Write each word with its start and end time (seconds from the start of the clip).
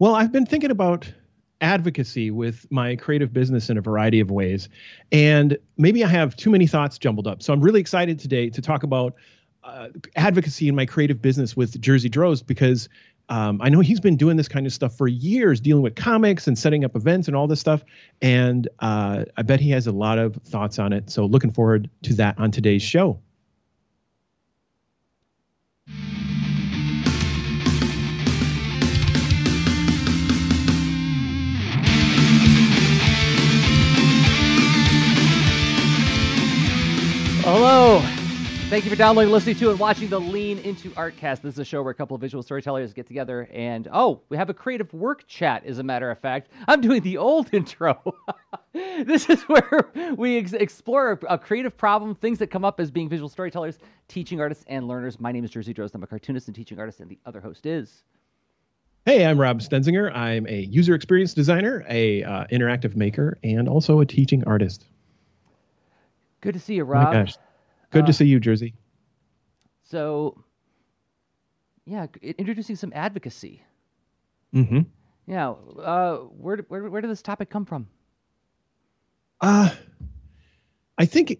Well, 0.00 0.14
I've 0.14 0.32
been 0.32 0.46
thinking 0.46 0.70
about 0.70 1.12
advocacy 1.60 2.30
with 2.30 2.66
my 2.72 2.96
creative 2.96 3.34
business 3.34 3.68
in 3.68 3.76
a 3.76 3.82
variety 3.82 4.18
of 4.18 4.30
ways. 4.30 4.70
And 5.12 5.58
maybe 5.76 6.02
I 6.02 6.08
have 6.08 6.34
too 6.36 6.48
many 6.48 6.66
thoughts 6.66 6.96
jumbled 6.96 7.26
up. 7.26 7.42
So 7.42 7.52
I'm 7.52 7.60
really 7.60 7.80
excited 7.80 8.18
today 8.18 8.48
to 8.48 8.62
talk 8.62 8.82
about 8.82 9.14
uh, 9.62 9.88
advocacy 10.16 10.68
in 10.68 10.74
my 10.74 10.86
creative 10.86 11.20
business 11.20 11.54
with 11.54 11.78
Jerzy 11.82 12.10
Drozd 12.10 12.46
because 12.46 12.88
um, 13.28 13.60
I 13.60 13.68
know 13.68 13.80
he's 13.80 14.00
been 14.00 14.16
doing 14.16 14.38
this 14.38 14.48
kind 14.48 14.66
of 14.66 14.72
stuff 14.72 14.96
for 14.96 15.06
years, 15.06 15.60
dealing 15.60 15.82
with 15.82 15.96
comics 15.96 16.46
and 16.46 16.58
setting 16.58 16.82
up 16.82 16.96
events 16.96 17.28
and 17.28 17.36
all 17.36 17.46
this 17.46 17.60
stuff. 17.60 17.84
And 18.22 18.70
uh, 18.78 19.26
I 19.36 19.42
bet 19.42 19.60
he 19.60 19.68
has 19.72 19.86
a 19.86 19.92
lot 19.92 20.18
of 20.18 20.36
thoughts 20.46 20.78
on 20.78 20.94
it. 20.94 21.10
So 21.10 21.26
looking 21.26 21.50
forward 21.50 21.90
to 22.04 22.14
that 22.14 22.38
on 22.38 22.50
today's 22.52 22.82
show. 22.82 23.20
Hello. 37.52 37.98
Thank 38.70 38.84
you 38.84 38.90
for 38.90 38.96
downloading, 38.96 39.32
listening 39.32 39.56
to, 39.56 39.70
and 39.70 39.78
watching 39.80 40.08
the 40.08 40.20
Lean 40.20 40.58
Into 40.60 40.88
Artcast. 40.90 41.40
This 41.40 41.54
is 41.54 41.58
a 41.58 41.64
show 41.64 41.82
where 41.82 41.90
a 41.90 41.94
couple 41.96 42.14
of 42.14 42.20
visual 42.20 42.44
storytellers 42.44 42.92
get 42.92 43.08
together 43.08 43.48
and, 43.52 43.88
oh, 43.92 44.20
we 44.28 44.36
have 44.36 44.50
a 44.50 44.54
creative 44.54 44.94
work 44.94 45.26
chat, 45.26 45.64
as 45.66 45.80
a 45.80 45.82
matter 45.82 46.12
of 46.12 46.20
fact. 46.20 46.52
I'm 46.68 46.80
doing 46.80 47.02
the 47.02 47.16
old 47.16 47.48
intro. 47.52 48.14
this 48.72 49.28
is 49.28 49.42
where 49.48 49.90
we 50.16 50.38
ex- 50.38 50.52
explore 50.52 51.18
a, 51.28 51.36
creative 51.36 51.76
problem, 51.76 52.14
things 52.14 52.38
that 52.38 52.52
come 52.52 52.64
up 52.64 52.78
as 52.78 52.88
being 52.88 53.08
visual 53.08 53.28
storytellers, 53.28 53.80
teaching 54.06 54.40
artists, 54.40 54.64
and 54.68 54.86
learners. 54.86 55.18
My 55.18 55.32
name 55.32 55.42
is 55.42 55.50
Jerzy 55.50 55.74
Drozd. 55.74 55.96
I'm 55.96 56.04
a 56.04 56.06
cartoonist 56.06 56.46
and 56.46 56.54
teaching 56.54 56.78
artist, 56.78 57.00
and 57.00 57.10
the 57.10 57.18
other 57.26 57.40
host 57.40 57.66
is. 57.66 58.04
Hey, 59.06 59.26
I'm 59.26 59.40
Rob 59.40 59.58
Stenzinger. 59.58 60.16
I'm 60.16 60.46
a 60.46 60.60
user 60.70 60.94
experience 60.94 61.34
designer, 61.34 61.84
a 61.88 62.22
uh, 62.22 62.44
interactive 62.52 62.94
maker, 62.94 63.38
and 63.42 63.68
also 63.68 63.98
a 63.98 64.06
teaching 64.06 64.44
artist. 64.46 64.86
Good 66.40 66.54
to 66.54 66.60
see 66.60 66.74
you, 66.74 66.84
Rob. 66.84 67.14
Oh 67.14 67.32
Good 67.90 68.04
uh, 68.04 68.06
to 68.06 68.12
see 68.12 68.26
you, 68.26 68.40
Jerzy. 68.40 68.74
So, 69.84 70.44
yeah, 71.84 72.06
introducing 72.22 72.76
some 72.76 72.92
advocacy. 72.94 73.62
Mm-hmm. 74.54 74.80
Yeah. 75.26 75.50
Uh, 75.50 76.16
where, 76.16 76.58
where 76.68 76.88
where 76.88 77.00
did 77.00 77.10
this 77.10 77.22
topic 77.22 77.50
come 77.50 77.64
from? 77.64 77.88
Uh, 79.40 79.70
I 80.98 81.06
think 81.06 81.38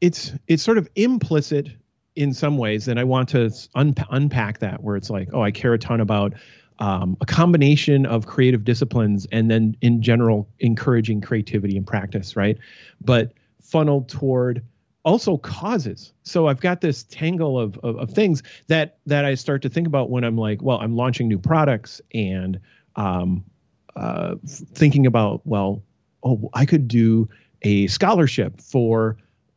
it's 0.00 0.32
it's 0.46 0.62
sort 0.62 0.78
of 0.78 0.88
implicit 0.94 1.68
in 2.14 2.32
some 2.34 2.58
ways, 2.58 2.88
and 2.88 2.98
I 2.98 3.04
want 3.04 3.30
to 3.30 3.50
un- 3.74 3.94
unpack 4.10 4.58
that. 4.58 4.82
Where 4.82 4.96
it's 4.96 5.10
like, 5.10 5.28
oh, 5.32 5.42
I 5.42 5.50
care 5.50 5.72
a 5.72 5.78
ton 5.78 6.00
about 6.00 6.34
um, 6.78 7.16
a 7.20 7.26
combination 7.26 8.06
of 8.06 8.26
creative 8.26 8.64
disciplines, 8.64 9.26
and 9.30 9.50
then 9.50 9.76
in 9.80 10.02
general 10.02 10.48
encouraging 10.58 11.20
creativity 11.20 11.76
and 11.76 11.86
practice, 11.86 12.36
right? 12.36 12.58
But 13.00 13.32
funneled 13.60 14.08
toward 14.08 14.62
also 15.04 15.38
causes. 15.38 16.12
So 16.22 16.48
I've 16.48 16.60
got 16.60 16.80
this 16.80 17.04
tangle 17.04 17.58
of, 17.58 17.78
of, 17.78 17.96
of 17.96 18.10
things 18.10 18.42
that 18.66 18.98
that 19.06 19.24
I 19.24 19.34
start 19.34 19.62
to 19.62 19.68
think 19.68 19.86
about 19.86 20.10
when 20.10 20.24
I'm 20.24 20.36
like, 20.36 20.62
well, 20.62 20.78
I'm 20.78 20.96
launching 20.96 21.28
new 21.28 21.38
products 21.38 22.00
and 22.12 22.60
um, 22.96 23.44
uh, 23.96 24.34
thinking 24.44 25.06
about, 25.06 25.40
well, 25.46 25.82
oh, 26.24 26.50
I 26.52 26.66
could 26.66 26.88
do 26.88 27.28
a 27.62 27.86
scholarship 27.86 28.60
for 28.60 29.16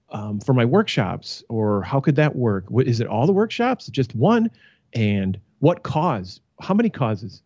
um, 0.09 0.39
for 0.39 0.53
my 0.53 0.65
workshops, 0.65 1.43
or 1.49 1.81
how 1.83 1.99
could 2.01 2.15
that 2.17 2.35
work? 2.35 2.65
What, 2.69 2.87
is 2.87 2.99
it 2.99 3.07
all 3.07 3.25
the 3.25 3.33
workshops? 3.33 3.87
Just 3.87 4.13
one? 4.13 4.51
And 4.93 5.39
what 5.59 5.83
cause? 5.83 6.41
How 6.59 6.73
many 6.73 6.89
causes? 6.89 7.43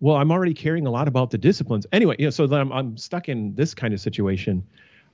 Well, 0.00 0.16
I'm 0.16 0.32
already 0.32 0.54
caring 0.54 0.86
a 0.86 0.90
lot 0.90 1.06
about 1.06 1.30
the 1.30 1.38
disciplines. 1.38 1.86
Anyway, 1.92 2.16
you 2.18 2.26
know, 2.26 2.30
so 2.30 2.46
then 2.46 2.60
I'm, 2.60 2.72
I'm 2.72 2.96
stuck 2.96 3.28
in 3.28 3.54
this 3.54 3.74
kind 3.74 3.94
of 3.94 4.00
situation 4.00 4.64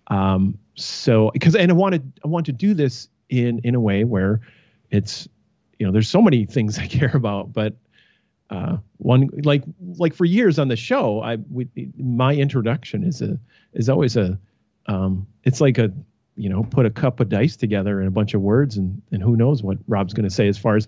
um, 0.09 0.59
so 0.75 1.31
because 1.33 1.55
and 1.55 1.71
I 1.71 1.75
wanted 1.75 2.13
I 2.25 2.29
want 2.29 2.47
to 2.47 2.53
do 2.53 2.75
this 2.75 3.09
in 3.29 3.61
in 3.65 3.75
a 3.75 3.81
way 3.81 4.05
where 4.05 4.41
it's 4.91 5.29
you 5.79 5.87
know 5.87 5.93
there's 5.93 6.09
so 6.09 6.23
many 6.23 6.45
things 6.45 6.79
I 6.79 6.87
care 6.87 7.15
about, 7.15 7.53
but 7.53 7.75
uh, 8.51 8.77
one 8.99 9.31
like 9.43 9.65
like 9.97 10.15
for 10.15 10.25
years 10.25 10.59
on 10.59 10.69
the 10.69 10.77
show, 10.77 11.21
I 11.21 11.37
we, 11.37 11.69
my 11.97 12.35
introduction 12.35 13.05
is 13.05 13.23
a 13.23 13.39
is 13.73 13.89
always 13.89 14.17
a 14.17 14.39
um, 14.87 15.27
it's 15.45 15.61
like 15.61 15.79
a 15.79 15.93
you 16.37 16.49
know 16.49 16.65
put 16.65 16.87
a 16.87 16.91
cup 16.91 17.21
of 17.21 17.29
dice 17.29 17.57
together 17.57 18.01
and 18.01 18.09
a 18.09 18.11
bunch 18.11 18.35
of 18.35 18.43
words 18.43 18.77
and 18.77 19.01
and 19.11 19.23
who 19.23 19.37
knows 19.37 19.63
what 19.63 19.79
Rob's 19.89 20.13
going 20.13 20.29
to 20.29 20.35
say 20.35 20.49
as 20.49 20.59
far 20.59 20.77
as 20.77 20.87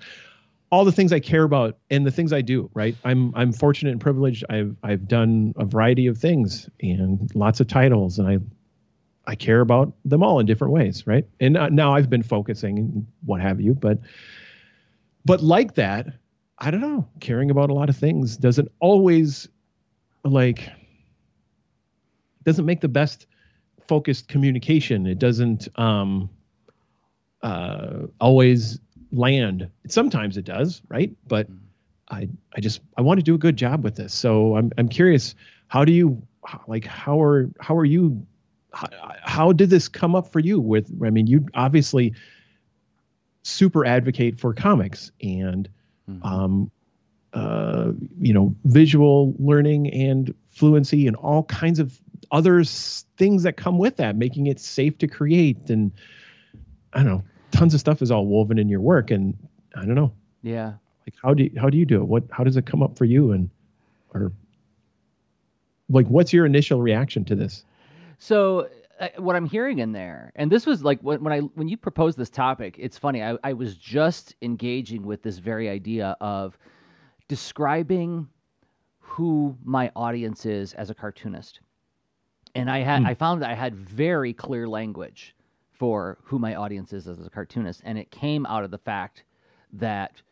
all 0.71 0.84
the 0.84 0.93
things 0.93 1.12
I 1.12 1.21
care 1.21 1.44
about 1.44 1.78
and 1.91 2.04
the 2.04 2.10
things 2.10 2.33
I 2.33 2.43
do, 2.43 2.71
right? 2.75 2.97
I'm 3.04 3.34
I'm 3.34 3.53
fortunate 3.53 3.93
and 3.93 4.00
privileged. 4.00 4.44
I've 4.50 4.77
I've 4.83 5.09
done 5.09 5.54
a 5.56 5.65
variety 5.65 6.09
of 6.09 6.19
things 6.19 6.69
and 6.81 7.31
lots 7.34 7.60
of 7.60 7.69
titles, 7.69 8.19
and 8.19 8.28
I 8.28 8.38
I 9.26 9.34
care 9.34 9.60
about 9.60 9.92
them 10.04 10.22
all 10.22 10.38
in 10.38 10.47
different 10.47 10.72
ways, 10.72 11.06
right? 11.06 11.26
And 11.41 11.56
uh, 11.56 11.69
now 11.69 11.94
I've 11.94 12.09
been 12.09 12.22
focusing 12.22 12.78
and 12.78 13.06
what 13.25 13.41
have 13.41 13.60
you, 13.60 13.75
but 13.75 13.98
but 15.25 15.42
like 15.42 15.75
that, 15.75 16.06
I 16.59 16.70
don't 16.70 16.81
know, 16.81 17.09
caring 17.20 17.50
about 17.50 17.70
a 17.70 17.75
lot 17.75 17.88
of 17.88 17.97
things 17.97 18.36
doesn't 18.36 18.69
always 18.81 19.48
like 20.25 20.70
doesn't 22.44 22.65
make 22.65 22.81
the 22.81 22.88
best 22.88 23.26
focused 23.88 24.28
communication. 24.28 25.06
It 25.06 25.19
doesn't 25.19 25.69
um 25.78 26.31
uh 27.42 28.06
always 28.20 28.78
land. 29.12 29.69
Sometimes 29.88 30.36
it 30.36 30.44
does, 30.44 30.82
right? 30.88 31.10
But 31.26 31.48
I 32.10 32.28
I 32.54 32.60
just 32.60 32.81
I 32.97 33.03
want 33.03 33.19
to 33.19 33.25
do 33.25 33.34
a 33.34 33.38
good 33.38 33.56
job 33.56 33.82
with 33.82 33.97
this. 33.97 34.15
So 34.15 34.56
I'm 34.56 34.70
I'm 34.78 34.88
curious, 34.88 35.34
how 35.69 35.84
do 35.84 35.92
you 35.92 36.22
like 36.69 36.84
how 36.84 37.20
are 37.20 37.50
how 37.60 37.76
are 37.76 37.84
you 37.84 38.25
how, 38.72 39.53
did 39.53 39.71
this 39.71 39.88
come 39.88 40.15
up 40.15 40.32
for 40.32 40.41
you? 40.41 40.60
With 40.60 40.91
I 41.04 41.10
mean, 41.10 41.27
you 41.27 41.47
obviously 41.54 42.15
super 43.43 43.87
advocate 43.87 44.38
for 44.38 44.53
comics 44.53 45.12
and 45.22 45.69
mm-hmm. 46.10 46.27
um, 46.27 46.71
uh, 47.32 47.93
you 48.21 48.34
know 48.34 48.54
visual 48.65 49.34
learning 49.38 49.93
and 49.93 50.34
fluency 50.50 51.06
and 51.06 51.16
all 51.16 51.44
kinds 51.44 51.78
of 51.78 51.99
other 52.31 52.65
things 52.65 53.44
that 53.44 53.56
come 53.56 53.78
with 53.78 53.97
that, 53.97 54.16
making 54.16 54.47
it 54.47 54.60
safe 54.60 54.98
to 54.98 55.06
create 55.06 55.71
and 55.71 55.93
I 56.93 57.03
don't 57.03 57.09
know, 57.09 57.25
tons 57.50 57.75
of 57.75 57.81
stuff 57.81 58.00
is 58.03 58.10
all 58.10 58.27
woven 58.27 58.59
in 58.59 58.69
your 58.69 58.81
work, 58.81 59.10
and 59.10 59.37
I 59.75 59.84
don't 59.84 59.94
know. 59.94 60.12
Yeah. 60.43 60.75
Like 61.06 61.15
how 61.22 61.34
do 61.34 61.44
you, 61.44 61.53
how 61.60 61.71
do 61.71 61.78
you 61.78 61.84
do 61.84 62.00
it? 62.00 62.06
What 62.09 62.25
how 62.31 62.43
does 62.43 62.56
it 62.56 62.66
come 62.66 62.83
up 62.83 62.97
for 62.97 63.04
you 63.04 63.33
and 63.33 63.50
or 64.15 64.33
like 65.88 66.06
what's 66.06 66.33
your 66.33 66.47
initial 66.47 66.81
reaction 66.81 67.25
to 67.27 67.34
this? 67.34 67.65
So 68.19 68.69
uh, 68.99 69.09
what 69.19 69.37
I'm 69.37 69.47
hearing 69.47 69.78
in 69.78 69.93
there, 69.93 70.32
and 70.37 70.50
this 70.50 70.66
was 70.66 70.82
like 70.82 71.00
when, 71.00 71.22
when 71.22 71.32
I 71.32 71.41
when 71.41 71.69
you 71.69 71.77
proposed 71.77 72.16
this 72.16 72.31
topic, 72.31 72.77
it's 72.78 72.97
funny. 72.97 73.22
I, 73.22 73.37
I 73.44 73.53
was 73.53 73.77
just 73.77 74.34
engaging 74.43 75.04
with 75.04 75.22
this 75.22 75.38
very 75.38 75.69
idea 75.69 76.16
of 76.21 76.56
describing 77.28 78.28
who 79.00 79.56
my 79.65 79.91
audience 79.94 80.47
is 80.47 80.72
as 80.75 80.91
a 80.91 80.94
cartoonist, 80.94 81.60
and 82.54 82.71
I 82.71 82.78
had 82.78 83.03
mm. 83.03 83.06
I 83.06 83.15
found 83.15 83.43
that 83.43 83.50
I 83.50 83.54
had 83.54 83.75
very 83.75 84.33
clear 84.33 84.66
language 84.66 85.34
for 85.72 86.16
who 86.22 86.38
my 86.38 86.54
audience 86.54 86.93
is 86.93 87.06
as 87.06 87.25
a 87.25 87.31
cartoonist, 87.31 87.83
and 87.84 87.98
it 87.98 88.10
came 88.10 88.47
out 88.47 88.65
of 88.65 88.71
the 88.71 88.78
fact 88.78 89.25
that 89.75 90.22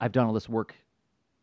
I've 0.00 0.12
done 0.12 0.26
all 0.26 0.32
this 0.32 0.48
work 0.48 0.74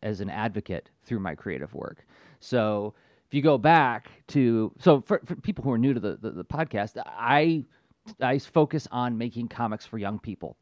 as 0.02 0.20
an 0.20 0.28
advocate 0.28 0.90
through 1.04 1.20
my 1.20 1.36
creative 1.36 1.72
work. 1.72 2.04
So 2.40 2.94
if 3.32 3.36
you 3.36 3.40
go 3.40 3.56
back 3.56 4.10
to 4.28 4.70
so 4.78 5.00
for, 5.00 5.22
for 5.24 5.34
people 5.36 5.64
who 5.64 5.70
are 5.72 5.78
new 5.78 5.94
to 5.94 6.00
the, 6.00 6.18
the, 6.20 6.32
the 6.32 6.44
podcast, 6.44 7.02
I 7.06 7.64
I 8.20 8.38
focus 8.38 8.86
on 8.92 9.16
making 9.16 9.48
comics 9.48 9.86
for 9.86 9.96
young 9.96 10.18
people. 10.18 10.58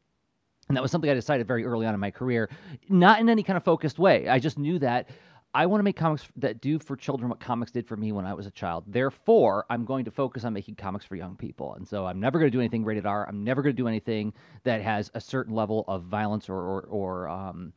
And 0.69 0.77
that 0.77 0.81
was 0.81 0.89
something 0.89 1.09
I 1.09 1.13
decided 1.13 1.45
very 1.45 1.65
early 1.65 1.85
on 1.85 1.93
in 1.93 1.99
my 1.99 2.11
career, 2.11 2.49
not 2.87 3.19
in 3.19 3.27
any 3.27 3.43
kind 3.43 3.57
of 3.57 3.65
focused 3.65 3.99
way. 3.99 4.29
I 4.29 4.39
just 4.39 4.57
knew 4.57 4.79
that 4.79 5.09
I 5.53 5.65
want 5.65 5.81
to 5.81 5.83
make 5.83 5.97
comics 5.97 6.23
that 6.37 6.61
do 6.61 6.79
for 6.79 6.95
children 6.95 7.27
what 7.27 7.41
comics 7.41 7.73
did 7.73 7.85
for 7.85 7.97
me 7.97 8.13
when 8.13 8.25
I 8.25 8.33
was 8.33 8.45
a 8.47 8.51
child. 8.51 8.85
Therefore, 8.87 9.65
I'm 9.69 9.83
going 9.83 10.05
to 10.05 10.11
focus 10.11 10.45
on 10.45 10.53
making 10.53 10.75
comics 10.75 11.03
for 11.03 11.17
young 11.17 11.35
people. 11.35 11.73
And 11.73 11.85
so 11.85 12.05
I'm 12.05 12.21
never 12.21 12.39
going 12.39 12.49
to 12.49 12.55
do 12.55 12.61
anything 12.61 12.85
rated 12.85 13.05
R. 13.05 13.27
I'm 13.27 13.43
never 13.43 13.61
going 13.61 13.75
to 13.75 13.81
do 13.81 13.89
anything 13.89 14.31
that 14.63 14.81
has 14.81 15.11
a 15.13 15.19
certain 15.19 15.53
level 15.53 15.83
of 15.89 16.03
violence 16.03 16.47
or, 16.47 16.55
or, 16.55 16.81
or 16.83 17.27
um, 17.27 17.73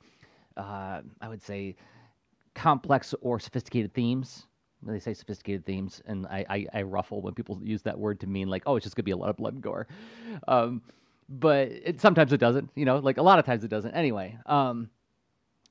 uh, 0.56 1.00
I 1.20 1.28
would 1.28 1.42
say, 1.42 1.74
complex 2.54 3.12
or 3.22 3.40
sophisticated 3.40 3.92
themes 3.92 4.46
they 4.86 4.98
say 4.98 5.14
sophisticated 5.14 5.64
themes, 5.64 6.02
and 6.06 6.26
I, 6.26 6.44
I, 6.48 6.66
I, 6.74 6.82
ruffle 6.82 7.20
when 7.20 7.34
people 7.34 7.58
use 7.62 7.82
that 7.82 7.98
word 7.98 8.20
to 8.20 8.26
mean 8.26 8.48
like, 8.48 8.62
oh, 8.66 8.76
it's 8.76 8.84
just 8.84 8.96
gonna 8.96 9.04
be 9.04 9.12
a 9.12 9.16
lot 9.16 9.30
of 9.30 9.36
blood 9.36 9.54
and 9.54 9.62
gore. 9.62 9.86
Um, 10.48 10.82
but 11.28 11.68
it, 11.68 12.00
sometimes 12.00 12.32
it 12.32 12.38
doesn't, 12.38 12.70
you 12.74 12.84
know, 12.84 12.98
like 12.98 13.16
a 13.16 13.22
lot 13.22 13.38
of 13.38 13.46
times 13.46 13.64
it 13.64 13.68
doesn't. 13.68 13.92
Anyway, 13.92 14.36
um, 14.46 14.90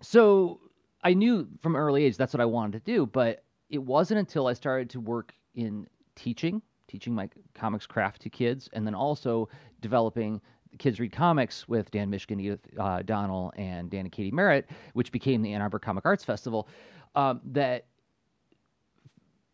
so 0.01 0.60
I 1.04 1.13
knew 1.13 1.48
from 1.62 1.75
early 1.75 2.06
age 2.06 2.18
that's 2.18 2.33
what 2.33 2.42
I 2.42 2.45
wanted 2.45 2.83
to 2.86 2.92
do, 2.92 3.06
but 3.06 3.44
it 3.69 3.77
wasn't 3.77 4.19
until 4.19 4.48
I 4.48 4.54
started 4.54 4.89
to 4.92 5.00
work 5.00 5.33
in 5.56 5.88
teaching, 6.15 6.62
teaching 6.88 7.13
my 7.13 7.30
comics 7.54 7.86
craft 7.86 8.21
to 8.24 8.30
kids, 8.30 8.69
and 8.74 8.86
then 8.86 8.95
also 8.95 9.50
developing 9.81 10.42
Kids 10.80 11.00
Read 11.00 11.12
Comics 11.12 11.68
with 11.68 11.92
Dan 11.92 12.10
Mishkin, 12.10 12.42
Edith 12.42 12.62
uh, 12.80 13.01
Donnell, 13.04 13.54
and 13.57 13.89
Dan 13.89 14.01
and 14.01 14.12
Katie 14.12 14.31
Merritt, 14.31 14.69
which 14.94 15.12
became 15.12 15.42
the 15.42 15.54
Ann 15.54 15.62
Arbor 15.62 15.80
Comic 15.80 16.06
Arts 16.06 16.24
Festival 16.24 16.68
um, 17.15 17.42
that 17.45 17.86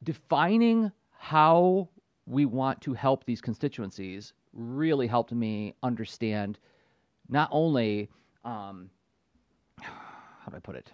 defining 0.03 0.91
how 1.17 1.89
we 2.25 2.45
want 2.45 2.81
to 2.81 2.93
help 2.93 3.25
these 3.25 3.41
constituencies 3.41 4.33
really 4.53 5.07
helped 5.07 5.31
me 5.31 5.73
understand 5.83 6.59
not 7.27 7.49
only 7.51 8.09
um, 8.43 8.89
how 9.81 10.49
do 10.49 10.55
I 10.55 10.59
put 10.59 10.75
it? 10.75 10.91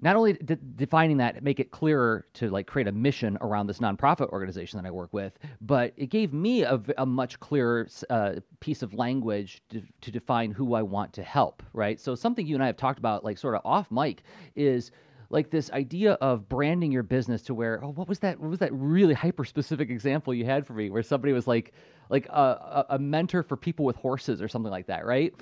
Not 0.00 0.16
only 0.16 0.34
de- 0.34 0.56
defining 0.56 1.18
that, 1.18 1.42
make 1.42 1.60
it 1.60 1.70
clearer 1.70 2.26
to 2.34 2.50
like 2.50 2.66
create 2.66 2.88
a 2.88 2.92
mission 2.92 3.38
around 3.40 3.68
this 3.68 3.78
nonprofit 3.78 4.28
organization 4.30 4.76
that 4.80 4.86
I 4.86 4.90
work 4.90 5.12
with, 5.12 5.38
but 5.60 5.94
it 5.96 6.06
gave 6.06 6.32
me 6.32 6.62
a, 6.62 6.80
a 6.98 7.06
much 7.06 7.38
clearer 7.40 7.88
uh, 8.10 8.34
piece 8.60 8.82
of 8.82 8.92
language 8.92 9.62
to, 9.70 9.82
to 10.02 10.10
define 10.10 10.50
who 10.50 10.74
I 10.74 10.82
want 10.82 11.12
to 11.14 11.22
help. 11.22 11.62
Right. 11.72 11.98
So 12.00 12.14
something 12.14 12.46
you 12.46 12.54
and 12.54 12.62
I 12.62 12.66
have 12.66 12.76
talked 12.76 12.98
about, 12.98 13.24
like 13.24 13.38
sort 13.38 13.54
of 13.54 13.62
off 13.64 13.90
mic, 13.90 14.24
is 14.56 14.90
like 15.30 15.50
this 15.50 15.70
idea 15.72 16.12
of 16.14 16.48
branding 16.48 16.92
your 16.92 17.02
business 17.02 17.42
to 17.42 17.54
where 17.54 17.82
oh 17.84 17.90
what 17.90 18.08
was 18.08 18.18
that 18.20 18.38
what 18.40 18.50
was 18.50 18.58
that 18.58 18.72
really 18.72 19.14
hyper 19.14 19.44
specific 19.44 19.90
example 19.90 20.34
you 20.34 20.44
had 20.44 20.66
for 20.66 20.74
me 20.74 20.90
where 20.90 21.02
somebody 21.02 21.32
was 21.32 21.46
like 21.46 21.72
like 22.10 22.26
a, 22.28 22.86
a 22.90 22.98
mentor 22.98 23.42
for 23.42 23.56
people 23.56 23.84
with 23.84 23.96
horses 23.96 24.42
or 24.42 24.48
something 24.48 24.70
like 24.70 24.86
that 24.86 25.04
right? 25.06 25.34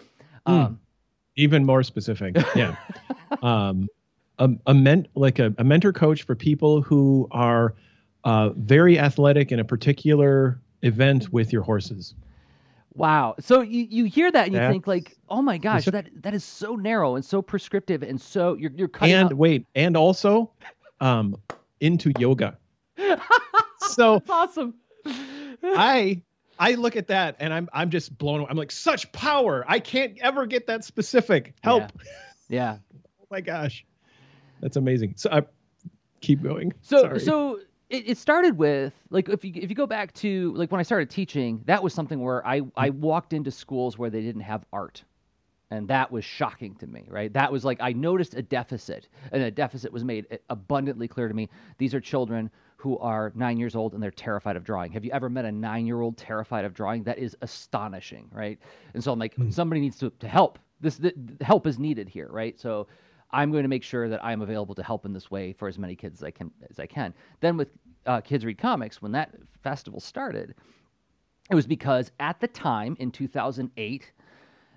Mm. 0.46 0.52
um, 0.52 0.80
even 1.36 1.64
more 1.64 1.82
specific 1.82 2.36
yeah. 2.54 2.76
Um 3.42 3.88
a, 4.38 4.50
a 4.66 4.74
ment 4.74 5.08
like 5.14 5.38
a, 5.38 5.54
a 5.58 5.64
mentor 5.64 5.92
coach 5.92 6.22
for 6.24 6.34
people 6.34 6.82
who 6.82 7.28
are 7.30 7.74
uh, 8.24 8.50
very 8.50 8.98
athletic 8.98 9.52
in 9.52 9.58
a 9.58 9.64
particular 9.64 10.60
event 10.82 11.32
with 11.32 11.52
your 11.52 11.62
horses 11.62 12.14
Wow. 12.94 13.36
So 13.40 13.62
you, 13.62 13.86
you 13.88 14.04
hear 14.04 14.30
that 14.30 14.46
and 14.46 14.54
you 14.54 14.60
think 14.60 14.86
like, 14.86 15.16
oh 15.28 15.42
my 15.42 15.58
gosh, 15.58 15.86
that 15.86 16.08
that 16.22 16.34
is 16.34 16.44
so 16.44 16.76
narrow 16.76 17.16
and 17.16 17.24
so 17.24 17.40
prescriptive 17.40 18.02
and 18.02 18.20
so 18.20 18.54
you're 18.54 18.72
you're 18.74 18.88
cutting. 18.88 19.14
And 19.14 19.26
out... 19.26 19.34
wait, 19.34 19.66
and 19.74 19.96
also, 19.96 20.50
um, 21.00 21.36
into 21.80 22.12
yoga. 22.18 22.58
so 23.78 24.18
That's 24.18 24.30
awesome. 24.30 24.74
I 25.62 26.20
I 26.58 26.74
look 26.74 26.96
at 26.96 27.08
that 27.08 27.36
and 27.40 27.52
I'm 27.52 27.68
I'm 27.72 27.90
just 27.90 28.16
blown 28.16 28.40
away. 28.40 28.48
I'm 28.50 28.56
like 28.56 28.72
such 28.72 29.10
power. 29.12 29.64
I 29.66 29.80
can't 29.80 30.18
ever 30.20 30.46
get 30.46 30.66
that 30.66 30.84
specific. 30.84 31.54
Help. 31.62 31.92
Yeah. 32.04 32.12
yeah. 32.48 32.76
oh 33.20 33.26
my 33.30 33.40
gosh, 33.40 33.84
that's 34.60 34.76
amazing. 34.76 35.14
So 35.16 35.30
I 35.32 35.42
keep 36.20 36.42
going. 36.42 36.72
So 36.82 37.00
Sorry. 37.02 37.20
so 37.20 37.60
it, 37.92 38.08
it 38.08 38.18
started 38.18 38.56
with 38.56 38.94
like 39.10 39.28
if 39.28 39.44
you 39.44 39.52
if 39.54 39.68
you 39.68 39.76
go 39.76 39.86
back 39.86 40.12
to 40.14 40.52
like 40.54 40.72
when 40.72 40.80
I 40.80 40.82
started 40.82 41.10
teaching, 41.10 41.62
that 41.66 41.82
was 41.82 41.94
something 41.94 42.20
where 42.20 42.44
I 42.46 42.62
I 42.76 42.90
walked 42.90 43.34
into 43.34 43.50
schools 43.50 43.98
where 43.98 44.10
they 44.10 44.22
didn't 44.22 44.40
have 44.42 44.64
art. 44.72 45.04
And 45.70 45.88
that 45.88 46.12
was 46.12 46.22
shocking 46.22 46.74
to 46.76 46.86
me, 46.86 47.06
right? 47.08 47.32
That 47.32 47.50
was 47.50 47.64
like 47.64 47.78
I 47.80 47.92
noticed 47.92 48.34
a 48.34 48.42
deficit, 48.42 49.08
and 49.30 49.42
a 49.42 49.50
deficit 49.50 49.92
was 49.92 50.04
made 50.04 50.26
abundantly 50.50 51.06
clear 51.06 51.28
to 51.28 51.34
me. 51.34 51.48
These 51.78 51.94
are 51.94 52.00
children 52.00 52.50
who 52.76 52.98
are 52.98 53.30
nine 53.36 53.58
years 53.58 53.76
old 53.76 53.94
and 53.94 54.02
they're 54.02 54.10
terrified 54.10 54.56
of 54.56 54.64
drawing. 54.64 54.90
Have 54.92 55.04
you 55.04 55.12
ever 55.12 55.30
met 55.30 55.44
a 55.44 55.52
nine 55.52 55.86
year 55.86 56.00
old 56.00 56.16
terrified 56.16 56.64
of 56.64 56.74
drawing? 56.74 57.04
That 57.04 57.18
is 57.18 57.36
astonishing, 57.40 58.28
right? 58.32 58.58
And 58.94 59.04
so 59.04 59.12
I'm 59.12 59.18
like, 59.18 59.36
mm. 59.36 59.52
somebody 59.52 59.80
needs 59.80 59.98
to, 59.98 60.10
to 60.18 60.26
help. 60.26 60.58
This 60.80 60.96
the, 60.96 61.14
help 61.42 61.66
is 61.66 61.78
needed 61.78 62.08
here, 62.08 62.28
right? 62.28 62.58
So 62.58 62.88
I'm 63.32 63.50
going 63.50 63.62
to 63.62 63.68
make 63.68 63.82
sure 63.82 64.08
that 64.08 64.24
I'm 64.24 64.42
available 64.42 64.74
to 64.74 64.82
help 64.82 65.06
in 65.06 65.12
this 65.12 65.30
way 65.30 65.52
for 65.52 65.68
as 65.68 65.78
many 65.78 65.96
kids 65.96 66.20
as 66.20 66.24
I 66.24 66.30
can. 66.30 66.50
As 66.70 66.78
I 66.78 66.86
can. 66.86 67.14
Then 67.40 67.56
with 67.56 67.68
uh, 68.06 68.20
Kids 68.20 68.44
Read 68.44 68.58
Comics, 68.58 69.00
when 69.00 69.12
that 69.12 69.34
festival 69.62 70.00
started, 70.00 70.54
it 71.50 71.54
was 71.54 71.66
because 71.66 72.10
at 72.20 72.40
the 72.40 72.48
time 72.48 72.96
in 72.98 73.10
2008, 73.10 74.12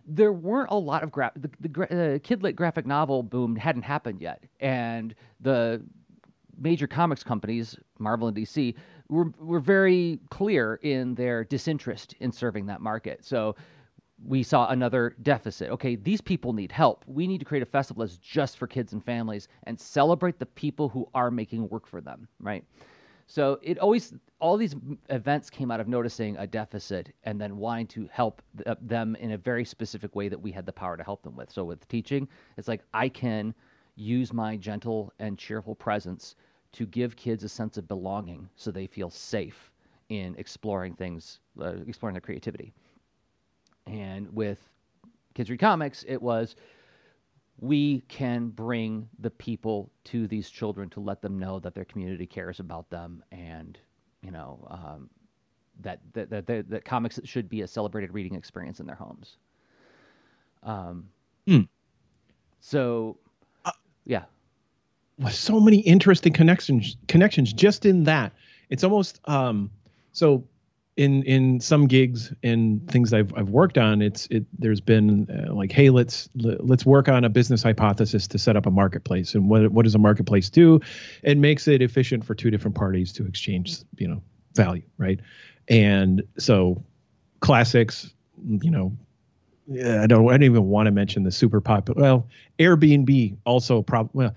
there 0.08 0.32
weren't 0.32 0.70
a 0.72 0.76
lot 0.76 1.04
of 1.04 1.12
gra- 1.12 1.32
the, 1.36 1.50
the 1.60 2.16
uh, 2.16 2.20
kid 2.20 2.44
lit 2.44 2.56
graphic 2.56 2.86
novel 2.86 3.24
boom 3.24 3.56
hadn't 3.56 3.82
happened 3.82 4.22
yet, 4.22 4.44
and 4.60 5.16
the 5.40 5.82
major 6.58 6.88
comics 6.88 7.24
companies, 7.24 7.78
Marvel 8.00 8.28
and 8.28 8.38
DC, 8.38 8.76
were 9.10 9.32
were 9.40 9.60
very 9.60 10.20
clear 10.30 10.76
in 10.76 11.16
their 11.16 11.44
disinterest 11.44 12.14
in 12.20 12.32
serving 12.32 12.66
that 12.68 12.82
market. 12.82 13.24
So 13.26 13.56
we 14.24 14.44
saw 14.44 14.70
another 14.70 15.16
deficit. 15.22 15.70
Okay, 15.72 15.96
these 15.96 16.22
people 16.22 16.54
need 16.54 16.72
help. 16.72 17.04
We 17.08 17.28
need 17.28 17.40
to 17.40 17.46
create 17.46 17.64
a 17.64 17.66
festival 17.66 18.06
that's 18.06 18.18
just 18.18 18.58
for 18.58 18.68
kids 18.68 18.94
and 18.94 19.04
families 19.04 19.48
and 19.64 19.80
celebrate 19.80 20.40
the 20.40 20.46
people 20.46 20.90
who 20.90 21.08
are 21.14 21.30
making 21.30 21.68
work 21.70 21.86
for 21.86 22.02
them, 22.02 22.28
right? 22.40 22.64
So 23.28 23.60
it 23.62 23.80
always, 23.80 24.14
all 24.40 24.56
these 24.56 24.76
events 25.10 25.50
came 25.50 25.72
out 25.72 25.80
of 25.80 25.88
noticing 25.88 26.38
a 26.38 26.46
deficit 26.46 27.14
and 27.24 27.42
then 27.42 27.58
wanting 27.58 27.88
to 27.88 28.08
help 28.12 28.42
th- 28.64 28.78
them 28.82 29.16
in 29.16 29.32
a 29.32 29.38
very 29.38 29.66
specific 29.66 30.16
way 30.16 30.30
that 30.30 30.40
we 30.40 30.52
had 30.52 30.66
the 30.66 30.72
power 30.72 30.96
to 30.96 31.04
help 31.04 31.24
them 31.24 31.36
with. 31.36 31.52
So 31.52 31.64
with 31.64 31.88
teaching, 31.88 32.28
it's 32.58 32.68
like 32.68 32.84
I 32.94 33.10
can 33.10 33.54
use 33.96 34.32
my 34.32 34.56
gentle 34.58 35.12
and 35.20 35.38
cheerful 35.38 35.76
presence 35.76 36.36
to 36.74 36.86
give 36.86 37.16
kids 37.16 37.44
a 37.44 37.50
sense 37.50 37.78
of 37.78 37.88
belonging 37.88 38.48
so 38.56 38.70
they 38.70 38.86
feel 38.86 39.10
safe 39.10 39.72
in 40.10 40.36
exploring 40.38 40.94
things, 40.94 41.40
uh, 41.60 41.78
exploring 41.88 42.14
their 42.14 42.22
creativity. 42.22 42.74
And 43.88 44.34
with 44.34 44.60
Kids 45.34 45.50
Read 45.50 45.60
Comics, 45.60 46.04
it 46.08 46.22
was 46.22 46.56
we 47.60 48.02
can 48.10 48.50
bring 48.50 49.08
the 49.20 49.30
people 49.30 49.90
to 50.06 50.28
these 50.28 50.50
children 50.50 50.90
to 50.90 51.00
let 51.00 51.22
them 51.22 51.40
know 51.40 51.60
that 51.60 51.74
their 51.74 51.86
community 51.86 52.26
cares 52.26 52.60
about 52.60 52.90
them 52.90 53.24
and, 53.32 53.78
you 54.22 54.32
know, 54.32 54.68
um, 54.70 55.10
that, 55.82 56.00
that, 56.14 56.30
that, 56.30 56.48
that, 56.48 56.70
that, 56.70 56.86
comics 56.86 57.20
should 57.24 57.50
be 57.50 57.62
a 57.62 57.68
celebrated 57.68 58.14
reading 58.14 58.36
experience 58.36 58.80
in 58.80 58.86
their 58.86 58.96
homes. 58.96 59.38
Um, 60.64 61.08
mm. 61.48 61.68
So, 62.60 63.18
uh, 63.64 63.72
yeah. 64.06 64.24
So 65.30 65.60
many 65.60 65.78
interesting 65.80 66.34
connections, 66.34 66.98
connections 67.08 67.54
just 67.54 67.86
in 67.86 68.04
that. 68.04 68.34
It's 68.70 68.84
almost, 68.84 69.22
um, 69.26 69.72
so 70.12 70.44
in 70.98 71.24
in 71.24 71.60
some 71.60 71.88
gigs 71.88 72.34
and 72.42 72.90
things 72.90 73.14
I've 73.14 73.34
I've 73.36 73.50
worked 73.50 73.78
on, 73.78 74.02
it's 74.02 74.28
it 74.28 74.46
there's 74.58 74.80
been 74.80 75.30
uh, 75.30 75.54
like, 75.54 75.72
hey, 75.72 75.90
let's 75.90 76.30
let's 76.36 76.86
work 76.86 77.10
on 77.10 77.26
a 77.26 77.30
business 77.30 77.62
hypothesis 77.64 78.28
to 78.28 78.38
set 78.38 78.56
up 78.56 78.66
a 78.66 78.72
marketplace. 78.72 79.36
And 79.36 79.50
what 79.50 79.72
what 79.72 79.84
does 79.84 79.96
a 79.96 80.00
marketplace 80.00 80.50
do? 80.50 80.80
It 81.24 81.38
makes 81.38 81.68
it 81.68 81.82
efficient 81.82 82.24
for 82.24 82.34
two 82.34 82.50
different 82.50 82.76
parties 82.76 83.12
to 83.14 83.26
exchange, 83.26 83.80
you 83.98 84.08
know, 84.08 84.22
value, 84.56 84.84
right? 84.98 85.20
And 85.68 86.24
so, 86.38 86.82
classics, 87.42 88.14
you 88.48 88.72
know, 88.72 88.96
I 89.70 90.08
don't 90.08 90.28
I 90.30 90.32
don't 90.32 90.44
even 90.44 90.68
want 90.68 90.86
to 90.86 90.92
mention 90.92 91.24
the 91.24 91.32
super 91.32 91.60
popular. 91.60 92.02
Well, 92.02 92.28
Airbnb 92.58 93.36
also 93.46 93.82
probably 93.82 94.12
well 94.14 94.36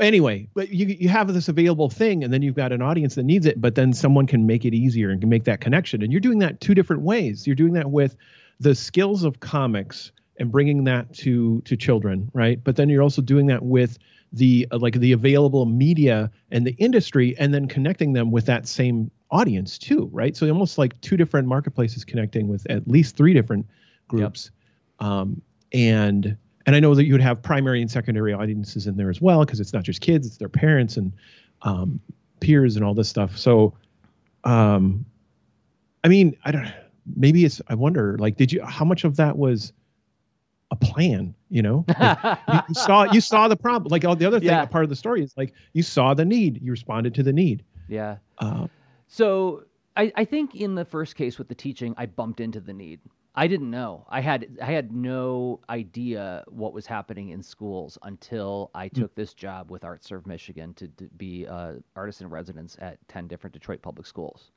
anyway, 0.00 0.48
but 0.54 0.70
you 0.70 0.86
you 0.86 1.08
have 1.08 1.32
this 1.32 1.48
available 1.48 1.90
thing, 1.90 2.24
and 2.24 2.32
then 2.32 2.42
you've 2.42 2.54
got 2.54 2.72
an 2.72 2.82
audience 2.82 3.14
that 3.16 3.24
needs 3.24 3.46
it, 3.46 3.60
but 3.60 3.74
then 3.74 3.92
someone 3.92 4.26
can 4.26 4.46
make 4.46 4.64
it 4.64 4.74
easier 4.74 5.10
and 5.10 5.20
can 5.20 5.28
make 5.28 5.44
that 5.44 5.60
connection. 5.60 6.02
And 6.02 6.12
you're 6.12 6.20
doing 6.20 6.38
that 6.40 6.60
two 6.60 6.74
different 6.74 7.02
ways. 7.02 7.46
You're 7.46 7.56
doing 7.56 7.72
that 7.74 7.90
with 7.90 8.16
the 8.60 8.74
skills 8.74 9.24
of 9.24 9.40
comics 9.40 10.12
and 10.38 10.50
bringing 10.52 10.84
that 10.84 11.12
to 11.14 11.60
to 11.62 11.76
children, 11.76 12.30
right? 12.34 12.62
But 12.62 12.76
then 12.76 12.88
you're 12.88 13.02
also 13.02 13.22
doing 13.22 13.46
that 13.46 13.62
with 13.62 13.98
the 14.32 14.66
uh, 14.70 14.78
like 14.78 14.94
the 14.94 15.12
available 15.12 15.66
media 15.66 16.30
and 16.50 16.66
the 16.66 16.72
industry, 16.72 17.36
and 17.38 17.52
then 17.54 17.68
connecting 17.68 18.12
them 18.12 18.30
with 18.30 18.46
that 18.46 18.66
same 18.66 19.10
audience 19.30 19.78
too, 19.78 20.08
right? 20.12 20.36
So 20.36 20.48
almost 20.48 20.78
like 20.78 21.00
two 21.00 21.16
different 21.16 21.48
marketplaces 21.48 22.04
connecting 22.04 22.48
with 22.48 22.68
at 22.70 22.86
least 22.86 23.16
three 23.16 23.34
different 23.34 23.66
groups. 24.08 24.50
Yep. 25.00 25.08
Um, 25.08 25.42
and 25.72 26.36
and 26.66 26.74
I 26.74 26.80
know 26.80 26.94
that 26.94 27.04
you 27.04 27.12
would 27.12 27.22
have 27.22 27.40
primary 27.40 27.80
and 27.80 27.90
secondary 27.90 28.32
audiences 28.32 28.86
in 28.86 28.96
there 28.96 29.08
as 29.08 29.20
well 29.20 29.44
because 29.44 29.60
it's 29.60 29.72
not 29.72 29.84
just 29.84 30.00
kids; 30.00 30.26
it's 30.26 30.36
their 30.36 30.48
parents 30.48 30.96
and 30.96 31.12
um, 31.62 32.00
peers 32.40 32.76
and 32.76 32.84
all 32.84 32.94
this 32.94 33.08
stuff. 33.08 33.36
So, 33.38 33.74
um, 34.44 35.06
I 36.04 36.08
mean, 36.08 36.36
I 36.44 36.50
don't. 36.50 36.72
Maybe 37.16 37.44
it's. 37.44 37.62
I 37.68 37.74
wonder. 37.74 38.18
Like, 38.18 38.36
did 38.36 38.52
you? 38.52 38.64
How 38.64 38.84
much 38.84 39.04
of 39.04 39.16
that 39.16 39.38
was 39.38 39.72
a 40.70 40.76
plan? 40.76 41.34
You 41.48 41.62
know, 41.62 41.84
like, 41.88 42.18
you, 42.48 42.60
you, 42.68 42.74
saw 42.74 43.12
you 43.12 43.20
saw 43.20 43.46
the 43.46 43.56
problem. 43.56 43.90
Like 43.90 44.04
all 44.04 44.16
the 44.16 44.26
other 44.26 44.40
thing, 44.40 44.48
yeah. 44.48 44.64
part 44.66 44.84
of 44.84 44.90
the 44.90 44.96
story 44.96 45.22
is 45.22 45.32
like 45.36 45.52
you 45.72 45.84
saw 45.84 46.14
the 46.14 46.24
need, 46.24 46.60
you 46.60 46.72
responded 46.72 47.14
to 47.14 47.22
the 47.22 47.32
need. 47.32 47.64
Yeah. 47.88 48.16
Uh, 48.38 48.66
so 49.06 49.62
I, 49.96 50.12
I 50.16 50.24
think 50.24 50.54
in 50.54 50.74
the 50.74 50.84
first 50.84 51.16
case 51.16 51.38
with 51.38 51.48
the 51.48 51.54
teaching, 51.54 51.94
I 51.96 52.06
bumped 52.06 52.40
into 52.40 52.60
the 52.60 52.72
need. 52.72 53.00
I 53.38 53.46
didn't 53.46 53.70
know. 53.70 54.06
I 54.08 54.20
had 54.22 54.48
I 54.62 54.72
had 54.72 54.92
no 54.92 55.60
idea 55.68 56.42
what 56.48 56.72
was 56.72 56.86
happening 56.86 57.30
in 57.30 57.42
schools 57.42 57.98
until 58.02 58.70
I 58.74 58.88
hmm. 58.88 59.00
took 59.00 59.14
this 59.14 59.34
job 59.34 59.70
with 59.70 59.82
ArtServe 59.82 60.26
Michigan 60.26 60.72
to, 60.74 60.88
to 60.88 61.04
be 61.18 61.46
uh, 61.46 61.74
artist 61.94 62.22
in 62.22 62.30
residence 62.30 62.76
at 62.80 62.98
ten 63.08 63.28
different 63.28 63.52
Detroit 63.52 63.82
public 63.82 64.06
schools. 64.06 64.52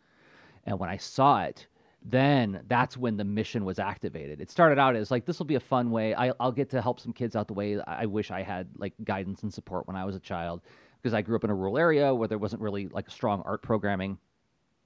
And 0.66 0.80
when 0.80 0.90
I 0.90 0.98
saw 0.98 1.44
it, 1.44 1.68
then 2.04 2.64
that's 2.68 2.96
when 2.96 3.18
the 3.18 3.24
mission 3.26 3.66
was 3.66 3.80
activated. 3.80 4.40
It 4.40 4.50
started 4.50 4.80
out 4.80 4.96
as 4.96 5.12
like 5.12 5.26
this 5.26 5.40
will 5.40 5.46
be 5.46 5.56
a 5.56 5.60
fun 5.60 5.92
way. 5.92 6.14
I, 6.14 6.32
will 6.40 6.52
get 6.52 6.70
to 6.70 6.82
help 6.82 7.00
some 7.02 7.12
kids 7.12 7.36
out 7.36 7.48
the 7.48 7.54
way 7.54 7.82
I 7.82 8.06
wish 8.06 8.32
I 8.32 8.44
had 8.44 8.68
like 8.78 8.94
guidance 9.04 9.44
and 9.44 9.54
support 9.54 9.88
when 9.88 9.98
I 9.98 10.06
was 10.06 10.16
a 10.16 10.20
child 10.20 10.62
because 11.02 11.14
I 11.14 11.22
grew 11.22 11.36
up 11.36 11.44
in 11.44 11.50
a 11.50 11.56
rural 11.56 11.78
area 11.78 12.14
where 12.14 12.28
there 12.28 12.38
wasn't 12.38 12.62
really 12.62 12.88
like 12.88 13.10
strong 13.10 13.42
art 13.46 13.62
programming 13.62 14.18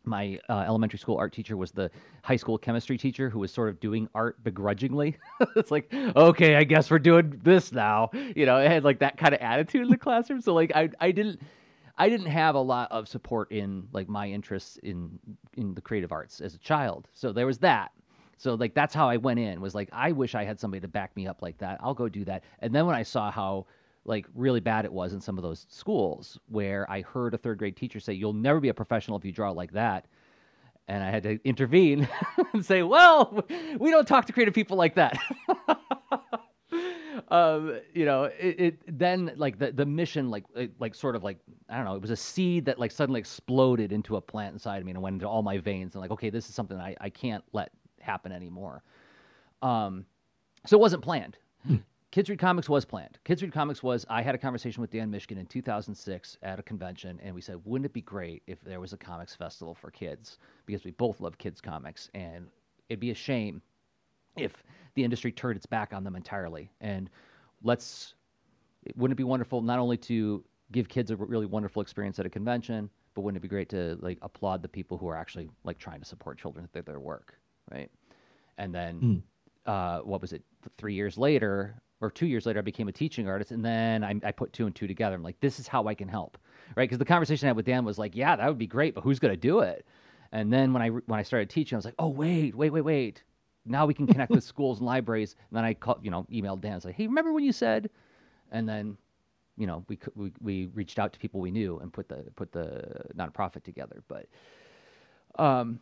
my 0.06 0.40
uh, 0.50 0.60
elementary 0.68 1.00
school 1.00 1.18
art 1.18 1.34
teacher 1.34 1.56
was 1.58 1.72
the 1.72 1.90
high 2.24 2.36
school 2.36 2.58
chemistry 2.58 2.98
teacher 2.98 3.30
who 3.30 3.40
was 3.40 3.52
sort 3.52 3.70
of 3.70 3.80
doing 3.80 4.08
art 4.14 4.44
begrudgingly. 4.44 5.18
it's 5.56 5.72
like, 5.72 5.94
okay, 5.94 6.56
I 6.56 6.64
guess 6.64 6.92
we're 6.92 7.00
doing 7.00 7.40
this 7.44 7.72
now. 7.72 8.10
You 8.36 8.46
know, 8.46 8.58
it 8.58 8.70
had 8.70 8.84
like 8.84 9.00
that 9.00 9.18
kind 9.18 9.34
of 9.34 9.42
attitude 9.42 9.84
in 9.84 9.90
the 9.90 9.98
classroom. 9.98 10.42
So 10.42 10.54
like, 10.54 10.72
I 10.76 10.90
I 11.00 11.12
didn't 11.12 11.42
I 11.98 12.10
didn't 12.10 12.28
have 12.28 12.56
a 12.56 12.60
lot 12.60 12.92
of 12.92 13.08
support 13.08 13.52
in 13.52 13.88
like 13.92 14.10
my 14.10 14.28
interests 14.28 14.78
in 14.84 15.20
in 15.56 15.74
the 15.76 15.82
creative 15.82 16.12
arts 16.12 16.42
as 16.42 16.56
a 16.56 16.60
child. 16.60 17.08
So 17.14 17.32
there 17.32 17.46
was 17.46 17.60
that. 17.60 17.92
So 18.38 18.56
like 18.56 18.74
that's 18.74 18.94
how 18.94 19.08
I 19.08 19.18
went 19.18 19.40
in 19.40 19.62
was 19.62 19.76
like 19.76 19.90
I 19.92 20.12
wish 20.12 20.36
I 20.36 20.44
had 20.44 20.60
somebody 20.60 20.82
to 20.82 20.88
back 20.88 21.16
me 21.16 21.28
up 21.28 21.42
like 21.42 21.58
that. 21.60 21.80
I'll 21.82 21.94
go 21.94 22.10
do 22.10 22.26
that. 22.26 22.44
And 22.60 22.74
then 22.74 22.86
when 22.86 22.96
I 22.96 23.04
saw 23.04 23.32
how 23.32 23.68
like 24.06 24.28
really 24.36 24.60
bad 24.60 24.86
it 24.86 24.92
was 24.92 25.14
in 25.14 25.22
some 25.22 25.38
of 25.38 25.44
those 25.44 25.66
schools 25.70 26.40
where 26.48 26.90
I 26.90 27.02
heard 27.02 27.34
a 27.34 27.38
third 27.38 27.58
grade 27.58 27.76
teacher 27.76 28.00
say, 28.00 28.14
"You'll 28.14 28.34
never 28.34 28.60
be 28.60 28.70
a 28.70 28.74
professional 28.74 29.18
if 29.18 29.26
you 29.26 29.32
draw 29.32 29.52
like 29.52 29.72
that," 29.74 30.08
and 30.88 31.04
I 31.04 31.10
had 31.10 31.24
to 31.24 31.40
intervene 31.44 32.08
and 32.54 32.66
say, 32.66 32.84
"Well, 32.84 33.46
we 33.80 33.92
don't 33.92 34.08
talk 34.08 34.26
to 34.26 34.34
creative 34.34 34.54
people 34.54 34.78
like 34.78 34.96
that." 34.96 35.18
um, 37.30 37.80
you 37.94 38.06
know, 38.06 38.24
it, 38.26 38.60
it, 38.60 39.00
then 39.00 39.32
like 39.38 39.58
the 39.60 39.72
the 39.72 39.86
mission 39.86 40.30
like 40.30 40.46
like 40.80 40.96
sort 40.96 41.16
of 41.16 41.24
like 41.24 41.40
I 41.70 41.78
don't 41.78 41.86
know, 41.86 41.96
it 41.96 42.02
was 42.02 42.12
a 42.12 42.18
seed 42.18 42.66
that 42.66 42.80
like 42.80 42.92
suddenly 42.92 43.20
exploded 43.20 43.92
into 43.92 44.18
a 44.18 44.22
plant 44.22 44.54
inside 44.54 44.80
of 44.80 44.86
me 44.86 44.92
and 44.92 45.02
went 45.02 45.16
into 45.16 45.28
all 45.28 45.44
my 45.44 45.58
veins 45.58 45.96
and 45.96 46.02
like, 46.02 46.12
okay, 46.12 46.30
this 46.30 46.50
is 46.50 46.56
something 46.56 46.78
I 46.78 46.96
I 47.00 47.10
can't 47.10 47.44
let 47.54 47.72
happen 48.02 48.32
anymore. 48.32 48.84
Um, 49.62 50.06
so 50.66 50.78
it 50.78 50.82
wasn't 50.82 51.04
planned. 51.04 51.38
Kids 52.14 52.30
Read 52.30 52.38
Comics 52.38 52.70
was 52.70 52.86
planned. 52.86 53.18
Kids 53.24 53.42
Read 53.42 53.52
Comics 53.52 53.82
was, 53.82 54.06
I 54.08 54.22
had 54.22 54.36
a 54.36 54.38
conversation 54.38 54.82
with 54.82 54.92
Dan 54.92 55.12
Mishkin 55.12 55.40
in 55.40 55.48
2006 55.48 56.38
at 56.44 56.60
a 56.60 56.62
convention, 56.62 57.20
and 57.24 57.34
we 57.34 57.42
said, 57.42 57.60
wouldn't 57.66 57.88
it 57.88 57.94
be 57.94 58.04
great 58.04 58.44
if 58.46 58.62
there 58.62 58.80
was 58.80 58.94
a 58.94 58.98
comics 58.98 59.34
festival 59.34 59.74
for 59.74 59.90
kids? 59.90 60.38
Because 60.68 60.84
we 60.84 60.92
both 60.92 61.20
love 61.20 61.40
kids' 61.40 61.60
comics, 61.60 62.12
and 62.14 62.46
it'd 62.88 63.00
be 63.00 63.10
a 63.10 63.16
shame 63.16 63.64
if 64.38 64.64
the 64.94 65.04
industry 65.04 65.32
turned 65.32 65.58
its 65.58 65.66
back 65.66 65.92
on 65.92 66.04
them 66.04 66.16
entirely. 66.16 66.70
And 66.82 67.10
let's, 67.64 68.14
wouldn't 68.96 69.16
it 69.16 69.18
be 69.18 69.24
wonderful 69.24 69.64
not 69.64 69.80
only 69.80 69.98
to 69.98 70.44
give 70.72 70.88
kids 70.88 71.10
a 71.10 71.16
really 71.16 71.48
wonderful 71.48 71.82
experience 71.82 72.20
at 72.20 72.28
a 72.28 72.30
convention, 72.30 72.92
but 73.16 73.22
wouldn't 73.22 73.38
it 73.38 73.42
be 73.42 73.48
great 73.48 73.70
to 73.70 73.98
like 74.02 74.20
applaud 74.22 74.62
the 74.62 74.70
people 74.70 75.00
who 75.00 75.08
are 75.08 75.18
actually 75.18 75.50
like 75.64 75.80
trying 75.80 76.00
to 76.00 76.06
support 76.06 76.38
children 76.38 76.70
through 76.74 76.84
their 76.84 77.00
work, 77.00 77.34
right? 77.72 77.90
And 78.60 78.72
then, 78.72 79.02
mm. 79.02 79.22
uh, 79.66 80.04
what 80.04 80.22
was 80.22 80.32
it? 80.32 80.44
Three 80.78 80.94
years 80.94 81.18
later, 81.18 81.82
or 82.04 82.12
two 82.12 82.26
years 82.28 82.46
later, 82.46 82.60
I 82.60 82.64
became 82.64 82.88
a 82.88 82.92
teaching 82.92 83.28
artist, 83.28 83.52
and 83.52 83.64
then 83.64 84.04
I, 84.04 84.20
I 84.24 84.32
put 84.32 84.54
two 84.54 84.66
and 84.66 84.76
two 84.76 84.88
together. 84.88 85.16
I'm 85.16 85.24
like, 85.24 85.40
this 85.40 85.60
is 85.60 85.68
how 85.68 85.88
I 85.88 85.94
can 85.96 86.08
help, 86.08 86.38
right? 86.76 86.84
Because 86.84 87.00
the 87.00 87.06
conversation 87.06 87.48
I 87.48 87.50
had 87.50 87.56
with 87.56 87.66
Dan 87.66 87.86
was 87.86 87.98
like, 87.98 88.16
yeah, 88.16 88.36
that 88.36 88.48
would 88.48 88.58
be 88.58 88.68
great, 88.68 88.94
but 88.94 89.02
who's 89.02 89.20
going 89.20 89.34
to 89.34 89.38
do 89.38 89.60
it? 89.60 89.86
And 90.34 90.52
then 90.52 90.74
when 90.74 90.82
I 90.82 90.90
when 90.90 91.20
I 91.20 91.24
started 91.24 91.50
teaching, 91.50 91.76
I 91.76 91.78
was 91.78 91.86
like, 91.86 91.96
oh 92.00 92.10
wait, 92.10 92.56
wait, 92.56 92.72
wait, 92.72 92.82
wait. 92.82 93.24
Now 93.66 93.86
we 93.86 93.94
can 93.94 94.08
connect 94.08 94.32
with 94.32 94.44
schools 94.54 94.80
and 94.80 94.88
libraries. 94.88 95.36
And 95.50 95.58
then 95.58 95.64
I 95.64 95.76
called, 95.76 96.00
you 96.02 96.10
know, 96.12 96.26
emailed 96.32 96.62
Dan, 96.62 96.82
like, 96.84 96.96
hey, 96.96 97.08
remember 97.08 97.32
when 97.32 97.44
you 97.44 97.54
said? 97.54 97.90
And 98.52 98.68
then, 98.68 98.98
you 99.58 99.68
know, 99.68 99.86
we 99.88 100.00
we 100.16 100.34
we 100.42 100.66
reached 100.74 100.98
out 100.98 101.14
to 101.14 101.20
people 101.20 101.40
we 101.40 101.52
knew 101.52 101.78
and 101.80 101.94
put 101.94 102.10
the 102.10 102.26
put 102.36 102.52
the 102.52 103.06
nonprofit 103.16 103.64
together. 103.64 104.04
But, 104.08 104.28
um, 105.38 105.80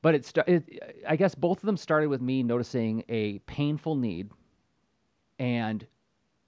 but 0.00 0.14
it, 0.14 0.32
it 0.46 1.02
I 1.06 1.16
guess 1.16 1.34
both 1.34 1.58
of 1.58 1.66
them 1.66 1.76
started 1.76 2.08
with 2.08 2.22
me 2.22 2.44
noticing 2.44 3.02
a 3.08 3.40
painful 3.40 3.96
need 3.96 4.30
and 5.38 5.86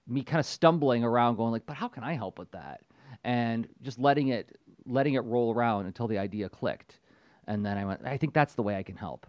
me 0.07 0.23
kind 0.23 0.39
of 0.39 0.45
stumbling 0.45 1.03
around 1.03 1.35
going 1.35 1.51
like 1.51 1.65
but 1.65 1.75
how 1.75 1.87
can 1.87 2.03
i 2.03 2.13
help 2.13 2.39
with 2.39 2.51
that? 2.51 2.81
And 3.23 3.67
just 3.81 3.99
letting 3.99 4.29
it 4.29 4.57
letting 4.85 5.13
it 5.13 5.23
roll 5.25 5.53
around 5.53 5.85
until 5.85 6.07
the 6.07 6.17
idea 6.17 6.49
clicked. 6.49 6.99
And 7.47 7.65
then 7.65 7.77
i 7.77 7.85
went 7.85 8.01
i 8.05 8.17
think 8.17 8.33
that's 8.33 8.55
the 8.55 8.63
way 8.63 8.75
i 8.75 8.83
can 8.83 8.95
help. 8.95 9.27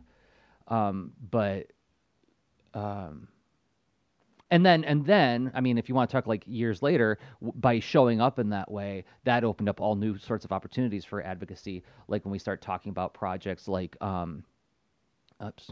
Um, 0.68 1.12
but 1.30 1.72
um, 2.74 3.26
and 4.52 4.64
then 4.64 4.84
and 4.84 5.04
then 5.04 5.50
i 5.54 5.60
mean 5.60 5.76
if 5.78 5.88
you 5.88 5.94
want 5.94 6.08
to 6.08 6.14
talk 6.14 6.26
like 6.26 6.44
years 6.46 6.82
later 6.82 7.18
w- 7.40 7.52
by 7.60 7.80
showing 7.80 8.20
up 8.20 8.38
in 8.38 8.50
that 8.50 8.70
way 8.70 9.04
that 9.24 9.42
opened 9.42 9.68
up 9.68 9.80
all 9.80 9.96
new 9.96 10.16
sorts 10.18 10.44
of 10.44 10.52
opportunities 10.52 11.04
for 11.04 11.22
advocacy. 11.22 11.82
Like 12.08 12.24
when 12.24 12.32
we 12.32 12.38
start 12.38 12.62
talking 12.62 12.90
about 12.90 13.12
projects 13.14 13.68
like 13.68 13.96
um, 14.00 14.44
oops, 15.44 15.70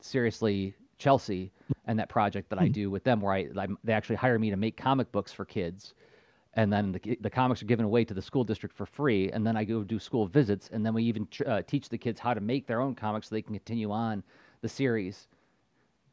seriously 0.00 0.74
Chelsea 1.02 1.50
and 1.86 1.98
that 1.98 2.08
project 2.08 2.48
that 2.50 2.60
I 2.60 2.66
hmm. 2.66 2.72
do 2.72 2.90
with 2.90 3.02
them, 3.02 3.20
where 3.20 3.32
I, 3.32 3.48
I, 3.58 3.66
they 3.82 3.92
actually 3.92 4.16
hire 4.16 4.38
me 4.38 4.50
to 4.50 4.56
make 4.56 4.76
comic 4.76 5.10
books 5.10 5.32
for 5.32 5.44
kids, 5.44 5.94
and 6.54 6.72
then 6.72 6.92
the 6.92 7.18
the 7.20 7.30
comics 7.30 7.62
are 7.62 7.66
given 7.66 7.84
away 7.84 8.04
to 8.04 8.14
the 8.14 8.22
school 8.22 8.44
district 8.44 8.76
for 8.76 8.86
free, 8.86 9.30
and 9.32 9.44
then 9.44 9.56
I 9.56 9.64
go 9.64 9.82
do 9.82 9.98
school 9.98 10.26
visits, 10.26 10.70
and 10.72 10.86
then 10.86 10.94
we 10.94 11.02
even 11.04 11.26
uh, 11.44 11.62
teach 11.66 11.88
the 11.88 11.98
kids 11.98 12.20
how 12.20 12.34
to 12.34 12.40
make 12.40 12.66
their 12.66 12.80
own 12.80 12.94
comics 12.94 13.28
so 13.28 13.34
they 13.34 13.42
can 13.42 13.54
continue 13.54 13.90
on 13.90 14.22
the 14.60 14.68
series. 14.68 15.26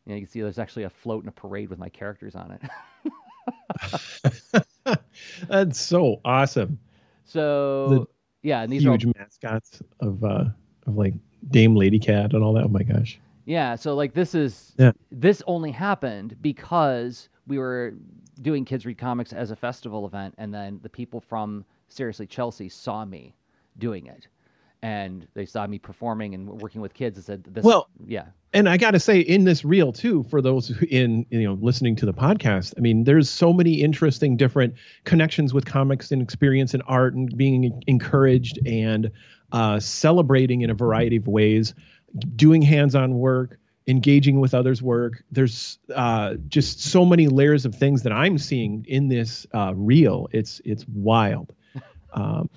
You, 0.05 0.12
know, 0.12 0.15
you 0.15 0.25
can 0.25 0.31
see 0.31 0.41
there's 0.41 0.58
actually 0.58 0.84
a 0.84 0.89
float 0.89 1.24
and 1.24 1.29
a 1.29 1.34
parade 1.34 1.69
with 1.69 1.77
my 1.77 1.89
characters 1.89 2.36
on 2.36 2.58
it. 2.58 2.62
That's 5.48 5.79
so 5.79 6.19
awesome. 6.25 6.79
So 7.25 7.89
the 7.89 8.08
yeah, 8.41 8.62
and 8.62 8.74
these 8.74 8.81
huge 8.81 9.05
are 9.05 9.10
all... 9.10 9.13
mascots 9.19 9.84
of 10.00 10.24
uh, 10.24 10.46
of 10.88 10.96
like 10.96 11.13
Dame 11.51 11.75
Lady 11.75 12.00
Cat 12.00 12.34
and 12.34 12.43
all 12.43 12.53
that. 12.53 12.63
Oh 12.63 12.69
my 12.69 12.84
gosh. 12.84 13.19
Yeah, 13.50 13.74
so 13.74 13.96
like 13.96 14.13
this 14.13 14.36
is 14.36 14.74
yeah. 14.77 14.91
this 15.12 15.41
only 15.48 15.72
happened 15.72 16.38
because 16.39 17.29
we 17.48 17.58
were 17.58 17.96
doing 18.44 18.63
Kids 18.63 18.86
Read 18.86 19.00
Comics 19.00 19.34
as 19.34 19.50
a 19.50 19.56
festival 19.56 20.06
event, 20.06 20.36
and 20.38 20.53
then 20.53 20.79
the 20.84 20.89
people 20.89 21.20
from 21.20 21.65
Seriously 21.88 22.27
Chelsea 22.27 22.70
saw 22.70 23.06
me 23.06 23.34
doing 23.79 24.06
it, 24.06 24.27
and 24.84 25.25
they 25.34 25.48
saw 25.48 25.65
me 25.65 25.79
performing 25.79 26.36
and 26.36 26.62
working 26.62 26.79
with 26.79 26.94
kids 26.94 27.18
and 27.18 27.25
said, 27.25 27.44
"This, 27.46 27.63
well, 27.63 27.89
yeah." 28.06 28.25
And 28.53 28.70
I 28.70 28.77
got 28.77 28.91
to 28.91 29.00
say, 29.00 29.20
in 29.20 29.46
this 29.46 29.65
reel 29.65 29.94
too, 29.94 30.22
for 30.29 30.44
those 30.44 30.68
who 30.68 30.86
in 30.86 31.25
you 31.32 31.41
know 31.41 31.58
listening 31.60 31.96
to 31.96 32.06
the 32.06 32.13
podcast, 32.13 32.75
I 32.77 32.82
mean, 32.82 33.06
there's 33.06 33.32
so 33.32 33.51
many 33.51 33.82
interesting 33.82 34.38
different 34.38 34.75
connections 35.06 35.56
with 35.56 35.65
comics 35.65 36.12
and 36.12 36.22
experience 36.22 36.75
and 36.75 36.84
art 36.86 37.15
and 37.15 37.36
being 37.36 37.82
encouraged 37.88 38.60
and 38.68 39.10
uh, 39.51 39.79
celebrating 39.79 40.62
in 40.62 40.70
a 40.70 40.75
variety 40.75 41.15
of 41.15 41.27
ways 41.27 41.74
doing 42.36 42.62
hands-on 42.62 43.18
work 43.20 43.60
engaging 43.89 44.39
with 44.39 44.54
others 44.54 44.82
work. 44.82 45.24
There's 45.32 45.80
uh, 45.96 46.36
just 46.48 46.80
so 46.80 47.04
many 47.04 47.28
layers 47.28 47.66
of 47.66 47.74
things 47.74 48.04
that 48.04 48.13
i'm 48.13 48.38
seeing 48.38 48.86
in 48.88 49.08
this 49.08 49.48
uh, 49.54 49.74
reel. 49.75 50.30
It's 50.32 50.62
it's 50.63 50.88
wild. 50.88 51.54
Um, 52.12 52.50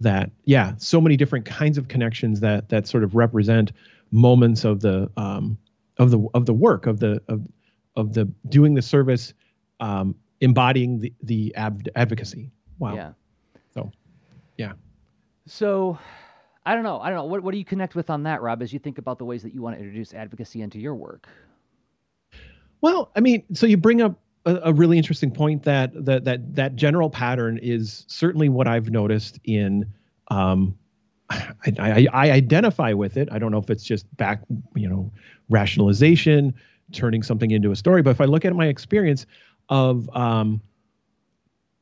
that 0.00 0.30
yeah 0.44 0.74
so 0.76 1.00
many 1.00 1.16
different 1.16 1.46
kinds 1.46 1.78
of 1.78 1.88
connections 1.88 2.40
that 2.40 2.68
that 2.68 2.86
sort 2.86 3.02
of 3.02 3.14
represent 3.14 3.72
moments 4.10 4.64
of 4.64 4.80
the 4.80 5.10
um, 5.16 5.56
of 5.96 6.10
the 6.10 6.20
of 6.34 6.44
the 6.44 6.52
work 6.52 6.86
of 6.86 7.00
the 7.00 7.22
of 7.28 7.48
of 7.96 8.12
the 8.12 8.26
doing 8.50 8.74
the 8.74 8.82
service 8.82 9.32
um, 9.80 10.14
embodying 10.42 10.98
the 10.98 11.12
the 11.22 11.54
ab- 11.54 11.88
advocacy. 11.96 12.50
Wow 12.78 12.94
yeah. 12.96 13.12
So 13.72 13.90
yeah. 14.58 14.72
So 15.46 15.98
I 16.66 16.74
don't 16.74 16.82
know. 16.82 17.00
I 17.00 17.08
don't 17.08 17.16
know. 17.16 17.24
What, 17.24 17.42
what 17.42 17.52
do 17.52 17.58
you 17.58 17.64
connect 17.64 17.94
with 17.94 18.10
on 18.10 18.24
that, 18.24 18.42
Rob, 18.42 18.62
as 18.62 18.72
you 18.72 18.78
think 18.78 18.98
about 18.98 19.18
the 19.18 19.24
ways 19.24 19.42
that 19.42 19.54
you 19.54 19.62
want 19.62 19.76
to 19.76 19.80
introduce 19.80 20.12
advocacy 20.12 20.60
into 20.62 20.78
your 20.78 20.94
work? 20.94 21.26
Well, 22.80 23.10
I 23.16 23.20
mean, 23.20 23.44
so 23.54 23.66
you 23.66 23.76
bring 23.76 24.02
up 24.02 24.18
a, 24.44 24.56
a 24.64 24.72
really 24.72 24.98
interesting 24.98 25.30
point 25.30 25.62
that, 25.64 25.92
that 26.04 26.24
that 26.24 26.54
that 26.54 26.76
general 26.76 27.10
pattern 27.10 27.58
is 27.62 28.04
certainly 28.06 28.48
what 28.48 28.68
I've 28.68 28.90
noticed 28.90 29.38
in. 29.44 29.86
Um, 30.28 30.76
I, 31.30 31.52
I, 31.78 32.06
I 32.12 32.30
identify 32.30 32.92
with 32.92 33.16
it. 33.16 33.28
I 33.30 33.38
don't 33.38 33.50
know 33.50 33.58
if 33.58 33.70
it's 33.70 33.84
just 33.84 34.04
back, 34.16 34.42
you 34.74 34.88
know, 34.88 35.10
rationalization, 35.50 36.54
turning 36.92 37.22
something 37.22 37.50
into 37.50 37.70
a 37.70 37.76
story. 37.76 38.02
But 38.02 38.10
if 38.10 38.20
I 38.20 38.24
look 38.24 38.44
at 38.44 38.54
my 38.54 38.66
experience 38.66 39.26
of 39.68 40.08
um, 40.16 40.60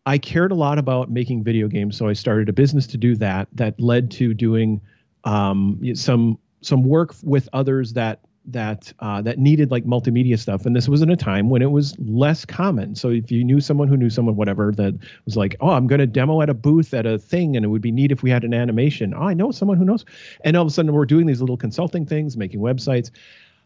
I 0.06 0.18
cared 0.18 0.52
a 0.52 0.54
lot 0.54 0.78
about 0.78 1.10
making 1.10 1.42
video 1.42 1.66
games, 1.66 1.96
so 1.96 2.06
I 2.06 2.12
started 2.12 2.48
a 2.48 2.52
business 2.52 2.86
to 2.88 2.96
do 2.96 3.16
that. 3.16 3.48
That 3.52 3.78
led 3.80 4.10
to 4.12 4.32
doing 4.34 4.80
um, 5.24 5.80
some 5.94 6.38
some 6.60 6.84
work 6.84 7.14
with 7.22 7.48
others 7.52 7.92
that 7.94 8.20
that 8.46 8.92
uh, 9.00 9.20
that 9.22 9.40
needed 9.40 9.72
like 9.72 9.84
multimedia 9.84 10.38
stuff. 10.38 10.64
And 10.64 10.76
this 10.76 10.88
was 10.88 11.02
in 11.02 11.10
a 11.10 11.16
time 11.16 11.50
when 11.50 11.60
it 11.60 11.72
was 11.72 11.96
less 11.98 12.44
common. 12.44 12.94
So 12.94 13.10
if 13.10 13.32
you 13.32 13.42
knew 13.42 13.60
someone 13.60 13.88
who 13.88 13.96
knew 13.96 14.08
someone, 14.08 14.36
whatever, 14.36 14.70
that 14.72 14.94
was 15.24 15.36
like, 15.36 15.56
oh, 15.60 15.70
I'm 15.70 15.88
going 15.88 15.98
to 15.98 16.06
demo 16.06 16.40
at 16.40 16.48
a 16.48 16.54
booth 16.54 16.94
at 16.94 17.04
a 17.04 17.18
thing, 17.18 17.56
and 17.56 17.64
it 17.64 17.68
would 17.68 17.82
be 17.82 17.90
neat 17.90 18.12
if 18.12 18.22
we 18.22 18.30
had 18.30 18.44
an 18.44 18.54
animation. 18.54 19.12
Oh, 19.12 19.22
I 19.22 19.34
know 19.34 19.50
someone 19.50 19.76
who 19.76 19.84
knows. 19.84 20.04
And 20.44 20.56
all 20.56 20.62
of 20.62 20.68
a 20.68 20.70
sudden, 20.70 20.92
we're 20.92 21.06
doing 21.06 21.26
these 21.26 21.40
little 21.40 21.56
consulting 21.56 22.06
things, 22.06 22.36
making 22.36 22.60
websites. 22.60 23.10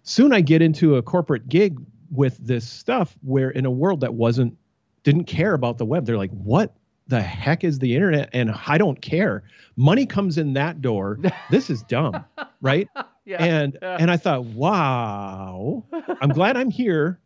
Soon, 0.05 0.33
I 0.33 0.41
get 0.41 0.63
into 0.63 0.97
a 0.97 1.03
corporate 1.03 1.49
gig 1.51 1.79
with 2.11 2.39
this 2.39 2.67
stuff 2.67 3.17
where 3.23 3.51
in 3.51 3.67
a 3.67 3.71
world 3.71 4.01
that 4.01 4.15
wasn't 4.15 4.57
didn't 5.03 5.25
care 5.25 5.55
about 5.55 5.79
the 5.79 5.85
web. 5.85 6.07
They're 6.07 6.19
like, 6.19 6.31
what 6.31 6.75
the 7.09 7.21
heck 7.21 7.65
is 7.65 7.79
the 7.79 7.95
internet? 7.95 8.31
And 8.33 8.53
I 8.67 8.79
don't 8.79 9.01
care. 9.01 9.43
Money 9.77 10.07
comes 10.07 10.39
in 10.39 10.55
that 10.55 10.81
door. 10.81 11.19
This 11.51 11.71
is 11.71 11.83
dumb, 11.85 12.25
right? 12.61 12.89
Yeah, 13.27 13.45
and 13.45 13.79
yeah. 13.81 13.99
and 14.01 14.11
I 14.11 14.17
thought, 14.17 14.45
wow, 14.45 15.85
I'm 16.21 16.31
glad 16.31 16.57
I'm 16.57 16.71
here 16.71 17.21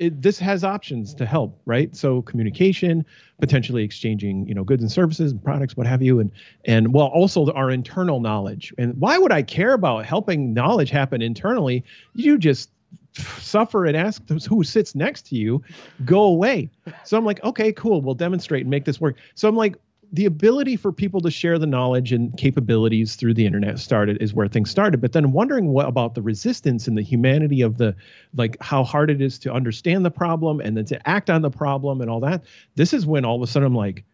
it, 0.00 0.22
this 0.22 0.38
has 0.38 0.64
options 0.64 1.14
to 1.14 1.26
help, 1.26 1.60
right? 1.66 1.94
So 1.94 2.22
communication, 2.22 3.04
potentially 3.38 3.84
exchanging, 3.84 4.48
you 4.48 4.54
know, 4.54 4.64
goods 4.64 4.82
and 4.82 4.90
services 4.90 5.30
and 5.30 5.44
products, 5.44 5.76
what 5.76 5.86
have 5.86 6.02
you, 6.02 6.18
and 6.18 6.32
and 6.64 6.94
well, 6.94 7.08
also 7.08 7.52
our 7.52 7.70
internal 7.70 8.18
knowledge. 8.18 8.72
And 8.78 8.98
why 8.98 9.18
would 9.18 9.30
I 9.30 9.42
care 9.42 9.74
about 9.74 10.06
helping 10.06 10.54
knowledge 10.54 10.88
happen 10.88 11.20
internally? 11.20 11.84
You 12.14 12.38
just 12.38 12.70
suffer 13.14 13.86
and 13.86 13.96
ask 13.96 14.26
those 14.26 14.46
who 14.46 14.62
sits 14.62 14.94
next 14.94 15.26
to 15.26 15.36
you, 15.36 15.62
go 16.04 16.22
away. 16.22 16.70
So 17.04 17.16
I'm 17.16 17.24
like, 17.24 17.42
okay, 17.44 17.72
cool, 17.72 18.00
we'll 18.00 18.14
demonstrate 18.14 18.62
and 18.62 18.70
make 18.70 18.84
this 18.84 19.00
work. 19.00 19.16
So 19.34 19.48
I'm 19.48 19.56
like, 19.56 19.76
the 20.12 20.26
ability 20.26 20.76
for 20.76 20.90
people 20.90 21.20
to 21.20 21.30
share 21.30 21.58
the 21.58 21.66
knowledge 21.66 22.12
and 22.12 22.36
capabilities 22.36 23.14
through 23.14 23.34
the 23.34 23.46
internet 23.46 23.78
started 23.78 24.20
is 24.20 24.34
where 24.34 24.48
things 24.48 24.70
started 24.70 25.00
but 25.00 25.12
then 25.12 25.30
wondering 25.32 25.68
what 25.68 25.86
about 25.86 26.14
the 26.14 26.22
resistance 26.22 26.88
and 26.88 26.98
the 26.98 27.02
humanity 27.02 27.62
of 27.62 27.78
the 27.78 27.94
like 28.34 28.56
how 28.60 28.82
hard 28.82 29.10
it 29.10 29.20
is 29.20 29.38
to 29.38 29.52
understand 29.52 30.04
the 30.04 30.10
problem 30.10 30.60
and 30.60 30.76
then 30.76 30.84
to 30.84 31.08
act 31.08 31.30
on 31.30 31.42
the 31.42 31.50
problem 31.50 32.00
and 32.00 32.10
all 32.10 32.20
that 32.20 32.42
this 32.74 32.92
is 32.92 33.06
when 33.06 33.24
all 33.24 33.36
of 33.36 33.42
a 33.42 33.46
sudden 33.46 33.66
i'm 33.66 33.74
like 33.74 34.04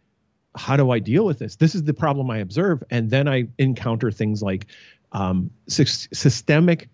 how 0.55 0.77
do 0.77 0.91
i 0.91 0.99
deal 0.99 1.25
with 1.25 1.39
this 1.39 1.57
this 1.57 1.75
is 1.75 1.85
the 1.85 1.95
problem 1.95 2.31
i 2.31 2.39
observe 2.39 2.83
and 2.91 3.11
then 3.11 3.27
i 3.27 3.47
encounter 3.59 4.11
things 4.11 4.43
like 4.43 4.67
um, 5.13 5.51
sy- 5.67 5.85
systemic 5.85 6.91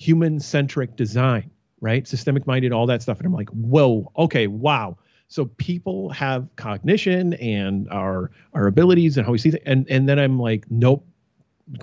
human 0.00 0.40
centric 0.40 0.96
design 0.96 1.50
right 1.80 2.08
systemic 2.08 2.46
minded 2.46 2.72
all 2.72 2.86
that 2.86 3.02
stuff 3.02 3.18
and 3.18 3.26
i'm 3.26 3.32
like 3.32 3.48
whoa 3.50 4.10
okay 4.16 4.46
wow 4.46 4.96
so 5.30 5.44
people 5.44 6.10
have 6.10 6.48
cognition 6.56 7.34
and 7.34 7.88
our 7.90 8.32
our 8.52 8.66
abilities 8.66 9.16
and 9.16 9.24
how 9.24 9.30
we 9.32 9.38
see 9.38 9.52
things. 9.52 9.62
And 9.64 9.86
and 9.88 10.08
then 10.08 10.18
I'm 10.18 10.40
like, 10.40 10.68
nope, 10.70 11.06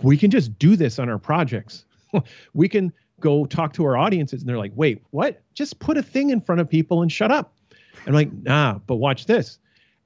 we 0.04 0.18
can 0.18 0.30
just 0.30 0.60
do 0.60 0.76
this 0.76 1.00
on 1.00 1.10
our 1.10 1.18
projects. 1.18 1.86
we 2.54 2.68
can 2.68 2.92
go 3.22 3.46
talk 3.46 3.72
to 3.74 3.86
our 3.86 3.96
audiences 3.96 4.42
and 4.42 4.50
they're 4.50 4.58
like, 4.58 4.74
wait, 4.76 5.02
what? 5.12 5.42
Just 5.54 5.80
put 5.80 5.98
a 5.98 6.04
thing 6.04 6.30
in 6.30 6.42
front 6.42 6.60
of 6.60 6.70
people 6.70 7.02
and 7.02 7.12
shut 7.12 7.32
up. 7.32 7.54
I'm 8.06 8.14
like, 8.14 8.32
nah, 8.34 8.80
but 8.86 8.98
watch 8.98 9.26
this. 9.26 9.60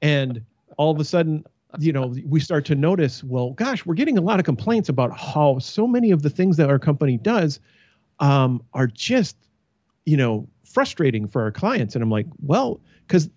And 0.03 0.43
all 0.77 0.91
of 0.91 0.99
a 0.99 1.03
sudden, 1.03 1.43
you 1.79 1.91
know, 1.91 2.13
we 2.27 2.39
start 2.39 2.63
to 2.65 2.75
notice, 2.75 3.23
well, 3.23 3.51
gosh, 3.51 3.87
we're 3.87 3.95
getting 3.95 4.19
a 4.19 4.21
lot 4.21 4.39
of 4.39 4.45
complaints 4.45 4.87
about 4.87 5.17
how 5.17 5.57
so 5.57 5.87
many 5.87 6.11
of 6.11 6.21
the 6.21 6.29
things 6.29 6.57
that 6.57 6.69
our 6.69 6.79
company 6.79 7.17
does 7.17 7.59
um, 8.21 8.63
are 8.73 8.87
just, 8.87 9.35
you 10.05 10.15
know, 10.15 10.47
frustrating 10.63 11.27
for 11.27 11.41
our 11.41 11.51
clients. 11.51 11.95
And 11.95 12.03
I'm 12.03 12.09
like, 12.09 12.27
well, 12.41 12.79
because 13.07 13.29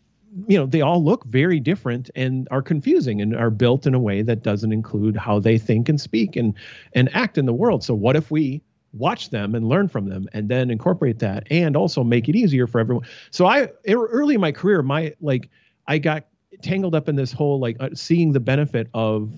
you 0.47 0.59
know 0.59 0.67
they 0.67 0.81
all 0.81 1.03
look 1.03 1.25
very 1.27 1.61
different 1.61 2.11
and 2.17 2.49
are 2.51 2.63
confusing 2.63 3.21
and 3.21 3.37
are 3.37 3.51
built 3.51 3.87
in 3.87 3.95
a 3.95 4.01
way 4.01 4.21
that 4.23 4.43
doesn't 4.43 4.73
include 4.73 5.17
how 5.17 5.39
they 5.39 5.59
think 5.59 5.89
and 5.89 6.01
speak 6.01 6.35
and 6.35 6.55
and 6.93 7.09
act 7.15 7.39
in 7.39 7.47
the 7.47 7.53
world 7.53 7.85
so 7.85 7.95
what 7.95 8.17
if 8.17 8.33
we 8.33 8.61
watch 8.95 9.31
them 9.31 9.55
and 9.55 9.69
learn 9.69 9.87
from 9.87 10.09
them 10.09 10.29
and 10.33 10.49
then 10.49 10.71
incorporate 10.71 11.21
that 11.21 11.47
and 11.51 11.77
also 11.77 12.03
make 12.03 12.29
it 12.29 12.35
easier 12.35 12.67
for 12.67 12.81
everyone 12.81 13.07
so 13.31 13.47
i 13.47 13.69
early 13.89 14.35
in 14.35 14.41
my 14.41 14.51
career 14.51 14.83
my 14.83 15.15
like 15.21 15.49
i 15.87 15.99
got 15.99 16.27
tangled 16.63 16.97
up 16.97 17.09
in 17.09 17.15
this 17.15 17.31
whole 17.31 17.61
like 17.61 17.77
uh, 17.79 17.91
seeing 17.95 18.33
the 18.33 18.41
benefit 18.41 18.89
of 18.93 19.31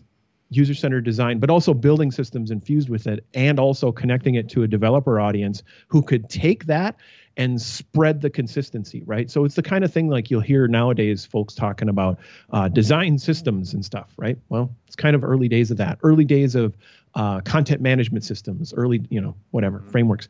user 0.50 0.74
centered 0.74 1.04
design, 1.04 1.38
but 1.38 1.50
also 1.50 1.74
building 1.74 2.10
systems 2.10 2.50
infused 2.50 2.88
with 2.88 3.06
it, 3.06 3.24
and 3.34 3.58
also 3.58 3.92
connecting 3.92 4.34
it 4.36 4.48
to 4.50 4.62
a 4.62 4.68
developer 4.68 5.20
audience 5.20 5.62
who 5.88 6.02
could 6.02 6.28
take 6.28 6.66
that 6.66 6.96
and 7.36 7.60
spread 7.60 8.20
the 8.22 8.30
consistency, 8.30 9.02
right? 9.04 9.30
So 9.30 9.44
it's 9.44 9.56
the 9.56 9.62
kind 9.62 9.84
of 9.84 9.92
thing 9.92 10.08
like 10.08 10.30
you'll 10.30 10.40
hear 10.40 10.66
nowadays 10.68 11.26
folks 11.26 11.54
talking 11.54 11.88
about 11.88 12.18
uh, 12.50 12.68
design 12.68 13.18
systems 13.18 13.74
and 13.74 13.84
stuff, 13.84 14.10
right? 14.16 14.38
Well, 14.48 14.74
it's 14.86 14.96
kind 14.96 15.14
of 15.14 15.22
early 15.22 15.48
days 15.48 15.70
of 15.70 15.76
that, 15.76 15.98
early 16.02 16.24
days 16.24 16.54
of 16.54 16.76
uh, 17.14 17.40
content 17.40 17.82
management 17.82 18.24
systems, 18.24 18.72
early, 18.74 19.04
you 19.10 19.20
know, 19.20 19.34
whatever 19.50 19.80
mm-hmm. 19.80 19.90
frameworks. 19.90 20.28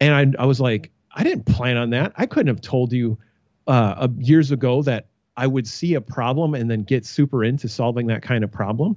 And 0.00 0.36
I, 0.36 0.42
I 0.42 0.46
was 0.46 0.60
like, 0.60 0.90
I 1.12 1.24
didn't 1.24 1.44
plan 1.44 1.76
on 1.76 1.90
that. 1.90 2.12
I 2.16 2.24
couldn't 2.26 2.48
have 2.48 2.62
told 2.62 2.92
you 2.92 3.18
uh, 3.66 4.08
years 4.18 4.50
ago 4.50 4.82
that 4.82 5.08
I 5.36 5.46
would 5.46 5.66
see 5.66 5.94
a 5.94 6.00
problem 6.00 6.54
and 6.54 6.70
then 6.70 6.84
get 6.84 7.04
super 7.04 7.44
into 7.44 7.68
solving 7.68 8.06
that 8.06 8.22
kind 8.22 8.44
of 8.44 8.50
problem 8.50 8.96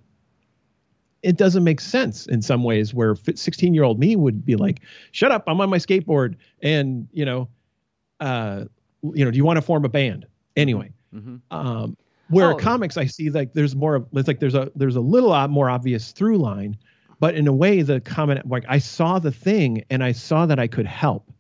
it 1.24 1.38
doesn't 1.38 1.64
make 1.64 1.80
sense 1.80 2.28
in 2.28 2.42
some 2.42 2.64
ways 2.64 2.94
where 2.94 3.16
16 3.16 3.74
year 3.74 3.84
old 3.84 3.98
me 3.98 4.16
would 4.16 4.46
be 4.46 4.56
like 4.56 4.82
shut 5.12 5.32
up 5.32 5.44
i'm 5.48 5.60
on 5.60 5.70
my 5.70 5.78
skateboard 5.78 6.36
and 6.62 7.08
you 7.12 7.26
know 7.26 7.48
uh 8.20 8.66
you 9.14 9.26
know 9.26 9.32
do 9.32 9.38
you 9.38 9.46
want 9.46 9.58
to 9.58 9.62
form 9.62 9.86
a 9.86 9.90
band 9.90 10.26
anyway 10.56 10.92
mm-hmm. 11.16 11.38
um 11.50 11.98
where 12.30 12.52
oh. 12.52 12.56
comics 12.56 12.98
i 12.98 13.06
see 13.06 13.30
like 13.30 13.54
there's 13.54 13.76
more 13.76 13.96
of 13.96 14.08
it's 14.14 14.28
like 14.28 14.40
there's 14.40 14.56
a 14.56 14.72
there's 14.76 14.96
a 14.96 15.02
little 15.02 15.48
more 15.48 15.70
obvious 15.70 16.12
through 16.12 16.38
line 16.38 16.78
but 17.20 17.36
in 17.36 17.48
a 17.48 17.54
way 17.54 17.82
the 17.82 18.00
comment 18.02 18.46
like 18.48 18.66
i 18.68 18.78
saw 18.78 19.18
the 19.18 19.32
thing 19.32 19.84
and 19.90 20.04
i 20.04 20.12
saw 20.12 20.46
that 20.46 20.60
i 20.60 20.68
could 20.68 20.86
help 20.86 21.32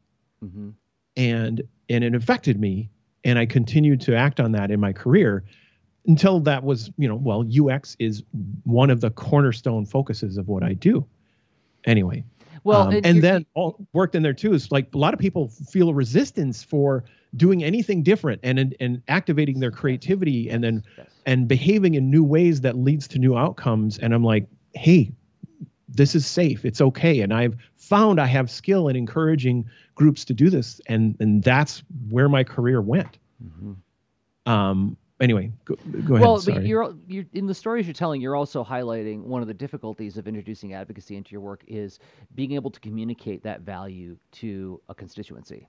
mm-hmm. 0.43 0.69
and 1.17 1.61
and 1.89 2.03
it 2.03 2.15
affected 2.15 2.59
me 2.59 2.89
and 3.23 3.37
i 3.37 3.45
continued 3.45 3.99
to 4.01 4.15
act 4.15 4.39
on 4.39 4.53
that 4.53 4.71
in 4.71 4.79
my 4.79 4.93
career 4.93 5.43
until 6.05 6.39
that 6.41 6.63
was, 6.63 6.91
you 6.97 7.07
know, 7.07 7.15
well, 7.15 7.45
UX 7.49 7.95
is 7.99 8.23
one 8.63 8.89
of 8.89 9.01
the 9.01 9.09
cornerstone 9.11 9.85
focuses 9.85 10.37
of 10.37 10.47
what 10.47 10.63
I 10.63 10.73
do. 10.73 11.05
Anyway. 11.85 12.23
Well, 12.63 12.87
um, 12.87 13.01
and 13.03 13.21
then 13.21 13.45
all 13.55 13.75
worked 13.91 14.15
in 14.15 14.23
there 14.23 14.33
too 14.33 14.53
is 14.53 14.71
like 14.71 14.93
a 14.93 14.97
lot 14.97 15.13
of 15.13 15.19
people 15.19 15.49
feel 15.49 15.89
a 15.89 15.93
resistance 15.93 16.63
for 16.63 17.03
doing 17.35 17.63
anything 17.63 18.03
different 18.03 18.39
and 18.43 18.57
and, 18.57 18.75
and 18.79 19.01
activating 19.09 19.59
their 19.59 19.71
creativity 19.71 20.49
and 20.49 20.63
then 20.63 20.83
yes. 20.97 21.07
and 21.25 21.47
behaving 21.47 21.95
in 21.95 22.09
new 22.09 22.23
ways 22.23 22.61
that 22.61 22.77
leads 22.77 23.07
to 23.09 23.19
new 23.19 23.37
outcomes. 23.37 23.97
And 23.97 24.13
I'm 24.13 24.23
like, 24.23 24.47
hey, 24.73 25.11
this 25.89 26.15
is 26.15 26.25
safe. 26.25 26.63
It's 26.63 26.79
okay. 26.79 27.19
And 27.21 27.33
I've 27.33 27.55
found 27.75 28.19
I 28.19 28.27
have 28.27 28.49
skill 28.49 28.87
in 28.87 28.95
encouraging 28.95 29.69
groups 29.95 30.25
to 30.25 30.33
do 30.33 30.49
this, 30.49 30.79
and 30.87 31.15
and 31.19 31.43
that's 31.43 31.83
where 32.09 32.29
my 32.29 32.43
career 32.43 32.81
went. 32.81 33.17
Mm-hmm. 33.43 34.51
Um, 34.51 34.97
anyway, 35.23 35.51
go, 35.65 35.75
go 36.05 36.15
ahead. 36.15 36.27
Well, 36.27 36.41
you're 36.61 36.93
you're 37.07 37.25
in 37.33 37.47
the 37.47 37.53
stories 37.55 37.87
you're 37.87 37.93
telling. 37.93 38.21
You're 38.21 38.35
also 38.35 38.63
highlighting 38.63 39.23
one 39.23 39.41
of 39.41 39.47
the 39.47 39.53
difficulties 39.53 40.17
of 40.17 40.27
introducing 40.27 40.73
advocacy 40.73 41.15
into 41.15 41.31
your 41.31 41.41
work 41.41 41.63
is 41.67 41.99
being 42.35 42.51
able 42.51 42.69
to 42.69 42.79
communicate 42.79 43.41
that 43.43 43.61
value 43.61 44.17
to 44.33 44.81
a 44.89 44.93
constituency 44.95 45.67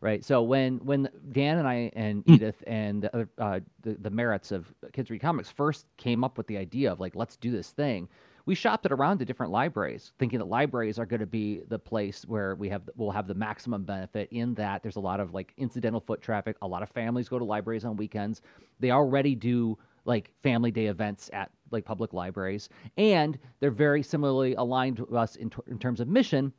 right? 0.00 0.24
So 0.24 0.42
when 0.42 0.78
when 0.78 1.08
Dan 1.32 1.58
and 1.58 1.66
I 1.66 1.90
and 1.94 2.22
hmm. 2.24 2.34
Edith 2.34 2.62
and 2.66 3.08
uh, 3.38 3.60
the 3.82 3.94
the 3.94 4.10
Merritts 4.10 4.52
of 4.52 4.72
Kids 4.92 5.10
Read 5.10 5.20
Comics 5.20 5.50
first 5.50 5.86
came 5.96 6.22
up 6.24 6.36
with 6.36 6.46
the 6.46 6.56
idea 6.58 6.92
of 6.92 7.00
like 7.00 7.16
let's 7.16 7.36
do 7.36 7.50
this 7.50 7.70
thing, 7.70 8.08
we 8.46 8.54
shopped 8.54 8.86
it 8.86 8.92
around 8.92 9.18
to 9.18 9.24
different 9.24 9.50
libraries, 9.50 10.12
thinking 10.18 10.38
that 10.38 10.44
libraries 10.44 11.00
are 11.00 11.04
going 11.04 11.20
to 11.20 11.26
be 11.26 11.62
the 11.68 11.78
place 11.78 12.24
where 12.26 12.54
we 12.54 12.68
have 12.68 12.88
we'll 12.96 13.10
have 13.10 13.26
the 13.26 13.34
maximum 13.34 13.82
benefit. 13.82 14.28
In 14.30 14.54
that, 14.54 14.82
there's 14.82 14.96
a 14.96 15.00
lot 15.00 15.18
of 15.18 15.34
like 15.34 15.52
incidental 15.56 16.00
foot 16.00 16.22
traffic. 16.22 16.56
A 16.62 16.66
lot 16.66 16.82
of 16.82 16.88
families 16.90 17.28
go 17.28 17.40
to 17.40 17.44
libraries 17.44 17.84
on 17.84 17.96
weekends. 17.96 18.42
They 18.78 18.92
already 18.92 19.34
do 19.34 19.76
like 20.04 20.32
family 20.44 20.70
day 20.70 20.86
events 20.86 21.28
at 21.32 21.50
like 21.72 21.84
public 21.84 22.12
libraries, 22.12 22.68
and 22.96 23.36
they're 23.58 23.72
very 23.72 24.02
similarly 24.02 24.54
aligned 24.54 24.96
to 24.98 25.16
us 25.16 25.34
in, 25.34 25.50
t- 25.50 25.56
in 25.66 25.78
terms 25.80 25.98
of 25.98 26.06
mission. 26.06 26.52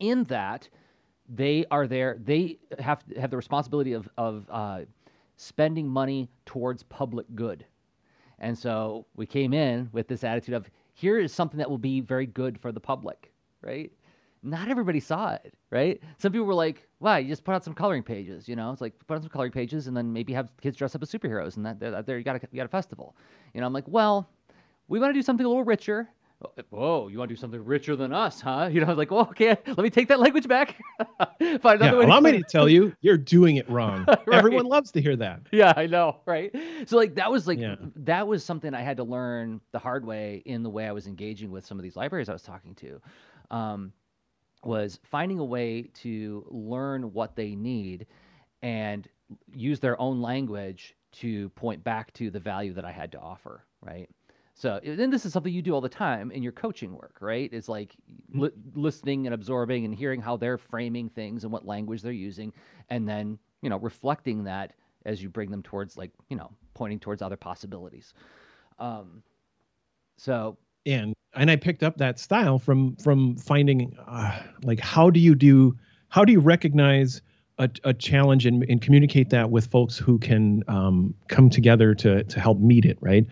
In 0.00 0.24
that, 0.24 0.68
they 1.28 1.64
are 1.70 1.86
there. 1.86 2.18
They 2.24 2.58
have 2.80 3.04
have 3.16 3.30
the 3.30 3.36
responsibility 3.36 3.92
of 3.92 4.08
of 4.18 4.44
uh, 4.50 4.80
spending 5.36 5.86
money 5.86 6.28
towards 6.46 6.82
public 6.82 7.26
good. 7.36 7.64
And 8.40 8.58
so 8.58 9.06
we 9.14 9.24
came 9.24 9.54
in 9.54 9.88
with 9.92 10.08
this 10.08 10.24
attitude 10.24 10.54
of 10.54 10.68
here 10.96 11.18
is 11.18 11.30
something 11.30 11.58
that 11.58 11.68
will 11.68 11.76
be 11.76 12.00
very 12.00 12.24
good 12.24 12.58
for 12.58 12.72
the 12.72 12.80
public, 12.80 13.30
right? 13.60 13.92
Not 14.42 14.68
everybody 14.68 14.98
saw 14.98 15.34
it, 15.34 15.52
right? 15.70 16.02
Some 16.16 16.32
people 16.32 16.46
were 16.46 16.54
like, 16.54 16.88
"Wow, 17.00 17.16
you 17.16 17.28
just 17.28 17.44
put 17.44 17.54
out 17.54 17.62
some 17.62 17.74
coloring 17.74 18.02
pages, 18.02 18.48
you 18.48 18.56
know? 18.56 18.72
It's 18.72 18.80
like 18.80 18.94
put 19.06 19.16
out 19.16 19.22
some 19.22 19.28
coloring 19.28 19.52
pages 19.52 19.88
and 19.88 19.96
then 19.96 20.10
maybe 20.10 20.32
have 20.32 20.50
kids 20.62 20.74
dress 20.74 20.94
up 20.94 21.02
as 21.02 21.10
superheroes, 21.10 21.58
and 21.58 21.66
that 21.66 21.78
there, 21.78 22.02
there 22.02 22.16
you 22.16 22.24
got 22.24 22.36
a, 22.36 22.48
you 22.50 22.56
got 22.56 22.64
a 22.64 22.68
festival." 22.68 23.14
You 23.52 23.60
know, 23.60 23.66
I'm 23.66 23.74
like, 23.74 23.86
"Well, 23.86 24.30
we 24.88 24.98
want 24.98 25.10
to 25.10 25.18
do 25.18 25.22
something 25.22 25.44
a 25.44 25.48
little 25.48 25.64
richer." 25.64 26.08
Whoa, 26.68 27.08
you 27.08 27.18
want 27.18 27.30
to 27.30 27.34
do 27.34 27.40
something 27.40 27.64
richer 27.64 27.96
than 27.96 28.12
us, 28.12 28.40
huh? 28.40 28.68
You 28.76 28.84
know, 28.84 28.92
like, 28.92 29.10
well, 29.10 29.28
okay, 29.30 29.56
let 29.66 29.78
me 29.78 29.88
take 29.88 30.08
that 30.08 30.20
language 30.20 30.46
back. 30.46 30.76
Find 31.40 31.40
another 31.40 31.84
yeah, 31.84 31.92
way. 31.92 32.04
Allow 32.04 32.20
me 32.20 32.32
to 32.32 32.42
tell 32.42 32.68
you, 32.68 32.94
you're 33.00 33.16
doing 33.16 33.56
it 33.56 33.68
wrong. 33.70 34.04
right. 34.08 34.20
Everyone 34.30 34.66
loves 34.66 34.90
to 34.92 35.00
hear 35.00 35.16
that. 35.16 35.40
Yeah, 35.50 35.72
I 35.76 35.86
know, 35.86 36.18
right? 36.26 36.54
So, 36.86 36.96
like, 36.96 37.14
that 37.14 37.30
was 37.30 37.46
like 37.46 37.58
yeah. 37.58 37.76
that 37.96 38.26
was 38.28 38.44
something 38.44 38.74
I 38.74 38.82
had 38.82 38.98
to 38.98 39.04
learn 39.04 39.62
the 39.72 39.78
hard 39.78 40.04
way 40.04 40.42
in 40.44 40.62
the 40.62 40.68
way 40.68 40.86
I 40.86 40.92
was 40.92 41.06
engaging 41.06 41.50
with 41.50 41.64
some 41.64 41.78
of 41.78 41.82
these 41.82 41.96
libraries 41.96 42.28
I 42.28 42.34
was 42.34 42.42
talking 42.42 42.74
to. 42.76 43.00
Um, 43.50 43.92
was 44.62 44.98
finding 45.04 45.38
a 45.38 45.44
way 45.44 45.90
to 45.94 46.44
learn 46.50 47.12
what 47.12 47.36
they 47.36 47.54
need 47.54 48.06
and 48.62 49.08
use 49.52 49.80
their 49.80 49.98
own 50.00 50.20
language 50.20 50.94
to 51.12 51.48
point 51.50 51.82
back 51.82 52.12
to 52.14 52.30
the 52.30 52.40
value 52.40 52.74
that 52.74 52.84
I 52.84 52.92
had 52.92 53.12
to 53.12 53.20
offer, 53.20 53.64
right? 53.80 54.10
So, 54.58 54.80
then 54.82 55.10
this 55.10 55.26
is 55.26 55.34
something 55.34 55.52
you 55.52 55.60
do 55.60 55.74
all 55.74 55.82
the 55.82 55.88
time 55.88 56.30
in 56.30 56.42
your 56.42 56.52
coaching 56.52 56.94
work, 56.94 57.18
right? 57.20 57.50
It's 57.52 57.68
like 57.68 57.94
mm-hmm. 58.10 58.40
li- 58.40 58.50
listening 58.74 59.26
and 59.26 59.34
absorbing 59.34 59.84
and 59.84 59.94
hearing 59.94 60.18
how 60.18 60.38
they're 60.38 60.56
framing 60.56 61.10
things 61.10 61.44
and 61.44 61.52
what 61.52 61.66
language 61.66 62.00
they're 62.00 62.12
using, 62.12 62.54
and 62.88 63.06
then 63.06 63.38
you 63.60 63.68
know 63.68 63.76
reflecting 63.76 64.44
that 64.44 64.72
as 65.04 65.22
you 65.22 65.28
bring 65.28 65.50
them 65.50 65.62
towards 65.62 65.98
like 65.98 66.10
you 66.30 66.38
know 66.38 66.50
pointing 66.72 66.98
towards 66.98 67.20
other 67.20 67.36
possibilities. 67.36 68.14
Um, 68.78 69.22
so 70.16 70.56
and 70.86 71.14
and 71.34 71.50
I 71.50 71.56
picked 71.56 71.82
up 71.82 71.98
that 71.98 72.18
style 72.18 72.58
from 72.58 72.96
from 72.96 73.36
finding 73.36 73.94
uh, 74.06 74.40
like 74.62 74.80
how 74.80 75.10
do 75.10 75.20
you 75.20 75.34
do 75.34 75.76
how 76.08 76.24
do 76.24 76.32
you 76.32 76.40
recognize 76.40 77.20
a, 77.58 77.68
a 77.84 77.92
challenge 77.92 78.46
and, 78.46 78.64
and, 78.70 78.82
communicate 78.82 79.30
that 79.30 79.50
with 79.50 79.66
folks 79.70 79.96
who 79.96 80.18
can 80.18 80.62
um, 80.68 81.14
come 81.28 81.50
together 81.50 81.94
to 81.94 82.24
to 82.24 82.40
help 82.40 82.58
meet 82.58 82.84
it, 82.84 82.98
right? 83.00 83.26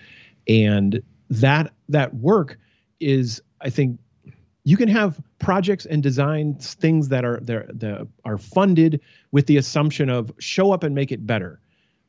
And 0.49 1.03
that 1.31 1.73
that 1.89 2.15
work 2.15 2.59
is, 3.01 3.43
I 3.61 3.71
think, 3.71 3.99
you 4.67 4.79
can 4.79 4.89
have 4.89 5.21
projects 5.39 5.85
and 5.85 6.03
designs 6.03 6.73
things 6.75 7.09
that 7.09 7.25
are 7.25 7.39
that 7.43 8.09
are 8.25 8.39
funded 8.39 9.01
with 9.31 9.47
the 9.47 9.59
assumption 9.59 10.09
of 10.09 10.33
show 10.39 10.73
up 10.73 10.83
and 10.83 10.95
make 10.95 11.13
it 11.13 11.27
better. 11.27 11.61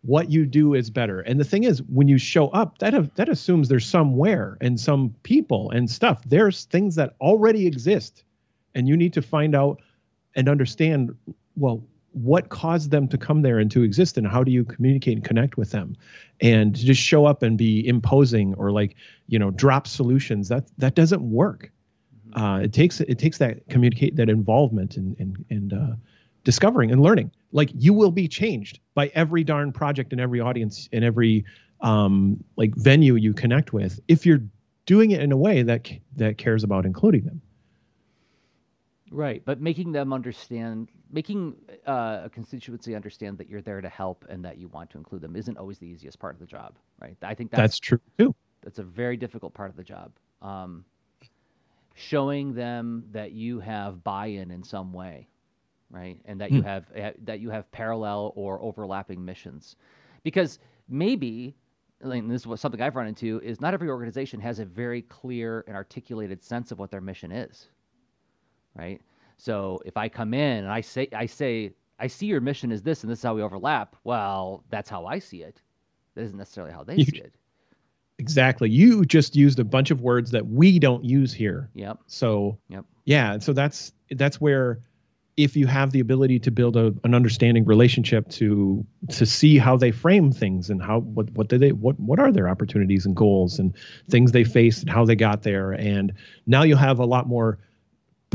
What 0.04 0.32
you 0.32 0.46
do 0.46 0.74
is 0.74 0.90
better. 0.90 1.20
And 1.20 1.40
the 1.40 1.44
thing 1.44 1.64
is, 1.64 1.82
when 1.84 2.08
you 2.08 2.18
show 2.18 2.48
up, 2.50 2.78
that 2.78 3.16
that 3.16 3.28
assumes 3.28 3.68
there's 3.68 3.86
somewhere 3.86 4.58
and 4.62 4.80
some 4.80 5.16
people 5.24 5.72
and 5.72 5.90
stuff. 5.90 6.22
There's 6.26 6.66
things 6.66 6.96
that 6.96 7.16
already 7.20 7.68
exist, 7.68 8.24
and 8.74 8.88
you 8.88 8.96
need 8.96 9.14
to 9.14 9.22
find 9.22 9.54
out 9.54 9.82
and 10.36 10.48
understand. 10.48 11.16
Well, 11.58 11.84
what 12.16 12.48
caused 12.48 12.92
them 12.92 13.10
to 13.10 13.18
come 13.18 13.42
there 13.42 13.60
and 13.60 13.70
to 13.70 13.84
exist 13.84 14.18
and 14.18 14.26
how 14.26 14.42
do 14.42 14.50
you 14.50 14.64
communicate 14.64 15.18
and 15.18 15.26
connect 15.26 15.58
with 15.58 15.72
them? 15.72 15.98
And 16.40 16.74
to 16.74 16.86
just 16.86 17.02
show 17.02 17.26
up 17.26 17.44
and 17.44 17.58
be 17.58 17.86
imposing 17.86 18.54
or 18.56 18.72
like 18.72 18.96
you 19.28 19.38
know 19.38 19.52
drop 19.52 19.86
solutions 19.86 20.48
that 20.48 20.66
that 20.78 20.96
doesn't 20.96 21.22
work. 21.30 21.72
Mm-hmm. 22.30 22.42
uh, 22.42 22.60
it 22.60 22.74
takes 22.74 23.02
it 23.02 23.20
takes 23.20 23.38
that 23.40 23.68
communicate 23.70 24.16
that 24.16 24.30
involvement 24.30 24.96
and 24.96 25.16
and 25.20 25.46
and 25.50 25.74
uh, 25.74 25.96
discovering 26.46 26.90
and 26.92 27.02
learning. 27.02 27.32
Like 27.52 27.72
you 27.76 27.94
will 27.94 28.12
be 28.12 28.30
changed 28.30 28.80
by 28.94 29.12
every 29.14 29.44
darn 29.44 29.74
project 29.74 30.14
and 30.14 30.22
every 30.22 30.40
audience 30.40 30.88
and 30.94 31.04
every 31.04 31.44
um, 31.82 32.42
like 32.56 32.74
venue 32.76 33.16
you 33.16 33.34
connect 33.34 33.74
with 33.74 34.00
if 34.08 34.26
you're 34.26 34.42
doing 34.86 35.12
it 35.12 35.22
in 35.22 35.34
a 35.34 35.38
way 35.38 35.64
that 35.64 35.92
that 36.16 36.38
cares 36.38 36.64
about 36.64 36.86
including 36.86 37.26
them 37.26 37.42
Right, 39.16 39.42
but 39.46 39.62
making 39.62 39.94
them 39.94 40.12
understand, 40.12 40.90
making 41.10 41.56
uh, 41.88 42.24
a 42.26 42.30
constituency 42.30 42.96
understand 42.96 43.38
that 43.38 43.48
you're 43.48 43.62
there 43.62 43.80
to 43.80 43.88
help 43.88 44.26
and 44.28 44.44
that 44.44 44.58
you 44.58 44.68
want 44.68 44.90
to 44.90 44.98
include 44.98 45.22
them 45.22 45.38
isn't 45.38 45.58
always 45.58 45.80
the 45.80 45.88
easiest 45.88 46.20
part 46.20 46.34
of 46.36 46.42
the 46.42 46.46
job, 46.46 46.74
right? 47.00 47.16
I 47.22 47.34
think 47.34 47.52
that's, 47.52 47.62
that's 47.62 47.80
true 47.80 48.02
too. 48.18 48.36
That's 48.62 48.80
a 48.80 48.84
very 48.84 49.16
difficult 49.16 49.54
part 49.54 49.70
of 49.70 49.78
the 49.78 49.86
job. 49.86 50.12
Um, 50.42 50.84
showing 51.94 52.56
them 52.56 53.06
that 53.14 53.32
you 53.32 53.62
have 53.62 54.04
buy-in 54.04 54.52
in 54.52 54.64
some 54.64 54.92
way, 54.92 55.30
right, 55.90 56.20
and 56.26 56.42
that 56.42 56.52
you 56.52 56.60
hmm. 56.60 56.68
have 56.68 56.86
uh, 56.92 57.12
that 57.24 57.40
you 57.40 57.50
have 57.52 57.72
parallel 57.72 58.34
or 58.36 58.62
overlapping 58.62 59.24
missions, 59.24 59.78
because 60.24 60.60
maybe 60.90 61.56
and 62.02 62.30
this 62.30 62.42
is 62.42 62.48
what 62.48 62.60
something 62.60 62.82
I've 62.82 62.98
run 62.98 63.08
into 63.08 63.40
is 63.40 63.62
not 63.62 63.74
every 63.74 63.88
organization 63.88 64.42
has 64.42 64.60
a 64.60 64.66
very 64.66 65.04
clear 65.04 65.64
and 65.68 65.76
articulated 65.78 66.44
sense 66.44 66.74
of 66.74 66.80
what 66.80 66.92
their 66.92 67.00
mission 67.00 67.32
is 67.32 67.70
right? 68.76 69.02
So 69.38 69.82
if 69.86 69.98
I 69.98 70.10
come 70.10 70.34
in 70.34 70.64
and 70.64 70.72
I 70.72 70.82
say 70.82 71.08
I 71.14 71.26
say 71.26 71.74
I 72.00 72.08
see 72.08 72.26
your 72.28 72.42
mission 72.42 72.72
is 72.72 72.82
this 72.82 73.04
and 73.04 73.12
this 73.12 73.20
is 73.20 73.24
how 73.24 73.36
we 73.36 73.42
overlap, 73.42 73.96
well, 74.04 74.64
that's 74.70 74.90
how 74.90 75.06
I 75.06 75.20
see 75.20 75.42
it. 75.42 75.62
That 76.16 76.24
isn't 76.24 76.38
necessarily 76.38 76.74
how 76.74 76.84
they 76.84 76.96
you, 76.96 77.06
see 77.06 77.18
it. 77.18 77.36
Exactly. 78.18 78.70
You 78.70 79.06
just 79.06 79.36
used 79.36 79.60
a 79.60 79.64
bunch 79.64 79.92
of 79.92 80.02
words 80.02 80.32
that 80.32 80.48
we 80.48 80.80
don't 80.80 81.04
use 81.04 81.34
here. 81.34 81.70
Yep. 81.74 82.00
So 82.08 82.58
yep. 82.70 82.86
yeah, 83.06 83.40
so 83.40 83.54
that's 83.54 83.92
that's 84.12 84.40
where 84.40 84.80
if 85.38 85.58
you 85.58 85.68
have 85.68 85.92
the 85.92 86.00
ability 86.00 86.40
to 86.40 86.52
build 86.52 86.78
a, 86.78 86.94
an 87.04 87.14
understanding 87.14 87.66
relationship 87.66 88.30
to 88.30 88.86
to 89.10 89.26
see 89.26 89.58
how 89.58 89.76
they 89.76 89.92
frame 89.92 90.32
things 90.32 90.70
and 90.70 90.82
how 90.82 91.02
what 91.02 91.30
what 91.32 91.50
do 91.50 91.58
they 91.58 91.74
what 91.74 92.00
what 92.00 92.20
are 92.20 92.32
their 92.32 92.48
opportunities 92.48 93.06
and 93.06 93.16
goals 93.16 93.60
and 93.60 93.76
things 94.10 94.32
they 94.32 94.46
face 94.46 94.82
and 94.82 94.90
how 94.90 95.04
they 95.04 95.16
got 95.16 95.44
there 95.44 95.72
and 95.74 96.14
now 96.48 96.64
you'll 96.64 96.78
have 96.78 97.00
a 97.00 97.06
lot 97.06 97.28
more 97.28 97.60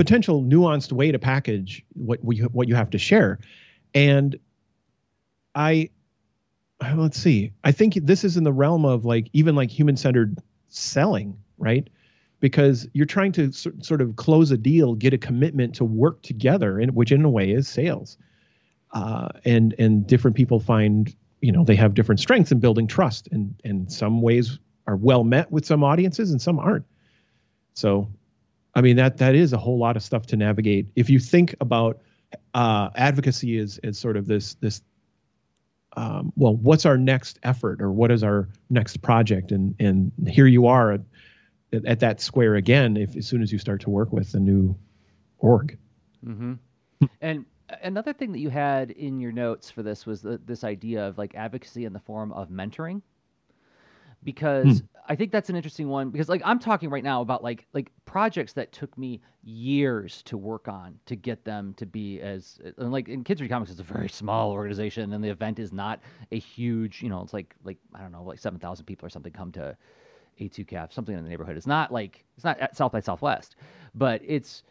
potential 0.00 0.42
nuanced 0.42 0.92
way 0.92 1.12
to 1.12 1.18
package 1.18 1.84
what 1.92 2.24
we 2.24 2.38
what 2.38 2.68
you 2.68 2.74
have 2.74 2.88
to 2.88 2.96
share. 2.96 3.38
And 3.94 4.34
i 5.54 5.90
let's 6.96 7.18
see. 7.18 7.52
I 7.64 7.72
think 7.72 7.96
this 7.96 8.24
is 8.24 8.38
in 8.38 8.44
the 8.44 8.52
realm 8.52 8.86
of 8.86 9.04
like 9.04 9.28
even 9.34 9.54
like 9.54 9.70
human 9.70 9.98
centered 9.98 10.38
selling 10.68 11.36
right? 11.58 11.86
Because 12.40 12.88
you're 12.94 13.04
trying 13.04 13.32
to 13.32 13.52
so, 13.52 13.70
sort 13.82 14.00
of 14.00 14.16
close 14.16 14.50
a 14.50 14.56
deal 14.56 14.94
get 14.94 15.12
a 15.12 15.18
commitment 15.18 15.74
to 15.74 15.84
work 15.84 16.22
together 16.22 16.80
and 16.80 16.94
which 16.94 17.12
in 17.12 17.22
a 17.22 17.28
way 17.28 17.50
is 17.50 17.68
sales. 17.68 18.16
Uh, 18.92 19.28
and 19.44 19.74
and 19.78 20.06
different 20.06 20.34
people 20.34 20.60
find 20.60 21.14
you 21.42 21.52
know 21.52 21.62
they 21.62 21.76
have 21.76 21.92
different 21.92 22.20
strengths 22.20 22.50
in 22.50 22.58
building 22.58 22.86
trust 22.86 23.28
and 23.32 23.54
and 23.64 23.92
some 23.92 24.22
ways 24.22 24.58
are 24.86 24.96
well 24.96 25.24
met 25.24 25.52
with 25.52 25.66
some 25.66 25.84
audiences 25.84 26.30
and 26.30 26.40
some 26.40 26.58
aren't. 26.58 26.86
So 27.74 28.08
I 28.80 28.82
mean 28.82 28.96
that 28.96 29.18
that 29.18 29.34
is 29.34 29.52
a 29.52 29.58
whole 29.58 29.76
lot 29.76 29.94
of 29.96 30.02
stuff 30.02 30.24
to 30.28 30.38
navigate. 30.38 30.86
If 30.96 31.10
you 31.10 31.18
think 31.18 31.54
about 31.60 32.00
uh, 32.54 32.88
advocacy 32.96 33.58
as 33.58 33.76
as 33.84 33.98
sort 33.98 34.16
of 34.16 34.26
this 34.26 34.54
this 34.54 34.80
um, 35.98 36.32
well, 36.34 36.56
what's 36.56 36.86
our 36.86 36.96
next 36.96 37.38
effort 37.42 37.82
or 37.82 37.92
what 37.92 38.10
is 38.10 38.24
our 38.24 38.48
next 38.70 39.02
project? 39.02 39.52
And 39.52 39.74
and 39.78 40.12
here 40.26 40.46
you 40.46 40.66
are 40.66 40.92
at, 40.92 41.02
at 41.84 42.00
that 42.00 42.22
square 42.22 42.54
again. 42.54 42.96
If 42.96 43.18
as 43.18 43.26
soon 43.26 43.42
as 43.42 43.52
you 43.52 43.58
start 43.58 43.82
to 43.82 43.90
work 43.90 44.14
with 44.14 44.32
a 44.32 44.40
new 44.40 44.74
org. 45.36 45.76
Mm-hmm. 46.26 46.54
and 47.20 47.44
another 47.82 48.14
thing 48.14 48.32
that 48.32 48.38
you 48.38 48.48
had 48.48 48.92
in 48.92 49.20
your 49.20 49.32
notes 49.32 49.70
for 49.70 49.82
this 49.82 50.06
was 50.06 50.22
the, 50.22 50.40
this 50.46 50.64
idea 50.64 51.06
of 51.06 51.18
like 51.18 51.34
advocacy 51.34 51.84
in 51.84 51.92
the 51.92 51.98
form 51.98 52.32
of 52.32 52.48
mentoring 52.48 53.02
because 54.22 54.80
hmm. 54.80 54.86
I 55.08 55.16
think 55.16 55.32
that's 55.32 55.50
an 55.50 55.56
interesting 55.56 55.88
one 55.88 56.10
because 56.10 56.28
like 56.28 56.42
I'm 56.44 56.58
talking 56.58 56.90
right 56.90 57.02
now 57.02 57.20
about 57.20 57.42
like 57.42 57.66
like 57.72 57.90
projects 58.04 58.52
that 58.54 58.72
took 58.72 58.96
me 58.96 59.20
years 59.42 60.22
to 60.24 60.36
work 60.36 60.68
on 60.68 60.98
to 61.06 61.16
get 61.16 61.44
them 61.44 61.74
to 61.74 61.86
be 61.86 62.20
as 62.20 62.60
and 62.78 62.92
like 62.92 63.08
in 63.08 63.24
Kids 63.24 63.40
Read 63.40 63.50
Comics 63.50 63.70
is 63.70 63.80
a 63.80 63.84
very 63.84 64.08
small 64.08 64.52
organization 64.52 65.12
and 65.12 65.24
the 65.24 65.30
event 65.30 65.58
is 65.58 65.72
not 65.72 66.00
a 66.30 66.38
huge 66.38 67.02
you 67.02 67.08
know 67.08 67.22
it's 67.22 67.32
like 67.32 67.54
like 67.64 67.78
I 67.94 68.00
don't 68.00 68.12
know 68.12 68.22
like 68.22 68.38
seven 68.38 68.60
thousand 68.60 68.86
people 68.86 69.06
or 69.06 69.10
something 69.10 69.32
come 69.32 69.52
to 69.52 69.76
A2CAF 70.40 70.92
something 70.92 71.16
in 71.16 71.22
the 71.22 71.30
neighborhood. 71.30 71.56
It's 71.56 71.66
not 71.66 71.92
like 71.92 72.24
it's 72.36 72.44
not 72.44 72.58
at 72.60 72.76
South 72.76 72.92
by 72.92 73.00
Southwest, 73.00 73.56
but 73.94 74.20
it's 74.24 74.62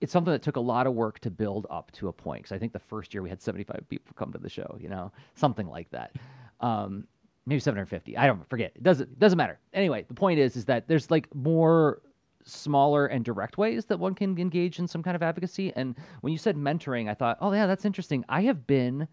it's 0.00 0.12
something 0.12 0.32
that 0.32 0.42
took 0.42 0.56
a 0.56 0.60
lot 0.60 0.86
of 0.86 0.94
work 0.94 1.18
to 1.20 1.30
build 1.30 1.66
up 1.70 1.90
to 1.92 2.08
a 2.08 2.12
point. 2.12 2.42
Because 2.42 2.54
I 2.54 2.58
think 2.58 2.72
the 2.72 2.78
first 2.78 3.14
year 3.14 3.22
we 3.22 3.30
had 3.30 3.40
75 3.40 3.84
people 3.88 4.14
come 4.16 4.32
to 4.32 4.38
the 4.38 4.48
show, 4.48 4.76
you 4.80 4.88
know, 4.88 5.10
something 5.34 5.68
like 5.68 5.90
that. 5.90 6.16
Um, 6.60 7.06
maybe 7.46 7.60
750. 7.60 8.16
I 8.16 8.26
don't 8.26 8.48
forget. 8.48 8.72
It 8.74 8.82
doesn't 8.82 9.18
doesn't 9.18 9.36
matter. 9.36 9.58
Anyway, 9.72 10.04
the 10.08 10.14
point 10.14 10.38
is 10.38 10.56
is 10.56 10.64
that 10.66 10.88
there's 10.88 11.10
like 11.10 11.32
more 11.34 12.02
smaller 12.44 13.06
and 13.06 13.24
direct 13.24 13.58
ways 13.58 13.86
that 13.86 13.98
one 13.98 14.14
can 14.14 14.38
engage 14.38 14.78
in 14.78 14.86
some 14.86 15.02
kind 15.02 15.16
of 15.16 15.22
advocacy. 15.22 15.72
And 15.74 15.96
when 16.20 16.32
you 16.32 16.38
said 16.38 16.56
mentoring, 16.56 17.08
I 17.10 17.14
thought, 17.14 17.38
oh 17.40 17.52
yeah, 17.52 17.66
that's 17.66 17.84
interesting. 17.84 18.24
I 18.28 18.42
have 18.42 18.66
been 18.66 19.08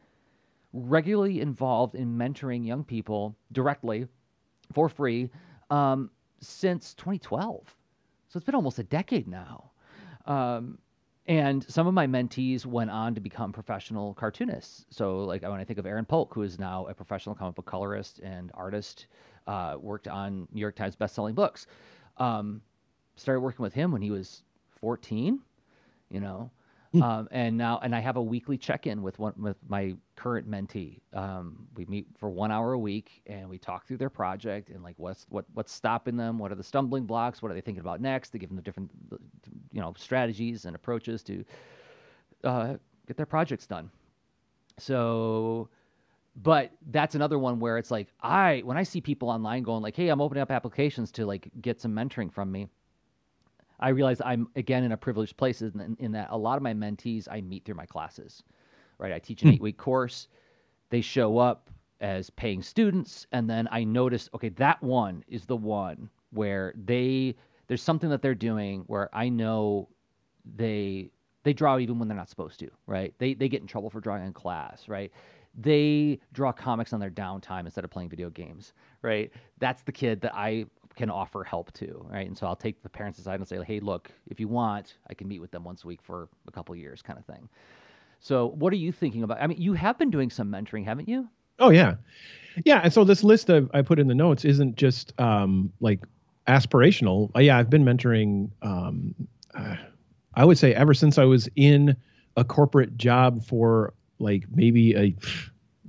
regularly 0.72 1.42
involved 1.42 1.96
in 1.96 2.16
mentoring 2.16 2.66
young 2.66 2.84
people 2.84 3.36
directly 3.52 4.08
for 4.72 4.90
free 4.90 5.30
um, 5.70 6.10
since 6.42 6.94
2012. 6.96 7.76
So 8.28 8.38
it's 8.38 8.46
been 8.46 8.56
almost 8.56 8.80
a 8.80 8.84
decade 8.84 9.28
now. 9.28 9.72
Um, 10.26 10.78
and 11.26 11.64
some 11.70 11.88
of 11.88 11.94
my 11.94 12.06
mentees 12.06 12.66
went 12.66 12.92
on 12.92 13.16
to 13.16 13.22
become 13.22 13.54
professional 13.54 14.14
cartoonists. 14.14 14.86
So, 14.90 15.20
like 15.20 15.42
when 15.44 15.60
I 15.60 15.64
think 15.64 15.80
of 15.80 15.86
Aaron 15.86 16.06
Polk, 16.06 16.34
who 16.34 16.42
is 16.42 16.60
now 16.60 16.86
a 16.88 16.94
professional 16.94 17.36
comic 17.36 17.56
book 17.56 17.66
colorist 17.66 18.20
and 18.20 18.52
artist, 18.54 19.08
uh, 19.48 19.78
worked 19.80 20.08
on 20.08 20.48
New 20.52 20.60
York 20.60 20.76
Times 20.76 20.96
best-selling 20.96 21.36
books. 21.36 21.68
Um, 22.18 22.62
started 23.16 23.40
working 23.42 23.64
with 23.64 23.74
him 23.74 23.92
when 23.92 24.02
he 24.02 24.12
was 24.12 24.44
14. 24.82 25.40
You 26.10 26.20
know. 26.20 26.52
Um, 27.02 27.28
and 27.32 27.58
now, 27.58 27.80
and 27.82 27.96
I 27.96 28.00
have 28.02 28.18
a 28.18 28.22
weekly 28.22 28.56
check-in 28.56 29.02
with 29.02 29.18
one 29.18 29.34
with 29.38 29.58
my 29.68 29.96
current 30.16 30.50
mentee. 30.50 31.00
Um, 31.12 31.68
we 31.76 31.86
meet 31.86 32.06
for 32.20 32.30
one 32.30 32.52
hour 32.52 32.74
a 32.74 32.80
week, 32.80 33.24
and 33.26 33.50
we 33.50 33.58
talk 33.58 33.88
through 33.88 33.98
their 33.98 34.12
project 34.12 34.70
and 34.70 34.84
like 34.84 34.94
what's 34.98 35.26
what 35.30 35.46
what's 35.56 35.72
stopping 35.74 36.18
them, 36.18 36.38
what 36.38 36.52
are 36.52 36.56
the 36.56 36.64
stumbling 36.64 37.06
blocks, 37.06 37.42
what 37.42 37.52
are 37.52 37.56
they 37.56 37.62
thinking 37.62 37.82
about 37.82 38.00
next. 38.00 38.30
To 38.30 38.38
give 38.38 38.50
them 38.50 38.58
the 38.58 38.62
different, 38.62 38.92
you 39.72 39.82
know, 39.82 39.94
strategies 39.98 40.66
and 40.66 40.76
approaches 40.76 41.24
to 41.24 41.44
uh, 42.44 42.76
get 43.08 43.18
their 43.18 43.26
projects 43.26 43.66
done. 43.68 43.90
So, 44.80 45.70
but 46.36 46.72
that's 46.92 47.16
another 47.16 47.40
one 47.40 47.60
where 47.60 47.78
it's 47.78 47.92
like 47.92 48.10
I 48.22 48.62
when 48.66 48.78
I 48.78 48.84
see 48.84 49.02
people 49.02 49.30
online 49.30 49.64
going 49.64 49.84
like, 49.84 49.96
"Hey, 49.96 50.10
I'm 50.10 50.22
opening 50.22 50.42
up 50.42 50.52
applications 50.52 51.12
to 51.14 51.26
like 51.26 51.50
get 51.62 51.82
some 51.82 51.94
mentoring 51.94 52.32
from 52.34 52.52
me." 52.52 52.70
I 53.80 53.90
realize 53.90 54.22
I'm 54.24 54.48
again 54.56 54.84
in 54.84 54.92
a 54.92 54.98
privileged 54.98 55.38
place 55.38 55.62
in, 55.62 55.96
in, 56.00 56.12
that 56.14 56.28
a 56.32 56.38
lot 56.38 56.58
of 56.58 56.64
my 56.64 56.74
mentees 56.74 57.28
I 57.30 57.42
meet 57.42 57.66
through 57.66 57.76
my 57.76 57.86
classes, 57.86 58.44
right? 58.98 59.12
I 59.12 59.20
teach 59.20 59.42
an 59.44 59.50
hmm. 59.50 59.56
eight 59.56 59.62
week 59.62 59.78
course. 59.78 60.28
They 60.90 61.02
show 61.02 61.38
up 61.38 61.70
as 62.02 62.30
paying 62.30 62.62
students, 62.62 63.28
and 63.32 63.50
then 63.50 63.68
I 63.72 63.84
notice, 63.84 64.30
okay, 64.36 64.50
that 64.50 64.82
one 64.84 65.24
is 65.28 65.46
the 65.46 65.56
one 65.56 66.10
where 66.32 66.74
they 66.86 67.36
there's 67.68 67.82
something 67.82 68.10
that 68.10 68.22
they're 68.22 68.36
doing 68.36 68.84
where 68.88 69.10
I 69.14 69.30
know 69.30 69.90
they 70.46 71.10
they 71.44 71.54
draw 71.54 71.78
even 71.78 72.00
when 72.00 72.08
they're 72.08 72.18
not 72.18 72.30
supposed 72.30 72.60
to, 72.60 72.70
right? 72.88 73.14
They 73.18 73.34
they 73.34 73.50
get 73.50 73.62
in 73.62 73.68
trouble 73.68 73.90
for 73.90 74.00
drawing 74.00 74.26
in 74.26 74.34
class, 74.34 74.88
right? 74.88 75.12
They 75.56 76.20
draw 76.34 76.52
comics 76.52 76.94
on 76.94 77.00
their 77.00 77.12
downtime 77.12 77.66
instead 77.66 77.84
of 77.84 77.92
playing 77.92 78.10
video 78.10 78.30
games, 78.30 78.74
right? 79.02 79.32
That's 79.60 79.84
the 79.84 79.92
kid 79.92 80.22
that 80.22 80.34
I 80.36 80.66
can 80.96 81.10
offer 81.10 81.44
help 81.44 81.72
to, 81.74 82.06
right? 82.10 82.28
And 82.28 82.38
so 82.38 82.46
I'll 82.48 82.56
take 82.56 82.82
the 82.84 82.90
parents 82.90 83.20
aside 83.20 83.40
and 83.40 83.48
say, 83.48 83.64
hey, 83.64 83.80
look, 83.80 84.12
if 84.28 84.40
you 84.40 84.48
want, 84.48 84.98
I 85.10 85.14
can 85.14 85.28
meet 85.28 85.40
with 85.40 85.52
them 85.52 85.64
once 85.64 85.84
a 85.84 85.88
week 85.88 86.02
for 86.02 86.30
a 86.48 86.52
couple 86.52 86.76
years, 86.76 87.02
kind 87.02 87.18
of 87.18 87.26
thing. 87.26 87.50
So, 88.20 88.48
what 88.48 88.72
are 88.72 88.78
you 88.78 88.92
thinking 88.92 89.24
about? 89.24 89.42
I 89.42 89.48
mean, 89.48 89.60
you 89.60 89.74
have 89.74 89.98
been 89.98 90.10
doing 90.10 90.30
some 90.30 90.50
mentoring, 90.50 90.86
haven't 90.86 91.10
you? 91.10 91.28
Oh 91.60 91.70
yeah, 91.70 91.96
yeah. 92.66 92.80
And 92.84 92.94
so 92.94 93.04
this 93.04 93.24
list 93.24 93.50
of 93.50 93.70
I 93.74 93.82
put 93.82 94.00
in 94.00 94.08
the 94.08 94.16
notes 94.16 94.46
isn't 94.46 94.76
just 94.76 95.14
um, 95.20 95.74
like 95.82 96.00
aspirational. 96.48 97.36
Uh, 97.36 97.40
yeah, 97.40 97.58
I've 97.58 97.70
been 97.70 97.84
mentoring. 97.84 98.50
Um, 98.62 99.14
uh, 99.54 99.76
I 100.36 100.46
would 100.46 100.58
say 100.58 100.74
ever 100.74 100.94
since 100.94 101.18
I 101.18 101.26
was 101.26 101.50
in 101.56 101.96
a 102.38 102.44
corporate 102.44 102.98
job 102.98 103.46
for 103.46 103.94
like 104.20 104.46
maybe 104.54 104.96
a 104.96 105.16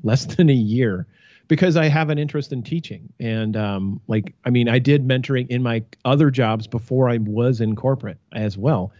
less 0.02 0.24
than 0.36 0.50
a 0.50 0.54
year 0.54 1.06
because 1.48 1.76
I 1.76 1.86
have 1.88 2.10
an 2.10 2.18
interest 2.18 2.52
in 2.52 2.62
teaching. 2.62 3.12
And 3.20 3.56
um, 3.56 4.00
like, 4.08 4.34
I 4.44 4.50
mean, 4.50 4.68
I 4.68 4.78
did 4.78 5.06
mentoring 5.06 5.48
in 5.48 5.62
my 5.62 5.84
other 6.04 6.30
jobs 6.30 6.66
before 6.66 7.08
I 7.08 7.18
was 7.18 7.60
in 7.60 7.76
corporate 7.76 8.18
as 8.32 8.56
well. 8.56 8.92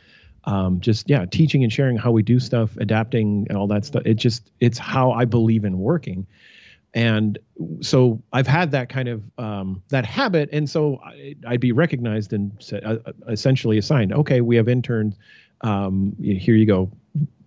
Um, 0.44 0.80
just 0.80 1.08
yeah, 1.08 1.24
teaching 1.24 1.62
and 1.62 1.72
sharing 1.72 1.96
how 1.96 2.10
we 2.10 2.22
do 2.22 2.38
stuff, 2.38 2.76
adapting 2.76 3.46
and 3.48 3.56
all 3.56 3.66
that 3.68 3.86
stuff. 3.86 4.02
It 4.04 4.14
just 4.14 4.50
it's 4.60 4.78
how 4.78 5.12
I 5.12 5.24
believe 5.24 5.64
in 5.64 5.78
working. 5.78 6.26
And 6.92 7.38
so 7.80 8.22
I've 8.32 8.46
had 8.46 8.70
that 8.70 8.88
kind 8.88 9.08
of 9.08 9.22
um, 9.38 9.82
that 9.88 10.04
habit, 10.04 10.50
and 10.52 10.68
so 10.68 11.00
I, 11.02 11.34
would 11.50 11.60
be 11.60 11.72
recognized 11.72 12.32
and 12.32 12.52
uh, 12.84 12.98
essentially 13.26 13.78
assigned. 13.78 14.12
Okay, 14.12 14.42
we 14.42 14.54
have 14.56 14.68
interns. 14.68 15.16
Um, 15.62 16.14
here 16.22 16.54
you 16.54 16.66
go. 16.66 16.90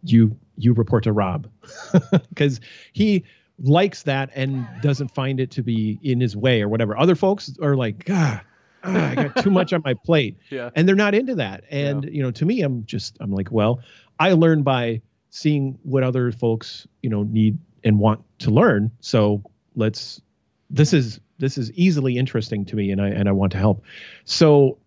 You 0.03 0.35
you 0.57 0.73
report 0.73 1.03
to 1.03 1.13
Rob 1.13 1.47
because 2.29 2.59
he 2.91 3.23
likes 3.59 4.03
that 4.03 4.29
and 4.35 4.67
doesn't 4.81 5.09
find 5.09 5.39
it 5.39 5.51
to 5.51 5.63
be 5.63 5.99
in 6.03 6.19
his 6.19 6.35
way 6.35 6.61
or 6.61 6.69
whatever. 6.69 6.97
Other 6.97 7.15
folks 7.15 7.51
are 7.61 7.75
like, 7.75 8.05
God, 8.05 8.41
ah, 8.83 9.09
I 9.09 9.15
got 9.15 9.43
too 9.43 9.49
much 9.49 9.73
on 9.73 9.81
my 9.83 9.93
plate. 9.93 10.37
Yeah. 10.49 10.69
And 10.75 10.87
they're 10.87 10.95
not 10.95 11.13
into 11.13 11.35
that. 11.35 11.63
And, 11.69 12.03
yeah. 12.03 12.09
you 12.11 12.23
know, 12.23 12.31
to 12.31 12.45
me, 12.45 12.61
I'm 12.61 12.85
just, 12.85 13.17
I'm 13.19 13.31
like, 13.31 13.51
well, 13.51 13.81
I 14.19 14.33
learn 14.33 14.63
by 14.63 15.01
seeing 15.29 15.77
what 15.83 16.03
other 16.03 16.31
folks, 16.31 16.87
you 17.01 17.09
know, 17.09 17.23
need 17.23 17.57
and 17.83 17.99
want 17.99 18.23
to 18.39 18.51
learn. 18.51 18.91
So 18.99 19.43
let's, 19.75 20.21
this 20.69 20.93
is, 20.93 21.19
this 21.37 21.57
is 21.57 21.71
easily 21.73 22.17
interesting 22.17 22.65
to 22.65 22.75
me 22.75 22.91
and 22.91 23.01
I, 23.01 23.09
and 23.09 23.27
I 23.27 23.31
want 23.31 23.51
to 23.53 23.57
help. 23.57 23.83
So, 24.25 24.77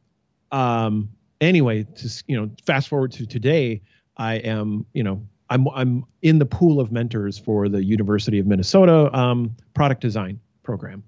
um, 0.51 1.11
anyway, 1.41 1.85
to, 1.85 2.25
you 2.27 2.41
know, 2.41 2.51
fast 2.67 2.89
forward 2.89 3.13
to 3.13 3.27
today, 3.27 3.83
I 4.17 4.35
am, 4.35 4.87
you 4.93 5.03
know, 5.03 5.27
I'm 5.51 5.69
I'm 5.69 6.05
in 6.23 6.39
the 6.39 6.47
pool 6.47 6.81
of 6.81 6.91
mentors 6.91 7.39
for 7.39 7.69
the 7.69 7.85
University 7.85 8.39
of 8.39 8.47
Minnesota 8.47 9.15
um, 9.17 9.55
product 9.75 10.01
design 10.01 10.41
program, 10.63 11.03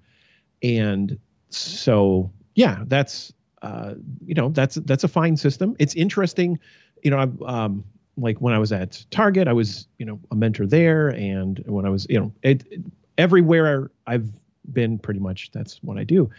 and 0.61 1.17
so 1.49 2.31
yeah, 2.55 2.83
that's 2.87 3.33
uh, 3.61 3.95
you 4.25 4.35
know 4.35 4.49
that's 4.49 4.75
that's 4.75 5.03
a 5.03 5.07
fine 5.07 5.37
system. 5.37 5.75
It's 5.79 5.95
interesting, 5.95 6.59
you 7.03 7.11
know. 7.11 7.17
I'm 7.17 7.41
um, 7.43 7.83
like 8.17 8.39
when 8.39 8.53
I 8.53 8.59
was 8.59 8.71
at 8.71 9.03
Target, 9.09 9.47
I 9.47 9.53
was 9.53 9.87
you 9.97 10.05
know 10.05 10.19
a 10.31 10.35
mentor 10.35 10.67
there, 10.67 11.09
and 11.09 11.63
when 11.65 11.85
I 11.85 11.89
was 11.89 12.05
you 12.09 12.19
know 12.19 12.31
it, 12.43 12.65
it, 12.69 12.81
everywhere 13.17 13.91
I've 14.07 14.29
been, 14.71 14.99
pretty 14.99 15.19
much 15.19 15.51
that's 15.51 15.81
what 15.83 15.97
I 15.97 16.03
do. 16.03 16.29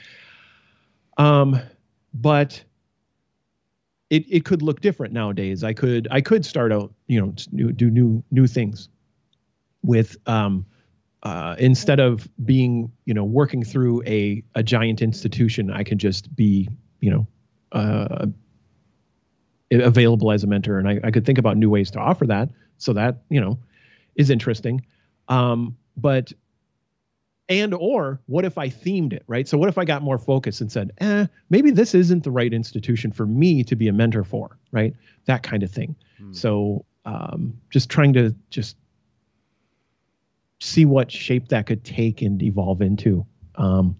Um, 1.16 1.58
but 2.12 2.62
it, 4.14 4.24
it 4.28 4.44
could 4.44 4.62
look 4.62 4.80
different 4.80 5.12
nowadays. 5.12 5.64
I 5.64 5.72
could 5.72 6.06
I 6.10 6.20
could 6.20 6.46
start 6.46 6.72
out 6.72 6.92
you 7.08 7.20
know 7.20 7.34
new, 7.50 7.72
do 7.72 7.90
new 7.90 8.22
new 8.30 8.46
things 8.46 8.88
with 9.82 10.16
um, 10.26 10.64
uh, 11.24 11.56
instead 11.58 11.98
of 11.98 12.28
being 12.44 12.92
you 13.06 13.14
know 13.14 13.24
working 13.24 13.64
through 13.64 14.04
a 14.06 14.42
a 14.54 14.62
giant 14.62 15.02
institution, 15.02 15.70
I 15.70 15.82
can 15.82 15.98
just 15.98 16.34
be 16.36 16.68
you 17.00 17.10
know 17.10 17.26
uh, 17.72 18.26
available 19.72 20.30
as 20.30 20.44
a 20.44 20.46
mentor, 20.46 20.78
and 20.78 20.88
I, 20.88 21.00
I 21.02 21.10
could 21.10 21.26
think 21.26 21.38
about 21.38 21.56
new 21.56 21.68
ways 21.68 21.90
to 21.92 21.98
offer 21.98 22.26
that. 22.26 22.50
So 22.78 22.92
that 22.92 23.22
you 23.30 23.40
know 23.40 23.58
is 24.14 24.30
interesting. 24.30 24.86
Um, 25.26 25.76
but 25.96 26.32
and 27.48 27.74
or 27.74 28.20
what 28.26 28.44
if 28.44 28.56
i 28.56 28.68
themed 28.68 29.12
it 29.12 29.22
right? 29.26 29.46
So 29.46 29.58
what 29.58 29.68
if 29.68 29.78
i 29.78 29.84
got 29.84 30.02
more 30.02 30.18
focused 30.18 30.60
and 30.60 30.70
said 30.70 30.92
eh 30.98 31.26
maybe 31.50 31.70
this 31.70 31.94
isn't 31.94 32.24
the 32.24 32.30
right 32.30 32.52
institution 32.52 33.12
for 33.12 33.26
me 33.26 33.62
to 33.64 33.76
be 33.76 33.88
a 33.88 33.92
mentor 33.92 34.24
for 34.24 34.58
right? 34.72 34.94
That 35.26 35.42
kind 35.42 35.62
of 35.62 35.70
thing. 35.70 35.96
Hmm. 36.18 36.32
so 36.32 36.84
um, 37.06 37.58
just 37.68 37.90
trying 37.90 38.14
to 38.14 38.34
just 38.48 38.76
see 40.60 40.86
what 40.86 41.12
shape 41.12 41.48
that 41.48 41.66
could 41.66 41.84
take 41.84 42.22
and 42.22 42.42
evolve 42.42 42.80
into. 42.80 43.26
Um, 43.56 43.96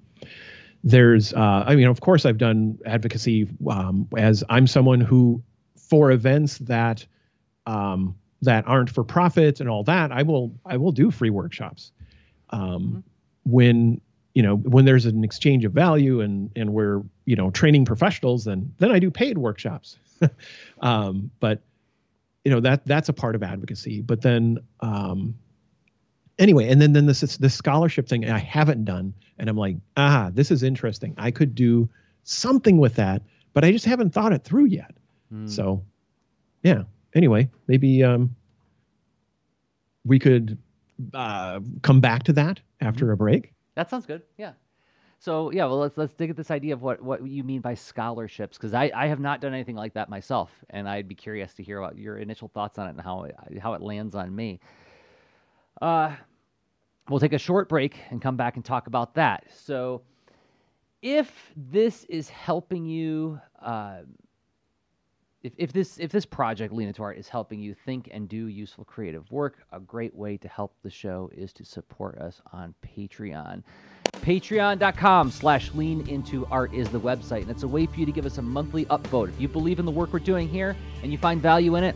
there's 0.83 1.33
uh, 1.33 1.65
i 1.67 1.75
mean 1.75 1.87
of 1.87 2.01
course 2.01 2.27
i've 2.27 2.37
done 2.37 2.79
advocacy 2.85 3.49
um, 3.71 4.07
as 4.19 4.45
i'm 4.51 4.67
someone 4.67 5.01
who 5.01 5.43
for 5.79 6.11
events 6.13 6.59
that 6.59 7.07
um, 7.67 8.15
that 8.43 8.67
aren't 8.67 8.91
for 8.91 9.03
profit 9.03 9.61
and 9.61 9.69
all 9.71 9.83
that 9.83 10.13
i 10.13 10.23
will 10.23 10.55
i 10.65 10.77
will 10.77 10.93
do 10.93 11.11
free 11.11 11.31
workshops. 11.31 11.93
Um, 12.51 12.61
mm-hmm 12.61 12.99
when 13.45 14.01
you 14.35 14.43
know 14.43 14.57
when 14.57 14.85
there's 14.85 15.07
an 15.07 15.25
exchange 15.25 15.65
of 15.65 15.73
value 15.73 16.21
and 16.21 16.51
and 16.57 16.73
we're 16.73 17.03
you 17.25 17.37
know 17.37 17.51
training 17.51 17.85
professionals 17.85 18.45
then 18.45 18.73
then 18.79 18.91
i 18.91 18.99
do 18.99 19.11
paid 19.11 19.39
workshops. 19.39 19.99
Um, 20.81 21.31
but 21.41 21.63
you 22.45 22.51
know 22.51 22.61
that 22.61 22.85
that's 22.87 23.09
a 23.09 23.13
part 23.13 23.35
of 23.35 23.43
advocacy. 23.43 24.03
But 24.03 24.21
then 24.21 24.59
um, 24.81 25.35
anyway 26.39 26.69
and 26.69 26.81
then 26.81 26.93
then 26.93 27.07
this 27.07 27.21
this 27.21 27.55
scholarship 27.55 28.09
thing 28.09 28.29
i 28.31 28.39
haven't 28.39 28.85
done 28.85 29.15
and 29.39 29.49
i'm 29.49 29.57
like 29.57 29.77
ah 29.97 30.31
this 30.35 30.51
is 30.51 30.63
interesting. 30.63 31.15
I 31.17 31.31
could 31.31 31.55
do 31.55 31.89
something 32.25 32.79
with 32.79 32.97
that 32.97 33.23
but 33.53 33.65
i 33.65 33.71
just 33.71 33.85
haven't 33.85 34.11
thought 34.11 34.33
it 34.33 34.45
through 34.45 34.67
yet. 34.67 34.95
Mm. 35.33 35.49
so 35.49 35.83
yeah. 36.63 36.85
Anyway 37.15 37.49
maybe 37.67 38.03
um, 38.03 38.35
we 40.05 40.19
could 40.19 40.59
uh, 41.13 41.61
come 41.83 42.01
back 42.01 42.23
to 42.25 42.33
that 42.35 42.61
after 42.81 43.13
a 43.13 43.17
break. 43.17 43.53
That 43.75 43.91
sounds 43.91 44.07
good. 44.07 44.23
Yeah. 44.39 44.53
So 45.19 45.51
yeah, 45.51 45.65
well 45.65 45.79
let's 45.79 45.97
let's 45.97 46.13
dig 46.13 46.31
at 46.31 46.37
this 46.37 46.51
idea 46.51 46.75
of 46.75 46.83
what 46.83 47.01
what 47.01 47.27
you 47.27 47.43
mean 47.45 47.61
by 47.61 47.75
scholarships 47.75 48.59
because 48.59 48.75
I, 48.75 48.91
I 48.95 49.07
have 49.07 49.21
not 49.21 49.41
done 49.41 49.55
anything 49.55 49.77
like 49.77 49.95
that 49.95 50.09
myself, 50.09 50.51
and 50.71 50.89
I'd 50.89 51.09
be 51.09 51.15
curious 51.15 51.55
to 51.55 51.63
hear 51.63 51.79
about 51.79 51.97
your 51.97 52.19
initial 52.19 52.49
thoughts 52.49 52.79
on 52.79 52.89
it 52.89 52.91
and 52.91 53.01
how 53.01 53.27
how 53.61 53.73
it 53.73 53.81
lands 53.81 54.15
on 54.15 54.35
me. 54.35 54.61
Uh, 55.81 56.15
we'll 57.09 57.21
take 57.21 57.33
a 57.33 57.39
short 57.39 57.69
break 57.69 57.97
and 58.11 58.21
come 58.21 58.37
back 58.37 58.57
and 58.57 58.65
talk 58.65 58.87
about 58.87 59.15
that. 59.15 59.45
So, 59.55 60.03
if 61.01 61.53
this 61.57 62.05
is 62.05 62.29
helping 62.29 62.85
you 62.87 63.41
uh, 63.63 64.01
if, 65.45 65.53
if 65.59 65.73
this 65.73 65.99
if 65.99 66.11
this 66.11 66.25
project 66.25 66.73
Lean 66.73 66.89
Into 66.89 67.03
Art 67.03 67.19
is 67.19 67.29
helping 67.29 67.61
you 67.61 67.75
think 67.75 68.09
and 68.11 68.29
do 68.29 68.49
useful 68.49 68.85
creative 68.85 69.31
work, 69.31 69.59
a 69.73 69.79
great 69.79 70.15
way 70.15 70.39
to 70.39 70.49
help 70.49 70.75
the 70.83 70.91
show 70.91 71.31
is 71.37 71.53
to 71.53 71.65
support 71.65 72.19
us 72.19 72.41
on 72.53 72.75
Patreon. 72.83 73.63
Patreon.com 74.23 75.31
slash 75.31 75.71
lean 75.75 76.09
into 76.09 76.47
art 76.47 76.73
is 76.73 76.89
the 76.89 77.01
website, 77.01 77.43
and 77.43 77.51
it's 77.51 77.63
a 77.63 77.69
way 77.69 77.85
for 77.85 78.01
you 78.01 78.07
to 78.07 78.13
give 78.13 78.25
us 78.25 78.39
a 78.39 78.43
monthly 78.43 78.87
upvote. 78.87 79.29
If 79.29 79.39
you 79.39 79.49
believe 79.49 79.79
in 79.79 79.85
the 79.85 79.91
work 79.91 80.15
we're 80.15 80.19
doing 80.21 80.49
here 80.49 80.75
and 81.03 81.13
you 81.13 81.19
find 81.19 81.43
value 81.43 81.77
in 81.77 81.85
it, 81.85 81.95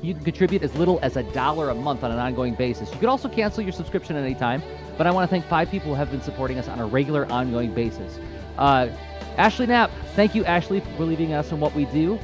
you 0.00 0.14
can 0.14 0.22
contribute 0.22 0.62
as 0.62 0.72
little 0.76 1.00
as 1.02 1.16
a 1.16 1.24
dollar 1.32 1.70
a 1.70 1.74
month 1.74 2.04
on 2.04 2.12
an 2.12 2.18
ongoing 2.20 2.54
basis. 2.54 2.92
You 2.92 3.00
could 3.00 3.08
also 3.08 3.28
cancel 3.28 3.64
your 3.64 3.72
subscription 3.72 4.14
at 4.14 4.22
any 4.22 4.36
time, 4.36 4.62
but 4.96 5.08
I 5.08 5.10
want 5.10 5.28
to 5.28 5.30
thank 5.30 5.44
five 5.46 5.68
people 5.68 5.88
who 5.88 5.94
have 5.94 6.12
been 6.12 6.22
supporting 6.22 6.58
us 6.58 6.68
on 6.68 6.78
a 6.78 6.86
regular, 6.86 7.26
ongoing 7.26 7.74
basis. 7.74 8.20
Uh, 8.56 8.88
Ashley 9.36 9.66
Knapp, 9.66 9.90
thank 10.14 10.36
you, 10.36 10.44
Ashley, 10.44 10.78
for 10.78 10.90
believing 10.90 11.32
us 11.32 11.50
in 11.50 11.58
what 11.58 11.74
we 11.74 11.86
do 11.86 12.20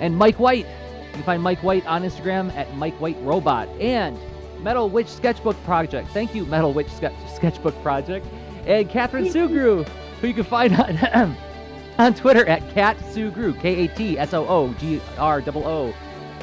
and 0.00 0.16
Mike 0.16 0.38
White. 0.38 0.66
You 0.66 1.12
can 1.12 1.22
find 1.22 1.42
Mike 1.42 1.62
White 1.62 1.86
on 1.86 2.02
Instagram 2.02 2.54
at 2.54 2.74
Mike 2.76 2.94
White 3.00 3.16
Robot 3.22 3.68
and 3.80 4.18
Metal 4.62 4.88
Witch 4.88 5.08
Sketchbook 5.08 5.62
Project. 5.64 6.08
Thank 6.10 6.34
you, 6.34 6.44
Metal 6.46 6.72
Witch 6.72 6.90
Ske- 6.90 7.12
Sketchbook 7.34 7.80
Project, 7.82 8.26
and 8.66 8.88
Catherine 8.88 9.26
Sugru, 9.26 9.86
who 10.20 10.26
you 10.28 10.34
can 10.34 10.44
find 10.44 10.74
on, 10.76 11.36
on 11.98 12.14
Twitter 12.14 12.46
at 12.46 12.68
Cat 12.74 12.96
Sugru, 12.98 13.58
K 13.60 13.84
A 13.84 13.88
T 13.88 14.18
S 14.18 14.34
O 14.34 14.46
O 14.46 14.72
G 14.74 15.00
R 15.18 15.42
O 15.46 15.64
O. 15.64 15.94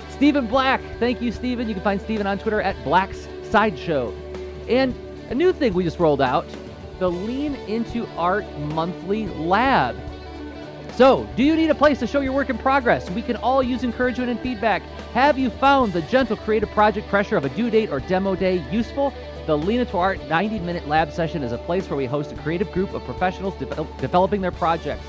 Stephen 0.09 0.47
Black, 0.47 0.81
thank 0.99 1.21
you, 1.21 1.31
Stephen. 1.31 1.67
You 1.67 1.73
can 1.73 1.83
find 1.83 1.99
Stephen 1.99 2.25
on 2.25 2.39
Twitter 2.39 2.61
at 2.61 2.81
Black's 2.85 3.27
Sideshow. 3.43 4.13
And 4.69 4.95
a 5.29 5.35
new 5.35 5.51
thing 5.51 5.73
we 5.73 5.83
just 5.83 5.99
rolled 5.99 6.21
out 6.21 6.45
the 6.99 7.11
Lean 7.11 7.55
Into 7.67 8.07
Art 8.15 8.45
Monthly 8.57 9.27
Lab. 9.27 9.97
So, 10.95 11.27
do 11.35 11.43
you 11.43 11.57
need 11.57 11.69
a 11.69 11.75
place 11.75 11.99
to 11.99 12.07
show 12.07 12.21
your 12.21 12.31
work 12.31 12.49
in 12.49 12.57
progress? 12.57 13.09
We 13.09 13.21
can 13.21 13.35
all 13.37 13.61
use 13.61 13.83
encouragement 13.83 14.29
and 14.29 14.39
feedback. 14.39 14.81
Have 15.13 15.37
you 15.37 15.49
found 15.49 15.91
the 15.91 16.01
gentle 16.03 16.37
creative 16.37 16.69
project 16.69 17.09
pressure 17.09 17.35
of 17.35 17.43
a 17.43 17.49
due 17.49 17.69
date 17.69 17.89
or 17.89 17.99
demo 17.99 18.33
day 18.33 18.63
useful? 18.71 19.13
The 19.45 19.57
Lean 19.57 19.81
Into 19.81 19.97
Art 19.97 20.25
90 20.29 20.59
minute 20.59 20.87
lab 20.87 21.11
session 21.11 21.43
is 21.43 21.51
a 21.51 21.57
place 21.57 21.89
where 21.89 21.97
we 21.97 22.05
host 22.05 22.31
a 22.31 22.35
creative 22.35 22.71
group 22.71 22.93
of 22.93 23.03
professionals 23.03 23.55
de- 23.55 23.65
developing 23.99 24.39
their 24.39 24.53
projects. 24.53 25.05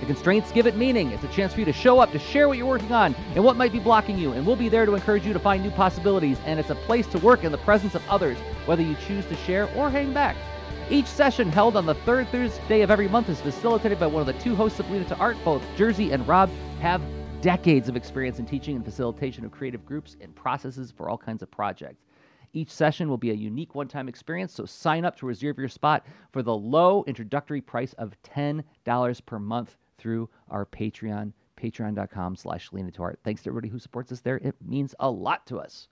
The 0.00 0.06
constraints 0.06 0.52
give 0.52 0.66
it 0.66 0.76
meaning. 0.76 1.10
It's 1.10 1.24
a 1.24 1.28
chance 1.28 1.54
for 1.54 1.60
you 1.60 1.66
to 1.66 1.72
show 1.72 2.00
up, 2.00 2.12
to 2.12 2.18
share 2.18 2.46
what 2.46 2.58
you're 2.58 2.66
working 2.66 2.92
on 2.92 3.14
and 3.34 3.42
what 3.42 3.56
might 3.56 3.72
be 3.72 3.80
blocking 3.80 4.18
you, 4.18 4.32
and 4.32 4.46
we'll 4.46 4.56
be 4.56 4.68
there 4.68 4.84
to 4.84 4.94
encourage 4.94 5.24
you 5.24 5.32
to 5.32 5.38
find 5.38 5.62
new 5.62 5.70
possibilities. 5.70 6.36
And 6.44 6.60
it's 6.60 6.68
a 6.68 6.74
place 6.74 7.06
to 7.08 7.18
work 7.18 7.44
in 7.44 7.52
the 7.52 7.58
presence 7.58 7.94
of 7.94 8.06
others, 8.10 8.36
whether 8.66 8.82
you 8.82 8.94
choose 9.06 9.24
to 9.24 9.36
share 9.36 9.74
or 9.74 9.88
hang 9.88 10.12
back. 10.12 10.36
Each 10.90 11.06
session, 11.06 11.52
held 11.52 11.76
on 11.76 11.86
the 11.86 11.94
third 11.94 12.26
Thursday 12.30 12.80
of 12.80 12.90
every 12.90 13.06
month, 13.06 13.28
is 13.28 13.40
facilitated 13.40 14.00
by 14.00 14.08
one 14.08 14.22
of 14.22 14.26
the 14.26 14.42
two 14.42 14.56
hosts 14.56 14.80
of 14.80 14.90
Lean 14.90 15.02
Into 15.02 15.16
Art. 15.18 15.36
Both 15.44 15.62
Jerzy 15.76 16.12
and 16.12 16.26
Rob 16.26 16.50
have 16.80 17.00
decades 17.42 17.88
of 17.88 17.94
experience 17.94 18.40
in 18.40 18.44
teaching 18.44 18.74
and 18.74 18.84
facilitation 18.84 19.44
of 19.44 19.52
creative 19.52 19.86
groups 19.86 20.16
and 20.20 20.34
processes 20.34 20.90
for 20.90 21.08
all 21.08 21.16
kinds 21.16 21.44
of 21.44 21.50
projects. 21.52 22.02
Each 22.54 22.72
session 22.72 23.08
will 23.08 23.18
be 23.18 23.30
a 23.30 23.34
unique 23.34 23.76
one 23.76 23.86
time 23.86 24.08
experience, 24.08 24.52
so 24.52 24.64
sign 24.64 25.04
up 25.04 25.14
to 25.18 25.26
reserve 25.26 25.58
your 25.58 25.68
spot 25.68 26.04
for 26.32 26.42
the 26.42 26.56
low 26.56 27.04
introductory 27.06 27.60
price 27.60 27.92
of 27.92 28.20
$10 28.24 29.26
per 29.26 29.38
month 29.38 29.76
through 29.96 30.28
our 30.48 30.66
Patreon, 30.66 31.32
patreon.com 31.56 32.34
slash 32.34 32.68
to 32.68 32.92
Art. 32.98 33.20
Thanks 33.22 33.44
to 33.44 33.50
everybody 33.50 33.68
who 33.68 33.78
supports 33.78 34.10
us 34.10 34.22
there. 34.22 34.38
It 34.38 34.56
means 34.66 34.96
a 34.98 35.08
lot 35.08 35.46
to 35.46 35.60
us. 35.60 35.86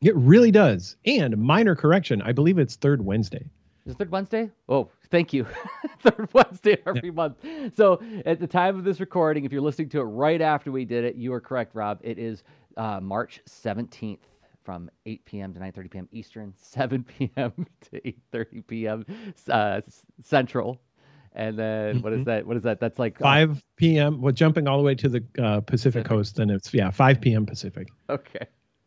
It 0.00 0.14
really 0.14 0.52
does. 0.52 0.96
And 1.04 1.36
minor 1.38 1.74
correction, 1.74 2.22
I 2.22 2.30
believe 2.30 2.58
it's 2.58 2.76
third 2.76 3.04
Wednesday. 3.04 3.50
Is 3.84 3.92
it 3.92 3.98
third 3.98 4.10
Wednesday? 4.10 4.50
Oh, 4.68 4.90
thank 5.10 5.32
you. 5.32 5.46
third 6.00 6.28
Wednesday 6.32 6.78
every 6.86 7.00
yeah. 7.04 7.10
month. 7.10 7.36
So 7.76 8.00
at 8.24 8.38
the 8.38 8.46
time 8.46 8.78
of 8.78 8.84
this 8.84 9.00
recording, 9.00 9.44
if 9.44 9.52
you're 9.52 9.62
listening 9.62 9.88
to 9.90 10.00
it 10.00 10.04
right 10.04 10.40
after 10.40 10.70
we 10.70 10.84
did 10.84 11.04
it, 11.04 11.16
you 11.16 11.32
are 11.32 11.40
correct, 11.40 11.74
Rob. 11.74 11.98
It 12.02 12.18
is 12.18 12.44
uh, 12.76 13.00
March 13.00 13.40
17th 13.48 14.18
from 14.62 14.88
8 15.06 15.24
p.m. 15.24 15.54
to 15.54 15.60
9:30 15.60 15.90
p.m. 15.90 16.08
Eastern, 16.12 16.54
7 16.60 17.04
p.m. 17.04 17.52
to 17.90 18.00
8:30 18.32 18.66
p.m. 18.66 19.06
Uh, 19.48 19.80
Central, 20.22 20.80
and 21.32 21.58
then 21.58 21.96
mm-hmm. 21.96 22.02
what 22.02 22.12
is 22.12 22.20
mm-hmm. 22.20 22.30
that? 22.30 22.46
What 22.46 22.56
is 22.56 22.62
that? 22.62 22.78
That's 22.78 23.00
like 23.00 23.18
5 23.18 23.62
p.m. 23.76 24.20
Well, 24.20 24.32
jumping 24.32 24.68
all 24.68 24.78
the 24.78 24.84
way 24.84 24.94
to 24.94 25.08
the 25.08 25.24
uh, 25.38 25.60
Pacific, 25.60 25.66
Pacific, 25.66 26.04
Coast, 26.04 26.36
then 26.36 26.50
it's 26.50 26.72
yeah 26.72 26.90
5 26.90 27.20
p.m. 27.20 27.46
Pacific. 27.46 27.88
Okay. 28.08 28.46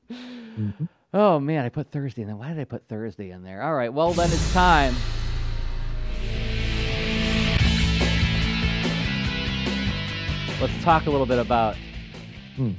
Mm-hmm. 0.09 0.85
Oh 1.17 1.39
man, 1.39 1.63
I 1.63 1.69
put 1.69 1.93
Thursday 1.93 2.23
in 2.23 2.27
there. 2.27 2.35
Why 2.35 2.49
did 2.49 2.59
I 2.59 2.65
put 2.65 2.89
Thursday 2.89 3.31
in 3.31 3.41
there? 3.41 3.63
All 3.63 3.73
right, 3.73 3.91
well 3.91 4.11
then 4.11 4.29
it's 4.29 4.51
time. 4.51 4.93
Let's 10.59 10.83
talk 10.83 11.05
a 11.05 11.09
little 11.09 11.25
bit 11.25 11.39
about 11.39 11.77
hmm. 12.57 12.71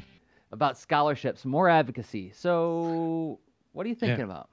about 0.53 0.77
scholarships, 0.77 1.47
more 1.47 1.71
advocacy. 1.71 2.31
So, 2.35 3.41
what 3.73 3.87
are 3.87 3.89
you 3.89 3.95
thinking 3.95 4.19
yeah. 4.19 4.25
about? 4.25 4.51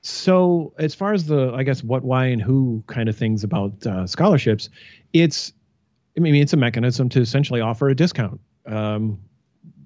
So, 0.00 0.72
as 0.78 0.94
far 0.94 1.12
as 1.12 1.26
the, 1.26 1.52
I 1.52 1.62
guess, 1.62 1.84
what, 1.84 2.04
why, 2.04 2.24
and 2.24 2.40
who 2.40 2.82
kind 2.86 3.10
of 3.10 3.16
things 3.16 3.44
about 3.44 3.86
uh, 3.86 4.06
scholarships, 4.06 4.70
it's, 5.12 5.52
I 6.16 6.20
mean, 6.20 6.34
it's 6.36 6.54
a 6.54 6.56
mechanism 6.56 7.10
to 7.10 7.20
essentially 7.20 7.60
offer 7.60 7.90
a 7.90 7.94
discount. 7.94 8.40
Um, 8.66 9.18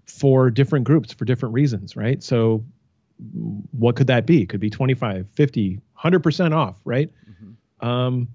for 0.06 0.50
different 0.50 0.84
groups 0.84 1.12
for 1.12 1.24
different 1.24 1.54
reasons, 1.54 1.96
right? 1.96 2.22
So 2.22 2.64
what 3.72 3.96
could 3.96 4.06
that 4.08 4.26
be? 4.26 4.42
It 4.42 4.48
could 4.48 4.60
be 4.60 4.70
25, 4.70 5.26
50, 5.32 5.80
100% 5.98 6.54
off, 6.54 6.76
right? 6.84 7.10
Mm-hmm. 7.30 7.86
Um, 7.86 8.28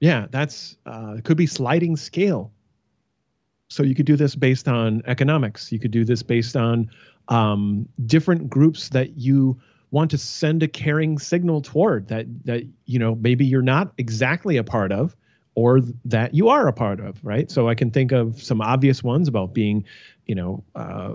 yeah, 0.00 0.26
that's 0.30 0.76
uh, 0.86 1.16
it 1.18 1.24
could 1.24 1.36
be 1.36 1.46
sliding 1.46 1.96
scale. 1.96 2.52
So 3.68 3.82
you 3.82 3.94
could 3.94 4.06
do 4.06 4.16
this 4.16 4.34
based 4.34 4.68
on 4.68 5.02
economics. 5.06 5.72
You 5.72 5.78
could 5.78 5.90
do 5.90 6.04
this 6.04 6.22
based 6.22 6.56
on 6.56 6.90
um, 7.28 7.88
different 8.06 8.48
groups 8.48 8.88
that 8.90 9.18
you 9.18 9.60
want 9.90 10.10
to 10.10 10.18
send 10.18 10.62
a 10.62 10.68
caring 10.68 11.18
signal 11.18 11.62
toward 11.62 12.08
that 12.08 12.26
that 12.44 12.62
you 12.84 12.98
know 12.98 13.14
maybe 13.14 13.44
you're 13.44 13.62
not 13.62 13.92
exactly 13.98 14.56
a 14.56 14.64
part 14.64 14.92
of 14.92 15.16
or 15.58 15.80
that 16.04 16.34
you 16.34 16.48
are 16.48 16.68
a 16.68 16.72
part 16.72 17.00
of 17.00 17.18
right 17.24 17.50
so 17.50 17.68
i 17.68 17.74
can 17.74 17.90
think 17.90 18.12
of 18.12 18.40
some 18.42 18.60
obvious 18.60 19.02
ones 19.02 19.28
about 19.28 19.52
being 19.52 19.84
you 20.28 20.34
know, 20.34 20.62
uh, 20.76 21.14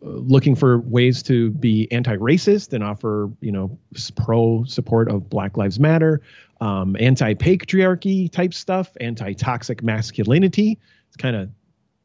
looking 0.00 0.56
for 0.56 0.80
ways 0.80 1.22
to 1.22 1.50
be 1.50 1.90
anti-racist 1.92 2.72
and 2.72 2.82
offer, 2.82 3.30
you 3.40 3.52
know, 3.52 3.78
pro 4.16 4.64
support 4.64 5.08
of 5.08 5.30
Black 5.30 5.56
Lives 5.56 5.78
Matter, 5.78 6.22
um, 6.60 6.96
anti-patriarchy 6.98 8.30
type 8.32 8.52
stuff, 8.52 8.90
anti-toxic 9.00 9.82
masculinity. 9.82 10.78
It's 11.08 11.16
kind 11.16 11.36
of 11.36 11.50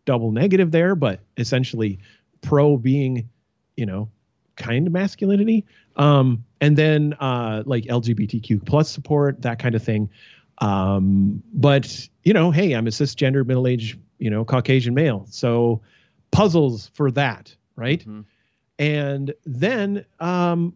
double 0.05 0.31
negative 0.31 0.71
there, 0.71 0.93
but 0.95 1.21
essentially 1.37 1.99
pro 2.41 2.77
being, 2.77 3.29
you 3.77 3.85
know, 3.85 4.09
kind 4.57 4.91
masculinity. 4.91 5.65
Um, 5.95 6.43
and 6.59 6.77
then 6.77 7.13
uh, 7.19 7.63
like 7.65 7.85
LGBTQ 7.85 8.65
plus 8.65 8.89
support, 8.89 9.41
that 9.41 9.59
kind 9.59 9.75
of 9.75 9.83
thing. 9.83 10.09
Um, 10.61 11.41
but 11.53 12.07
you 12.23 12.33
know, 12.33 12.51
hey, 12.51 12.73
I'm 12.73 12.87
a 12.87 12.91
cisgender 12.91 13.45
middle-aged, 13.45 13.99
you 14.19 14.29
know, 14.29 14.45
Caucasian 14.45 14.93
male, 14.93 15.25
so 15.29 15.81
puzzles 16.31 16.91
for 16.93 17.11
that, 17.11 17.53
right? 17.75 17.99
Mm-hmm. 18.01 18.21
And 18.79 19.33
then, 19.45 20.05
um, 20.19 20.73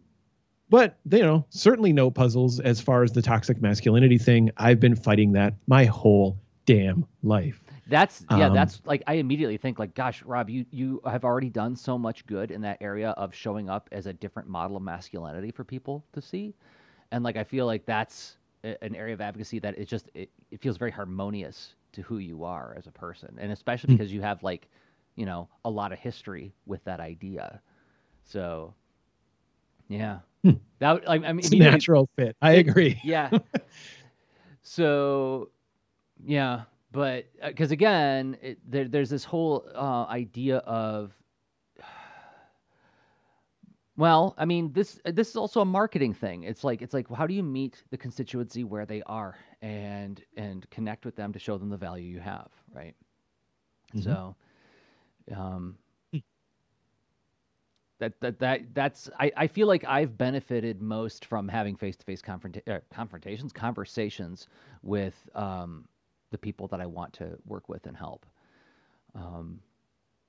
but 0.68 0.98
you 1.10 1.22
know, 1.22 1.46
certainly 1.50 1.92
no 1.92 2.10
puzzles 2.10 2.60
as 2.60 2.80
far 2.80 3.02
as 3.02 3.12
the 3.12 3.22
toxic 3.22 3.62
masculinity 3.62 4.18
thing. 4.18 4.50
I've 4.56 4.80
been 4.80 4.96
fighting 4.96 5.32
that 5.32 5.54
my 5.66 5.84
whole 5.84 6.38
damn 6.66 7.06
life. 7.22 7.62
That's 7.88 8.24
yeah, 8.30 8.46
um, 8.48 8.54
that's 8.54 8.82
like 8.84 9.04
I 9.06 9.14
immediately 9.14 9.56
think 9.58 9.78
like, 9.78 9.94
gosh, 9.94 10.22
Rob, 10.24 10.50
you 10.50 10.66
you 10.72 11.00
have 11.06 11.24
already 11.24 11.50
done 11.50 11.76
so 11.76 11.96
much 11.96 12.26
good 12.26 12.50
in 12.50 12.62
that 12.62 12.78
area 12.80 13.10
of 13.10 13.32
showing 13.32 13.70
up 13.70 13.88
as 13.92 14.06
a 14.06 14.12
different 14.12 14.48
model 14.48 14.76
of 14.76 14.82
masculinity 14.82 15.52
for 15.52 15.62
people 15.62 16.04
to 16.12 16.20
see, 16.20 16.54
and 17.12 17.22
like 17.22 17.36
I 17.36 17.44
feel 17.44 17.66
like 17.66 17.86
that's 17.86 18.38
an 18.82 18.94
area 18.94 19.14
of 19.14 19.20
advocacy 19.20 19.58
that 19.60 19.78
it 19.78 19.86
just 19.86 20.10
it, 20.14 20.30
it 20.50 20.60
feels 20.60 20.76
very 20.76 20.90
harmonious 20.90 21.74
to 21.92 22.02
who 22.02 22.18
you 22.18 22.44
are 22.44 22.74
as 22.76 22.86
a 22.86 22.92
person, 22.92 23.36
and 23.38 23.52
especially 23.52 23.92
hmm. 23.92 23.96
because 23.96 24.12
you 24.12 24.22
have 24.22 24.42
like 24.42 24.68
you 25.16 25.24
know, 25.24 25.48
a 25.64 25.70
lot 25.70 25.92
of 25.92 25.98
history 25.98 26.54
with 26.66 26.84
that 26.84 27.00
idea. 27.00 27.60
So, 28.24 28.74
yeah, 29.88 30.20
hmm. 30.44 30.52
that 30.78 31.02
I, 31.08 31.14
I 31.14 31.18
mean, 31.18 31.38
it's 31.38 31.50
natural 31.52 32.08
fit. 32.16 32.36
I 32.40 32.52
it, 32.52 32.68
agree. 32.68 33.00
Yeah. 33.04 33.30
so, 34.62 35.50
yeah, 36.24 36.62
but 36.92 37.26
because 37.44 37.72
uh, 37.72 37.74
again, 37.74 38.36
it, 38.42 38.58
there, 38.70 38.88
there's 38.88 39.10
this 39.10 39.24
whole 39.24 39.66
uh, 39.74 40.04
idea 40.04 40.58
of 40.58 41.12
well, 43.96 44.34
I 44.36 44.44
mean, 44.44 44.72
this 44.72 45.00
this 45.04 45.30
is 45.30 45.36
also 45.36 45.60
a 45.60 45.64
marketing 45.64 46.12
thing. 46.12 46.42
It's 46.42 46.64
like 46.64 46.82
it's 46.82 46.92
like 46.92 47.10
how 47.10 47.26
do 47.26 47.34
you 47.34 47.42
meet 47.42 47.82
the 47.90 47.96
constituency 47.96 48.64
where 48.64 48.84
they 48.84 49.02
are 49.06 49.36
and 49.62 50.22
and 50.36 50.68
connect 50.70 51.04
with 51.04 51.16
them 51.16 51.32
to 51.32 51.38
show 51.38 51.56
them 51.56 51.70
the 51.70 51.76
value 51.76 52.04
you 52.04 52.20
have, 52.20 52.48
right? 52.74 52.94
Mm-hmm. 53.94 54.02
So 54.02 54.36
um, 55.34 55.76
that 57.98 58.20
that 58.20 58.38
that 58.38 58.74
that's 58.74 59.08
I, 59.18 59.32
I 59.36 59.46
feel 59.46 59.66
like 59.66 59.84
I've 59.84 60.16
benefited 60.18 60.82
most 60.82 61.24
from 61.24 61.48
having 61.48 61.76
face 61.76 61.96
to 61.96 62.04
face 62.04 62.22
confrontations, 62.22 63.52
conversations 63.52 64.48
with 64.82 65.14
um, 65.34 65.88
the 66.30 66.38
people 66.38 66.68
that 66.68 66.80
I 66.80 66.86
want 66.86 67.14
to 67.14 67.38
work 67.46 67.68
with 67.68 67.86
and 67.86 67.96
help. 67.96 68.26
Um, 69.14 69.60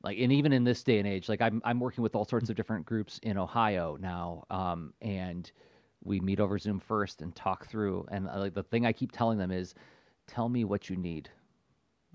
like 0.03 0.17
and 0.19 0.31
even 0.31 0.53
in 0.53 0.63
this 0.63 0.83
day 0.83 0.99
and 0.99 1.07
age, 1.07 1.27
like 1.27 1.41
I'm 1.41 1.61
I'm 1.65 1.79
working 1.79 2.03
with 2.03 2.15
all 2.15 2.25
sorts 2.25 2.49
of 2.49 2.55
different 2.55 2.85
groups 2.85 3.19
in 3.23 3.37
Ohio 3.37 3.97
now, 3.99 4.45
um, 4.49 4.93
and 5.01 5.51
we 6.03 6.19
meet 6.19 6.39
over 6.39 6.57
Zoom 6.57 6.79
first 6.79 7.21
and 7.21 7.35
talk 7.35 7.67
through. 7.67 8.05
And 8.11 8.29
uh, 8.29 8.39
like 8.39 8.53
the 8.53 8.63
thing 8.63 8.85
I 8.85 8.93
keep 8.93 9.11
telling 9.11 9.37
them 9.37 9.51
is, 9.51 9.73
tell 10.27 10.47
me 10.47 10.63
what 10.63 10.89
you 10.89 10.95
need. 10.95 11.29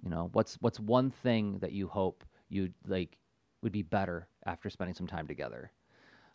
You 0.03 0.11
know, 0.11 0.31
what's 0.33 0.57
what's 0.61 0.79
one 0.81 1.11
thing 1.11 1.59
that 1.59 1.73
you 1.73 1.89
hope 1.89 2.25
you 2.49 2.71
like 2.87 3.19
would 3.63 3.73
be 3.73 3.83
better 3.83 4.29
after 4.47 4.71
spending 4.71 4.95
some 4.95 5.07
time 5.07 5.27
together. 5.27 5.71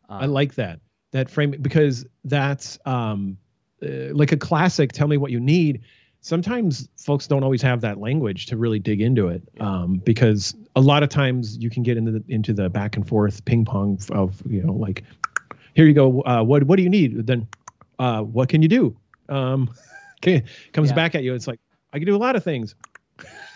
Um, 0.09 0.21
I 0.21 0.25
like 0.25 0.55
that 0.55 0.79
that 1.11 1.29
frame 1.29 1.51
because 1.51 2.05
that's 2.23 2.77
um, 2.85 3.37
uh, 3.81 4.13
like 4.13 4.31
a 4.31 4.37
classic. 4.37 4.91
Tell 4.91 5.07
me 5.07 5.17
what 5.17 5.31
you 5.31 5.39
need. 5.39 5.81
Sometimes 6.21 6.89
folks 6.97 7.27
don't 7.27 7.43
always 7.43 7.61
have 7.61 7.81
that 7.81 7.99
language 7.99 8.47
to 8.47 8.57
really 8.57 8.79
dig 8.79 9.01
into 9.01 9.27
it 9.27 9.41
um, 9.59 10.01
because 10.03 10.55
a 10.75 10.81
lot 10.81 11.03
of 11.03 11.09
times 11.09 11.57
you 11.57 11.69
can 11.69 11.83
get 11.83 11.95
into 11.95 12.11
the 12.11 12.23
into 12.27 12.53
the 12.53 12.69
back 12.69 12.95
and 12.97 13.07
forth 13.07 13.43
ping 13.45 13.63
pong 13.63 13.99
of 14.11 14.41
you 14.45 14.61
know 14.61 14.73
like 14.73 15.03
here 15.73 15.85
you 15.85 15.93
go 15.93 16.21
uh, 16.23 16.43
what 16.43 16.63
what 16.63 16.75
do 16.75 16.83
you 16.83 16.89
need 16.89 17.25
then 17.27 17.47
uh, 17.99 18.21
what 18.21 18.49
can 18.49 18.61
you 18.61 18.67
do 18.67 18.97
um, 19.29 19.73
okay, 20.21 20.43
comes 20.73 20.89
yeah. 20.89 20.95
back 20.95 21.15
at 21.15 21.23
you 21.23 21.33
it's 21.33 21.47
like 21.47 21.59
I 21.93 21.99
can 21.99 22.05
do 22.05 22.15
a 22.15 22.17
lot 22.17 22.35
of 22.35 22.43
things 22.43 22.75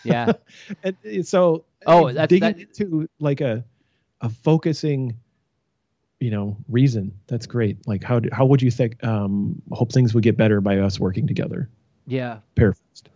yeah 0.03 0.31
and 0.83 1.27
so 1.27 1.65
Oh, 1.85 2.11
that's 2.11 2.29
digging 2.29 2.53
that... 2.53 2.59
into 2.59 3.09
like 3.19 3.41
a 3.41 3.63
a 4.21 4.29
focusing, 4.29 5.17
you 6.19 6.29
know, 6.29 6.57
reason. 6.67 7.11
That's 7.27 7.45
great. 7.45 7.77
Like 7.87 8.03
how 8.03 8.19
do, 8.19 8.29
how 8.31 8.45
would 8.45 8.61
you 8.61 8.71
think? 8.71 9.03
Um, 9.03 9.61
hope 9.71 9.91
things 9.91 10.13
would 10.13 10.23
get 10.23 10.37
better 10.37 10.61
by 10.61 10.79
us 10.79 10.99
working 10.99 11.27
together. 11.27 11.69
Yeah. 12.11 12.39
Paraphrased. 12.55 13.09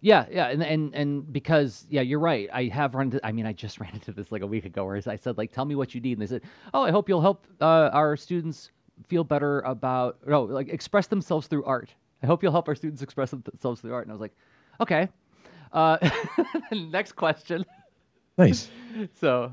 Yeah, 0.00 0.26
yeah, 0.30 0.48
and 0.48 0.62
and 0.62 0.94
and 0.94 1.32
because 1.32 1.86
yeah, 1.88 2.02
you're 2.02 2.20
right. 2.20 2.48
I 2.52 2.64
have 2.66 2.94
run 2.94 3.06
into. 3.06 3.26
I 3.26 3.32
mean, 3.32 3.46
I 3.46 3.52
just 3.52 3.80
ran 3.80 3.94
into 3.94 4.12
this 4.12 4.30
like 4.30 4.42
a 4.42 4.46
week 4.46 4.64
ago, 4.64 4.84
where 4.84 5.00
I 5.06 5.16
said 5.16 5.38
like, 5.38 5.50
"Tell 5.50 5.64
me 5.64 5.74
what 5.74 5.94
you 5.94 6.00
need," 6.00 6.12
and 6.12 6.22
they 6.22 6.26
said, 6.26 6.42
"Oh, 6.72 6.82
I 6.82 6.90
hope 6.92 7.08
you'll 7.08 7.20
help 7.20 7.46
uh, 7.60 7.90
our 7.92 8.16
students 8.16 8.70
feel 9.08 9.24
better 9.24 9.60
about 9.60 10.18
no, 10.26 10.42
like 10.42 10.68
express 10.68 11.08
themselves 11.08 11.48
through 11.48 11.64
art. 11.64 11.92
I 12.22 12.26
hope 12.26 12.42
you'll 12.42 12.52
help 12.52 12.68
our 12.68 12.76
students 12.76 13.02
express 13.02 13.30
themselves 13.30 13.80
through 13.80 13.94
art." 13.94 14.06
And 14.06 14.12
I 14.12 14.14
was 14.14 14.20
like, 14.20 14.36
"Okay." 14.80 15.08
Uh, 15.72 15.98
next 16.72 17.12
question. 17.12 17.64
Nice. 18.36 18.70
so, 19.20 19.52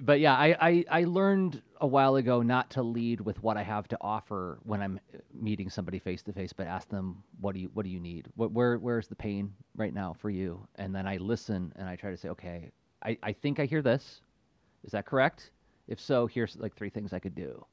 but 0.00 0.20
yeah, 0.20 0.34
I, 0.34 0.56
I, 0.60 0.84
I 0.90 1.04
learned 1.04 1.60
a 1.80 1.86
while 1.86 2.16
ago 2.16 2.42
not 2.42 2.70
to 2.70 2.82
lead 2.82 3.20
with 3.20 3.42
what 3.42 3.56
I 3.56 3.62
have 3.62 3.88
to 3.88 3.98
offer 4.00 4.58
when 4.64 4.82
I'm 4.82 5.00
meeting 5.32 5.70
somebody 5.70 5.98
face 5.98 6.22
to 6.22 6.32
face, 6.32 6.52
but 6.52 6.66
ask 6.66 6.88
them 6.88 7.22
what 7.40 7.54
do 7.54 7.60
you 7.60 7.70
what 7.74 7.84
do 7.84 7.90
you 7.90 8.00
need? 8.00 8.28
What, 8.36 8.52
where 8.52 8.78
where's 8.78 9.08
the 9.08 9.14
pain 9.14 9.52
right 9.76 9.94
now 9.94 10.14
for 10.18 10.30
you? 10.30 10.66
And 10.76 10.94
then 10.94 11.06
I 11.06 11.16
listen 11.16 11.72
and 11.76 11.88
I 11.88 11.96
try 11.96 12.10
to 12.10 12.16
say, 12.16 12.28
okay, 12.28 12.70
I, 13.02 13.16
I 13.22 13.32
think 13.32 13.58
I 13.60 13.64
hear 13.64 13.82
this. 13.82 14.20
Is 14.84 14.92
that 14.92 15.06
correct? 15.06 15.50
If 15.88 16.00
so, 16.00 16.26
here's 16.26 16.56
like 16.56 16.74
three 16.74 16.90
things 16.90 17.12
I 17.12 17.18
could 17.18 17.34
do. 17.34 17.64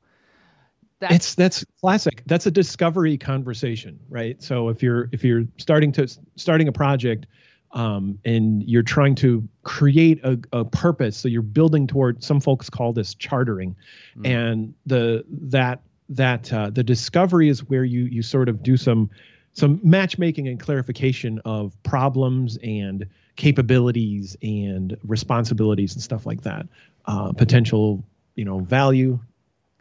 That's, 0.99 1.15
it's 1.15 1.35
that's 1.35 1.65
classic. 1.79 2.23
That's 2.25 2.47
a 2.47 2.51
discovery 2.51 3.17
conversation, 3.17 3.99
right? 4.09 4.41
So 4.41 4.69
if 4.69 4.81
you're 4.81 5.09
if 5.11 5.23
you're 5.23 5.43
starting 5.57 5.91
to 5.93 6.07
starting 6.37 6.67
a 6.67 6.71
project, 6.71 7.27
um, 7.72 8.18
and 8.26 8.63
you're 8.63 8.84
trying 8.84 9.15
to 9.15 9.47
create 9.63 10.20
a, 10.24 10.39
a, 10.53 10.65
purpose, 10.65 11.18
so 11.18 11.28
you're 11.28 11.41
building 11.41 11.88
toward. 11.88 12.24
Some 12.24 12.39
folks 12.39 12.70
call 12.70 12.93
this 12.93 13.13
chartering, 13.13 13.76
mm. 14.18 14.26
and 14.26 14.74
the 14.86 15.26
that 15.30 15.82
that 16.09 16.51
uh, 16.53 16.70
the 16.70 16.84
discovery 16.84 17.49
is 17.49 17.68
where 17.68 17.84
you 17.84 18.05
you 18.05 18.22
sort 18.22 18.49
of 18.49 18.63
do 18.63 18.78
some 18.78 19.09
some 19.53 19.80
matchmaking 19.84 20.47
and 20.47 20.59
clarification 20.59 21.39
of 21.45 21.82
problems 21.84 22.57
and 22.63 23.05
capabilities 23.36 24.38
and 24.41 24.97
responsibilities 25.03 25.93
and 25.93 26.01
stuff 26.01 26.26
like 26.26 26.41
that. 26.41 26.68
Uh, 27.05 27.32
potential, 27.32 28.03
you 28.36 28.43
know, 28.43 28.59
value, 28.59 29.20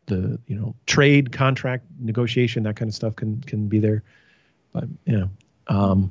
the 0.07 0.39
you 0.47 0.57
know 0.57 0.75
trade 0.87 1.33
contract 1.33 1.85
negotiation 1.99 2.63
that 2.63 2.77
kind 2.77 2.89
of 2.89 2.95
stuff 2.95 3.15
can 3.17 3.41
can 3.43 3.69
be 3.69 3.79
there 3.79 4.03
but 4.73 4.85
yeah 5.05 5.25
um 5.69 6.11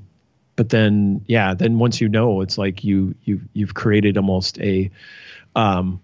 but 0.55 0.69
then 0.69 1.23
yeah 1.27 1.53
then 1.53 1.79
once 1.79 2.01
you 2.01 2.09
know 2.09 2.41
it's 2.41 2.57
like 2.57 2.83
you 2.83 3.13
you 3.23 3.41
you've 3.53 3.73
created 3.73 4.17
almost 4.17 4.59
a 4.59 4.89
um 5.55 5.99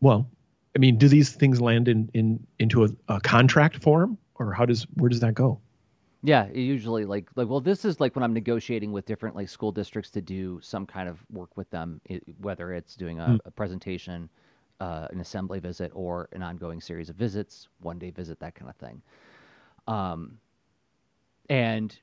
well 0.00 0.28
i 0.76 0.78
mean 0.78 0.96
do 0.96 1.08
these 1.08 1.30
things 1.30 1.60
land 1.60 1.88
in 1.88 2.10
in 2.14 2.44
into 2.58 2.84
a, 2.84 2.88
a 3.08 3.20
contract 3.20 3.82
form 3.82 4.16
or 4.36 4.52
how 4.52 4.64
does 4.64 4.84
where 4.94 5.08
does 5.08 5.20
that 5.20 5.34
go 5.34 5.58
yeah 6.22 6.48
usually 6.52 7.04
like 7.04 7.28
like 7.36 7.48
well 7.48 7.60
this 7.60 7.84
is 7.84 8.00
like 8.00 8.14
when 8.16 8.22
i'm 8.22 8.34
negotiating 8.34 8.92
with 8.92 9.06
different 9.06 9.36
like 9.36 9.48
school 9.48 9.72
districts 9.72 10.10
to 10.10 10.20
do 10.20 10.58
some 10.62 10.86
kind 10.86 11.08
of 11.08 11.18
work 11.30 11.56
with 11.56 11.68
them 11.70 12.00
whether 12.40 12.72
it's 12.72 12.96
doing 12.96 13.20
a, 13.20 13.26
mm. 13.26 13.38
a 13.44 13.50
presentation 13.50 14.28
uh, 14.80 15.08
an 15.10 15.20
assembly 15.20 15.58
visit 15.58 15.90
or 15.94 16.28
an 16.32 16.42
ongoing 16.42 16.80
series 16.80 17.08
of 17.08 17.16
visits, 17.16 17.68
one 17.80 17.98
day 17.98 18.10
visit, 18.10 18.38
that 18.40 18.54
kind 18.54 18.70
of 18.70 18.76
thing. 18.76 19.02
Um, 19.86 20.38
and 21.50 21.98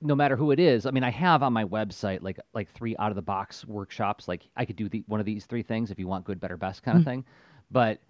no 0.00 0.14
matter 0.14 0.36
who 0.36 0.50
it 0.50 0.60
is, 0.60 0.86
I 0.86 0.90
mean, 0.90 1.04
I 1.04 1.10
have 1.10 1.42
on 1.42 1.52
my 1.52 1.64
website 1.64 2.22
like 2.22 2.38
like 2.52 2.70
three 2.72 2.96
out 2.98 3.10
of 3.10 3.16
the 3.16 3.22
box 3.22 3.64
workshops. 3.64 4.28
Like 4.28 4.48
I 4.56 4.64
could 4.64 4.76
do 4.76 4.88
the, 4.88 5.04
one 5.06 5.20
of 5.20 5.26
these 5.26 5.46
three 5.46 5.62
things 5.62 5.90
if 5.90 5.98
you 5.98 6.06
want 6.06 6.24
good, 6.24 6.40
better, 6.40 6.56
best 6.56 6.82
kind 6.82 6.96
of 6.96 7.02
mm-hmm. 7.02 7.10
thing. 7.10 7.24
But 7.70 8.00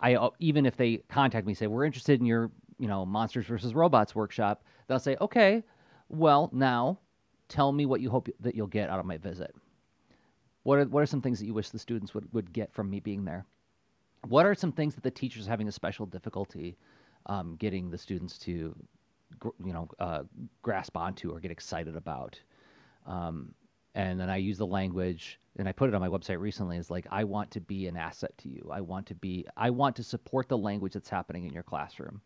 I 0.00 0.14
uh, 0.14 0.30
even 0.38 0.66
if 0.66 0.76
they 0.76 0.98
contact 1.08 1.46
me, 1.46 1.54
say 1.54 1.66
we're 1.66 1.84
interested 1.84 2.20
in 2.20 2.26
your 2.26 2.50
you 2.78 2.88
know 2.88 3.04
monsters 3.04 3.46
versus 3.46 3.74
robots 3.74 4.14
workshop, 4.14 4.64
they'll 4.86 4.98
say 4.98 5.16
okay, 5.20 5.62
well 6.08 6.50
now 6.52 6.98
tell 7.48 7.72
me 7.72 7.86
what 7.86 8.00
you 8.00 8.10
hope 8.10 8.28
that 8.40 8.54
you'll 8.54 8.66
get 8.66 8.90
out 8.90 9.00
of 9.00 9.06
my 9.06 9.16
visit. 9.16 9.54
What 10.62 10.78
are, 10.78 10.84
what 10.84 11.02
are 11.02 11.06
some 11.06 11.22
things 11.22 11.38
that 11.38 11.46
you 11.46 11.54
wish 11.54 11.70
the 11.70 11.78
students 11.78 12.12
would, 12.14 12.30
would 12.32 12.52
get 12.52 12.72
from 12.72 12.90
me 12.90 13.00
being 13.00 13.24
there? 13.24 13.46
What 14.28 14.44
are 14.44 14.54
some 14.54 14.72
things 14.72 14.94
that 14.94 15.02
the 15.02 15.10
teachers 15.10 15.46
having 15.46 15.68
a 15.68 15.72
special 15.72 16.04
difficulty 16.04 16.76
um, 17.26 17.56
getting 17.56 17.90
the 17.90 17.98
students 17.98 18.38
to, 18.40 18.74
you 19.64 19.72
know, 19.72 19.88
uh, 19.98 20.22
grasp 20.62 20.96
onto 20.96 21.30
or 21.30 21.40
get 21.40 21.50
excited 21.50 21.96
about? 21.96 22.38
Um, 23.06 23.54
and 23.94 24.20
then 24.20 24.30
I 24.30 24.36
use 24.36 24.58
the 24.58 24.66
language, 24.66 25.40
and 25.56 25.68
I 25.68 25.72
put 25.72 25.88
it 25.88 25.94
on 25.94 26.00
my 26.00 26.08
website 26.08 26.38
recently. 26.38 26.76
Is 26.76 26.90
like 26.90 27.06
I 27.10 27.24
want 27.24 27.50
to 27.52 27.60
be 27.60 27.86
an 27.86 27.96
asset 27.96 28.36
to 28.38 28.48
you. 28.48 28.70
I 28.72 28.80
want 28.80 29.06
to 29.06 29.14
be. 29.14 29.46
I 29.56 29.70
want 29.70 29.96
to 29.96 30.02
support 30.02 30.48
the 30.48 30.58
language 30.58 30.92
that's 30.92 31.08
happening 31.08 31.44
in 31.44 31.52
your 31.52 31.62
classroom, 31.62 32.20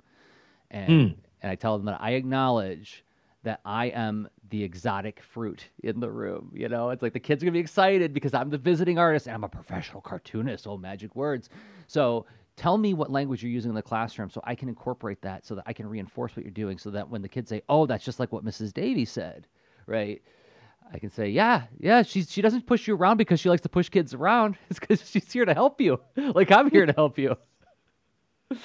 and 0.70 0.88
mm. 0.88 1.16
and 1.40 1.50
I 1.50 1.54
tell 1.54 1.76
them 1.76 1.86
that 1.86 2.00
I 2.00 2.12
acknowledge 2.12 3.04
that 3.44 3.60
I 3.64 3.86
am 3.86 4.28
the 4.50 4.62
exotic 4.62 5.20
fruit 5.20 5.68
in 5.82 5.98
the 5.98 6.10
room. 6.10 6.52
You 6.54 6.68
know, 6.68 6.90
it's 6.90 7.02
like 7.02 7.12
the 7.12 7.20
kids 7.20 7.42
are 7.42 7.46
gonna 7.46 7.54
be 7.54 7.60
excited 7.60 8.12
because 8.12 8.34
I'm 8.34 8.50
the 8.50 8.58
visiting 8.58 8.98
artist 8.98 9.26
and 9.26 9.34
I'm 9.34 9.44
a 9.44 9.48
professional 9.48 10.00
cartoonist. 10.00 10.66
Oh, 10.66 10.76
magic 10.76 11.16
words. 11.16 11.48
So 11.88 12.26
tell 12.56 12.76
me 12.76 12.94
what 12.94 13.10
language 13.10 13.42
you're 13.42 13.52
using 13.52 13.70
in 13.70 13.74
the 13.74 13.82
classroom 13.82 14.30
so 14.30 14.40
I 14.44 14.54
can 14.54 14.68
incorporate 14.68 15.22
that 15.22 15.46
so 15.46 15.54
that 15.54 15.64
I 15.66 15.72
can 15.72 15.88
reinforce 15.88 16.36
what 16.36 16.44
you're 16.44 16.52
doing 16.52 16.78
so 16.78 16.90
that 16.90 17.08
when 17.08 17.22
the 17.22 17.28
kids 17.28 17.48
say, 17.48 17.62
oh, 17.68 17.86
that's 17.86 18.04
just 18.04 18.20
like 18.20 18.32
what 18.32 18.44
Mrs. 18.44 18.72
Davy 18.72 19.04
said, 19.04 19.46
right? 19.86 20.22
I 20.92 20.98
can 20.98 21.10
say, 21.10 21.28
yeah, 21.30 21.62
yeah, 21.78 22.02
she 22.02 22.22
she 22.22 22.42
doesn't 22.42 22.66
push 22.66 22.86
you 22.86 22.94
around 22.94 23.16
because 23.16 23.40
she 23.40 23.48
likes 23.48 23.62
to 23.62 23.68
push 23.68 23.88
kids 23.88 24.12
around. 24.12 24.56
It's 24.70 24.78
because 24.78 25.08
she's 25.08 25.32
here 25.32 25.44
to 25.44 25.54
help 25.54 25.80
you. 25.80 26.00
like 26.16 26.50
I'm 26.50 26.70
here 26.70 26.86
to 26.86 26.92
help 26.92 27.18
you. 27.18 27.36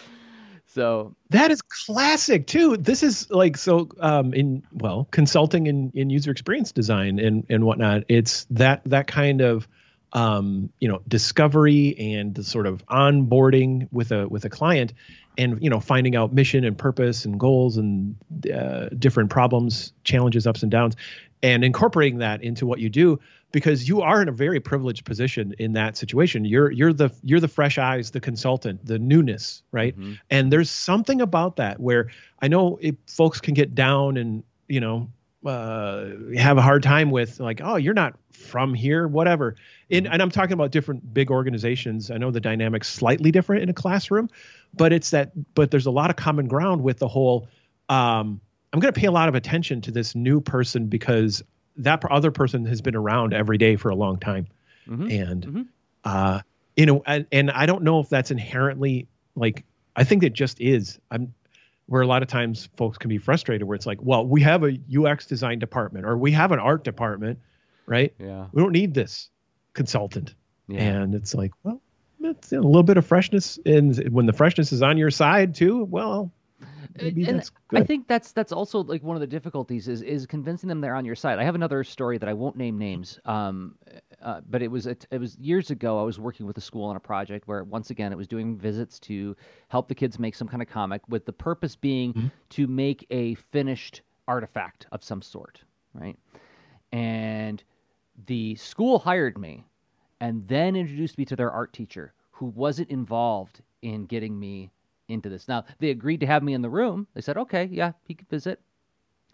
So 0.69 1.15
that 1.29 1.49
is 1.49 1.61
classic 1.61 2.45
too. 2.45 2.75
This 2.77 3.01
is 3.01 3.31
like 3.31 3.57
so 3.57 3.87
um, 3.99 4.33
in 4.33 4.61
well 4.73 5.07
consulting 5.11 5.65
in, 5.65 5.91
in 5.95 6.09
user 6.09 6.29
experience 6.29 6.71
design 6.73 7.19
and 7.19 7.45
and 7.49 7.63
whatnot. 7.63 8.03
It's 8.09 8.45
that 8.51 8.81
that 8.85 9.07
kind 9.07 9.41
of 9.41 9.67
um, 10.13 10.69
you 10.79 10.87
know 10.87 11.01
discovery 11.07 11.95
and 11.99 12.35
the 12.35 12.43
sort 12.43 12.65
of 12.65 12.85
onboarding 12.87 13.87
with 13.91 14.11
a 14.11 14.27
with 14.27 14.45
a 14.45 14.49
client 14.49 14.93
and 15.37 15.61
you 15.61 15.69
know 15.69 15.79
finding 15.79 16.15
out 16.15 16.33
mission 16.33 16.63
and 16.63 16.77
purpose 16.77 17.25
and 17.25 17.39
goals 17.39 17.77
and 17.77 18.15
uh, 18.53 18.89
different 18.97 19.29
problems 19.29 19.93
challenges 20.03 20.47
ups 20.47 20.63
and 20.63 20.71
downs 20.71 20.95
and 21.43 21.63
incorporating 21.63 22.17
that 22.17 22.41
into 22.41 22.65
what 22.65 22.79
you 22.79 22.89
do 22.89 23.19
because 23.51 23.87
you 23.87 24.01
are 24.01 24.21
in 24.21 24.27
a 24.27 24.31
very 24.31 24.59
privileged 24.59 25.05
position 25.05 25.53
in 25.59 25.73
that 25.73 25.97
situation 25.97 26.45
you're 26.45 26.71
you're 26.71 26.93
the 26.93 27.09
you're 27.23 27.39
the 27.39 27.47
fresh 27.47 27.77
eyes 27.77 28.11
the 28.11 28.19
consultant 28.19 28.83
the 28.85 28.97
newness 28.97 29.61
right 29.71 29.97
mm-hmm. 29.97 30.13
and 30.29 30.51
there's 30.51 30.69
something 30.69 31.21
about 31.21 31.57
that 31.57 31.79
where 31.79 32.09
i 32.41 32.47
know 32.47 32.77
if 32.81 32.95
folks 33.07 33.39
can 33.39 33.53
get 33.53 33.75
down 33.75 34.17
and 34.17 34.43
you 34.67 34.79
know 34.79 35.07
uh, 35.45 36.07
have 36.35 36.57
a 36.57 36.61
hard 36.61 36.83
time 36.83 37.11
with 37.11 37.39
like 37.39 37.61
oh 37.63 37.75
you're 37.75 37.93
not 37.93 38.15
from 38.31 38.73
here 38.73 39.07
whatever 39.07 39.55
in, 39.89 40.03
mm-hmm. 40.03 40.13
and 40.13 40.21
i'm 40.21 40.31
talking 40.31 40.53
about 40.53 40.71
different 40.71 41.13
big 41.13 41.29
organizations 41.31 42.09
i 42.11 42.17
know 42.17 42.31
the 42.31 42.41
dynamics 42.41 42.89
slightly 42.89 43.31
different 43.31 43.61
in 43.61 43.69
a 43.69 43.73
classroom 43.73 44.29
but 44.73 44.91
it's 44.91 45.11
that 45.11 45.31
but 45.53 45.71
there's 45.71 45.85
a 45.85 45.91
lot 45.91 46.09
of 46.09 46.15
common 46.15 46.47
ground 46.47 46.81
with 46.83 46.97
the 46.99 47.07
whole 47.07 47.47
um, 47.89 48.41
I'm 48.73 48.79
going 48.79 48.93
to 48.93 48.99
pay 48.99 49.07
a 49.07 49.11
lot 49.11 49.29
of 49.29 49.35
attention 49.35 49.81
to 49.81 49.91
this 49.91 50.15
new 50.15 50.41
person 50.41 50.87
because 50.87 51.43
that 51.77 52.03
other 52.11 52.31
person 52.31 52.65
has 52.65 52.81
been 52.81 52.95
around 52.95 53.33
every 53.33 53.57
day 53.57 53.75
for 53.75 53.89
a 53.89 53.95
long 53.95 54.19
time, 54.19 54.47
mm-hmm. 54.87 55.09
and 55.09 55.45
mm-hmm. 55.45 55.61
uh, 56.03 56.41
you 56.75 56.85
know, 56.85 57.01
and, 57.05 57.25
and 57.31 57.51
I 57.51 57.65
don't 57.65 57.83
know 57.83 57.99
if 57.99 58.09
that's 58.09 58.31
inherently 58.31 59.07
like 59.35 59.63
I 59.95 60.03
think 60.03 60.23
it 60.23 60.33
just 60.33 60.59
is. 60.59 60.99
I'm 61.11 61.33
where 61.87 62.01
a 62.01 62.07
lot 62.07 62.21
of 62.21 62.27
times 62.27 62.69
folks 62.77 62.97
can 62.97 63.09
be 63.09 63.17
frustrated 63.17 63.67
where 63.67 63.75
it's 63.75 63.85
like, 63.85 63.99
well, 64.01 64.25
we 64.25 64.41
have 64.41 64.63
a 64.63 64.77
UX 64.95 65.25
design 65.25 65.57
department 65.57 66.05
or 66.05 66.17
we 66.17 66.31
have 66.31 66.51
an 66.51 66.59
art 66.59 66.83
department, 66.83 67.39
right? 67.85 68.13
Yeah. 68.19 68.47
We 68.51 68.61
don't 68.61 68.73
need 68.73 68.93
this 68.93 69.29
consultant. 69.73 70.35
Yeah. 70.67 70.81
And 70.81 71.15
it's 71.15 71.33
like, 71.33 71.51
well, 71.63 71.81
it's 72.21 72.51
a 72.51 72.59
little 72.59 72.83
bit 72.83 72.97
of 72.97 73.05
freshness 73.05 73.57
and 73.65 73.97
when 74.09 74.25
the 74.25 74.33
freshness 74.33 74.71
is 74.71 74.81
on 74.81 74.97
your 74.97 75.11
side 75.11 75.55
too, 75.55 75.85
well, 75.85 76.31
maybe 76.95 77.25
and 77.25 77.39
that's 77.39 77.51
good. 77.67 77.81
I 77.81 77.83
think 77.83 78.07
that's 78.07 78.31
that's 78.31 78.51
also 78.51 78.83
like 78.83 79.03
one 79.03 79.15
of 79.15 79.21
the 79.21 79.27
difficulties 79.27 79.87
is 79.87 80.01
is 80.01 80.25
convincing 80.25 80.69
them 80.69 80.81
they're 80.81 80.95
on 80.95 81.05
your 81.05 81.15
side. 81.15 81.39
I 81.39 81.43
have 81.43 81.55
another 81.55 81.83
story 81.83 82.17
that 82.17 82.29
I 82.29 82.33
won't 82.33 82.55
name 82.55 82.77
names, 82.77 83.19
um, 83.25 83.75
uh, 84.21 84.41
but 84.49 84.61
it 84.61 84.69
was 84.69 84.87
it, 84.87 85.05
it 85.11 85.19
was 85.19 85.37
years 85.37 85.71
ago. 85.71 85.99
I 85.99 86.03
was 86.03 86.19
working 86.19 86.45
with 86.45 86.57
a 86.57 86.61
school 86.61 86.85
on 86.85 86.95
a 86.95 86.99
project 86.99 87.47
where 87.47 87.63
once 87.63 87.89
again 87.89 88.11
it 88.11 88.17
was 88.17 88.27
doing 88.27 88.57
visits 88.57 88.99
to 89.01 89.35
help 89.69 89.87
the 89.87 89.95
kids 89.95 90.19
make 90.19 90.35
some 90.35 90.47
kind 90.47 90.61
of 90.61 90.67
comic, 90.67 91.01
with 91.07 91.25
the 91.25 91.33
purpose 91.33 91.75
being 91.75 92.13
mm-hmm. 92.13 92.27
to 92.49 92.67
make 92.67 93.05
a 93.09 93.35
finished 93.35 94.01
artifact 94.27 94.87
of 94.91 95.03
some 95.03 95.21
sort, 95.21 95.61
right? 95.93 96.17
And 96.91 97.63
the 98.25 98.55
school 98.55 98.99
hired 98.99 99.37
me, 99.37 99.65
and 100.19 100.47
then 100.47 100.75
introduced 100.75 101.17
me 101.17 101.25
to 101.25 101.35
their 101.35 101.51
art 101.51 101.73
teacher, 101.73 102.13
who 102.31 102.47
wasn't 102.47 102.89
involved 102.89 103.61
in 103.81 104.05
getting 104.05 104.39
me 104.39 104.71
into 105.07 105.29
this. 105.29 105.47
Now, 105.47 105.65
they 105.79 105.89
agreed 105.89 106.19
to 106.21 106.27
have 106.27 106.43
me 106.43 106.53
in 106.53 106.61
the 106.61 106.69
room. 106.69 107.07
They 107.13 107.21
said, 107.21 107.37
okay, 107.37 107.69
yeah, 107.71 107.93
he 108.03 108.13
could 108.13 108.29
visit. 108.29 108.61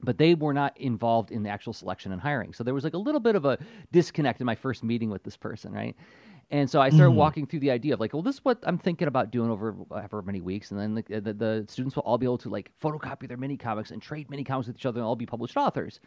But 0.02 0.18
they 0.18 0.36
were 0.36 0.54
not 0.54 0.78
involved 0.80 1.32
in 1.32 1.44
the 1.44 1.50
actual 1.50 1.72
selection 1.72 2.12
and 2.12 2.22
hiring. 2.22 2.54
So 2.54 2.64
there 2.64 2.74
was 2.74 2.84
like 2.84 2.94
a 2.94 2.98
little 2.98 3.22
bit 3.22 3.36
of 3.36 3.46
a 3.46 3.58
disconnect 3.92 4.42
in 4.42 4.46
my 4.46 4.56
first 4.56 4.84
meeting 4.84 5.10
with 5.10 5.24
this 5.24 5.38
person, 5.38 5.72
right? 5.72 5.96
And 6.52 6.70
so 6.70 6.82
I 6.82 6.90
started 6.90 7.12
mm-hmm. 7.12 7.20
walking 7.20 7.48
through 7.48 7.62
the 7.62 7.72
idea 7.72 7.94
of 7.94 8.00
like, 8.00 8.14
well, 8.14 8.22
this 8.22 8.36
is 8.36 8.46
what 8.46 8.60
I'm 8.64 8.78
thinking 8.78 9.08
about 9.08 9.32
doing 9.32 9.50
over 9.50 9.76
however 9.90 10.22
many 10.22 10.42
weeks, 10.42 10.72
and 10.72 10.80
then 10.80 10.94
the, 10.94 11.20
the, 11.20 11.34
the, 11.34 11.66
students 11.68 11.96
will 11.96 12.04
all 12.04 12.18
be 12.18 12.26
able 12.26 12.38
to 12.40 12.50
like 12.50 12.70
photocopy 12.82 13.28
their 13.28 13.38
mini 13.38 13.58
comics 13.58 13.92
and 13.92 14.02
trade 14.02 14.30
mini 14.30 14.44
comics 14.44 14.68
with 14.68 14.76
each 14.76 14.86
other, 14.86 15.00
and 15.00 15.06
all 15.06 15.16
be 15.16 15.26
published 15.26 15.58
authors. 15.58 16.00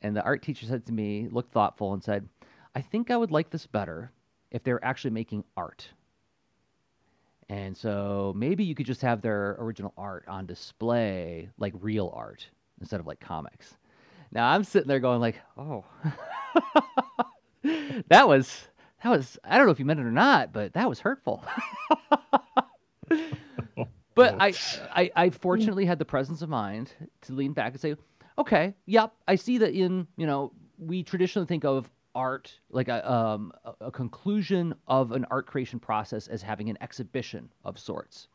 And 0.00 0.14
the 0.14 0.22
art 0.22 0.42
teacher 0.42 0.66
said 0.66 0.86
to 0.86 0.92
me, 0.92 1.26
looked 1.32 1.52
thoughtful, 1.52 1.94
and 1.94 2.04
said, 2.04 2.28
"I 2.76 2.80
think 2.80 3.10
I 3.10 3.16
would 3.16 3.32
like 3.32 3.50
this 3.50 3.66
better 3.66 4.12
if 4.50 4.62
they're 4.62 4.84
actually 4.84 5.10
making 5.10 5.42
art 5.56 5.88
and 7.48 7.76
so 7.76 8.32
maybe 8.36 8.64
you 8.64 8.74
could 8.74 8.86
just 8.86 9.02
have 9.02 9.20
their 9.20 9.56
original 9.58 9.92
art 9.96 10.24
on 10.26 10.46
display, 10.46 11.48
like 11.58 11.72
real 11.80 12.12
art, 12.14 12.46
instead 12.80 12.98
of 13.00 13.06
like 13.06 13.20
comics. 13.20 13.76
Now 14.32 14.48
I'm 14.48 14.64
sitting 14.64 14.88
there 14.88 15.00
going 15.00 15.20
like, 15.20 15.36
oh, 15.56 15.84
that 18.08 18.26
was 18.26 18.66
that 19.02 19.10
was 19.10 19.38
I 19.44 19.56
don't 19.56 19.66
know 19.66 19.72
if 19.72 19.78
you 19.78 19.84
meant 19.84 20.00
it 20.00 20.06
or 20.06 20.10
not, 20.10 20.52
but 20.52 20.72
that 20.72 20.88
was 20.88 20.98
hurtful. 20.98 21.44
but 24.14 24.36
I, 24.40 24.52
I 24.94 25.10
I 25.14 25.30
fortunately 25.30 25.84
had 25.86 25.98
the 26.00 26.04
presence 26.04 26.42
of 26.42 26.48
mind 26.48 26.92
to 27.22 27.32
lean 27.32 27.52
back 27.52 27.72
and 27.72 27.80
say, 27.80 27.94
okay, 28.38 28.74
yep, 28.86 29.12
I 29.28 29.36
see 29.36 29.58
that 29.58 29.72
in 29.72 30.08
you 30.16 30.26
know 30.26 30.52
we 30.78 31.04
traditionally 31.04 31.46
think 31.46 31.64
of 31.64 31.88
art, 32.16 32.58
like 32.70 32.88
a, 32.88 33.08
um, 33.08 33.52
a, 33.80 33.90
conclusion 33.90 34.74
of 34.88 35.12
an 35.12 35.26
art 35.30 35.46
creation 35.46 35.78
process 35.78 36.26
as 36.26 36.40
having 36.40 36.70
an 36.70 36.78
exhibition 36.80 37.50
of 37.62 37.78
sorts. 37.78 38.28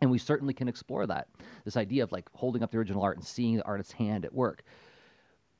And 0.00 0.10
we 0.10 0.16
certainly 0.16 0.54
can 0.54 0.68
explore 0.68 1.06
that. 1.08 1.28
This 1.64 1.76
idea 1.76 2.04
of 2.04 2.12
like 2.12 2.30
holding 2.32 2.62
up 2.62 2.70
the 2.70 2.78
original 2.78 3.02
art 3.02 3.16
and 3.16 3.26
seeing 3.26 3.56
the 3.56 3.64
artist's 3.64 3.92
hand 3.92 4.24
at 4.24 4.32
work. 4.32 4.62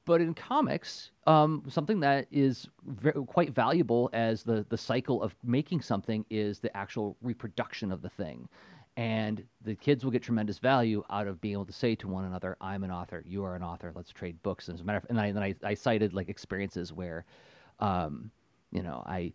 But 0.06 0.20
in 0.20 0.32
comics, 0.32 1.10
um, 1.26 1.64
something 1.68 2.00
that 2.00 2.26
is 2.30 2.68
very, 2.86 3.24
quite 3.26 3.50
valuable 3.50 4.08
as 4.12 4.44
the, 4.44 4.64
the 4.68 4.78
cycle 4.78 5.22
of 5.22 5.34
making 5.44 5.82
something 5.82 6.24
is 6.30 6.60
the 6.60 6.74
actual 6.74 7.16
reproduction 7.20 7.92
of 7.92 8.00
the 8.00 8.08
thing. 8.08 8.48
And 9.00 9.42
the 9.62 9.74
kids 9.74 10.04
will 10.04 10.10
get 10.10 10.22
tremendous 10.22 10.58
value 10.58 11.02
out 11.08 11.26
of 11.26 11.40
being 11.40 11.54
able 11.54 11.64
to 11.64 11.72
say 11.72 11.94
to 11.94 12.06
one 12.06 12.26
another, 12.26 12.58
"I'm 12.60 12.84
an 12.84 12.90
author. 12.90 13.24
You 13.26 13.42
are 13.44 13.56
an 13.56 13.62
author. 13.62 13.92
Let's 13.94 14.12
trade 14.12 14.42
books." 14.42 14.68
And 14.68 14.74
as 14.74 14.82
a 14.82 14.84
matter 14.84 14.98
of, 14.98 15.06
and 15.08 15.18
I, 15.18 15.32
then 15.32 15.42
I, 15.42 15.54
I 15.64 15.72
cited 15.72 16.12
like 16.12 16.28
experiences 16.28 16.92
where, 16.92 17.24
um, 17.78 18.30
you 18.70 18.82
know, 18.82 19.02
I 19.06 19.32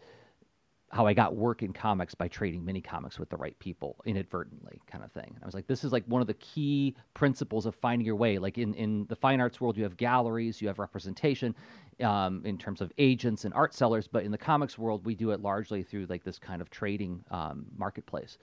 how 0.92 1.08
I 1.08 1.16
got 1.16 1.36
work 1.36 1.64
in 1.64 1.74
comics 1.74 2.14
by 2.14 2.28
trading 2.28 2.64
mini 2.64 2.80
comics 2.80 3.18
with 3.18 3.30
the 3.30 3.38
right 3.38 3.58
people 3.58 3.96
inadvertently, 4.06 4.80
kind 4.86 5.04
of 5.04 5.12
thing. 5.12 5.36
I 5.42 5.46
was 5.48 5.56
like, 5.56 5.66
this 5.66 5.84
is 5.84 5.92
like 5.92 6.06
one 6.06 6.22
of 6.22 6.28
the 6.28 6.36
key 6.36 6.96
principles 7.16 7.66
of 7.66 7.74
finding 7.74 8.06
your 8.06 8.16
way. 8.16 8.38
Like 8.38 8.60
in, 8.60 8.76
in 8.76 9.08
the 9.08 9.16
fine 9.16 9.42
arts 9.42 9.60
world, 9.60 9.78
you 9.78 9.84
have 9.84 9.98
galleries, 9.98 10.62
you 10.62 10.68
have 10.68 10.78
representation 10.78 11.56
um, 12.04 12.44
in 12.46 12.60
terms 12.60 12.82
of 12.82 12.92
agents 13.00 13.46
and 13.46 13.54
art 13.56 13.74
sellers, 13.74 14.08
but 14.08 14.24
in 14.26 14.32
the 14.32 14.38
comics 14.38 14.78
world, 14.78 15.08
we 15.08 15.16
do 15.16 15.32
it 15.32 15.42
largely 15.42 15.82
through 15.82 16.06
like 16.06 16.24
this 16.24 16.38
kind 16.38 16.62
of 16.62 16.70
trading 16.70 17.26
um, 17.32 17.66
marketplace 17.76 18.38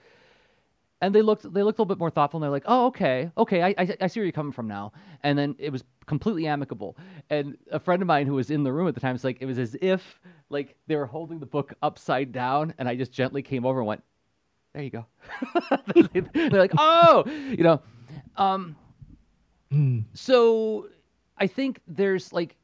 and 1.03 1.13
they 1.13 1.21
looked 1.21 1.43
they 1.53 1.63
looked 1.63 1.77
a 1.77 1.81
little 1.81 1.93
bit 1.95 1.99
more 1.99 2.09
thoughtful 2.09 2.37
and 2.37 2.43
they're 2.43 2.49
like 2.49 2.63
oh 2.65 2.87
okay 2.87 3.29
okay 3.37 3.61
I, 3.61 3.75
I, 3.77 3.97
I 4.01 4.07
see 4.07 4.19
where 4.19 4.25
you're 4.25 4.31
coming 4.31 4.53
from 4.53 4.67
now. 4.67 4.93
And 5.21 5.37
then 5.37 5.55
it 5.59 5.71
was 5.71 5.83
completely 6.05 6.47
amicable. 6.47 6.97
And 7.29 7.57
a 7.71 7.79
friend 7.79 8.01
of 8.01 8.07
mine 8.07 8.25
who 8.25 8.33
was 8.33 8.51
in 8.51 8.63
the 8.63 8.71
room 8.71 8.87
at 8.87 8.93
the 8.93 8.99
time 8.99 9.13
was 9.13 9.23
like 9.23 9.37
it 9.41 9.45
was 9.45 9.59
as 9.59 9.75
if 9.81 10.19
like 10.49 10.75
they 10.87 10.95
were 10.95 11.05
holding 11.05 11.39
the 11.39 11.45
book 11.45 11.73
upside 11.81 12.31
down 12.31 12.73
and 12.77 12.87
i 12.87 12.95
just 12.95 13.11
gently 13.11 13.41
came 13.41 13.65
over 13.65 13.79
and 13.79 13.87
went 13.87 14.03
there 14.73 14.83
you 14.83 14.89
go 14.89 15.05
they're 16.33 16.49
like 16.49 16.71
oh! 16.77 17.23
You 17.25 17.63
know? 17.63 17.81
Um 18.37 18.75
mm. 19.71 20.03
so 20.13 20.87
i 21.37 21.47
think 21.47 21.79
there's 21.87 22.31
like 22.31 22.55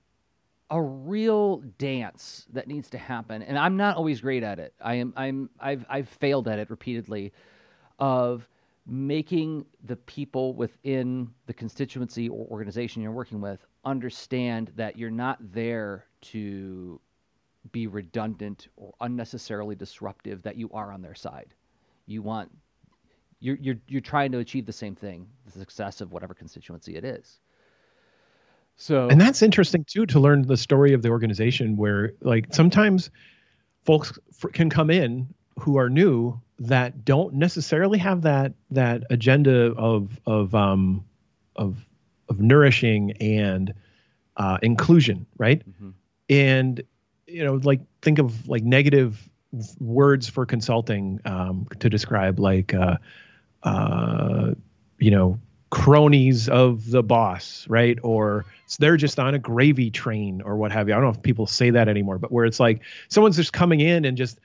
a 0.69 0.81
real 0.81 1.57
dance 1.79 2.45
that 2.53 2.67
needs 2.67 2.89
to 2.91 2.97
happen 2.97 3.41
and 3.41 3.57
i'm 3.57 3.75
not 3.75 3.97
always 3.97 4.21
great 4.21 4.43
at 4.43 4.59
it. 4.59 4.73
I 4.79 4.95
am 4.95 5.13
i'm 5.17 5.49
i've 5.59 5.85
i've 5.89 6.07
failed 6.07 6.47
at 6.47 6.59
it 6.59 6.69
repeatedly 6.69 7.33
of 7.99 8.47
making 8.87 9.65
the 9.85 9.95
people 9.95 10.53
within 10.53 11.29
the 11.45 11.53
constituency 11.53 12.27
or 12.27 12.45
organization 12.47 13.01
you're 13.01 13.11
working 13.11 13.39
with 13.39 13.65
understand 13.85 14.71
that 14.75 14.97
you're 14.97 15.11
not 15.11 15.37
there 15.53 16.05
to 16.21 16.99
be 17.71 17.87
redundant 17.87 18.67
or 18.77 18.93
unnecessarily 19.01 19.75
disruptive 19.75 20.41
that 20.41 20.55
you 20.55 20.69
are 20.73 20.91
on 20.91 21.01
their 21.01 21.15
side. 21.15 21.53
You 22.07 22.21
want 22.21 22.51
you're 23.39 23.57
you're 23.61 23.77
you're 23.87 24.01
trying 24.01 24.31
to 24.31 24.39
achieve 24.39 24.65
the 24.65 24.73
same 24.73 24.95
thing 24.95 25.27
the 25.45 25.51
success 25.51 26.01
of 26.01 26.11
whatever 26.11 26.33
constituency 26.33 26.95
it 26.95 27.03
is. 27.03 27.39
So 28.75 29.07
and 29.09 29.19
that's 29.19 29.41
interesting 29.41 29.83
too 29.85 30.05
to 30.07 30.19
learn 30.19 30.43
the 30.43 30.57
story 30.57 30.93
of 30.93 31.01
the 31.01 31.09
organization 31.09 31.77
where 31.77 32.13
like 32.21 32.47
sometimes 32.53 33.11
folks 33.83 34.17
can 34.53 34.69
come 34.69 34.89
in 34.89 35.33
who 35.59 35.77
are 35.77 35.89
new 35.89 36.39
that 36.59 37.05
don't 37.05 37.33
necessarily 37.35 37.97
have 37.97 38.23
that 38.23 38.53
that 38.71 39.03
agenda 39.09 39.73
of 39.73 40.19
of 40.25 40.53
um, 40.53 41.05
of 41.55 41.77
of 42.27 42.39
nourishing 42.39 43.11
and 43.19 43.73
uh, 44.37 44.57
inclusion, 44.61 45.25
right? 45.37 45.67
Mm-hmm. 45.67 45.89
And 46.29 46.81
you 47.27 47.43
know, 47.43 47.59
like 47.63 47.81
think 48.01 48.19
of 48.19 48.47
like 48.47 48.63
negative 48.63 49.29
words 49.79 50.29
for 50.29 50.45
consulting 50.45 51.19
um, 51.25 51.67
to 51.79 51.89
describe 51.89 52.39
like 52.39 52.73
uh, 52.73 52.97
uh, 53.63 54.51
you 54.99 55.11
know 55.11 55.39
cronies 55.69 56.49
of 56.49 56.89
the 56.89 57.03
boss, 57.03 57.65
right? 57.69 57.99
Or 58.01 58.45
they're 58.79 58.97
just 58.97 59.19
on 59.19 59.35
a 59.35 59.39
gravy 59.39 59.91
train 59.91 60.41
or 60.41 60.55
what 60.55 60.71
have 60.71 60.87
you. 60.87 60.93
I 60.93 60.97
don't 60.97 61.05
know 61.05 61.11
if 61.11 61.21
people 61.21 61.47
say 61.47 61.69
that 61.69 61.87
anymore, 61.87 62.17
but 62.17 62.31
where 62.31 62.45
it's 62.45 62.59
like 62.59 62.81
someone's 63.07 63.35
just 63.35 63.53
coming 63.53 63.79
in 63.79 64.05
and 64.05 64.17
just 64.17 64.39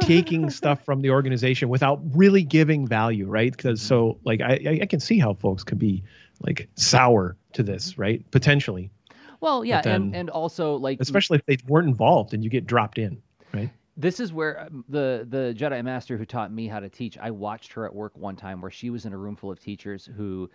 taking 0.00 0.50
stuff 0.60 0.84
from 0.84 1.02
the 1.02 1.10
organization 1.10 1.68
without 1.68 2.00
really 2.14 2.42
giving 2.42 2.86
value, 2.86 3.26
right? 3.26 3.54
Because 3.56 3.80
so 3.80 4.18
like 4.24 4.40
I, 4.40 4.78
I 4.82 4.86
can 4.86 5.00
see 5.00 5.18
how 5.18 5.34
folks 5.34 5.64
could 5.64 5.78
be 5.78 6.02
like 6.40 6.68
sour 6.76 7.36
to 7.52 7.62
this, 7.62 7.98
right? 7.98 8.28
Potentially. 8.30 8.90
Well, 9.40 9.64
yeah, 9.64 9.82
then, 9.82 9.94
and 9.94 10.16
and 10.16 10.30
also 10.30 10.76
like 10.76 11.00
especially 11.00 11.38
if 11.38 11.46
they 11.46 11.58
weren't 11.66 11.88
involved 11.88 12.32
and 12.32 12.44
you 12.44 12.50
get 12.50 12.66
dropped 12.66 12.98
in, 12.98 13.20
right? 13.52 13.70
This 13.96 14.20
is 14.20 14.32
where 14.32 14.60
um, 14.60 14.84
the 14.88 15.26
the 15.28 15.54
Jedi 15.56 15.82
Master 15.84 16.16
who 16.16 16.24
taught 16.24 16.52
me 16.52 16.68
how 16.68 16.80
to 16.80 16.88
teach. 16.88 17.18
I 17.18 17.30
watched 17.30 17.72
her 17.72 17.84
at 17.84 17.94
work 17.94 18.16
one 18.16 18.36
time 18.36 18.60
where 18.60 18.70
she 18.70 18.90
was 18.90 19.04
in 19.04 19.12
a 19.12 19.18
room 19.18 19.36
full 19.36 19.50
of 19.50 19.60
teachers 19.60 20.08
who 20.16 20.48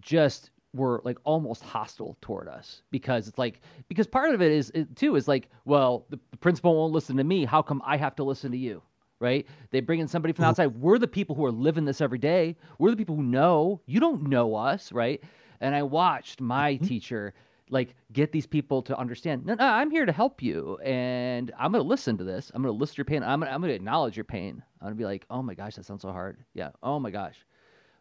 just 0.00 0.50
were 0.74 1.00
like 1.04 1.18
almost 1.24 1.62
hostile 1.62 2.16
toward 2.20 2.48
us 2.48 2.82
because 2.90 3.28
it's 3.28 3.38
like 3.38 3.60
because 3.88 4.06
part 4.06 4.34
of 4.34 4.42
it 4.42 4.50
is 4.50 4.70
it, 4.70 4.94
too 4.96 5.14
is 5.14 5.28
like 5.28 5.48
well 5.64 6.04
the, 6.10 6.18
the, 6.32 6.36
principal 6.36 6.74
won't 6.74 6.92
listen 6.92 7.16
to 7.16 7.24
me. 7.24 7.44
How 7.44 7.62
come 7.62 7.80
i 7.86 7.96
have 7.96 8.16
to 8.16 8.24
listen 8.24 8.50
to 8.52 8.58
you 8.58 8.82
right? 9.20 9.46
They 9.70 9.80
bring 9.80 10.00
in 10.00 10.08
somebody 10.08 10.34
from 10.34 10.42
mm-hmm. 10.42 10.50
outside. 10.50 10.76
We're 10.76 10.98
the 10.98 11.06
people 11.06 11.34
who 11.34 11.46
are 11.46 11.52
living 11.52 11.84
this 11.84 12.00
every 12.02 12.18
day. 12.18 12.56
We're 12.78 12.90
the 12.90 12.96
people 12.96 13.14
who 13.14 13.22
know. 13.22 13.80
You 13.86 14.00
don't 14.00 14.24
know 14.24 14.54
us 14.54 14.92
right? 14.92 15.22
And 15.60 15.74
i 15.74 15.82
watched 15.82 16.40
my 16.40 16.74
mm-hmm. 16.74 16.84
teacher 16.84 17.34
like 17.70 17.94
get 18.12 18.32
these 18.32 18.46
people 18.46 18.82
to 18.82 18.98
understand 18.98 19.46
no, 19.46 19.54
no 19.54 19.64
i'm 19.66 19.90
here 19.90 20.04
to 20.04 20.12
help 20.12 20.42
you 20.42 20.76
and 20.84 21.50
i'm 21.58 21.72
going 21.72 21.82
to 21.82 21.88
listen 21.88 22.18
to 22.18 22.24
this. 22.24 22.50
I'm 22.54 22.62
going 22.62 22.74
to 22.74 22.78
list 22.78 22.98
your 22.98 23.06
pain. 23.06 23.22
I'm 23.22 23.40
going 23.40 23.52
I'm 23.52 23.62
to 23.62 23.70
acknowledge 23.70 24.16
your 24.16 24.24
pain. 24.24 24.62
I'm 24.80 24.88
going 24.88 24.94
to 24.94 24.98
be 24.98 25.04
like 25.04 25.24
oh 25.30 25.42
my 25.42 25.54
gosh 25.54 25.76
that 25.76 25.86
sounds 25.86 26.02
so 26.02 26.10
hard. 26.10 26.38
Yeah. 26.52 26.70
Oh 26.82 26.98
my 26.98 27.10
gosh 27.10 27.36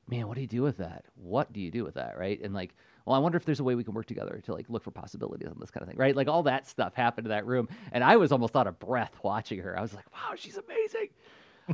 man, 0.07 0.27
what 0.27 0.35
do 0.35 0.41
you 0.41 0.47
do 0.47 0.61
with 0.61 0.77
that? 0.77 1.05
What 1.15 1.53
do 1.53 1.59
you 1.59 1.71
do 1.71 1.83
with 1.83 1.95
that? 1.95 2.17
Right. 2.17 2.41
And 2.41 2.53
like, 2.53 2.75
well, 3.05 3.15
I 3.15 3.19
wonder 3.19 3.37
if 3.37 3.45
there's 3.45 3.59
a 3.59 3.63
way 3.63 3.75
we 3.75 3.83
can 3.83 3.93
work 3.93 4.05
together 4.05 4.41
to 4.45 4.53
like 4.53 4.69
look 4.69 4.83
for 4.83 4.91
possibilities 4.91 5.47
on 5.47 5.57
this 5.59 5.71
kind 5.71 5.81
of 5.81 5.89
thing. 5.89 5.97
Right. 5.97 6.15
Like 6.15 6.27
all 6.27 6.43
that 6.43 6.67
stuff 6.67 6.93
happened 6.93 7.27
in 7.27 7.29
that 7.29 7.45
room. 7.45 7.67
And 7.91 8.03
I 8.03 8.15
was 8.17 8.31
almost 8.31 8.55
out 8.55 8.67
of 8.67 8.79
breath 8.79 9.15
watching 9.23 9.59
her. 9.59 9.77
I 9.77 9.81
was 9.81 9.93
like, 9.93 10.11
wow, 10.13 10.35
she's 10.35 10.57
amazing. 10.57 11.09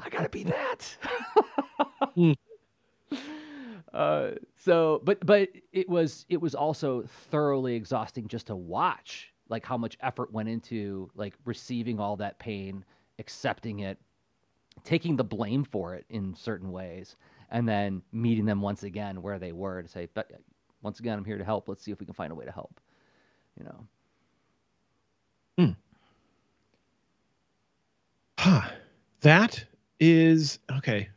I 0.03 0.09
got 0.09 0.23
to 0.23 0.29
be 0.29 0.43
that. 0.43 0.97
Hmm. 2.15 2.31
uh, 3.93 4.31
so, 4.55 5.01
but, 5.03 5.25
but 5.25 5.49
it 5.71 5.89
was, 5.89 6.25
it 6.29 6.39
was 6.39 6.53
also 6.53 7.03
thoroughly 7.31 7.75
exhausting 7.75 8.27
just 8.27 8.47
to 8.47 8.55
watch 8.55 9.33
like 9.49 9.65
how 9.65 9.77
much 9.77 9.97
effort 10.01 10.31
went 10.31 10.47
into 10.47 11.09
like 11.15 11.33
receiving 11.45 11.99
all 11.99 12.15
that 12.17 12.37
pain, 12.37 12.85
accepting 13.17 13.79
it, 13.79 13.97
taking 14.83 15.15
the 15.15 15.23
blame 15.23 15.63
for 15.63 15.95
it 15.95 16.05
in 16.09 16.35
certain 16.35 16.71
ways 16.71 17.15
and 17.51 17.67
then 17.67 18.01
meeting 18.11 18.45
them 18.45 18.61
once 18.61 18.83
again 18.83 19.21
where 19.21 19.39
they 19.39 19.51
were 19.51 19.81
to 19.81 19.87
say, 19.87 20.07
but 20.13 20.31
once 20.81 20.99
again, 20.99 21.17
I'm 21.17 21.25
here 21.25 21.37
to 21.37 21.43
help. 21.43 21.67
Let's 21.67 21.83
see 21.83 21.91
if 21.91 21.99
we 21.99 22.05
can 22.05 22.15
find 22.15 22.31
a 22.31 22.35
way 22.35 22.45
to 22.45 22.51
help. 22.51 22.79
You 23.57 23.65
know. 23.65 23.87
Hmm. 25.57 25.71
Huh. 28.39 28.69
That 29.21 29.65
is 29.99 30.59
okay. 30.77 31.09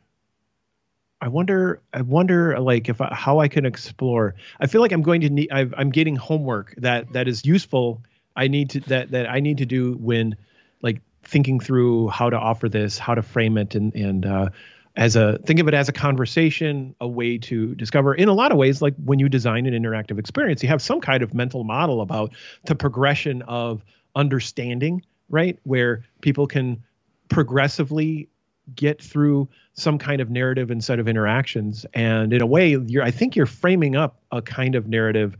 I 1.21 1.29
wonder. 1.29 1.81
I 1.93 2.01
wonder, 2.01 2.59
like, 2.59 2.89
if 2.89 2.99
I, 2.99 3.13
how 3.15 3.39
I 3.39 3.47
can 3.47 3.65
explore. 3.65 4.35
I 4.59 4.67
feel 4.67 4.81
like 4.81 4.91
I'm 4.91 5.03
going 5.03 5.21
to 5.21 5.29
need. 5.29 5.49
i 5.51 5.61
am 5.77 5.89
getting 5.89 6.17
homework 6.17 6.73
that 6.77 7.13
that 7.13 7.29
is 7.29 7.45
useful. 7.45 8.03
I 8.35 8.49
need 8.49 8.71
to 8.71 8.81
that 8.81 9.11
that 9.11 9.29
I 9.29 9.39
need 9.39 9.59
to 9.59 9.65
do 9.65 9.93
when, 9.93 10.35
like, 10.81 11.01
thinking 11.23 11.61
through 11.61 12.09
how 12.09 12.29
to 12.29 12.37
offer 12.37 12.67
this, 12.67 12.97
how 12.97 13.15
to 13.15 13.21
frame 13.21 13.57
it, 13.57 13.75
and 13.75 13.95
and 13.95 14.25
uh, 14.25 14.49
as 14.95 15.15
a 15.15 15.39
think 15.39 15.59
of 15.59 15.67
it 15.67 15.73
as 15.73 15.89
a 15.89 15.93
conversation, 15.93 16.95
a 17.01 17.07
way 17.07 17.37
to 17.39 17.73
discover. 17.75 18.13
In 18.13 18.29
a 18.29 18.33
lot 18.33 18.51
of 18.51 18.57
ways, 18.57 18.81
like 18.81 18.93
when 19.03 19.19
you 19.19 19.27
design 19.27 19.65
an 19.65 19.73
interactive 19.73 20.19
experience, 20.19 20.61
you 20.61 20.69
have 20.69 20.81
some 20.81 21.01
kind 21.01 21.23
of 21.23 21.33
mental 21.33 21.63
model 21.63 22.01
about 22.01 22.33
the 22.65 22.75
progression 22.75 23.41
of 23.43 23.83
understanding, 24.15 25.03
right? 25.29 25.57
Where 25.63 26.03
people 26.21 26.45
can 26.45 26.83
progressively 27.29 28.29
get 28.75 29.01
through 29.01 29.49
some 29.73 29.97
kind 29.97 30.21
of 30.21 30.29
narrative 30.29 30.69
and 30.69 30.83
set 30.83 30.99
of 30.99 31.07
interactions. 31.07 31.85
And 31.93 32.31
in 32.31 32.41
a 32.41 32.45
way, 32.45 32.77
I 33.01 33.09
think 33.11 33.35
you're 33.35 33.47
framing 33.47 33.95
up 33.95 34.21
a 34.31 34.41
kind 34.41 34.75
of 34.75 34.87
narrative 34.87 35.35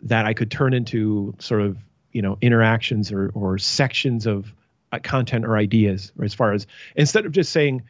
that 0.00 0.24
I 0.24 0.32
could 0.32 0.50
turn 0.50 0.72
into 0.72 1.34
sort 1.38 1.60
of 1.60 1.76
you 2.12 2.22
know 2.22 2.38
interactions 2.40 3.12
or 3.12 3.30
or 3.34 3.58
sections 3.58 4.24
of 4.24 4.50
uh, 4.92 4.98
content 5.02 5.44
or 5.44 5.58
ideas, 5.58 6.10
or 6.18 6.24
as 6.24 6.32
far 6.32 6.54
as 6.54 6.66
instead 6.96 7.26
of 7.26 7.32
just 7.32 7.52
saying 7.52 7.82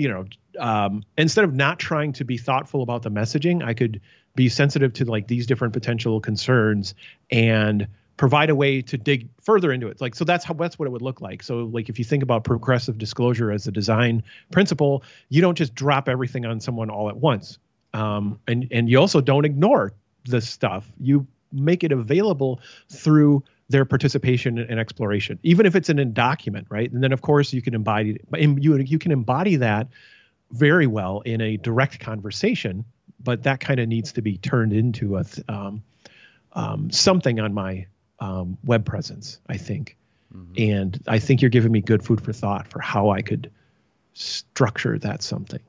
you 0.00 0.08
know, 0.08 0.24
um, 0.60 1.02
instead 1.16 1.44
of 1.44 1.54
not 1.54 1.78
trying 1.78 2.12
to 2.14 2.24
be 2.24 2.36
thoughtful 2.36 2.82
about 2.82 3.02
the 3.02 3.10
messaging, 3.10 3.64
I 3.64 3.74
could 3.74 4.00
be 4.36 4.48
sensitive 4.48 4.92
to 4.94 5.04
like 5.04 5.26
these 5.26 5.46
different 5.46 5.72
potential 5.72 6.20
concerns 6.20 6.94
and 7.30 7.88
provide 8.16 8.50
a 8.50 8.54
way 8.54 8.82
to 8.82 8.98
dig 8.98 9.28
further 9.40 9.72
into 9.72 9.88
it. 9.88 10.00
Like, 10.00 10.14
so 10.14 10.24
that's 10.24 10.44
how 10.44 10.54
that's 10.54 10.78
what 10.78 10.86
it 10.86 10.92
would 10.92 11.02
look 11.02 11.20
like. 11.20 11.42
So, 11.42 11.64
like, 11.64 11.88
if 11.88 11.98
you 11.98 12.04
think 12.04 12.22
about 12.22 12.44
progressive 12.44 12.98
disclosure 12.98 13.50
as 13.50 13.66
a 13.66 13.72
design 13.72 14.22
principle, 14.52 15.02
you 15.30 15.40
don't 15.40 15.56
just 15.56 15.74
drop 15.74 16.08
everything 16.08 16.44
on 16.46 16.60
someone 16.60 16.90
all 16.90 17.08
at 17.08 17.16
once, 17.16 17.58
um, 17.94 18.38
and 18.46 18.68
and 18.70 18.88
you 18.88 18.98
also 18.98 19.20
don't 19.20 19.44
ignore 19.44 19.94
the 20.26 20.40
stuff. 20.40 20.90
You 21.00 21.26
make 21.52 21.82
it 21.82 21.92
available 21.92 22.60
through 22.88 23.42
their 23.70 23.84
participation 23.84 24.58
and 24.58 24.78
exploration, 24.78 25.38
even 25.42 25.64
if 25.64 25.74
it's 25.74 25.88
in 25.88 25.98
a 25.98 26.04
document, 26.04 26.66
right? 26.70 26.92
And 26.92 27.02
then 27.02 27.12
of 27.12 27.22
course 27.22 27.52
you 27.52 27.62
can 27.62 27.74
embody 27.74 28.20
you 28.36 28.76
you 28.76 28.98
can 28.98 29.12
embody 29.12 29.56
that 29.56 29.88
very 30.52 30.86
well 30.86 31.20
in 31.20 31.40
a 31.40 31.56
direct 31.56 32.00
conversation, 32.00 32.84
but 33.22 33.42
that 33.44 33.60
kind 33.60 33.80
of 33.80 33.88
needs 33.88 34.12
to 34.12 34.22
be 34.22 34.38
turned 34.38 34.72
into 34.72 35.16
a 35.16 35.24
um, 35.48 35.82
um, 36.54 36.90
something 36.90 37.38
on 37.38 37.54
my 37.54 37.86
um, 38.18 38.58
web 38.64 38.84
presence, 38.84 39.40
I 39.48 39.56
think. 39.56 39.96
Mm-hmm. 40.34 40.52
And 40.58 41.02
I 41.06 41.18
think 41.18 41.42
you're 41.42 41.50
giving 41.50 41.72
me 41.72 41.80
good 41.80 42.02
food 42.02 42.20
for 42.20 42.32
thought 42.32 42.68
for 42.68 42.80
how 42.80 43.10
I 43.10 43.22
could 43.22 43.50
structure 44.14 44.98
that 44.98 45.22
something. 45.22 45.60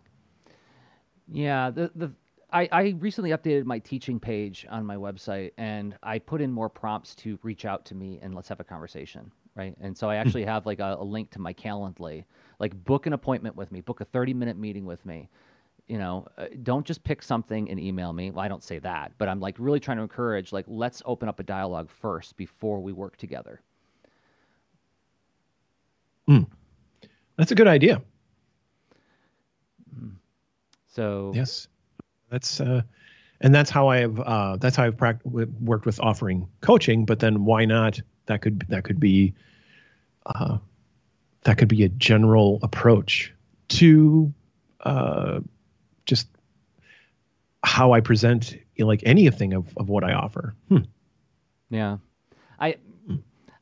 Yeah, 1.28 1.70
the 1.70 1.92
the 1.96 2.12
I, 2.54 2.68
I 2.72 2.96
recently 3.00 3.30
updated 3.30 3.66
my 3.66 3.80
teaching 3.80 4.20
page 4.20 4.66
on 4.70 4.86
my 4.86 4.98
website 4.98 5.52
and 5.58 5.96
I 6.04 6.20
put 6.20 6.42
in 6.42 6.52
more 6.52 6.70
prompts 6.70 7.16
to 7.16 7.40
reach 7.44 7.64
out 7.66 7.86
to 7.86 7.96
me 7.96 8.20
and 8.22 8.36
let's 8.36 8.50
have 8.50 8.60
a 8.60 8.64
conversation. 8.64 9.32
Right. 9.56 9.76
And 9.82 9.98
so 9.98 10.10
I 10.10 10.16
hmm. 10.16 10.22
actually 10.22 10.46
have 10.46 10.66
like 10.66 10.80
a, 10.80 10.98
a 11.00 11.04
link 11.04 11.32
to 11.32 11.40
my 11.40 11.54
Calendly, 11.54 12.26
like 12.62 12.74
book 12.86 13.06
an 13.08 13.14
appointment 13.14 13.58
with 13.58 13.72
me, 13.72 13.82
book 13.82 14.00
a 14.00 14.06
30 14.06 14.34
minute 14.34 14.58
meeting 14.58 14.86
with 14.86 15.06
me. 15.06 15.30
You 15.88 15.98
know, 15.98 16.28
uh, 16.38 16.46
don't 16.64 16.86
just 16.86 17.04
pick 17.04 17.22
something 17.22 17.70
and 17.70 17.78
email 17.78 18.14
me. 18.14 18.32
Well, 18.32 18.46
I 18.46 18.48
don't 18.48 18.64
say 18.64 18.80
that, 18.80 19.12
but 19.18 19.28
I'm 19.28 19.42
like 19.42 19.56
really 19.60 19.82
trying 19.82 19.98
to 19.98 20.04
encourage, 20.04 20.54
like, 20.54 20.66
let's 20.70 21.02
open 21.06 21.28
up 21.28 21.42
a 21.42 21.44
dialogue 21.44 21.90
first 21.90 22.38
before 22.38 22.80
we 22.80 22.94
work 22.94 23.18
together. 23.18 23.60
Mm. 26.30 26.48
That's 27.36 27.52
a 27.52 27.56
good 27.56 27.68
idea. 27.68 28.02
Hmm. 29.94 30.12
So, 30.88 31.34
yes 31.36 31.68
that's 32.32 32.62
uh, 32.62 32.82
and 33.42 33.54
that's 33.54 33.70
how 33.70 33.90
I 33.90 33.98
have 33.98 34.20
uh, 34.20 34.58
that's 34.58 34.76
how 34.76 34.86
I've 34.86 34.98
pract- 34.98 35.26
worked 35.26 35.86
with 35.86 36.00
offering 36.00 36.48
coaching. 36.62 37.06
But 37.06 37.20
then 37.20 37.46
why 37.46 37.66
not? 37.66 38.00
That 38.26 38.42
could 38.42 38.66
that 38.70 38.84
could 38.84 39.00
be 39.00 39.34
uh, 40.26 40.58
that 41.44 41.58
could 41.58 41.68
be 41.68 41.84
a 41.84 41.90
general 41.90 42.60
approach 42.62 43.34
to 43.70 44.34
uh, 44.82 45.40
just 46.06 46.28
how 47.64 47.94
I 47.94 48.02
present 48.02 48.54
you 48.54 48.84
know, 48.84 48.88
like 48.88 49.04
anything 49.06 49.54
of, 49.54 49.76
of 49.78 49.90
what 49.90 50.04
I 50.04 50.14
offer. 50.14 50.56
Hmm. 50.70 50.78
Yeah, 51.70 51.98
I 52.60 52.76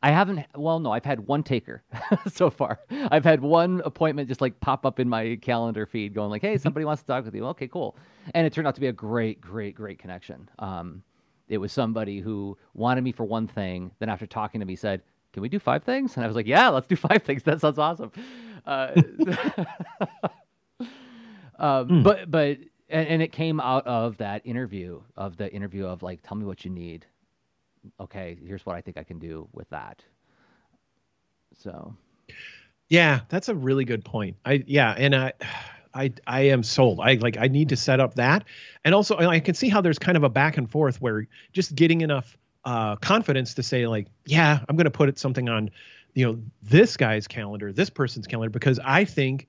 I 0.01 0.11
haven't. 0.11 0.45
Well, 0.55 0.79
no, 0.79 0.91
I've 0.91 1.03
had 1.03 1.27
one 1.27 1.43
taker 1.43 1.83
so 2.31 2.49
far. 2.49 2.79
I've 2.89 3.25
had 3.25 3.41
one 3.41 3.81
appointment 3.83 4.29
just 4.29 4.39
like 4.41 4.59
pop 4.61 4.85
up 4.85 4.99
in 4.99 5.09
my 5.09 5.37
calendar 5.41 5.85
feed, 5.85 6.13
going 6.13 6.29
like, 6.29 6.41
"Hey, 6.41 6.55
mm-hmm. 6.55 6.61
somebody 6.61 6.85
wants 6.85 7.01
to 7.03 7.07
talk 7.07 7.25
with 7.25 7.35
you." 7.35 7.45
Okay, 7.47 7.67
cool. 7.67 7.97
And 8.33 8.47
it 8.47 8.53
turned 8.53 8.67
out 8.67 8.75
to 8.75 8.81
be 8.81 8.87
a 8.87 8.93
great, 8.93 9.41
great, 9.41 9.75
great 9.75 9.99
connection. 9.99 10.49
Um, 10.59 11.03
it 11.49 11.57
was 11.57 11.73
somebody 11.73 12.19
who 12.19 12.57
wanted 12.73 13.03
me 13.03 13.11
for 13.11 13.25
one 13.25 13.47
thing, 13.47 13.91
then 13.99 14.07
after 14.07 14.27
talking 14.27 14.59
to 14.59 14.65
me, 14.65 14.75
said, 14.75 15.01
"Can 15.33 15.41
we 15.41 15.49
do 15.49 15.59
five 15.59 15.83
things?" 15.83 16.15
And 16.15 16.23
I 16.23 16.27
was 16.27 16.35
like, 16.35 16.47
"Yeah, 16.47 16.69
let's 16.69 16.87
do 16.87 16.95
five 16.95 17.23
things. 17.23 17.43
That 17.45 17.61
sounds 17.61 17.79
awesome." 17.79 18.11
Uh, 18.65 18.91
um, 21.57 21.87
mm. 21.87 22.03
But 22.03 22.29
but 22.29 22.57
and, 22.89 23.07
and 23.07 23.21
it 23.21 23.31
came 23.31 23.59
out 23.59 23.85
of 23.87 24.17
that 24.17 24.45
interview 24.45 25.01
of 25.15 25.37
the 25.37 25.51
interview 25.53 25.85
of 25.85 26.03
like, 26.03 26.21
"Tell 26.23 26.37
me 26.37 26.45
what 26.45 26.65
you 26.65 26.71
need." 26.71 27.05
okay, 27.99 28.37
here's 28.45 28.65
what 28.65 28.75
I 28.75 28.81
think 28.81 28.97
I 28.97 29.03
can 29.03 29.19
do 29.19 29.47
with 29.53 29.69
that. 29.69 30.03
So, 31.57 31.95
yeah, 32.89 33.21
that's 33.29 33.49
a 33.49 33.55
really 33.55 33.85
good 33.85 34.05
point. 34.05 34.37
I 34.45 34.63
yeah, 34.65 34.93
and 34.97 35.15
I. 35.15 35.33
I 35.91 36.13
I 36.27 36.41
am 36.41 36.61
sold. 36.61 36.99
I 37.01 37.15
like 37.15 37.37
I 37.39 37.47
need 37.47 37.69
to 37.69 37.75
set 37.75 37.99
up 37.99 38.13
that, 38.13 38.45
and 38.85 38.93
also 38.93 39.17
I 39.17 39.39
can 39.39 39.55
see 39.55 39.69
how 39.69 39.81
there's 39.81 39.97
kind 39.97 40.15
of 40.15 40.23
a 40.23 40.29
back 40.29 40.55
and 40.55 40.69
forth 40.69 41.01
where 41.01 41.27
just 41.51 41.73
getting 41.73 42.01
enough 42.01 42.37
uh, 42.69 42.95
confidence 42.97 43.55
to 43.55 43.63
say 43.63 43.87
like, 43.87 44.05
yeah, 44.27 44.59
I'm 44.69 44.75
going 44.75 44.85
to 44.85 44.91
put 44.91 45.09
it 45.09 45.17
something 45.17 45.49
on, 45.49 45.71
you 46.13 46.23
know, 46.23 46.39
this 46.61 46.97
guy's 46.97 47.27
calendar, 47.27 47.73
this 47.73 47.89
person's 47.89 48.27
calendar, 48.27 48.51
because 48.51 48.79
I 48.85 49.05
think 49.05 49.47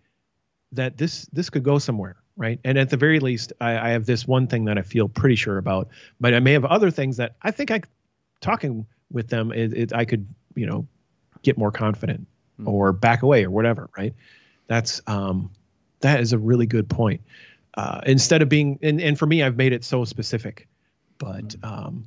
that 0.73 0.97
this 0.97 1.27
this 1.27 1.51
could 1.51 1.63
go 1.63 1.79
somewhere, 1.79 2.17
right? 2.39 2.59
And 2.65 2.79
at 2.79 2.89
the 2.89 2.97
very 2.97 3.21
least, 3.21 3.53
I, 3.61 3.77
I 3.77 3.89
have 3.91 4.07
this 4.07 4.27
one 4.27 4.47
thing 4.47 4.65
that 4.65 4.79
I 4.79 4.83
feel 4.83 5.07
pretty 5.07 5.37
sure 5.37 5.59
about, 5.59 5.89
but 6.19 6.33
I 6.33 6.41
may 6.41 6.53
have 6.53 6.65
other 6.65 6.91
things 6.91 7.19
that 7.19 7.37
I 7.43 7.51
think 7.51 7.71
I 7.71 7.83
talking 8.41 8.87
with 9.13 9.29
them, 9.29 9.53
it, 9.53 9.75
it, 9.75 9.93
I 9.93 10.07
could, 10.07 10.27
you 10.55 10.65
know, 10.65 10.87
get 11.43 11.59
more 11.59 11.73
confident 11.73 12.27
mm-hmm. 12.59 12.69
or 12.69 12.95
back 12.95 13.23
away 13.23 13.45
or 13.45 13.51
whatever, 13.51 13.91
right? 13.99 14.15
That's 14.67 15.03
um, 15.07 15.51
that 16.01 16.21
is 16.21 16.33
a 16.33 16.39
really 16.39 16.67
good 16.67 16.89
point. 16.89 17.21
Uh, 17.75 18.01
instead 18.07 18.41
of 18.41 18.49
being, 18.49 18.79
and, 18.81 18.99
and 18.99 19.19
for 19.19 19.27
me, 19.27 19.43
I've 19.43 19.59
made 19.59 19.75
it 19.75 19.85
so 19.85 20.07
specific, 20.07 20.69
but 21.19 21.49
mm-hmm. 21.49 21.65
um, 21.67 21.93
hmm. 21.93 22.01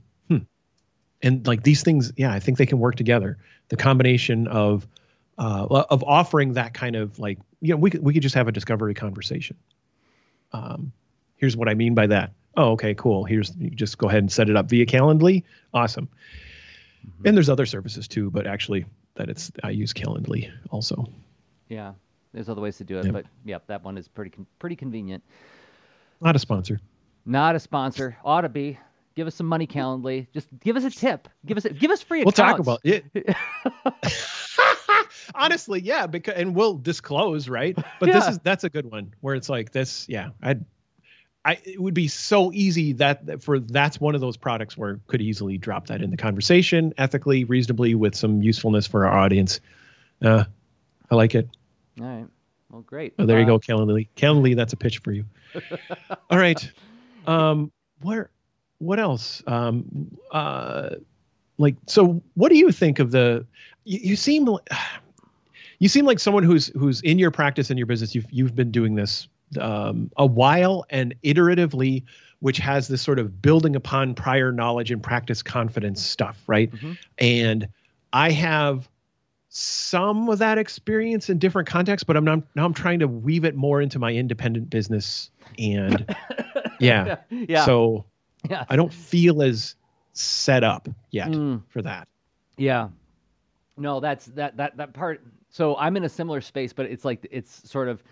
And 1.24 1.46
like 1.48 1.64
these 1.64 1.82
things, 1.82 2.12
yeah, 2.18 2.32
I 2.32 2.40
think 2.40 2.58
they 2.58 2.66
can 2.66 2.80
work 2.80 2.96
together. 2.96 3.38
The 3.70 3.78
combination 3.78 4.48
of 4.48 4.88
uh, 5.38 5.66
of 5.90 6.04
offering 6.04 6.54
that 6.54 6.76
kind 6.76 6.96
of 6.96 7.18
like, 7.18 7.40
you 7.62 7.70
know, 7.70 7.78
we 7.78 7.90
could 7.90 8.04
we 8.04 8.14
could 8.14 8.22
just 8.22 8.36
have 8.36 8.48
a 8.48 8.52
discovery 8.52 8.94
conversation. 8.94 9.58
Um, 10.52 10.92
here's 11.38 11.58
what 11.58 11.68
I 11.68 11.74
mean 11.74 11.96
by 11.96 12.06
that 12.08 12.34
oh, 12.58 12.72
okay, 12.72 12.94
cool. 12.94 13.24
Here's 13.24 13.56
you 13.58 13.70
just 13.70 13.98
go 13.98 14.08
ahead 14.08 14.20
and 14.20 14.32
set 14.32 14.50
it 14.50 14.56
up 14.56 14.70
via 14.70 14.86
Calendly. 14.86 15.44
Awesome. 15.74 16.08
Mm-hmm. 17.06 17.28
And 17.28 17.38
there's 17.38 17.50
other 17.50 17.66
services 17.66 18.08
too, 18.08 18.30
but 18.30 18.48
actually 18.48 18.86
that 19.16 19.30
it's 19.30 19.52
I 19.64 19.72
use 19.72 19.94
Calendly 19.94 20.52
also. 20.72 21.08
Yeah, 21.70 21.94
there's 22.34 22.50
other 22.50 22.62
ways 22.62 22.78
to 22.78 22.84
do 22.84 23.00
it, 23.00 23.06
yep. 23.06 23.14
but 23.14 23.26
yep, 23.46 23.68
that 23.68 23.84
one 23.84 23.98
is 23.98 24.08
pretty 24.08 24.32
pretty 24.60 24.76
convenient. 24.76 25.24
Not 26.22 26.36
a 26.36 26.40
sponsor. 26.40 26.80
Not 27.26 27.56
a 27.56 27.60
sponsor. 27.60 28.18
Ought 28.24 28.42
to 28.42 28.50
be. 28.50 28.78
Give 29.16 29.28
us 29.28 29.36
some 29.36 29.48
money, 29.48 29.68
Calendly. 29.68 30.28
Just 30.34 30.48
give 30.60 30.76
us 30.76 30.84
a 30.84 30.90
tip. 30.90 31.28
Give 31.46 31.58
us 31.58 31.66
a, 31.66 31.70
give 31.70 31.92
us 31.92 32.02
free. 32.02 32.22
Accounts. 32.22 32.38
We'll 32.38 32.48
talk 32.48 32.60
about 32.60 32.80
it. 32.84 33.06
Honestly, 35.36 35.82
yeah, 35.82 36.08
because 36.08 36.36
and 36.36 36.56
we'll 36.56 36.78
disclose, 36.78 37.48
right? 37.48 37.78
But 38.00 38.10
yeah. 38.10 38.20
this 38.20 38.28
is 38.30 38.40
that's 38.40 38.64
a 38.64 38.70
good 38.70 38.90
one 38.90 39.14
where 39.22 39.36
it's 39.36 39.50
like 39.50 39.72
this. 39.72 40.08
Yeah, 40.10 40.30
I'd 40.42 40.66
I, 41.46 41.60
it 41.66 41.82
would 41.82 41.94
be 41.94 42.08
so 42.08 42.54
easy 42.54 42.94
that 42.94 43.44
for 43.44 43.60
that's 43.60 44.00
one 44.00 44.16
of 44.16 44.22
those 44.22 44.38
products 44.38 44.78
where 44.78 45.00
could 45.08 45.22
easily 45.22 45.58
drop 45.58 45.88
that 45.88 46.02
in 46.02 46.10
the 46.10 46.18
conversation 46.18 46.94
ethically, 46.98 47.44
reasonably, 47.44 47.96
with 47.96 48.16
some 48.16 48.42
usefulness 48.42 48.88
for 48.88 49.06
our 49.06 49.18
audience. 49.18 49.60
Uh, 50.22 50.46
I 51.12 51.16
like 51.16 51.36
it. 51.36 51.50
All 52.00 52.08
right. 52.08 52.28
Well, 52.70 52.82
great. 52.82 53.14
Oh, 53.20 53.26
there 53.26 53.38
uh, 53.38 53.42
you 53.42 53.46
go, 53.46 53.60
Calendly. 53.60 54.08
Calendly, 54.16 54.56
that's 54.56 54.72
a 54.72 54.78
pitch 54.78 55.00
for 55.00 55.12
you. 55.12 55.26
All 56.30 56.38
right. 56.38 56.72
Um, 57.28 57.72
where, 58.02 58.30
what 58.84 59.00
else? 59.00 59.42
Um, 59.48 59.86
uh, 60.32 60.90
like, 61.58 61.76
so 61.88 62.22
what 62.36 62.50
do 62.50 62.58
you 62.58 62.72
think 62.72 63.00
of 63.00 63.12
the? 63.12 63.46
You, 63.86 64.00
you 64.02 64.16
seem, 64.16 64.48
you 65.80 65.90
seem 65.90 66.06
like 66.06 66.20
someone 66.20 66.44
who's 66.44 66.68
who's 66.68 67.02
in 67.02 67.20
your 67.20 67.32
practice 67.32 67.72
in 67.72 67.78
your 67.78 67.88
business. 67.88 68.14
You've 68.14 68.32
you've 68.32 68.56
been 68.56 68.72
doing 68.72 68.96
this 68.96 69.28
um, 69.60 70.12
a 70.18 70.26
while 70.26 70.86
and 70.90 71.14
iteratively, 71.24 72.04
which 72.40 72.58
has 72.58 72.88
this 72.88 73.02
sort 73.02 73.20
of 73.20 73.42
building 73.42 73.76
upon 73.76 74.14
prior 74.14 74.52
knowledge 74.52 74.92
and 74.92 75.02
practice 75.02 75.42
confidence 75.42 76.02
stuff, 76.02 76.42
right? 76.48 76.72
Mm-hmm. 76.72 76.94
And 77.20 77.68
I 78.12 78.32
have 78.32 78.90
some 79.50 80.30
of 80.30 80.40
that 80.40 80.58
experience 80.58 81.30
in 81.30 81.38
different 81.38 81.68
contexts, 81.68 82.04
but 82.04 82.18
I'm 82.18 82.26
not, 82.26 82.42
now 82.56 82.66
I'm 82.66 82.74
trying 82.74 83.00
to 83.00 83.08
weave 83.08 83.46
it 83.46 83.56
more 83.56 83.82
into 83.82 84.00
my 84.00 84.12
independent 84.12 84.70
business. 84.70 85.30
And 85.60 86.16
yeah, 86.80 87.18
yeah. 87.30 87.66
So 87.66 88.06
yeah. 88.50 88.66
I 88.70 88.76
don't 88.76 88.94
feel 88.94 89.42
as 89.42 89.76
set 90.14 90.64
up 90.64 90.88
yet 91.12 91.30
mm. 91.30 91.62
for 91.70 91.82
that. 91.82 92.08
Yeah. 92.58 92.90
No, 93.78 94.00
that's 94.00 94.26
that 94.28 94.58
that 94.58 94.78
that 94.78 94.94
part. 94.94 95.26
So 95.50 95.76
I'm 95.78 95.98
in 95.98 96.04
a 96.04 96.10
similar 96.10 96.42
space, 96.42 96.74
but 96.74 96.86
it's 96.86 97.06
like 97.06 97.28
it's 97.32 97.70
sort 97.70 97.88
of 97.88 98.04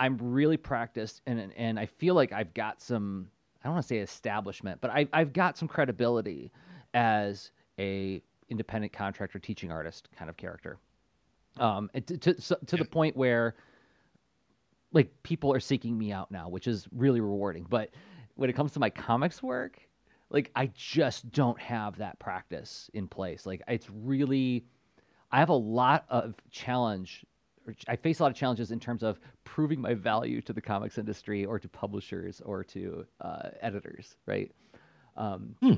I'm 0.00 0.16
really 0.18 0.56
practiced 0.56 1.20
and 1.26 1.52
and 1.56 1.78
I 1.78 1.86
feel 1.86 2.14
like 2.14 2.32
I've 2.32 2.54
got 2.54 2.80
some 2.80 3.28
I 3.62 3.68
don't 3.68 3.74
want 3.74 3.84
to 3.84 3.88
say 3.88 3.98
establishment, 3.98 4.80
but 4.80 4.90
I 4.90 5.06
I've 5.12 5.32
got 5.32 5.58
some 5.58 5.68
credibility 5.68 6.50
as 6.94 7.50
a 7.78 8.22
independent 8.48 8.92
contractor 8.92 9.38
teaching 9.38 9.70
artist 9.70 10.08
kind 10.16 10.28
of 10.28 10.36
character. 10.36 10.78
Um, 11.58 11.90
to 11.94 12.16
to, 12.16 12.34
to 12.34 12.56
yeah. 12.72 12.78
the 12.78 12.84
point 12.84 13.16
where 13.16 13.54
like 14.92 15.10
people 15.22 15.52
are 15.52 15.60
seeking 15.60 15.96
me 15.96 16.12
out 16.12 16.30
now, 16.30 16.48
which 16.48 16.66
is 16.66 16.86
really 16.92 17.20
rewarding. 17.20 17.66
But 17.68 17.90
when 18.34 18.50
it 18.50 18.54
comes 18.54 18.72
to 18.72 18.80
my 18.80 18.90
comics 18.90 19.42
work, 19.42 19.80
like 20.30 20.50
I 20.54 20.70
just 20.74 21.30
don't 21.32 21.60
have 21.60 21.98
that 21.98 22.18
practice 22.18 22.90
in 22.94 23.08
place. 23.08 23.46
Like 23.46 23.62
it's 23.68 23.88
really 23.90 24.64
I 25.30 25.38
have 25.38 25.50
a 25.50 25.54
lot 25.54 26.04
of 26.08 26.34
challenge 26.50 27.24
I 27.86 27.96
face 27.96 28.18
a 28.18 28.24
lot 28.24 28.32
of 28.32 28.36
challenges 28.36 28.70
in 28.70 28.80
terms 28.80 29.02
of 29.02 29.20
proving 29.44 29.80
my 29.80 29.94
value 29.94 30.40
to 30.42 30.52
the 30.52 30.60
comics 30.60 30.98
industry 30.98 31.44
or 31.44 31.58
to 31.58 31.68
publishers 31.68 32.40
or 32.44 32.64
to 32.64 33.06
uh, 33.20 33.50
editors, 33.60 34.16
right? 34.26 34.50
Um, 35.16 35.54
hmm. 35.62 35.74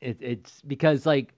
it, 0.00 0.18
it's 0.20 0.60
because 0.62 1.06
like 1.06 1.32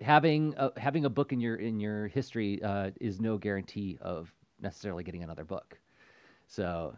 having 0.00 0.54
a, 0.56 0.70
having 0.78 1.04
a 1.04 1.10
book 1.10 1.32
in 1.32 1.40
your 1.40 1.56
in 1.56 1.80
your 1.80 2.08
history 2.08 2.62
uh, 2.62 2.90
is 3.00 3.20
no 3.20 3.38
guarantee 3.38 3.98
of 4.00 4.32
necessarily 4.60 5.04
getting 5.04 5.22
another 5.22 5.44
book. 5.44 5.78
So 6.46 6.94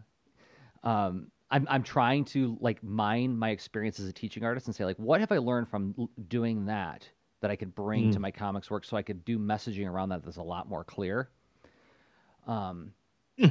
um, 0.82 1.30
I'm 1.55 1.68
I'm 1.70 1.82
trying 1.84 2.24
to 2.26 2.59
like 2.61 2.82
mine 2.82 3.38
my 3.38 3.50
experience 3.50 4.00
as 4.00 4.09
a 4.09 4.12
teaching 4.12 4.44
artist 4.44 4.66
and 4.66 4.74
say 4.74 4.84
like 4.84 4.96
what 4.96 5.20
have 5.20 5.30
I 5.30 5.38
learned 5.38 5.68
from 5.68 6.09
doing 6.26 6.66
that 6.66 7.09
that 7.42 7.50
I 7.50 7.55
could 7.57 7.76
bring 7.76 8.11
mm. 8.11 8.12
to 8.14 8.18
my 8.18 8.32
comics 8.32 8.68
work, 8.68 8.84
so 8.84 8.96
I 8.96 9.02
could 9.02 9.24
do 9.24 9.38
messaging 9.38 9.88
around 9.88 10.09
that 10.09 10.24
that's 10.24 10.36
a 10.36 10.42
lot 10.42 10.68
more 10.68 10.82
clear. 10.82 11.28
Um, 12.48 12.90
hmm. 13.38 13.50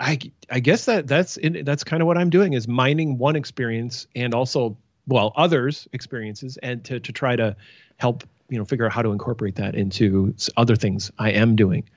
I 0.00 0.18
I 0.50 0.58
guess 0.58 0.86
that 0.86 1.06
that's 1.06 1.36
in, 1.36 1.64
that's 1.64 1.84
kind 1.84 2.02
of 2.02 2.08
what 2.08 2.18
I'm 2.18 2.30
doing 2.30 2.52
is 2.52 2.66
mining 2.66 3.16
one 3.16 3.36
experience 3.36 4.08
and 4.16 4.34
also 4.34 4.76
well 5.06 5.32
others 5.36 5.86
experiences 5.92 6.56
and 6.64 6.82
to 6.86 6.98
to 6.98 7.12
try 7.12 7.36
to 7.36 7.54
help 7.98 8.24
you 8.48 8.58
know 8.58 8.64
figure 8.64 8.86
out 8.86 8.92
how 8.92 9.02
to 9.02 9.12
incorporate 9.12 9.54
that 9.54 9.76
into 9.76 10.34
other 10.56 10.74
things 10.74 11.12
I 11.16 11.30
am 11.30 11.54
doing 11.54 11.88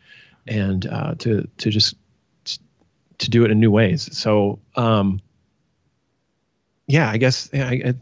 and 0.45 0.85
uh, 0.85 1.15
to 1.15 1.47
to 1.57 1.69
just 1.71 1.95
to 3.19 3.29
do 3.29 3.45
it 3.45 3.51
in 3.51 3.59
new 3.59 3.71
ways. 3.71 4.15
So 4.17 4.59
um, 4.75 5.21
yeah, 6.87 7.09
I 7.09 7.17
guess 7.17 7.49
I, 7.53 7.81
I, 7.85 7.93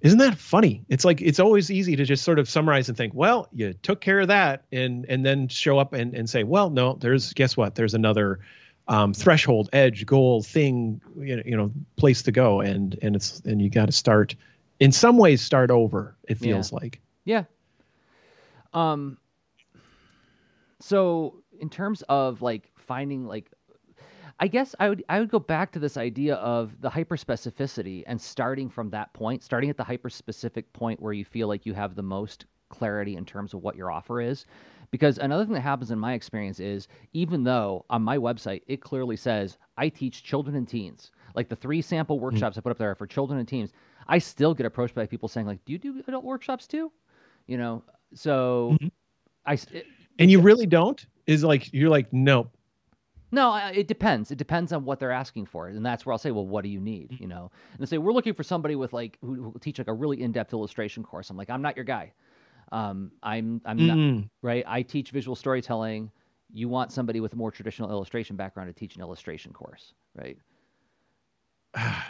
isn't 0.00 0.18
that 0.18 0.38
funny? 0.38 0.84
It's 0.88 1.04
like 1.04 1.20
it's 1.20 1.40
always 1.40 1.70
easy 1.70 1.96
to 1.96 2.04
just 2.04 2.24
sort 2.24 2.38
of 2.38 2.48
summarize 2.48 2.88
and 2.88 2.96
think, 2.96 3.14
well, 3.14 3.48
you 3.52 3.72
took 3.72 4.00
care 4.00 4.20
of 4.20 4.28
that, 4.28 4.64
and 4.72 5.04
and 5.08 5.24
then 5.24 5.48
show 5.48 5.78
up 5.78 5.92
and 5.92 6.14
and 6.14 6.28
say, 6.28 6.44
well, 6.44 6.70
no, 6.70 6.94
there's 6.94 7.32
guess 7.32 7.56
what? 7.56 7.74
There's 7.74 7.94
another 7.94 8.40
um, 8.86 9.12
threshold, 9.12 9.68
edge, 9.72 10.06
goal, 10.06 10.42
thing, 10.42 11.00
you 11.18 11.36
know, 11.36 11.42
you 11.44 11.56
know, 11.56 11.72
place 11.96 12.22
to 12.22 12.32
go, 12.32 12.60
and 12.60 12.98
and 13.02 13.16
it's 13.16 13.40
and 13.40 13.60
you 13.60 13.70
got 13.70 13.86
to 13.86 13.92
start, 13.92 14.34
in 14.80 14.92
some 14.92 15.18
ways, 15.18 15.42
start 15.42 15.70
over. 15.70 16.16
It 16.28 16.38
feels 16.38 16.72
yeah. 16.72 16.78
like. 16.80 17.00
Yeah. 17.24 17.44
Um. 18.72 19.18
So 20.80 21.42
in 21.60 21.70
terms 21.70 22.02
of 22.08 22.40
like 22.40 22.70
finding 22.76 23.26
like 23.26 23.50
I 24.40 24.46
guess 24.46 24.74
I 24.78 24.88
would 24.88 25.04
I 25.08 25.18
would 25.18 25.30
go 25.30 25.40
back 25.40 25.72
to 25.72 25.78
this 25.78 25.96
idea 25.96 26.36
of 26.36 26.80
the 26.80 26.90
hyperspecificity 26.90 28.04
and 28.06 28.20
starting 28.20 28.70
from 28.70 28.90
that 28.90 29.12
point, 29.12 29.42
starting 29.42 29.68
at 29.68 29.76
the 29.76 29.84
hyperspecific 29.84 30.64
point 30.72 31.00
where 31.00 31.12
you 31.12 31.24
feel 31.24 31.48
like 31.48 31.66
you 31.66 31.74
have 31.74 31.96
the 31.96 32.02
most 32.02 32.46
clarity 32.68 33.16
in 33.16 33.24
terms 33.24 33.54
of 33.54 33.62
what 33.62 33.76
your 33.76 33.90
offer 33.90 34.20
is. 34.20 34.46
Because 34.90 35.18
another 35.18 35.44
thing 35.44 35.54
that 35.54 35.60
happens 35.60 35.90
in 35.90 35.98
my 35.98 36.14
experience 36.14 36.60
is 36.60 36.88
even 37.12 37.42
though 37.42 37.84
on 37.90 38.02
my 38.02 38.16
website 38.16 38.62
it 38.68 38.80
clearly 38.80 39.16
says 39.16 39.58
I 39.76 39.88
teach 39.88 40.22
children 40.22 40.54
and 40.56 40.68
teens, 40.68 41.10
like 41.34 41.48
the 41.48 41.56
three 41.56 41.82
sample 41.82 42.16
mm-hmm. 42.16 42.24
workshops 42.24 42.52
mm-hmm. 42.52 42.60
I 42.60 42.62
put 42.62 42.70
up 42.70 42.78
there 42.78 42.90
are 42.92 42.94
for 42.94 43.06
children 43.06 43.40
and 43.40 43.48
teens, 43.48 43.72
I 44.06 44.18
still 44.18 44.54
get 44.54 44.66
approached 44.66 44.94
by 44.94 45.06
people 45.06 45.28
saying 45.28 45.46
like, 45.46 45.64
"Do 45.64 45.72
you 45.72 45.78
do 45.78 46.02
adult 46.06 46.24
workshops 46.24 46.66
too?" 46.66 46.92
You 47.46 47.58
know, 47.58 47.82
so 48.14 48.76
mm-hmm. 48.80 48.88
I 49.46 49.54
it, 49.76 49.86
and 50.20 50.30
you 50.30 50.40
really 50.40 50.66
don't 50.66 51.04
is 51.26 51.42
like 51.44 51.72
you're 51.72 51.90
like 51.90 52.12
nope 52.12 52.50
no, 53.30 53.54
it 53.74 53.88
depends. 53.88 54.30
It 54.30 54.38
depends 54.38 54.72
on 54.72 54.84
what 54.84 55.00
they're 55.00 55.12
asking 55.12 55.46
for, 55.46 55.68
and 55.68 55.84
that's 55.84 56.06
where 56.06 56.12
I'll 56.12 56.18
say, 56.18 56.30
"Well, 56.30 56.46
what 56.46 56.62
do 56.62 56.70
you 56.70 56.80
need?" 56.80 57.10
Mm-hmm. 57.10 57.22
You 57.22 57.28
know, 57.28 57.50
and 57.72 57.80
they 57.80 57.86
say, 57.86 57.98
"We're 57.98 58.12
looking 58.12 58.34
for 58.34 58.42
somebody 58.42 58.74
with 58.74 58.92
like 58.92 59.18
who, 59.20 59.34
who 59.34 59.58
teach 59.60 59.78
like 59.78 59.88
a 59.88 59.92
really 59.92 60.22
in-depth 60.22 60.52
illustration 60.52 61.02
course." 61.02 61.30
I'm 61.30 61.36
like, 61.36 61.50
"I'm 61.50 61.62
not 61.62 61.76
your 61.76 61.84
guy. 61.84 62.12
Um, 62.72 63.12
I'm 63.22 63.60
I'm 63.64 63.78
mm-hmm. 63.78 64.16
not 64.16 64.24
right. 64.42 64.64
I 64.66 64.82
teach 64.82 65.10
visual 65.10 65.36
storytelling. 65.36 66.10
You 66.52 66.68
want 66.68 66.92
somebody 66.92 67.20
with 67.20 67.34
a 67.34 67.36
more 67.36 67.50
traditional 67.50 67.90
illustration 67.90 68.36
background 68.36 68.74
to 68.74 68.78
teach 68.78 68.96
an 68.96 69.02
illustration 69.02 69.52
course, 69.52 69.92
right?" 70.14 70.38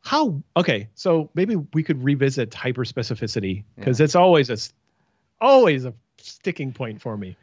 How 0.00 0.40
okay? 0.56 0.88
So 0.94 1.30
maybe 1.34 1.56
we 1.56 1.82
could 1.82 2.02
revisit 2.02 2.54
hyper 2.54 2.84
specificity 2.84 3.64
because 3.76 3.98
yeah. 3.98 4.04
it's 4.04 4.14
always 4.14 4.50
a 4.50 4.56
always 5.40 5.84
a 5.84 5.94
sticking 6.18 6.72
point 6.72 7.00
for 7.00 7.16
me. 7.16 7.36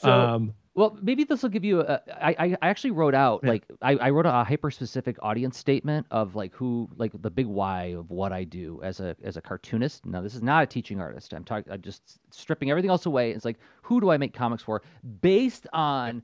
So, 0.00 0.10
um, 0.10 0.54
well, 0.74 0.96
maybe 1.02 1.24
this 1.24 1.42
will 1.42 1.50
give 1.50 1.64
you 1.64 1.80
a. 1.80 2.00
I, 2.22 2.56
I 2.62 2.68
actually 2.68 2.92
wrote 2.92 3.14
out 3.14 3.40
yeah. 3.42 3.50
like 3.50 3.64
I, 3.82 3.96
I 3.96 4.10
wrote 4.10 4.26
a 4.26 4.44
hyper 4.44 4.70
specific 4.70 5.16
audience 5.20 5.58
statement 5.58 6.06
of 6.10 6.36
like 6.36 6.54
who 6.54 6.88
like 6.96 7.10
the 7.20 7.30
big 7.30 7.46
why 7.46 7.94
of 7.96 8.10
what 8.10 8.32
I 8.32 8.44
do 8.44 8.80
as 8.82 9.00
a 9.00 9.16
as 9.24 9.36
a 9.36 9.40
cartoonist. 9.40 10.06
Now 10.06 10.20
this 10.20 10.34
is 10.34 10.42
not 10.42 10.62
a 10.62 10.66
teaching 10.66 11.00
artist. 11.00 11.32
I'm 11.32 11.44
talking. 11.44 11.72
I'm 11.72 11.82
just 11.82 12.20
stripping 12.30 12.70
everything 12.70 12.90
else 12.90 13.06
away. 13.06 13.32
It's 13.32 13.44
like 13.44 13.58
who 13.82 14.00
do 14.00 14.10
I 14.10 14.16
make 14.16 14.32
comics 14.32 14.62
for 14.62 14.82
based 15.20 15.66
on 15.72 16.22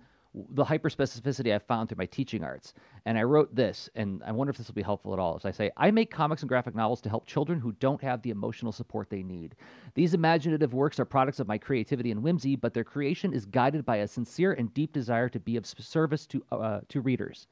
the 0.51 0.65
hyper 0.65 0.91
specificity 0.91 1.55
I 1.55 1.59
found 1.59 1.89
through 1.89 1.99
my 1.99 2.07
teaching 2.07 2.45
arts. 2.45 2.75
And 3.07 3.17
I 3.17 3.23
wrote 3.23 3.55
this, 3.55 3.89
and 3.95 4.23
I 4.25 4.33
wonder 4.33 4.51
if 4.51 4.59
this 4.59 4.69
will 4.69 4.75
be 4.75 4.83
helpful 4.83 5.15
at 5.15 5.19
all. 5.19 5.35
As 5.37 5.47
I 5.47 5.51
say, 5.51 5.71
I 5.79 5.91
make 5.91 6.11
comics 6.11 6.43
and 6.43 6.49
graphic 6.49 6.75
novels 6.75 7.01
to 7.03 7.09
help 7.09 7.27
children 7.27 7.59
who 7.59 7.73
don't 7.73 8.03
have 8.03 8.21
the 8.21 8.31
emotional 8.31 8.73
support 8.73 9.09
they 9.09 9.23
need. 9.23 9.57
These 9.95 10.13
imaginative 10.13 10.75
works 10.75 11.01
are 11.01 11.07
products 11.07 11.41
of 11.41 11.49
my 11.49 11.57
creativity 11.57 12.11
and 12.11 12.23
whimsy, 12.23 12.55
but 12.55 12.75
their 12.75 12.85
creation 12.85 13.33
is 13.33 13.47
guided 13.47 13.87
by 13.87 13.97
a 13.97 14.09
sincere 14.09 14.53
and 14.53 14.73
deep 14.75 14.93
desire 14.93 15.31
to 15.31 15.41
be 15.41 15.57
of 15.57 15.67
service 15.67 16.27
to, 16.27 16.45
uh, 16.53 16.81
to 16.89 17.01
readers. 17.01 17.47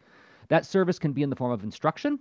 That 0.48 0.66
service 0.66 0.98
can 0.98 1.12
be 1.12 1.22
in 1.22 1.30
the 1.30 1.36
form 1.36 1.52
of 1.52 1.64
instruction, 1.64 2.18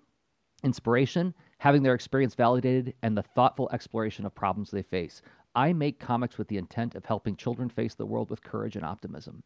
inspiration, 0.63 1.33
having 1.57 1.83
their 1.83 1.93
experience 1.93 2.35
validated, 2.35 2.93
and 3.03 3.17
the 3.17 3.23
thoughtful 3.23 3.69
exploration 3.73 4.25
of 4.25 4.33
problems 4.33 4.71
they 4.71 4.81
face. 4.81 5.21
I 5.55 5.73
make 5.73 5.99
comics 5.99 6.37
with 6.37 6.47
the 6.47 6.57
intent 6.57 6.95
of 6.95 7.05
helping 7.05 7.35
children 7.35 7.69
face 7.69 7.95
the 7.95 8.05
world 8.05 8.29
with 8.29 8.41
courage 8.41 8.77
and 8.77 8.85
optimism. 8.85 9.43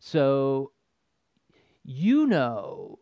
So 0.00 0.72
you 1.84 2.26
know 2.26 2.98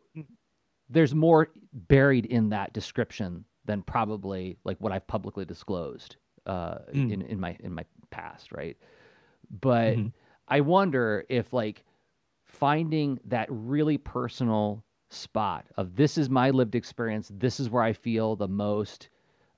there's 0.91 1.15
more 1.15 1.49
buried 1.73 2.27
in 2.27 2.51
that 2.51 2.73
description 2.73 3.45
than 3.65 3.83
probably 3.83 4.59
like 4.65 4.79
what 4.79 4.93
I've 4.93 5.07
publicly 5.07 5.45
disclosed 5.45 6.17
uh, 6.47 6.79
mm. 6.93 7.13
in 7.13 7.23
in 7.23 7.41
my 7.41 7.57
in 7.61 7.73
my 7.73 7.85
past, 8.11 8.53
right? 8.53 8.77
But 9.61 9.97
mm-hmm. 9.97 10.09
I 10.49 10.61
wonder 10.61 11.25
if 11.29 11.53
like 11.53 11.85
finding 12.45 13.21
that 13.27 13.47
really 13.51 13.99
personal 13.99 14.85
spot 15.11 15.67
of 15.77 15.95
this 15.95 16.19
is 16.19 16.29
my 16.29 16.51
lived 16.51 16.75
experience, 16.75 17.31
this 17.35 17.61
is 17.61 17.71
where 17.71 17.83
I 17.83 17.93
feel 17.93 18.37
the 18.37 18.49
most 18.49 19.11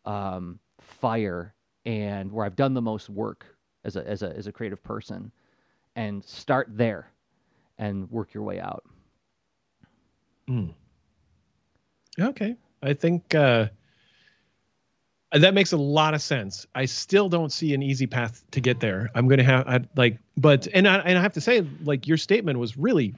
um, 0.05 0.59
fire 0.81 1.55
and 1.85 2.31
where 2.31 2.45
I've 2.45 2.57
done 2.57 2.75
the 2.75 2.83
most 2.83 3.09
work 3.09 3.47
as 3.85 3.97
a 3.97 4.07
as 4.07 4.23
a 4.23 4.37
as 4.37 4.47
a 4.47 4.53
creative 4.53 4.83
person, 4.83 5.33
and 5.97 6.23
start 6.25 6.69
there 6.71 7.13
and 7.81 8.09
work 8.11 8.35
your 8.35 8.45
way 8.45 8.61
out. 8.61 8.85
Mm. 10.49 10.75
Okay. 12.21 12.55
I 12.83 12.93
think 12.93 13.35
uh, 13.35 13.69
that 15.33 15.55
makes 15.55 15.73
a 15.73 15.77
lot 15.79 16.13
of 16.13 16.21
sense. 16.21 16.67
I 16.75 16.85
still 16.85 17.29
don't 17.29 17.51
see 17.51 17.73
an 17.73 17.83
easy 17.83 18.07
path 18.07 18.45
to 18.51 18.61
get 18.61 18.81
there. 18.81 19.11
I'm 19.15 19.27
going 19.27 19.39
to 19.39 19.45
have 19.45 19.67
I, 19.67 19.81
like, 19.97 20.19
but 20.37 20.69
and 20.75 20.87
I, 20.87 20.99
and 20.99 21.19
I 21.19 21.23
have 21.23 21.33
to 21.33 21.41
say, 21.41 21.67
like 21.83 22.07
your 22.07 22.19
statement 22.19 22.59
was 22.59 22.77
really 22.77 23.15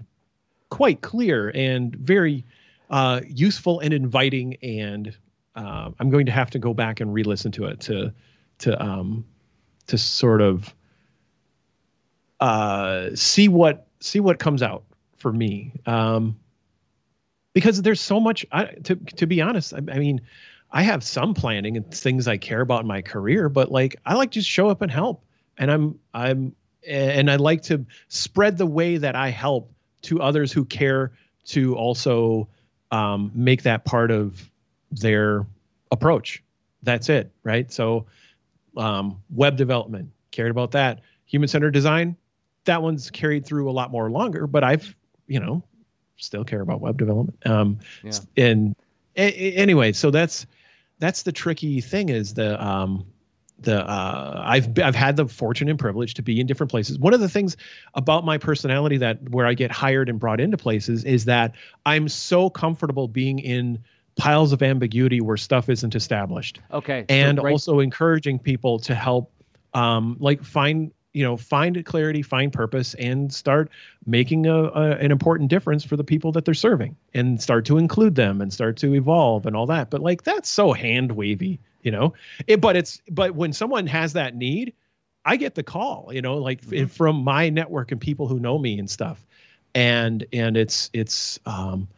quite 0.71 1.01
clear 1.01 1.51
and 1.55 1.95
very 1.97 2.45
uh, 2.89 3.21
useful 3.27 3.81
and 3.81 3.93
inviting. 3.93 4.57
And 4.63 5.17
uh, 5.57 5.91
I'm 5.99 6.11
going 6.11 6.27
to 6.27 6.33
have 6.33 6.51
to 6.51 6.61
go 6.61 6.73
back 6.73 7.01
and 7.01 7.13
re-listen 7.13 7.51
to 7.53 7.65
it 7.67 7.81
to 7.81 8.13
to 8.59 8.81
um, 8.81 9.25
to 9.89 9.99
sort 9.99 10.41
of 10.41 10.73
uh, 12.39 13.11
see 13.15 13.49
what 13.49 13.89
see 14.03 14.20
what 14.20 14.38
comes 14.38 14.62
out 14.62 14.84
for 15.18 15.32
me. 15.32 15.72
Um, 15.86 16.36
because 17.55 17.80
there's 17.82 18.00
so 18.00 18.20
much 18.20 18.46
I, 18.50 18.64
to 18.84 18.96
to 18.96 19.26
be 19.26 19.40
honest. 19.40 19.74
I, 19.74 19.78
I, 19.78 19.98
mean, 19.98 20.22
I 20.70 20.82
have 20.82 21.05
some 21.05 21.34
planning 21.34 21.76
and 21.76 21.92
things 21.92 22.28
I 22.28 22.36
care 22.36 22.61
about 22.61 22.82
in 22.82 22.86
my 22.86 23.03
career, 23.03 23.48
but 23.48 23.70
like 23.70 23.96
I 24.05 24.14
like 24.14 24.30
to 24.32 24.40
just 24.40 24.48
show 24.48 24.68
up 24.68 24.82
and 24.82 24.90
help, 24.90 25.24
and 25.59 25.70
I'm 25.70 25.98
I'm 26.12 26.55
and 26.86 27.30
I 27.30 27.36
like 27.36 27.62
to 27.64 27.86
spread 28.09 28.59
the 28.59 28.66
way 28.66 28.96
that 28.96 29.14
I 29.14 29.28
help 29.28 29.72
to 30.03 30.20
others 30.20 30.50
who 30.53 30.64
care 30.64 31.12
to 31.44 31.76
also 31.76 32.48
um, 32.90 33.30
make 33.34 33.62
that 33.62 33.84
part 33.84 34.11
of 34.11 34.50
their 34.90 35.46
approach. 35.90 36.42
That's 36.82 37.09
it, 37.09 37.30
right? 37.44 37.70
So, 37.72 38.07
um, 38.76 39.22
web 39.30 39.57
development 39.57 40.11
cared 40.32 40.50
about 40.50 40.72
that. 40.72 41.00
Human 41.26 41.48
centered 41.48 41.70
design 41.70 42.16
that 42.65 42.83
one's 42.83 43.11
carried 43.11 43.45
through 43.45 43.71
a 43.71 43.73
lot 43.73 43.91
more 43.91 44.11
longer, 44.11 44.47
but 44.47 44.65
I've, 44.65 44.95
you 45.27 45.41
know, 45.41 45.63
still 46.17 46.45
care 46.45 46.61
about 46.61 46.81
web 46.81 46.99
development. 46.99 47.39
Um, 47.47 47.79
yeah. 48.03 48.13
and 48.37 48.77
a- 49.17 49.53
anyway, 49.55 49.93
so 49.93 50.11
that's, 50.11 50.47
that's 50.99 51.23
the 51.23 51.33
tricky 51.33 51.81
thing 51.81 52.09
is 52.09 52.35
the, 52.35 52.63
um, 52.65 53.07
the 53.59 53.89
uh, 53.89 54.43
I've 54.45 54.77
I've 54.81 54.97
had 54.97 55.17
the 55.17 55.29
fortune 55.29 55.69
and 55.69 55.79
privilege 55.79 56.15
to 56.15 56.23
be 56.23 56.41
in 56.41 56.47
different 56.49 56.71
places. 56.71 56.99
One 56.99 57.15
of 57.15 57.21
the 57.21 57.29
things 57.29 57.57
about 57.95 58.25
my 58.25 58.37
personality 58.37 58.97
that 58.97 59.31
where 59.31 59.47
I 59.47 59.55
get 59.55 59.71
hired 59.71 60.09
and 60.09 60.19
brought 60.19 60.41
into 60.41 60.57
places 60.57 61.05
is 61.05 61.27
that 61.27 61.55
I'm 61.87 62.09
so 62.09 62.51
comfortable 62.51 63.07
being 63.07 63.39
in 63.39 63.79
piles 64.17 64.53
of 64.53 64.63
ambiguity 64.63 65.21
where 65.21 65.37
stuff 65.37 65.69
isn't 65.69 65.95
established. 65.95 66.61
Okay. 66.73 67.05
And 67.09 67.39
so 67.39 67.45
right- 67.45 67.53
also 67.53 67.79
encouraging 67.79 68.39
people 68.41 68.81
to 68.81 68.95
help 68.95 69.33
um, 69.75 70.17
like 70.19 70.43
find 70.43 70.93
you 71.13 71.23
know 71.23 71.37
find 71.37 71.85
clarity 71.85 72.23
find 72.23 72.53
purpose 72.53 72.95
and 72.95 73.33
start 73.33 73.71
making 74.07 74.47
a, 74.47 74.65
a, 74.65 74.91
an 74.93 75.11
important 75.11 75.51
difference 75.51 75.85
for 75.85 75.97
the 75.97 76.05
people 76.05 76.33
that 76.33 76.45
they're 76.45 76.55
serving 76.55 76.97
and 77.15 77.41
start 77.41 77.65
to 77.67 77.79
include 77.79 78.15
them 78.15 78.41
and 78.41 78.53
start 78.53 78.77
to 78.79 78.95
evolve 78.95 79.47
and 79.47 79.57
all 79.57 79.67
that. 79.67 79.91
But 79.91 80.01
like 80.01 80.23
that's 80.23 80.49
so 80.49 80.73
hand 80.73 81.13
wavy 81.13 81.61
you 81.83 81.91
know? 81.91 82.15
It, 82.47 82.61
but 82.61 82.77
it's 82.77 83.03
but 83.11 83.35
when 83.35 83.53
someone 83.53 83.87
has 83.89 84.15
that 84.15 84.35
need 84.35 84.73
i 85.25 85.37
get 85.37 85.55
the 85.55 85.63
call 85.63 86.11
you 86.13 86.21
know 86.21 86.39
like 86.39 86.61
mm-hmm. 86.63 86.87
from 86.87 87.23
my 87.23 87.49
network 87.49 87.93
and 87.93 88.01
people 88.01 88.27
who 88.27 88.41
know 88.41 88.59
me 88.59 88.79
and 88.79 88.91
stuff. 88.91 89.25
And 89.75 90.27
and 90.33 90.57
it's 90.57 90.91
it's 90.93 91.39
um 91.47 91.89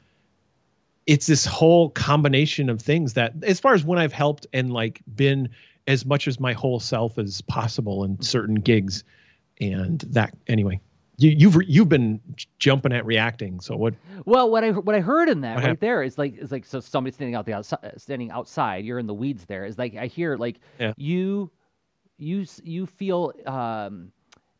it's 1.07 1.27
this 1.27 1.45
whole 1.45 1.91
combination 1.91 2.71
of 2.71 2.81
things 2.81 3.15
that 3.15 3.33
as 3.43 3.59
far 3.61 3.75
as 3.75 3.85
when 3.85 3.99
i've 3.99 4.12
helped 4.12 4.47
and 4.53 4.73
like 4.73 5.03
been 5.17 5.49
as 5.87 6.07
much 6.07 6.28
as 6.28 6.41
my 6.41 6.53
whole 6.53 6.80
self 6.80 7.18
as 7.18 7.41
possible 7.43 8.05
in 8.05 8.20
certain 8.20 8.57
gigs, 8.57 9.05
and 9.61 10.01
that 10.01 10.35
anyway. 10.47 10.80
You, 11.16 11.30
you've 11.30 11.57
you've 11.68 11.89
been 11.89 12.20
jumping 12.59 12.93
at 12.93 13.07
reacting. 13.07 13.61
So 13.61 13.76
what? 13.76 13.95
Well, 14.24 14.51
what 14.51 14.64
I 14.64 14.72
what 14.72 14.97
I 14.97 15.01
heard 15.01 15.28
in 15.28 15.43
that 15.43 15.55
right 15.55 15.61
happened? 15.61 15.80
there 15.80 16.03
is 16.03 16.18
like 16.18 16.37
is 16.37 16.51
like 16.51 16.64
so 16.64 16.80
somebody 16.80 17.14
standing 17.14 17.37
out 17.37 17.47
the 17.47 17.53
outside, 17.53 17.93
standing 17.99 18.32
outside. 18.32 18.85
You're 18.85 18.99
in 18.99 19.07
the 19.07 19.14
weeds. 19.14 19.45
There 19.45 19.64
is 19.64 19.78
like 19.78 19.95
I 19.95 20.07
hear 20.07 20.37
like 20.37 20.59
yeah. 20.80 20.93
you 20.97 21.53
you 22.18 22.45
you 22.64 22.87
feel 22.87 23.32
um, 23.47 24.11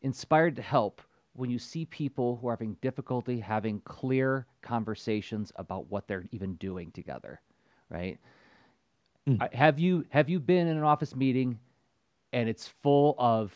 inspired 0.01 0.55
to 0.55 0.61
help 0.61 1.01
when 1.33 1.49
you 1.49 1.59
see 1.59 1.85
people 1.85 2.37
who 2.37 2.47
are 2.47 2.53
having 2.53 2.77
difficulty 2.81 3.39
having 3.39 3.81
clear 3.81 4.47
conversations 4.61 5.51
about 5.57 5.89
what 5.89 6.07
they're 6.07 6.23
even 6.31 6.55
doing 6.55 6.91
together, 6.91 7.41
right? 7.89 8.17
Mm. 9.27 9.53
Have 9.53 9.79
you 9.79 10.05
have 10.09 10.29
you 10.29 10.39
been 10.39 10.67
in 10.67 10.77
an 10.77 10.83
office 10.83 11.15
meeting 11.15 11.59
and 12.33 12.47
it's 12.47 12.67
full 12.83 13.15
of 13.17 13.51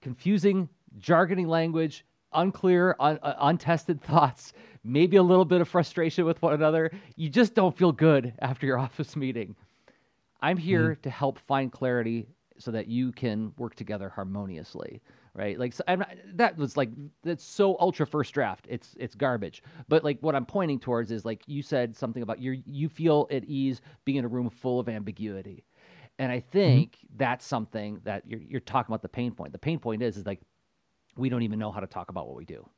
confusing, 0.00 0.68
jargoning 0.98 1.46
language, 1.46 2.04
unclear, 2.32 2.96
un, 3.00 3.18
uh, 3.22 3.34
untested 3.40 4.00
thoughts, 4.10 4.52
maybe 4.82 5.16
a 5.16 5.22
little 5.22 5.44
bit 5.44 5.60
of 5.60 5.68
frustration 5.68 6.24
with 6.24 6.40
one 6.40 6.54
another? 6.54 6.90
You 7.16 7.28
just 7.28 7.54
don't 7.54 7.76
feel 7.76 7.92
good 7.92 8.32
after 8.38 8.66
your 8.66 8.78
office 8.86 9.14
meeting. 9.14 9.54
I'm 10.40 10.56
here 10.56 10.94
mm. 10.94 11.02
to 11.02 11.10
help 11.10 11.38
find 11.38 11.70
clarity 11.70 12.26
so 12.58 12.70
that 12.70 12.86
you 12.86 13.12
can 13.12 13.52
work 13.58 13.74
together 13.74 14.08
harmoniously 14.08 15.02
right? 15.34 15.58
Like 15.58 15.72
so, 15.72 15.84
not, 15.88 16.10
that 16.34 16.56
was 16.56 16.76
like 16.76 16.90
that's 17.22 17.44
so 17.44 17.76
ultra 17.78 18.06
first 18.06 18.34
draft. 18.34 18.66
It's 18.68 18.94
it's 18.98 19.14
garbage. 19.14 19.62
But 19.88 20.04
like 20.04 20.18
what 20.20 20.34
I'm 20.34 20.46
pointing 20.46 20.78
towards 20.78 21.10
is 21.10 21.24
like 21.24 21.42
you 21.46 21.62
said 21.62 21.96
something 21.96 22.22
about 22.22 22.38
you 22.38 22.62
you 22.66 22.88
feel 22.88 23.28
at 23.30 23.44
ease 23.44 23.80
being 24.04 24.18
in 24.18 24.24
a 24.24 24.28
room 24.28 24.50
full 24.50 24.80
of 24.80 24.88
ambiguity. 24.88 25.64
And 26.18 26.30
I 26.30 26.38
mm-hmm. 26.38 26.50
think 26.50 26.96
mm-hmm. 26.96 27.16
that's 27.16 27.46
something 27.46 28.00
that 28.04 28.24
you're 28.26 28.40
you're 28.40 28.60
talking 28.60 28.92
about 28.92 29.02
the 29.02 29.08
pain 29.08 29.32
point. 29.32 29.52
The 29.52 29.58
pain 29.58 29.78
point 29.78 30.02
is 30.02 30.16
is 30.16 30.26
like 30.26 30.40
we 31.16 31.28
don't 31.28 31.42
even 31.42 31.58
know 31.58 31.70
how 31.70 31.80
to 31.80 31.86
talk 31.86 32.10
about 32.10 32.26
what 32.26 32.36
we 32.36 32.44
do. 32.44 32.68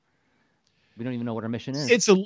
We 0.96 1.04
don't 1.04 1.14
even 1.14 1.26
know 1.26 1.34
what 1.34 1.44
our 1.44 1.50
mission 1.50 1.74
is. 1.74 1.90
It's 1.90 2.08
a 2.08 2.16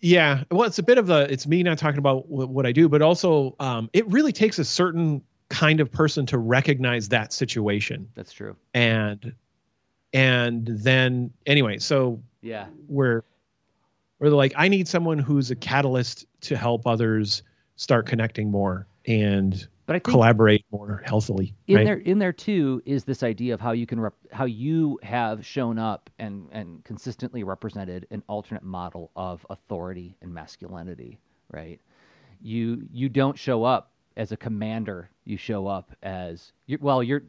yeah. 0.00 0.42
Well, 0.50 0.64
it's 0.64 0.78
a 0.78 0.82
bit 0.82 0.98
of 0.98 1.06
the 1.06 1.30
it's 1.30 1.46
me 1.46 1.62
not 1.62 1.78
talking 1.78 1.98
about 1.98 2.28
what 2.28 2.66
I 2.66 2.72
do, 2.72 2.88
but 2.88 3.02
also 3.02 3.54
um, 3.60 3.88
it 3.92 4.06
really 4.08 4.32
takes 4.32 4.58
a 4.58 4.64
certain 4.64 5.22
kind 5.48 5.80
of 5.80 5.92
person 5.92 6.24
to 6.26 6.38
recognize 6.38 7.10
that 7.10 7.32
situation. 7.32 8.08
That's 8.14 8.32
true. 8.32 8.56
And 8.74 9.34
and 10.12 10.66
then 10.66 11.30
anyway, 11.46 11.78
so 11.78 12.20
yeah, 12.40 12.66
we're 12.88 13.22
we're 14.18 14.30
like, 14.30 14.52
I 14.56 14.68
need 14.68 14.86
someone 14.86 15.18
who's 15.18 15.50
a 15.50 15.56
catalyst 15.56 16.26
to 16.42 16.56
help 16.56 16.86
others 16.86 17.42
start 17.76 18.06
connecting 18.06 18.50
more 18.50 18.86
and 19.06 19.66
but 19.86 19.96
I 19.96 19.98
collaborate 19.98 20.64
more 20.70 21.02
healthily. 21.04 21.54
In 21.66 21.76
right? 21.76 21.84
there, 21.84 21.96
in 21.96 22.18
there 22.18 22.32
too, 22.32 22.80
is 22.86 23.04
this 23.04 23.22
idea 23.22 23.52
of 23.52 23.60
how 23.60 23.72
you 23.72 23.84
can 23.86 23.98
rep- 23.98 24.14
how 24.30 24.44
you 24.44 24.98
have 25.02 25.44
shown 25.44 25.78
up 25.78 26.08
and 26.18 26.48
and 26.52 26.84
consistently 26.84 27.42
represented 27.42 28.06
an 28.10 28.22
alternate 28.28 28.62
model 28.62 29.10
of 29.16 29.44
authority 29.50 30.16
and 30.22 30.32
masculinity. 30.32 31.18
Right? 31.50 31.80
You 32.40 32.86
you 32.92 33.08
don't 33.08 33.38
show 33.38 33.64
up 33.64 33.90
as 34.16 34.30
a 34.30 34.36
commander. 34.36 35.10
You 35.24 35.36
show 35.36 35.66
up 35.66 35.90
as 36.02 36.52
you're, 36.66 36.78
well. 36.80 37.02
You're 37.02 37.24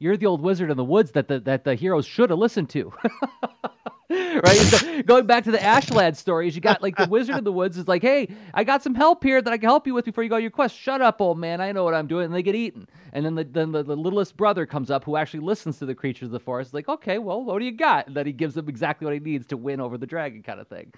you're 0.00 0.16
the 0.16 0.26
old 0.26 0.40
wizard 0.40 0.70
in 0.70 0.76
the 0.76 0.84
woods 0.84 1.12
that 1.12 1.28
the 1.28 1.38
that 1.40 1.62
the 1.62 1.76
heroes 1.76 2.06
should 2.06 2.30
have 2.30 2.38
listened 2.38 2.70
to. 2.70 2.92
right? 4.10 4.56
So 4.56 5.02
going 5.02 5.26
back 5.26 5.44
to 5.44 5.50
the 5.50 5.58
Ashlad 5.58 6.16
stories, 6.16 6.54
you 6.54 6.62
got 6.62 6.82
like 6.82 6.96
the 6.96 7.06
wizard 7.06 7.36
in 7.36 7.44
the 7.44 7.52
woods 7.52 7.76
is 7.76 7.86
like, 7.86 8.02
"Hey, 8.02 8.28
I 8.54 8.64
got 8.64 8.82
some 8.82 8.94
help 8.94 9.22
here 9.22 9.40
that 9.40 9.52
I 9.52 9.58
can 9.58 9.68
help 9.68 9.86
you 9.86 9.94
with 9.94 10.06
before 10.06 10.24
you 10.24 10.30
go 10.30 10.36
on 10.36 10.42
your 10.42 10.50
quest." 10.50 10.74
Shut 10.74 11.02
up, 11.02 11.20
old 11.20 11.38
man. 11.38 11.60
I 11.60 11.70
know 11.72 11.84
what 11.84 11.94
I'm 11.94 12.06
doing. 12.06 12.24
And 12.24 12.34
they 12.34 12.42
get 12.42 12.54
eaten. 12.54 12.88
And 13.12 13.24
then 13.24 13.34
the 13.34 13.44
then 13.44 13.72
the, 13.72 13.82
the 13.82 13.96
littlest 13.96 14.36
brother 14.36 14.64
comes 14.66 14.90
up 14.90 15.04
who 15.04 15.16
actually 15.16 15.40
listens 15.40 15.78
to 15.78 15.86
the 15.86 15.94
creatures 15.94 16.26
of 16.26 16.32
the 16.32 16.40
forest. 16.40 16.72
Like, 16.72 16.88
okay, 16.88 17.18
well, 17.18 17.44
what 17.44 17.58
do 17.58 17.64
you 17.66 17.72
got? 17.72 18.06
And 18.08 18.16
then 18.16 18.26
he 18.26 18.32
gives 18.32 18.54
them 18.54 18.68
exactly 18.68 19.04
what 19.04 19.14
he 19.14 19.20
needs 19.20 19.46
to 19.48 19.56
win 19.56 19.80
over 19.80 19.98
the 19.98 20.06
dragon, 20.06 20.42
kind 20.42 20.60
of 20.60 20.66
thing. 20.66 20.92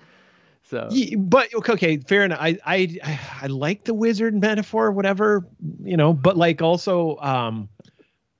So, 0.62 0.88
yeah, 0.92 1.16
but 1.16 1.52
okay, 1.54 1.96
fair 1.96 2.24
enough. 2.24 2.38
I, 2.40 2.56
I 2.64 3.18
I 3.42 3.46
like 3.48 3.84
the 3.84 3.94
wizard 3.94 4.40
metaphor, 4.40 4.92
whatever 4.92 5.44
you 5.82 5.96
know, 5.96 6.12
but 6.12 6.36
like 6.36 6.62
also, 6.62 7.16
um, 7.16 7.68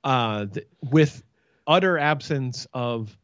uh, 0.05 0.47
th- 0.47 0.67
with 0.91 1.23
utter 1.67 1.99
absence 1.99 2.67
of 2.73 3.17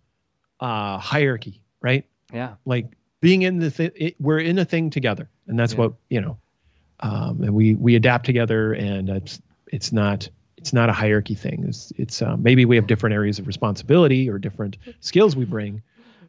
uh 0.61 0.99
hierarchy, 0.99 1.63
right? 1.81 2.05
Yeah, 2.33 2.55
like 2.65 2.93
being 3.21 3.43
in 3.43 3.59
the 3.59 3.71
thing, 3.71 4.15
we're 4.19 4.41
in 4.41 4.59
a 4.59 4.65
thing 4.65 4.91
together, 4.91 5.29
and 5.47 5.59
that's 5.59 5.73
yeah. 5.73 5.79
what 5.79 5.93
you 6.09 6.21
know. 6.21 6.39
Um, 7.01 7.43
and 7.43 7.55
we 7.55 7.75
we 7.75 7.95
adapt 7.95 8.27
together, 8.27 8.73
and 8.73 9.09
it's 9.09 9.41
it's 9.67 9.93
not 9.93 10.29
it's 10.57 10.73
not 10.73 10.89
a 10.89 10.93
hierarchy 10.93 11.35
thing. 11.35 11.65
It's 11.69 11.93
it's 11.97 12.23
uh, 12.23 12.37
maybe 12.37 12.65
we 12.65 12.77
have 12.77 12.87
different 12.87 13.15
areas 13.15 13.39
of 13.39 13.47
responsibility 13.47 14.29
or 14.29 14.39
different 14.39 14.77
skills 15.01 15.37
we 15.37 15.45
bring, 15.45 15.83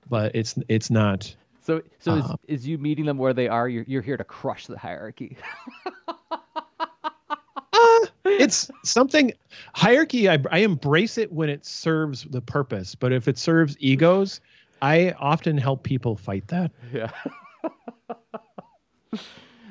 but 0.09 0.35
it's 0.35 0.55
it's 0.67 0.89
not 0.89 1.35
so, 1.69 1.83
so 1.99 2.15
is, 2.15 2.59
is 2.59 2.67
you 2.67 2.79
meeting 2.79 3.05
them 3.05 3.19
where 3.19 3.33
they 3.33 3.47
are? 3.47 3.69
You're, 3.69 3.83
you're 3.87 4.01
here 4.01 4.17
to 4.17 4.23
crush 4.23 4.65
the 4.65 4.75
hierarchy. 4.75 5.37
it's 8.25 8.69
something 8.83 9.33
hierarchy. 9.73 10.29
I, 10.29 10.37
I 10.51 10.59
embrace 10.59 11.17
it 11.17 11.31
when 11.31 11.49
it 11.49 11.65
serves 11.65 12.23
the 12.25 12.41
purpose, 12.41 12.95
but 12.95 13.11
if 13.11 13.27
it 13.27 13.37
serves 13.37 13.75
egos, 13.79 14.41
I 14.81 15.11
often 15.19 15.57
help 15.57 15.83
people 15.83 16.15
fight 16.15 16.47
that. 16.47 16.71
Yeah. 16.93 17.11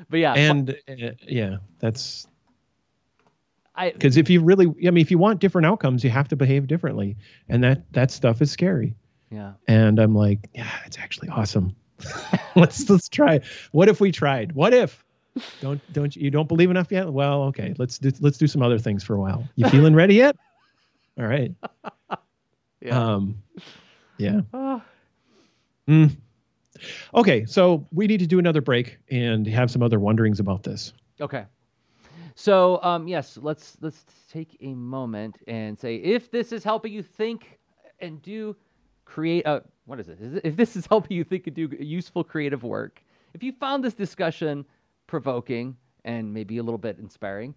but 0.09 0.19
yeah, 0.19 0.33
and 0.33 0.71
uh, 0.87 1.11
yeah, 1.27 1.57
that's 1.79 2.27
I 3.75 3.91
because 3.91 4.17
if 4.17 4.29
you 4.29 4.41
really, 4.41 4.67
I 4.85 4.91
mean, 4.91 4.97
if 4.97 5.09
you 5.09 5.17
want 5.17 5.39
different 5.39 5.65
outcomes, 5.65 6.03
you 6.03 6.09
have 6.09 6.27
to 6.27 6.35
behave 6.35 6.67
differently, 6.67 7.15
and 7.47 7.63
that 7.63 7.91
that 7.93 8.11
stuff 8.11 8.41
is 8.41 8.51
scary. 8.51 8.95
Yeah. 9.31 9.53
And 9.67 9.99
I'm 9.99 10.15
like, 10.15 10.49
yeah, 10.53 10.69
it's 10.85 10.97
actually 10.97 11.29
awesome. 11.29 11.75
let's 12.55 12.89
let's 12.89 13.07
try. 13.07 13.39
What 13.71 13.87
if 13.87 14.01
we 14.01 14.11
tried? 14.11 14.51
What 14.51 14.73
if? 14.73 15.03
Don't 15.61 15.81
don't 15.93 16.15
you 16.15 16.29
don't 16.29 16.47
believe 16.47 16.69
enough 16.71 16.91
yet? 16.91 17.11
Well, 17.11 17.43
okay. 17.43 17.73
Let's 17.77 17.97
do 17.97 18.11
let's 18.19 18.37
do 18.37 18.47
some 18.47 18.61
other 18.61 18.79
things 18.79 19.03
for 19.03 19.15
a 19.15 19.19
while. 19.19 19.47
You 19.55 19.69
feeling 19.69 19.95
ready 19.95 20.15
yet? 20.15 20.35
All 21.19 21.27
right. 21.27 21.53
Yeah. 22.81 22.97
Um, 22.97 23.43
yeah. 24.17 24.41
Mm. 25.87 26.15
Okay, 27.15 27.45
so 27.45 27.87
we 27.91 28.05
need 28.05 28.19
to 28.19 28.27
do 28.27 28.37
another 28.37 28.61
break 28.61 28.99
and 29.09 29.47
have 29.47 29.71
some 29.71 29.81
other 29.81 29.99
wonderings 29.99 30.39
about 30.39 30.61
this. 30.61 30.93
Okay. 31.19 31.45
So 32.35 32.79
um, 32.83 33.07
yes, 33.07 33.39
let's 33.41 33.75
let's 33.81 34.05
take 34.31 34.55
a 34.61 34.75
moment 34.75 35.37
and 35.47 35.77
say 35.77 35.95
if 35.95 36.29
this 36.29 36.51
is 36.51 36.63
helping 36.63 36.93
you 36.93 37.01
think 37.01 37.59
and 37.99 38.21
do 38.21 38.55
create 39.03 39.47
a 39.47 39.63
what 39.85 39.99
is 39.99 40.09
it? 40.09 40.19
If 40.43 40.55
this 40.55 40.75
is 40.75 40.85
helping 40.89 41.17
you 41.17 41.23
think 41.23 41.47
and 41.47 41.55
do 41.55 41.75
useful 41.79 42.23
creative 42.23 42.63
work, 42.63 43.03
if 43.33 43.41
you 43.41 43.51
found 43.51 43.83
this 43.83 43.95
discussion 43.95 44.63
provoking 45.09 45.75
and 46.05 46.31
maybe 46.31 46.59
a 46.59 46.63
little 46.63 46.77
bit 46.77 46.99
inspiring, 46.99 47.55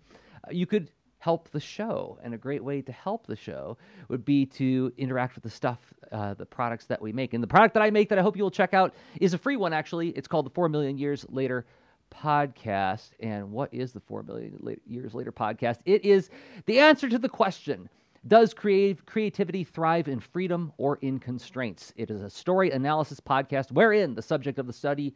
uh, 0.48 0.50
you 0.50 0.66
could 0.66 0.90
help 1.18 1.50
the 1.50 1.61
show. 1.61 2.18
And 2.24 2.34
a 2.34 2.38
great 2.38 2.64
way 2.64 2.80
to 2.82 2.90
help 2.90 3.26
the 3.26 3.36
show 3.36 3.76
would 4.09 4.24
be 4.24 4.46
to 4.46 4.92
interact 4.96 5.36
with 5.36 5.44
the 5.44 5.50
stuff, 5.50 5.78
uh, 6.11 6.34
the 6.34 6.46
products 6.46 6.86
that 6.86 7.00
we 7.00 7.12
make. 7.12 7.34
And 7.34 7.42
the 7.42 7.46
product 7.46 7.74
that 7.74 7.82
I 7.82 7.90
make 7.90 8.09
that 8.09 8.18
I 8.18 8.22
hope 8.22 8.36
you'll 8.36 8.50
check 8.50 8.74
out 8.74 8.94
is 9.20 9.34
a 9.34 9.38
free 9.38 9.57
one, 9.57 9.72
actually. 9.72 10.09
It's 10.09 10.26
called 10.26 10.46
the 10.46 10.50
Four 10.50 10.68
Million 10.68 10.96
Years 10.98 11.26
Later 11.28 11.66
podcast. 12.11 13.11
And 13.20 13.53
what 13.53 13.72
is 13.72 13.92
the 13.92 14.00
Four 14.00 14.22
Million 14.22 14.59
Years 14.86 15.14
Later 15.14 15.30
podcast? 15.30 15.78
It 15.84 16.05
is 16.05 16.30
the 16.64 16.80
answer 16.80 17.09
to 17.09 17.18
the 17.18 17.28
question 17.28 17.88
does 18.28 18.55
creative 18.55 19.05
creativity 19.05 19.64
thrive 19.64 20.07
in 20.07 20.20
freedom 20.20 20.72
or 20.76 20.96
in 21.03 21.18
constraints? 21.18 21.92
It 21.96 22.09
is 22.09 22.22
a 22.22 22.30
story 22.30 22.70
analysis 22.70 23.18
podcast 23.18 23.72
wherein 23.72 24.14
the 24.14 24.22
subject 24.22 24.61
of 24.61 24.68
the 24.68 24.72
study 24.72 25.14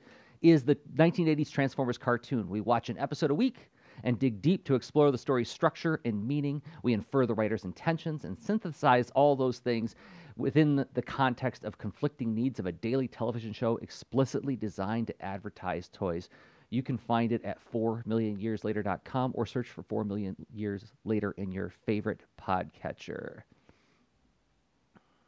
is 0.50 0.64
the 0.64 0.76
1980s 0.96 1.50
Transformers 1.50 1.98
cartoon. 1.98 2.48
We 2.48 2.60
watch 2.60 2.88
an 2.88 2.98
episode 2.98 3.30
a 3.30 3.34
week 3.34 3.70
and 4.04 4.18
dig 4.18 4.42
deep 4.42 4.64
to 4.64 4.74
explore 4.74 5.10
the 5.10 5.18
story's 5.18 5.50
structure 5.50 6.00
and 6.04 6.26
meaning. 6.26 6.62
We 6.82 6.92
infer 6.92 7.26
the 7.26 7.34
writer's 7.34 7.64
intentions 7.64 8.24
and 8.24 8.38
synthesize 8.38 9.10
all 9.10 9.36
those 9.36 9.58
things 9.58 9.94
within 10.36 10.84
the 10.92 11.02
context 11.02 11.64
of 11.64 11.78
conflicting 11.78 12.34
needs 12.34 12.58
of 12.58 12.66
a 12.66 12.72
daily 12.72 13.08
television 13.08 13.52
show 13.52 13.78
explicitly 13.78 14.56
designed 14.56 15.06
to 15.08 15.22
advertise 15.24 15.88
toys. 15.92 16.28
You 16.70 16.82
can 16.82 16.98
find 16.98 17.32
it 17.32 17.44
at 17.44 17.58
4millionyearslater.com 17.72 19.32
or 19.34 19.46
search 19.46 19.68
for 19.68 19.82
4 19.82 20.04
million 20.04 20.36
years 20.52 20.92
later 21.04 21.32
in 21.32 21.52
your 21.52 21.70
favorite 21.86 22.22
podcatcher. 22.40 23.42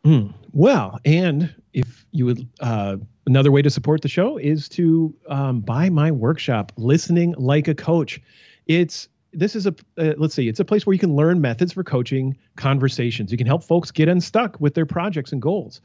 Mm, 0.08 0.32
well, 0.52 0.98
and 1.04 1.54
if 1.74 2.06
you 2.12 2.24
would, 2.24 2.48
uh, 2.60 2.96
another 3.26 3.52
way 3.52 3.60
to 3.60 3.68
support 3.68 4.00
the 4.00 4.08
show 4.08 4.38
is 4.38 4.66
to 4.70 5.14
um, 5.28 5.60
buy 5.60 5.90
my 5.90 6.10
workshop, 6.10 6.72
Listening 6.78 7.34
Like 7.36 7.68
a 7.68 7.74
Coach. 7.74 8.18
It's 8.66 9.08
this 9.34 9.54
is 9.54 9.66
a 9.66 9.74
uh, 9.98 10.14
let's 10.16 10.34
see 10.34 10.48
it's 10.48 10.60
a 10.60 10.64
place 10.64 10.86
where 10.86 10.94
you 10.94 10.98
can 10.98 11.14
learn 11.14 11.42
methods 11.42 11.74
for 11.74 11.84
coaching 11.84 12.38
conversations. 12.56 13.30
You 13.30 13.36
can 13.36 13.46
help 13.46 13.62
folks 13.62 13.90
get 13.90 14.08
unstuck 14.08 14.58
with 14.58 14.72
their 14.72 14.86
projects 14.86 15.30
and 15.30 15.42
goals. 15.42 15.82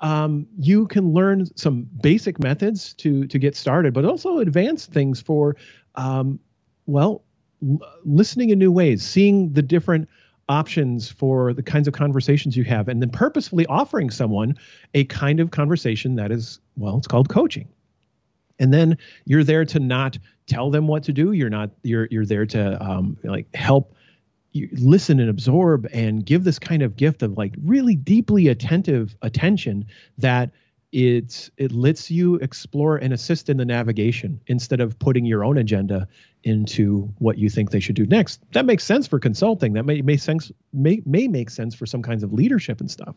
Um, 0.00 0.46
you 0.58 0.86
can 0.86 1.12
learn 1.12 1.44
some 1.54 1.86
basic 2.00 2.38
methods 2.38 2.94
to 2.94 3.26
to 3.26 3.38
get 3.38 3.54
started, 3.54 3.92
but 3.92 4.06
also 4.06 4.38
advanced 4.38 4.90
things 4.92 5.20
for, 5.20 5.56
um, 5.96 6.40
well, 6.86 7.22
l- 7.62 7.80
listening 8.06 8.48
in 8.48 8.58
new 8.58 8.72
ways, 8.72 9.02
seeing 9.02 9.52
the 9.52 9.60
different 9.60 10.08
options 10.48 11.10
for 11.10 11.52
the 11.52 11.62
kinds 11.62 11.88
of 11.88 11.94
conversations 11.94 12.56
you 12.56 12.64
have, 12.64 12.88
and 12.88 13.02
then 13.02 13.10
purposefully 13.10 13.66
offering 13.66 14.10
someone 14.10 14.56
a 14.94 15.04
kind 15.04 15.40
of 15.40 15.50
conversation 15.50 16.16
that 16.16 16.30
is, 16.30 16.60
well, 16.76 16.96
it's 16.96 17.06
called 17.06 17.28
coaching. 17.28 17.68
And 18.58 18.72
then 18.72 18.98
you're 19.24 19.44
there 19.44 19.64
to 19.66 19.78
not 19.78 20.18
tell 20.46 20.70
them 20.70 20.88
what 20.88 21.04
to 21.04 21.12
do. 21.12 21.32
You're 21.32 21.50
not. 21.50 21.70
You're 21.82 22.08
you're 22.10 22.26
there 22.26 22.46
to 22.46 22.82
um, 22.84 23.16
like 23.22 23.54
help 23.54 23.94
you 24.52 24.68
listen 24.72 25.20
and 25.20 25.30
absorb 25.30 25.86
and 25.92 26.24
give 26.24 26.44
this 26.44 26.58
kind 26.58 26.82
of 26.82 26.96
gift 26.96 27.22
of 27.22 27.36
like 27.36 27.54
really 27.64 27.94
deeply 27.94 28.48
attentive 28.48 29.14
attention 29.22 29.84
that 30.16 30.50
it's 30.90 31.50
it 31.58 31.70
lets 31.70 32.10
you 32.10 32.36
explore 32.36 32.96
and 32.96 33.12
assist 33.12 33.50
in 33.50 33.58
the 33.58 33.64
navigation 33.64 34.40
instead 34.46 34.80
of 34.80 34.98
putting 34.98 35.26
your 35.26 35.44
own 35.44 35.58
agenda 35.58 36.08
into 36.48 37.12
what 37.18 37.38
you 37.38 37.48
think 37.50 37.70
they 37.70 37.80
should 37.80 37.94
do 37.94 38.06
next. 38.06 38.40
That 38.52 38.64
makes 38.64 38.84
sense 38.84 39.06
for 39.06 39.18
consulting. 39.18 39.74
That 39.74 39.84
may 39.84 40.02
make 40.02 40.20
sense 40.20 40.50
may 40.72 41.02
may 41.04 41.28
make 41.28 41.50
sense 41.50 41.74
for 41.74 41.86
some 41.86 42.02
kinds 42.02 42.22
of 42.22 42.32
leadership 42.32 42.80
and 42.80 42.90
stuff, 42.90 43.14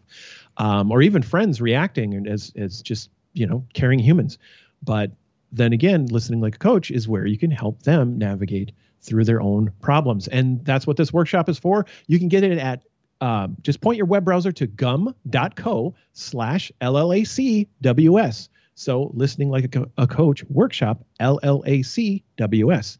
um, 0.58 0.92
or 0.92 1.02
even 1.02 1.22
friends 1.22 1.62
reacting 1.62 2.28
as 2.28 2.52
as 2.56 2.82
just 2.82 3.10
you 3.34 3.48
know 3.48 3.66
caring 3.74 4.00
humans. 4.00 4.38
But 4.84 5.12
then 5.52 5.74
again, 5.74 6.08
listening 6.08 6.42
like 6.42 6.56
a 6.56 6.60
coach 6.60 6.92
is 6.92 7.08
where 7.08 7.26
you 7.26 7.38
can 7.38 7.52
help 7.52 7.84
them 7.84 8.18
navigate 8.18 8.72
through 9.02 9.26
their 9.26 9.42
own 9.42 9.72
problems, 9.82 10.28
and 10.28 10.64
that's 10.66 10.86
what 10.86 10.98
this 10.98 11.12
workshop 11.12 11.50
is 11.50 11.58
for. 11.58 11.86
You 12.08 12.20
can 12.20 12.28
get 12.28 12.44
it 12.44 12.58
at 12.58 12.84
um, 13.22 13.56
just 13.62 13.82
point 13.82 13.98
your 13.98 14.08
web 14.08 14.26
browser 14.26 14.52
to 14.52 14.68
gum.co 14.68 15.96
slash 16.14 16.72
LLACWS. 16.82 18.50
So, 18.82 19.12
listening 19.14 19.52
like 19.52 19.76
a, 19.76 19.86
a 20.00 20.08
coach 20.08 20.44
workshop, 20.46 21.06
LLACWS. 21.20 22.98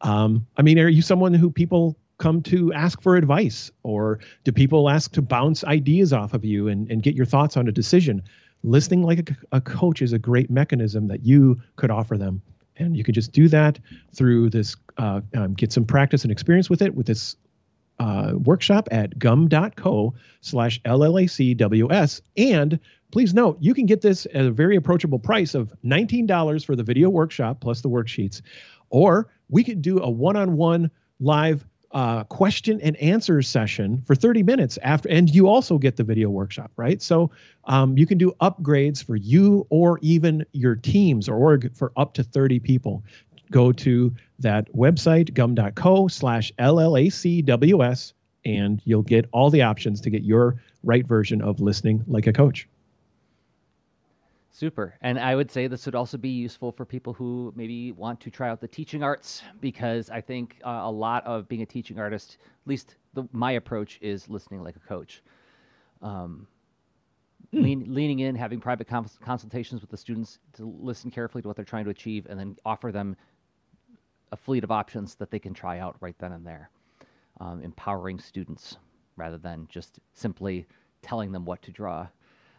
Um, 0.00 0.44
I 0.56 0.62
mean, 0.62 0.78
are 0.80 0.88
you 0.88 1.02
someone 1.02 1.34
who 1.34 1.50
people 1.52 1.96
come 2.18 2.42
to 2.42 2.72
ask 2.72 3.00
for 3.00 3.14
advice, 3.14 3.70
or 3.84 4.18
do 4.42 4.50
people 4.50 4.90
ask 4.90 5.12
to 5.12 5.22
bounce 5.22 5.62
ideas 5.62 6.12
off 6.12 6.34
of 6.34 6.44
you 6.44 6.66
and, 6.66 6.90
and 6.90 7.00
get 7.04 7.14
your 7.14 7.26
thoughts 7.26 7.56
on 7.56 7.68
a 7.68 7.72
decision? 7.72 8.24
Listening 8.64 9.04
like 9.04 9.30
a, 9.30 9.56
a 9.56 9.60
coach 9.60 10.02
is 10.02 10.12
a 10.12 10.18
great 10.18 10.50
mechanism 10.50 11.06
that 11.06 11.24
you 11.24 11.60
could 11.76 11.92
offer 11.92 12.18
them. 12.18 12.42
And 12.76 12.96
you 12.96 13.04
could 13.04 13.14
just 13.14 13.30
do 13.30 13.46
that 13.48 13.78
through 14.12 14.50
this, 14.50 14.74
uh, 14.98 15.20
um, 15.36 15.54
get 15.54 15.70
some 15.70 15.84
practice 15.84 16.24
and 16.24 16.32
experience 16.32 16.68
with 16.68 16.82
it 16.82 16.96
with 16.96 17.06
this 17.06 17.36
uh, 18.00 18.32
workshop 18.34 18.88
at 18.90 19.16
gum.co 19.16 20.14
slash 20.40 20.80
LLACWS. 20.82 22.20
And 22.36 22.80
please 23.10 23.34
note, 23.34 23.58
you 23.60 23.74
can 23.74 23.86
get 23.86 24.00
this 24.00 24.26
at 24.34 24.46
a 24.46 24.50
very 24.50 24.76
approachable 24.76 25.18
price 25.18 25.54
of 25.54 25.72
$19 25.84 26.64
for 26.64 26.76
the 26.76 26.82
video 26.82 27.08
workshop 27.08 27.60
plus 27.60 27.80
the 27.80 27.88
worksheets. 27.88 28.42
Or 28.90 29.28
we 29.48 29.64
could 29.64 29.82
do 29.82 30.00
a 30.00 30.10
one 30.10 30.36
on 30.36 30.56
one 30.56 30.90
live 31.20 31.64
uh, 31.92 32.22
question 32.24 32.80
and 32.80 32.96
answer 32.96 33.42
session 33.42 34.02
for 34.06 34.14
30 34.14 34.44
minutes 34.44 34.78
after, 34.82 35.08
and 35.08 35.28
you 35.28 35.48
also 35.48 35.76
get 35.76 35.96
the 35.96 36.04
video 36.04 36.28
workshop, 36.30 36.70
right? 36.76 37.02
So 37.02 37.32
um, 37.64 37.98
you 37.98 38.06
can 38.06 38.16
do 38.16 38.32
upgrades 38.40 39.04
for 39.04 39.16
you 39.16 39.66
or 39.70 39.98
even 40.00 40.46
your 40.52 40.76
teams 40.76 41.28
or 41.28 41.36
org 41.36 41.74
for 41.74 41.92
up 41.96 42.14
to 42.14 42.22
30 42.22 42.60
people 42.60 43.02
go 43.50 43.72
to 43.72 44.14
that 44.38 44.72
website, 44.72 45.34
gum.co 45.34 46.08
slash 46.08 46.52
LLACWS, 46.58 48.12
and 48.44 48.80
you'll 48.84 49.02
get 49.02 49.26
all 49.32 49.50
the 49.50 49.62
options 49.62 50.00
to 50.02 50.10
get 50.10 50.22
your 50.22 50.56
right 50.82 51.06
version 51.06 51.42
of 51.42 51.60
listening 51.60 52.04
like 52.06 52.26
a 52.26 52.32
coach. 52.32 52.68
Super. 54.60 54.92
And 55.00 55.18
I 55.18 55.34
would 55.34 55.50
say 55.50 55.68
this 55.68 55.86
would 55.86 55.94
also 55.94 56.18
be 56.18 56.28
useful 56.28 56.70
for 56.70 56.84
people 56.84 57.14
who 57.14 57.50
maybe 57.56 57.92
want 57.92 58.20
to 58.20 58.30
try 58.30 58.50
out 58.50 58.60
the 58.60 58.68
teaching 58.68 59.02
arts 59.02 59.40
because 59.62 60.10
I 60.10 60.20
think 60.20 60.58
uh, 60.66 60.80
a 60.82 60.90
lot 60.90 61.24
of 61.24 61.48
being 61.48 61.62
a 61.62 61.66
teaching 61.66 61.98
artist, 61.98 62.36
at 62.42 62.68
least 62.68 62.96
the, 63.14 63.24
my 63.32 63.52
approach 63.52 63.98
is 64.02 64.28
listening 64.28 64.62
like 64.62 64.76
a 64.76 64.80
coach. 64.80 65.22
Um, 66.02 66.46
mm. 67.54 67.62
lean, 67.62 67.86
leaning 67.88 68.18
in, 68.18 68.34
having 68.34 68.60
private 68.60 68.86
cons- 68.86 69.18
consultations 69.24 69.80
with 69.80 69.88
the 69.88 69.96
students 69.96 70.40
to 70.58 70.66
listen 70.78 71.10
carefully 71.10 71.40
to 71.40 71.48
what 71.48 71.56
they're 71.56 71.64
trying 71.64 71.84
to 71.84 71.90
achieve, 71.90 72.26
and 72.28 72.38
then 72.38 72.54
offer 72.66 72.92
them 72.92 73.16
a 74.30 74.36
fleet 74.36 74.62
of 74.62 74.70
options 74.70 75.14
that 75.14 75.30
they 75.30 75.38
can 75.38 75.54
try 75.54 75.78
out 75.78 75.96
right 76.00 76.16
then 76.18 76.32
and 76.32 76.46
there, 76.46 76.68
um, 77.40 77.62
empowering 77.62 78.18
students 78.18 78.76
rather 79.16 79.38
than 79.38 79.66
just 79.70 80.00
simply 80.12 80.66
telling 81.00 81.32
them 81.32 81.46
what 81.46 81.62
to 81.62 81.70
draw. 81.70 82.06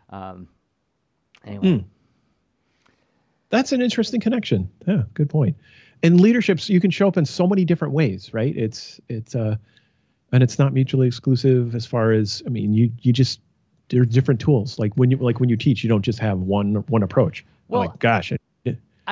Um, 0.10 0.48
anyway. 1.46 1.68
Mm. 1.68 1.86
That's 3.50 3.74
an 3.74 3.82
interesting 3.82 4.22
connection. 4.22 4.70
Yeah, 4.88 5.04
good 5.14 5.30
point. 5.30 5.58
And 6.04 6.20
leaderships, 6.20 6.70
you 6.70 6.80
can 6.80 6.90
show 6.90 7.08
up 7.08 7.18
in 7.18 7.26
so 7.26 7.46
many 7.46 7.66
different 7.66 7.94
ways, 7.94 8.34
right? 8.34 8.56
It's 8.56 9.00
it's 9.10 9.36
uh, 9.36 9.58
and 10.32 10.42
it's 10.42 10.58
not 10.58 10.74
mutually 10.74 11.08
exclusive 11.08 11.76
as 11.76 11.86
far 11.86 12.12
as 12.12 12.42
I 12.46 12.50
mean, 12.50 12.74
you 12.74 12.92
you 13.02 13.14
just 13.14 13.42
there's 13.90 14.08
different 14.08 14.40
tools. 14.40 14.80
Like 14.80 14.94
when 14.96 15.12
you 15.12 15.18
like 15.18 15.40
when 15.40 15.50
you 15.50 15.58
teach, 15.58 15.84
you 15.84 15.90
don't 15.90 16.02
just 16.02 16.20
have 16.20 16.40
one 16.40 16.76
one 16.88 17.04
approach. 17.04 17.46
Well, 17.68 17.82
like, 17.82 18.00
gosh, 18.00 18.32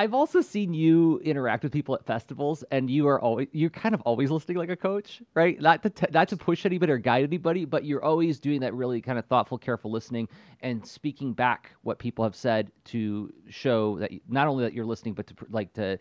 I've 0.00 0.14
also 0.14 0.40
seen 0.40 0.72
you 0.72 1.18
interact 1.18 1.62
with 1.62 1.72
people 1.72 1.94
at 1.94 2.06
festivals, 2.06 2.64
and 2.70 2.88
you 2.88 3.06
are 3.06 3.20
always 3.20 3.48
you're 3.52 3.68
kind 3.68 3.94
of 3.94 4.00
always 4.00 4.30
listening 4.30 4.56
like 4.56 4.70
a 4.70 4.76
coach, 4.76 5.20
right? 5.34 5.60
Not 5.60 5.82
to 5.82 5.90
t- 5.90 6.06
not 6.10 6.26
to 6.28 6.38
push 6.38 6.64
anybody 6.64 6.90
or 6.90 6.96
guide 6.96 7.22
anybody, 7.22 7.66
but 7.66 7.84
you're 7.84 8.02
always 8.02 8.40
doing 8.40 8.60
that 8.62 8.72
really 8.72 9.02
kind 9.02 9.18
of 9.18 9.26
thoughtful, 9.26 9.58
careful 9.58 9.90
listening 9.90 10.26
and 10.62 10.86
speaking 10.86 11.34
back 11.34 11.72
what 11.82 11.98
people 11.98 12.24
have 12.24 12.34
said 12.34 12.72
to 12.86 13.30
show 13.50 13.98
that 13.98 14.10
not 14.26 14.48
only 14.48 14.64
that 14.64 14.72
you're 14.72 14.86
listening, 14.86 15.12
but 15.12 15.26
to 15.26 15.34
like 15.50 15.70
to 15.74 15.98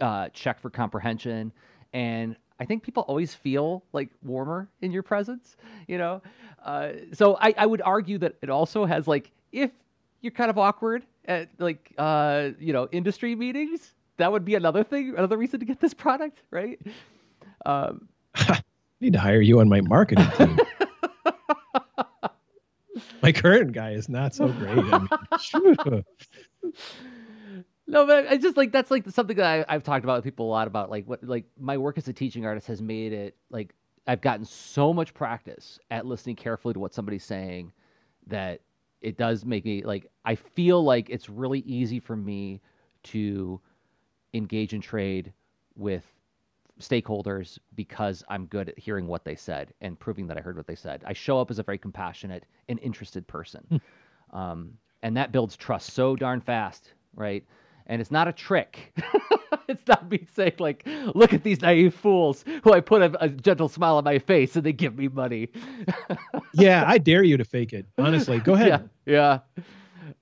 uh, 0.00 0.30
check 0.30 0.58
for 0.58 0.70
comprehension. 0.70 1.52
And 1.92 2.36
I 2.58 2.64
think 2.64 2.82
people 2.82 3.02
always 3.02 3.34
feel 3.34 3.84
like 3.92 4.08
warmer 4.22 4.70
in 4.80 4.92
your 4.92 5.02
presence, 5.02 5.58
you 5.88 5.98
know. 5.98 6.22
Uh, 6.64 6.92
so 7.12 7.36
I, 7.38 7.52
I 7.58 7.66
would 7.66 7.82
argue 7.82 8.16
that 8.16 8.34
it 8.40 8.48
also 8.48 8.86
has 8.86 9.06
like 9.06 9.30
if 9.52 9.72
you're 10.22 10.32
kind 10.32 10.48
of 10.48 10.56
awkward 10.56 11.04
at 11.26 11.48
like 11.58 11.92
uh, 11.98 12.50
you 12.58 12.72
know 12.72 12.88
industry 12.92 13.34
meetings. 13.34 13.94
That 14.18 14.32
would 14.32 14.44
be 14.44 14.54
another 14.54 14.84
thing, 14.84 15.14
another 15.16 15.36
reason 15.36 15.60
to 15.60 15.66
get 15.66 15.80
this 15.80 15.94
product, 15.94 16.42
right? 16.50 16.78
Um, 17.64 18.08
need 19.00 19.14
to 19.14 19.18
hire 19.18 19.40
you 19.40 19.60
on 19.60 19.68
my 19.68 19.80
marketing 19.80 20.28
team. 20.36 20.58
my 23.22 23.32
current 23.32 23.72
guy 23.72 23.92
is 23.92 24.08
not 24.08 24.34
so 24.34 24.48
great. 24.48 24.78
I 24.78 24.98
mean, 24.98 25.08
no, 27.86 28.06
but 28.06 28.28
I 28.28 28.36
just 28.36 28.56
like 28.56 28.72
that's 28.72 28.90
like 28.90 29.08
something 29.10 29.36
that 29.36 29.66
I, 29.68 29.72
have 29.72 29.82
talked 29.82 30.04
about 30.04 30.18
with 30.18 30.24
people 30.24 30.46
a 30.46 30.50
lot 30.50 30.66
about. 30.66 30.90
Like 30.90 31.06
what, 31.06 31.24
like 31.24 31.44
my 31.58 31.78
work 31.78 31.98
as 31.98 32.08
a 32.08 32.12
teaching 32.12 32.46
artist 32.46 32.66
has 32.68 32.82
made 32.82 33.12
it 33.12 33.36
like 33.50 33.74
I've 34.06 34.20
gotten 34.20 34.44
so 34.44 34.92
much 34.92 35.14
practice 35.14 35.78
at 35.90 36.06
listening 36.06 36.36
carefully 36.36 36.74
to 36.74 36.80
what 36.80 36.94
somebody's 36.94 37.24
saying 37.24 37.72
that 38.26 38.60
it 39.02 39.18
does 39.18 39.44
make 39.44 39.64
me 39.64 39.82
like 39.82 40.10
I 40.24 40.34
feel 40.34 40.82
like 40.82 41.10
it's 41.10 41.28
really 41.28 41.60
easy 41.60 42.00
for 42.00 42.16
me 42.16 42.60
to 43.04 43.60
engage 44.34 44.72
in 44.72 44.80
trade 44.80 45.32
with 45.76 46.04
stakeholders 46.80 47.58
because 47.74 48.24
I'm 48.28 48.46
good 48.46 48.70
at 48.70 48.78
hearing 48.78 49.06
what 49.06 49.24
they 49.24 49.34
said 49.34 49.74
and 49.80 49.98
proving 49.98 50.26
that 50.28 50.38
I 50.38 50.40
heard 50.40 50.56
what 50.56 50.66
they 50.66 50.74
said. 50.74 51.02
I 51.06 51.12
show 51.12 51.40
up 51.40 51.50
as 51.50 51.58
a 51.58 51.62
very 51.62 51.78
compassionate 51.78 52.44
and 52.68 52.78
interested 52.80 53.26
person. 53.26 53.66
Hmm. 53.68 54.36
Um, 54.36 54.72
and 55.02 55.16
that 55.16 55.32
builds 55.32 55.56
trust 55.56 55.92
so 55.92 56.16
darn 56.16 56.40
fast, 56.40 56.94
right? 57.14 57.44
And 57.86 58.00
it's 58.00 58.10
not 58.10 58.28
a 58.28 58.32
trick. 58.32 58.92
it's 59.68 59.86
not 59.86 60.10
me 60.10 60.26
saying 60.34 60.54
like, 60.58 60.86
look 61.14 61.32
at 61.32 61.42
these 61.42 61.60
naive 61.60 61.94
fools 61.94 62.44
who 62.62 62.72
I 62.72 62.80
put 62.80 63.02
a, 63.02 63.24
a 63.24 63.28
gentle 63.28 63.68
smile 63.68 63.96
on 63.96 64.04
my 64.04 64.18
face 64.18 64.56
and 64.56 64.64
they 64.64 64.72
give 64.72 64.96
me 64.96 65.08
money. 65.08 65.48
yeah, 66.54 66.84
I 66.86 66.98
dare 66.98 67.22
you 67.22 67.36
to 67.36 67.44
fake 67.44 67.72
it. 67.72 67.86
Honestly, 67.98 68.38
go 68.38 68.54
ahead. 68.54 68.88
Yeah, 69.06 69.38
yeah. 69.56 69.64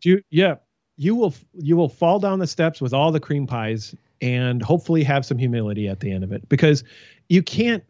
You, 0.03 0.23
yeah, 0.31 0.55
you 0.97 1.15
will 1.15 1.35
you 1.55 1.77
will 1.77 1.89
fall 1.89 2.19
down 2.19 2.39
the 2.39 2.47
steps 2.47 2.81
with 2.81 2.93
all 2.93 3.13
the 3.13 3.21
cream 3.21 3.47
pies 3.47 3.95
and 4.21 4.63
hopefully 4.63 5.03
have 5.03 5.25
some 5.25 5.39
humility 5.39 5.89
at 5.89 6.01
the 6.01 6.13
end 6.13 6.25
of 6.25 6.33
it 6.33 6.47
because 6.49 6.85
you 7.29 7.43
can't 7.43 7.83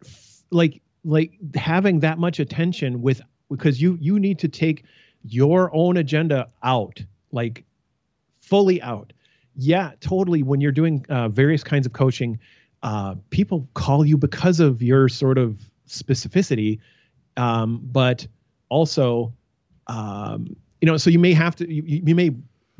like 0.49 0.81
like 1.03 1.31
having 1.55 1.99
that 1.99 2.19
much 2.19 2.39
attention 2.39 3.01
with 3.01 3.21
because 3.49 3.81
you 3.81 3.97
you 3.99 4.19
need 4.19 4.39
to 4.39 4.47
take 4.47 4.85
your 5.23 5.69
own 5.73 5.97
agenda 5.97 6.47
out 6.63 7.01
like 7.31 7.63
fully 8.39 8.81
out 8.81 9.13
yeah, 9.55 9.91
totally. 9.99 10.43
When 10.43 10.61
you're 10.61 10.71
doing 10.71 11.05
uh, 11.09 11.29
various 11.29 11.63
kinds 11.63 11.85
of 11.85 11.93
coaching, 11.93 12.39
uh, 12.83 13.15
people 13.29 13.67
call 13.73 14.05
you 14.05 14.17
because 14.17 14.59
of 14.59 14.81
your 14.81 15.09
sort 15.09 15.37
of 15.37 15.59
specificity, 15.87 16.79
um, 17.37 17.79
but 17.83 18.27
also, 18.69 19.33
um, 19.87 20.55
you 20.79 20.85
know, 20.85 20.97
so 20.97 21.09
you 21.09 21.19
may 21.19 21.33
have 21.33 21.55
to, 21.57 21.71
you, 21.71 21.83
you 22.05 22.15
may 22.15 22.31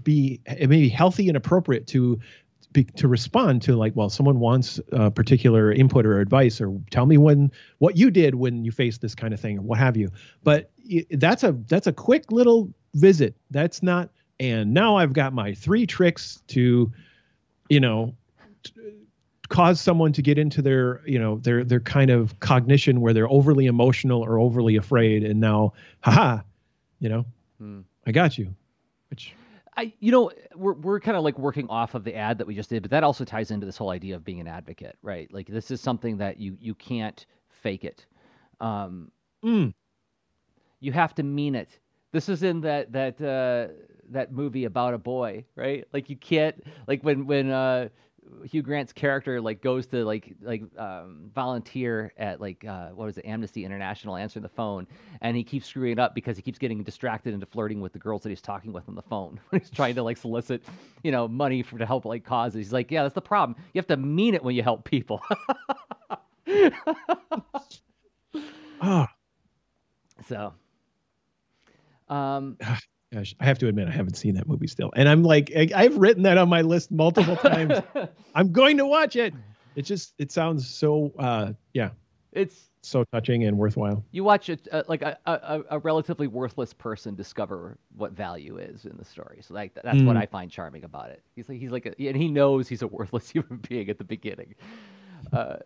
be, 0.04 0.42
it 0.46 0.70
may 0.70 0.82
be 0.82 0.90
healthy 0.90 1.28
and 1.28 1.38
appropriate 1.38 1.88
to 1.88 2.20
be, 2.72 2.86
to 2.86 3.08
respond 3.08 3.62
to 3.64 3.76
like, 3.76 3.94
well, 3.96 4.10
someone 4.10 4.40
wants 4.40 4.80
a 4.94 5.12
particular 5.12 5.72
input 5.72 6.06
or 6.06 6.20
advice, 6.20 6.62
or 6.62 6.80
tell 6.90 7.06
me 7.06 7.18
when 7.18 7.52
what 7.80 7.98
you 7.98 8.10
did 8.10 8.36
when 8.36 8.64
you 8.64 8.72
faced 8.72 9.02
this 9.02 9.14
kind 9.14 9.34
of 9.34 9.40
thing, 9.40 9.58
or 9.60 9.62
what 9.62 9.78
have 9.78 9.98
you. 9.98 10.10
But 10.44 10.72
that's 11.12 11.44
a 11.44 11.52
that's 11.68 11.88
a 11.88 11.94
quick 11.94 12.32
little 12.32 12.74
visit. 12.94 13.36
That's 13.50 13.84
not 13.84 14.10
and 14.42 14.74
now 14.74 14.98
I've 14.98 15.14
got 15.14 15.34
my 15.34 15.54
three 15.54 15.86
tricks 15.86 16.42
to, 16.48 16.92
you 17.70 17.80
know, 17.80 18.16
t- 18.64 18.74
cause 19.50 19.80
someone 19.80 20.12
to 20.14 20.22
get 20.22 20.40
into 20.40 20.62
their 20.62 21.02
you 21.06 21.20
know 21.20 21.38
their 21.38 21.64
their 21.64 21.80
kind 21.80 22.10
of 22.10 22.40
cognition 22.40 23.02
where 23.02 23.14
they're 23.14 23.30
overly 23.30 23.68
emotional 23.68 24.22
or 24.22 24.40
overly 24.40 24.78
afraid 24.78 25.24
and 25.24 25.42
now 25.42 25.74
haha 26.00 26.40
you 27.00 27.10
know 27.10 27.26
hmm. 27.60 27.82
i 28.08 28.14
got 28.14 28.38
you 28.38 28.56
which 29.10 29.36
I, 29.78 29.94
you 30.00 30.12
know, 30.12 30.32
we're 30.54 30.74
we're 30.74 31.00
kind 31.00 31.16
of 31.16 31.24
like 31.24 31.40
working 31.40 31.68
off 31.70 31.96
of 31.96 32.04
the 32.04 32.14
ad 32.14 32.38
that 32.40 32.46
we 32.46 32.54
just 32.54 32.70
did, 32.70 32.82
but 32.82 32.92
that 32.92 33.06
also 33.06 33.24
ties 33.24 33.52
into 33.52 33.66
this 33.66 33.78
whole 33.78 33.90
idea 33.90 34.18
of 34.18 34.24
being 34.26 34.42
an 34.42 34.48
advocate, 34.48 34.98
right? 35.02 35.34
Like 35.34 35.48
this 35.48 35.72
is 35.72 35.80
something 35.80 36.18
that 36.18 36.38
you 36.38 36.58
you 36.60 36.76
can't 36.76 37.26
fake 37.48 37.86
it. 37.86 38.06
Um, 38.60 39.12
mm. 39.44 39.74
You 40.82 40.92
have 40.92 41.16
to 41.16 41.24
mean 41.24 41.56
it. 41.56 41.80
This 42.12 42.28
is 42.28 42.44
in 42.44 42.60
that 42.62 42.92
that 42.92 43.22
uh, 43.22 43.74
that 44.12 44.32
movie 44.32 44.66
about 44.66 44.94
a 44.94 44.98
boy, 44.98 45.46
right? 45.56 45.86
Like 45.94 46.10
you 46.10 46.16
can't 46.16 46.64
like 46.88 47.02
when 47.04 47.26
when 47.28 47.50
uh, 47.52 47.90
Hugh 48.46 48.62
Grant's 48.62 48.94
character 48.94 49.42
like 49.42 49.62
goes 49.62 49.88
to 49.88 50.06
like 50.06 50.36
like 50.42 50.64
um, 50.78 51.30
volunteer 51.34 52.14
at 52.18 52.40
like 52.40 52.64
uh, 52.66 52.90
what 52.90 53.06
was 53.06 53.18
it 53.18 53.26
Amnesty 53.26 53.66
International 53.66 54.16
answering 54.16 54.44
the 54.44 54.50
phone, 54.50 54.88
and 55.22 55.36
he 55.36 55.44
keeps 55.44 55.68
screwing 55.68 56.00
up 56.00 56.16
because 56.16 56.36
he 56.38 56.44
keeps 56.44 56.60
getting 56.60 56.84
distracted 56.84 57.34
into 57.34 57.46
flirting 57.46 57.82
with 57.82 57.94
the 57.94 58.00
girls 58.00 58.22
that 58.24 58.30
he's 58.30 58.42
talking 58.42 58.74
with 58.74 58.88
on 58.88 58.96
the 58.96 59.02
phone 59.02 59.40
when 59.50 59.62
he's 59.62 59.70
trying 59.72 59.96
to 59.96 60.04
like 60.04 60.18
solicit 60.18 60.64
you 61.04 61.12
know 61.12 61.28
money 61.28 61.64
for 61.64 61.78
to 61.78 61.86
help 61.86 62.06
like 62.06 62.24
causes. 62.24 62.58
He's 62.58 62.74
like, 62.74 62.92
yeah, 62.92 63.04
that's 63.04 63.16
the 63.16 63.22
problem. 63.22 63.58
You 63.74 63.80
have 63.80 63.88
to 63.88 63.98
mean 63.98 64.34
it 64.36 64.44
when 64.44 64.56
you 64.56 64.64
help 64.64 64.86
people. 64.86 65.22
So. 70.28 70.54
Um, 72.10 72.58
Gosh, 73.14 73.36
I 73.40 73.46
have 73.46 73.60
to 73.60 73.68
admit 73.68 73.90
I 73.90 73.92
haven't 73.92 74.16
seen 74.16 74.36
that 74.36 74.48
movie 74.48 74.68
still, 74.68 74.92
and 74.96 75.10
I'm 75.10 75.24
like 75.24 75.52
I've 75.56 75.98
written 75.98 76.24
that 76.24 76.38
on 76.38 76.48
my 76.48 76.62
list 76.62 76.92
multiple 76.92 77.36
times. 77.36 77.80
I'm 78.36 78.52
going 78.52 78.78
to 78.78 78.86
watch 78.86 79.16
it. 79.16 79.34
It 79.76 79.84
just 79.84 80.14
it 80.18 80.32
sounds 80.32 80.68
so 80.70 81.12
uh 81.20 81.54
yeah. 81.74 81.90
It's 82.32 82.70
so 82.82 83.04
touching 83.12 83.44
and 83.44 83.58
worthwhile. 83.58 84.04
You 84.12 84.24
watch 84.24 84.50
it 84.50 84.68
uh, 84.72 84.84
like 84.88 85.02
a, 85.02 85.18
a, 85.26 85.62
a, 85.72 85.80
relatively 85.80 86.28
worthless 86.28 86.74
person 86.74 87.14
discover 87.14 87.78
what 87.96 88.14
value 88.14 88.58
is 88.58 88.86
in 88.86 88.98
the 88.98 89.06
story. 89.06 89.40
So 89.42 89.54
like 89.54 89.74
that's 89.74 89.98
mm. 89.98 90.06
what 90.06 90.18
I 90.18 90.26
find 90.26 90.50
charming 90.50 90.84
about 90.84 91.10
it. 91.10 91.22
He's 91.36 91.48
like 91.48 91.60
he's 91.60 91.72
like 91.72 91.86
a, 91.86 91.94
and 92.02 92.16
he 92.16 92.28
knows 92.30 92.68
he's 92.68 92.82
a 92.82 92.88
worthless 92.88 93.30
human 93.32 93.58
being 93.68 93.90
at 93.90 93.98
the 93.98 94.04
beginning. 94.04 94.56
Uh, 95.32 95.58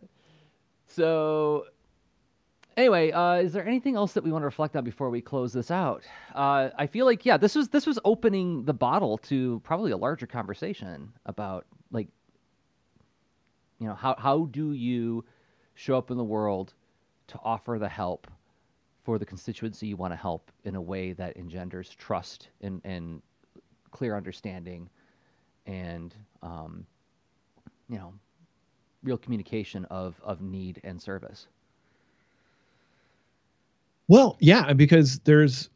so 0.87 1.65
Anyway, 2.77 3.09
uh, 3.11 3.35
is 3.35 3.53
there 3.53 3.65
anything 3.65 3.95
else 3.95 4.13
that 4.13 4.23
we 4.23 4.31
want 4.31 4.41
to 4.41 4.45
reflect 4.45 4.75
on 4.75 4.83
before 4.83 5.09
we 5.09 5.21
close 5.21 5.53
this 5.53 5.71
out? 5.71 6.03
Uh, 6.33 6.69
I 6.77 6.87
feel 6.87 7.05
like 7.05 7.25
yeah, 7.25 7.37
this 7.37 7.55
was 7.55 7.69
this 7.69 7.85
was 7.85 7.99
opening 8.03 8.65
the 8.65 8.73
bottle 8.73 9.17
to 9.19 9.61
probably 9.63 9.91
a 9.91 9.97
larger 9.97 10.27
conversation 10.27 11.13
about 11.25 11.65
like, 11.91 12.09
you 13.79 13.87
know, 13.87 13.93
how 13.93 14.15
how 14.17 14.45
do 14.51 14.73
you 14.73 15.23
show 15.75 15.97
up 15.97 16.11
in 16.11 16.17
the 16.17 16.23
world 16.23 16.73
to 17.27 17.39
offer 17.43 17.77
the 17.79 17.87
help 17.87 18.27
for 19.03 19.19
the 19.19 19.25
constituency 19.25 19.87
you 19.87 19.95
want 19.95 20.11
to 20.11 20.17
help 20.17 20.51
in 20.65 20.75
a 20.75 20.81
way 20.81 21.13
that 21.13 21.37
engenders 21.37 21.89
trust 21.89 22.49
and 22.59 22.81
and 22.83 23.21
clear 23.91 24.17
understanding, 24.17 24.89
and 25.65 26.13
um, 26.43 26.85
you 27.87 27.97
know, 27.97 28.13
real 29.01 29.17
communication 29.17 29.85
of 29.85 30.19
of 30.21 30.41
need 30.41 30.81
and 30.83 31.01
service. 31.01 31.47
Well, 34.07 34.37
yeah, 34.39 34.73
because 34.73 35.19
there's 35.19 35.69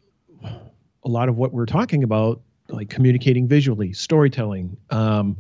a 0.44 1.08
lot 1.08 1.30
of 1.30 1.38
what 1.38 1.52
we're 1.52 1.66
talking 1.66 2.04
about, 2.04 2.42
like 2.70 2.90
communicating 2.90 3.48
visually, 3.48 3.94
storytelling. 3.94 4.78
Um, 4.92 5.38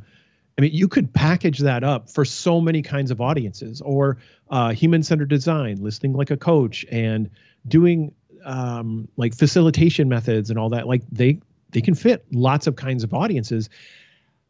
I 0.58 0.62
mean, 0.62 0.72
you 0.74 0.88
could 0.88 1.14
package 1.14 1.60
that 1.60 1.84
up 1.84 2.10
for 2.10 2.26
so 2.26 2.60
many 2.60 2.82
kinds 2.82 3.12
of 3.12 3.22
audiences, 3.22 3.80
or 3.82 4.18
uh, 4.50 4.72
human-centered 4.72 5.30
design, 5.30 5.78
listening 5.82 6.14
like 6.14 6.32
a 6.32 6.38
coach, 6.38 6.86
and 6.92 7.30
doing 7.68 8.14
um, 8.44 9.08
like 9.18 9.36
facilitation 9.36 10.10
methods 10.10 10.50
and 10.50 10.58
all 10.58 10.70
that. 10.70 10.88
Like 10.88 11.04
they 11.12 11.40
they 11.72 11.82
can 11.82 11.94
fit 11.94 12.26
lots 12.32 12.68
of 12.68 12.76
kinds 12.76 13.04
of 13.04 13.14
audiences. 13.14 13.70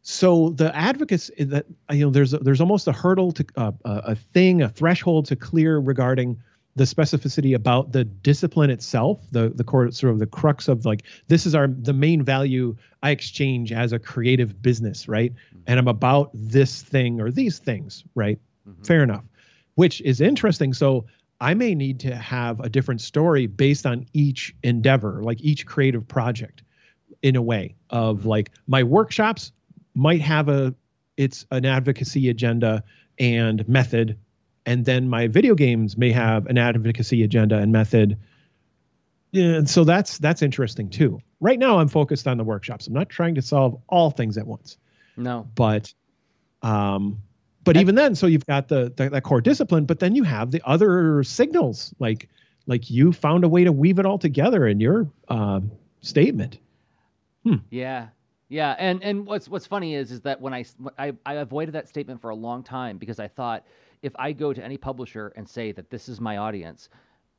So 0.01 0.49
the 0.51 0.75
advocates 0.75 1.29
that 1.37 1.65
you 1.91 2.05
know, 2.05 2.09
there's 2.09 2.31
there's 2.31 2.61
almost 2.61 2.87
a 2.87 2.93
hurdle 2.93 3.33
to 3.33 3.45
uh, 3.57 3.71
a 3.85 4.15
thing, 4.15 4.61
a 4.61 4.69
threshold 4.69 5.25
to 5.25 5.35
clear 5.35 5.77
regarding 5.79 6.41
the 6.75 6.83
specificity 6.83 7.55
about 7.55 7.91
the 7.91 8.03
discipline 8.03 8.69
itself, 8.69 9.19
the 9.31 9.49
the 9.49 9.63
core 9.63 9.91
sort 9.91 10.13
of 10.13 10.19
the 10.19 10.27
crux 10.27 10.67
of 10.67 10.85
like 10.85 11.03
this 11.27 11.45
is 11.45 11.55
our 11.55 11.67
the 11.67 11.93
main 11.93 12.23
value 12.23 12.75
I 13.01 13.11
exchange 13.11 13.71
as 13.71 13.91
a 13.91 13.99
creative 13.99 14.61
business, 14.61 15.07
right? 15.07 15.33
Mm-hmm. 15.33 15.63
And 15.67 15.79
I'm 15.79 15.87
about 15.87 16.31
this 16.33 16.81
thing 16.81 17.21
or 17.21 17.31
these 17.31 17.59
things, 17.59 18.03
right? 18.15 18.39
Mm-hmm. 18.67 18.83
Fair 18.83 19.03
enough. 19.03 19.23
Which 19.75 20.01
is 20.01 20.21
interesting. 20.21 20.73
So 20.73 21.05
I 21.41 21.53
may 21.53 21.73
need 21.73 22.01
to 22.01 22.15
have 22.15 22.59
a 22.59 22.69
different 22.69 23.01
story 23.01 23.47
based 23.47 23.85
on 23.85 24.05
each 24.13 24.53
endeavor, 24.63 25.23
like 25.23 25.41
each 25.41 25.65
creative 25.65 26.07
project 26.07 26.63
in 27.21 27.35
a 27.35 27.41
way 27.41 27.75
of 27.89 28.19
mm-hmm. 28.19 28.29
like 28.29 28.51
my 28.67 28.83
workshops 28.83 29.51
might 29.95 30.21
have 30.21 30.49
a 30.49 30.73
it's 31.17 31.45
an 31.51 31.65
advocacy 31.65 32.29
agenda 32.29 32.83
and 33.17 33.67
method 33.67 34.17
and 34.65 34.85
then 34.85 35.09
my 35.09 35.27
video 35.27 35.55
games 35.55 35.97
may 35.97 36.11
have 36.11 36.45
an 36.47 36.57
advocacy 36.57 37.23
agenda 37.23 37.57
and 37.57 37.71
method. 37.71 38.17
And 39.33 39.69
so 39.69 39.83
that's 39.83 40.17
that's 40.17 40.41
interesting 40.41 40.89
too. 40.89 41.21
Right 41.39 41.59
now 41.59 41.79
i'm 41.79 41.87
focused 41.87 42.27
on 42.27 42.37
the 42.37 42.43
workshops. 42.43 42.87
I'm 42.87 42.93
not 42.93 43.09
trying 43.09 43.35
to 43.35 43.41
solve 43.41 43.79
all 43.87 44.11
things 44.11 44.37
at 44.37 44.45
once. 44.47 44.77
No. 45.17 45.47
But 45.55 45.93
um 46.61 47.21
but 47.63 47.77
even 47.77 47.95
then 47.95 48.15
so 48.15 48.25
you've 48.25 48.45
got 48.45 48.67
the, 48.67 48.91
the 48.95 49.09
that 49.09 49.23
core 49.23 49.41
discipline 49.41 49.85
but 49.85 49.99
then 49.99 50.15
you 50.15 50.23
have 50.23 50.51
the 50.51 50.61
other 50.65 51.23
signals 51.23 51.93
like 51.99 52.27
like 52.65 52.89
you 52.89 53.11
found 53.11 53.43
a 53.43 53.49
way 53.49 53.63
to 53.63 53.71
weave 53.71 53.99
it 53.99 54.05
all 54.05 54.19
together 54.19 54.67
in 54.67 54.79
your 54.79 55.09
uh, 55.27 55.59
statement. 56.01 56.59
Hmm. 57.43 57.55
yeah. 57.69 58.07
Yeah 58.49 58.75
and 58.79 59.03
and 59.03 59.25
what's 59.27 59.47
what's 59.47 59.67
funny 59.67 59.93
is 59.93 60.11
is 60.11 60.21
that 60.21 60.41
when 60.41 60.53
I, 60.55 60.65
I 60.97 61.13
i 61.23 61.35
avoided 61.35 61.75
that 61.75 61.87
statement 61.87 62.19
for 62.19 62.31
a 62.31 62.35
long 62.35 62.63
time 62.63 62.97
because 62.97 63.19
i 63.19 63.27
thought 63.27 63.63
if 64.01 64.13
I 64.17 64.31
go 64.31 64.53
to 64.53 64.63
any 64.63 64.77
publisher 64.77 65.33
and 65.35 65.47
say 65.47 65.71
that 65.73 65.89
this 65.89 66.09
is 66.09 66.21
my 66.21 66.37
audience, 66.37 66.89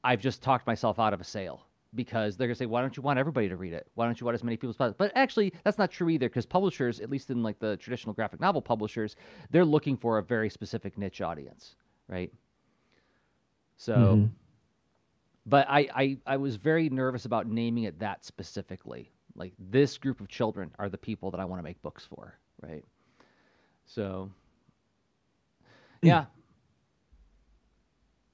I've 0.04 0.20
just 0.20 0.42
talked 0.42 0.66
myself 0.66 0.98
out 0.98 1.12
of 1.12 1.20
a 1.20 1.24
sale 1.24 1.66
because 1.94 2.36
they're 2.36 2.46
gonna 2.46 2.54
say, 2.54 2.66
why 2.66 2.80
don't 2.80 2.96
you 2.96 3.02
want 3.02 3.18
everybody 3.18 3.48
to 3.48 3.56
read 3.56 3.72
it? 3.72 3.88
Why 3.94 4.04
don't 4.04 4.20
you 4.20 4.24
want 4.24 4.34
as 4.34 4.44
many 4.44 4.56
people 4.56 4.70
as 4.70 4.76
possible? 4.76 4.96
But 4.98 5.12
actually, 5.14 5.52
that's 5.64 5.78
not 5.78 5.90
true 5.90 6.08
either 6.08 6.28
because 6.28 6.46
publishers, 6.46 7.00
at 7.00 7.10
least 7.10 7.30
in 7.30 7.42
like 7.42 7.58
the 7.58 7.76
traditional 7.78 8.14
graphic 8.14 8.40
novel 8.40 8.62
publishers, 8.62 9.16
they're 9.50 9.64
looking 9.64 9.96
for 9.96 10.18
a 10.18 10.22
very 10.22 10.50
specific 10.50 10.96
niche 10.96 11.20
audience, 11.20 11.76
right? 12.08 12.32
So, 13.76 13.94
mm-hmm. 13.94 14.26
but 15.46 15.66
I, 15.68 15.88
I 15.94 16.18
I 16.26 16.36
was 16.36 16.56
very 16.56 16.88
nervous 16.90 17.24
about 17.24 17.48
naming 17.48 17.84
it 17.84 17.98
that 17.98 18.24
specifically. 18.24 19.10
Like 19.34 19.52
this 19.58 19.96
group 19.96 20.20
of 20.20 20.28
children 20.28 20.70
are 20.78 20.88
the 20.88 20.98
people 20.98 21.30
that 21.30 21.40
I 21.40 21.44
want 21.44 21.60
to 21.60 21.62
make 21.64 21.80
books 21.82 22.04
for, 22.04 22.38
right? 22.62 22.84
So, 23.86 24.30
yeah, 26.02 26.26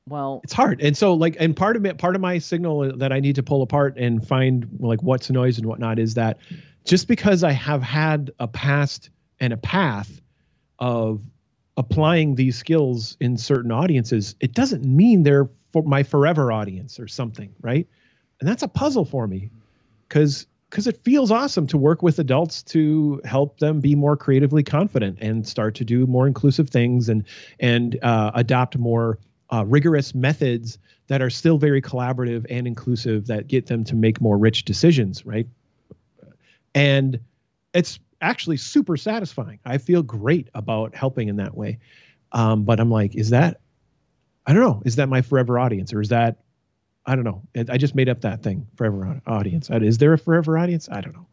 well, 0.08 0.40
it's 0.44 0.52
hard. 0.52 0.80
And 0.80 0.96
so 0.96 1.14
like 1.14 1.36
and 1.40 1.56
part 1.56 1.76
of 1.76 1.84
it 1.84 1.98
part 1.98 2.14
of 2.14 2.20
my 2.20 2.38
signal 2.38 2.96
that 2.98 3.12
I 3.12 3.20
need 3.20 3.34
to 3.36 3.42
pull 3.42 3.62
apart 3.62 3.96
and 3.96 4.26
find 4.26 4.68
like 4.78 5.02
what's 5.02 5.30
noise 5.30 5.58
and 5.58 5.66
whatnot 5.66 5.98
is 5.98 6.14
that 6.14 6.38
just 6.84 7.08
because 7.08 7.42
I 7.42 7.50
have 7.52 7.82
had 7.82 8.30
a 8.38 8.46
past 8.46 9.10
and 9.40 9.52
a 9.52 9.56
path 9.56 10.20
of 10.78 11.20
applying 11.76 12.36
these 12.36 12.56
skills 12.56 13.16
in 13.20 13.36
certain 13.36 13.72
audiences, 13.72 14.36
it 14.40 14.54
doesn't 14.54 14.84
mean 14.84 15.24
they're 15.24 15.48
for 15.72 15.82
my 15.82 16.04
forever 16.04 16.52
audience 16.52 17.00
or 17.00 17.08
something, 17.08 17.52
right? 17.60 17.88
And 18.40 18.48
that's 18.48 18.62
a 18.62 18.68
puzzle 18.68 19.04
for 19.04 19.26
me 19.26 19.50
because 20.08 20.46
because 20.70 20.86
it 20.86 21.02
feels 21.04 21.32
awesome 21.32 21.66
to 21.68 21.78
work 21.78 22.02
with 22.02 22.20
adults 22.20 22.62
to 22.62 23.20
help 23.24 23.58
them 23.58 23.80
be 23.80 23.94
more 23.94 24.16
creatively 24.16 24.62
confident 24.62 25.18
and 25.20 25.46
start 25.46 25.74
to 25.76 25.84
do 25.84 26.06
more 26.06 26.28
inclusive 26.28 26.70
things 26.70 27.08
and 27.08 27.24
and 27.58 27.98
uh, 28.02 28.30
adopt 28.34 28.78
more 28.78 29.18
uh, 29.52 29.64
rigorous 29.66 30.14
methods 30.14 30.78
that 31.08 31.22
are 31.22 31.30
still 31.30 31.58
very 31.58 31.80
collaborative 31.80 32.46
and 32.50 32.66
inclusive 32.66 33.26
that 33.26 33.46
get 33.46 33.66
them 33.66 33.84
to 33.84 33.94
make 33.94 34.20
more 34.20 34.38
rich 34.38 34.64
decisions, 34.64 35.24
right? 35.24 35.46
And 36.74 37.20
it's 37.72 37.98
actually 38.20 38.56
super 38.56 38.96
satisfying. 38.96 39.58
I 39.64 39.78
feel 39.78 40.02
great 40.02 40.48
about 40.54 40.94
helping 40.94 41.28
in 41.28 41.36
that 41.36 41.56
way. 41.56 41.78
Um, 42.32 42.64
but 42.64 42.80
I'm 42.80 42.90
like, 42.90 43.14
is 43.14 43.30
that, 43.30 43.60
I 44.46 44.52
don't 44.52 44.62
know, 44.62 44.82
is 44.84 44.96
that 44.96 45.08
my 45.08 45.22
forever 45.22 45.58
audience 45.58 45.92
or 45.92 46.00
is 46.00 46.08
that, 46.08 46.38
I 47.06 47.14
don't 47.14 47.24
know. 47.24 47.42
I 47.68 47.78
just 47.78 47.94
made 47.94 48.08
up 48.08 48.22
that 48.22 48.42
thing, 48.42 48.66
forever 48.74 49.22
audience. 49.26 49.70
Is 49.70 49.98
there 49.98 50.12
a 50.12 50.18
forever 50.18 50.58
audience? 50.58 50.88
I 50.90 51.00
don't 51.00 51.14
know. 51.14 51.26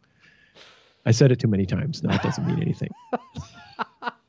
I 1.04 1.10
said 1.10 1.32
it 1.32 1.40
too 1.40 1.48
many 1.48 1.66
times. 1.66 2.02
Now 2.02 2.14
it 2.14 2.22
doesn't 2.22 2.46
mean 2.46 2.60
anything. 2.60 2.90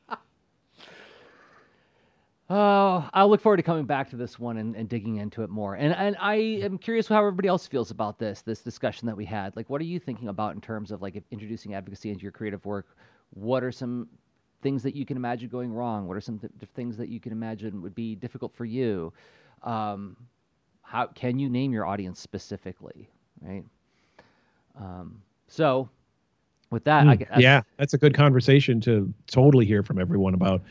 Oh, 2.48 3.08
I'll 3.12 3.28
look 3.28 3.40
forward 3.40 3.56
to 3.56 3.62
coming 3.64 3.86
back 3.86 4.10
to 4.10 4.16
this 4.16 4.38
one 4.38 4.56
and, 4.58 4.76
and 4.76 4.88
digging 4.88 5.16
into 5.16 5.42
it 5.42 5.50
more. 5.50 5.74
And 5.74 5.92
and 5.94 6.16
I 6.20 6.36
am 6.36 6.78
curious 6.78 7.08
how 7.08 7.18
everybody 7.18 7.48
else 7.48 7.66
feels 7.66 7.90
about 7.90 8.18
this 8.18 8.42
this 8.42 8.62
discussion 8.62 9.06
that 9.06 9.16
we 9.16 9.24
had. 9.24 9.56
Like, 9.56 9.68
what 9.68 9.80
are 9.80 9.84
you 9.84 9.98
thinking 9.98 10.28
about 10.28 10.54
in 10.54 10.60
terms 10.60 10.92
of 10.92 11.02
like 11.02 11.20
introducing 11.32 11.74
advocacy 11.74 12.10
into 12.10 12.22
your 12.22 12.30
creative 12.30 12.64
work? 12.64 12.96
What 13.30 13.64
are 13.64 13.72
some 13.72 14.08
things 14.62 14.82
that 14.84 14.94
you 14.94 15.04
can 15.04 15.16
imagine 15.16 15.48
going 15.48 15.72
wrong? 15.72 16.06
What 16.06 16.16
are 16.16 16.20
some 16.20 16.38
th- 16.38 16.52
things 16.74 16.96
that 16.98 17.08
you 17.08 17.18
can 17.18 17.32
imagine 17.32 17.82
would 17.82 17.94
be 17.96 18.14
difficult 18.14 18.54
for 18.54 18.64
you? 18.64 19.12
Um, 19.64 20.16
how 20.82 21.06
can 21.08 21.40
you 21.40 21.48
name 21.48 21.72
your 21.72 21.84
audience 21.84 22.20
specifically, 22.20 23.10
right? 23.42 23.64
Um, 24.78 25.20
so, 25.48 25.88
with 26.70 26.84
that, 26.84 27.06
Mm, 27.06 27.10
I 27.10 27.16
guess, 27.16 27.28
yeah, 27.40 27.62
that's 27.76 27.94
a 27.94 27.98
good 27.98 28.14
conversation 28.14 28.80
to 28.82 29.12
totally 29.26 29.66
hear 29.66 29.82
from 29.82 29.98
everyone 30.00 30.34
about. 30.34 30.62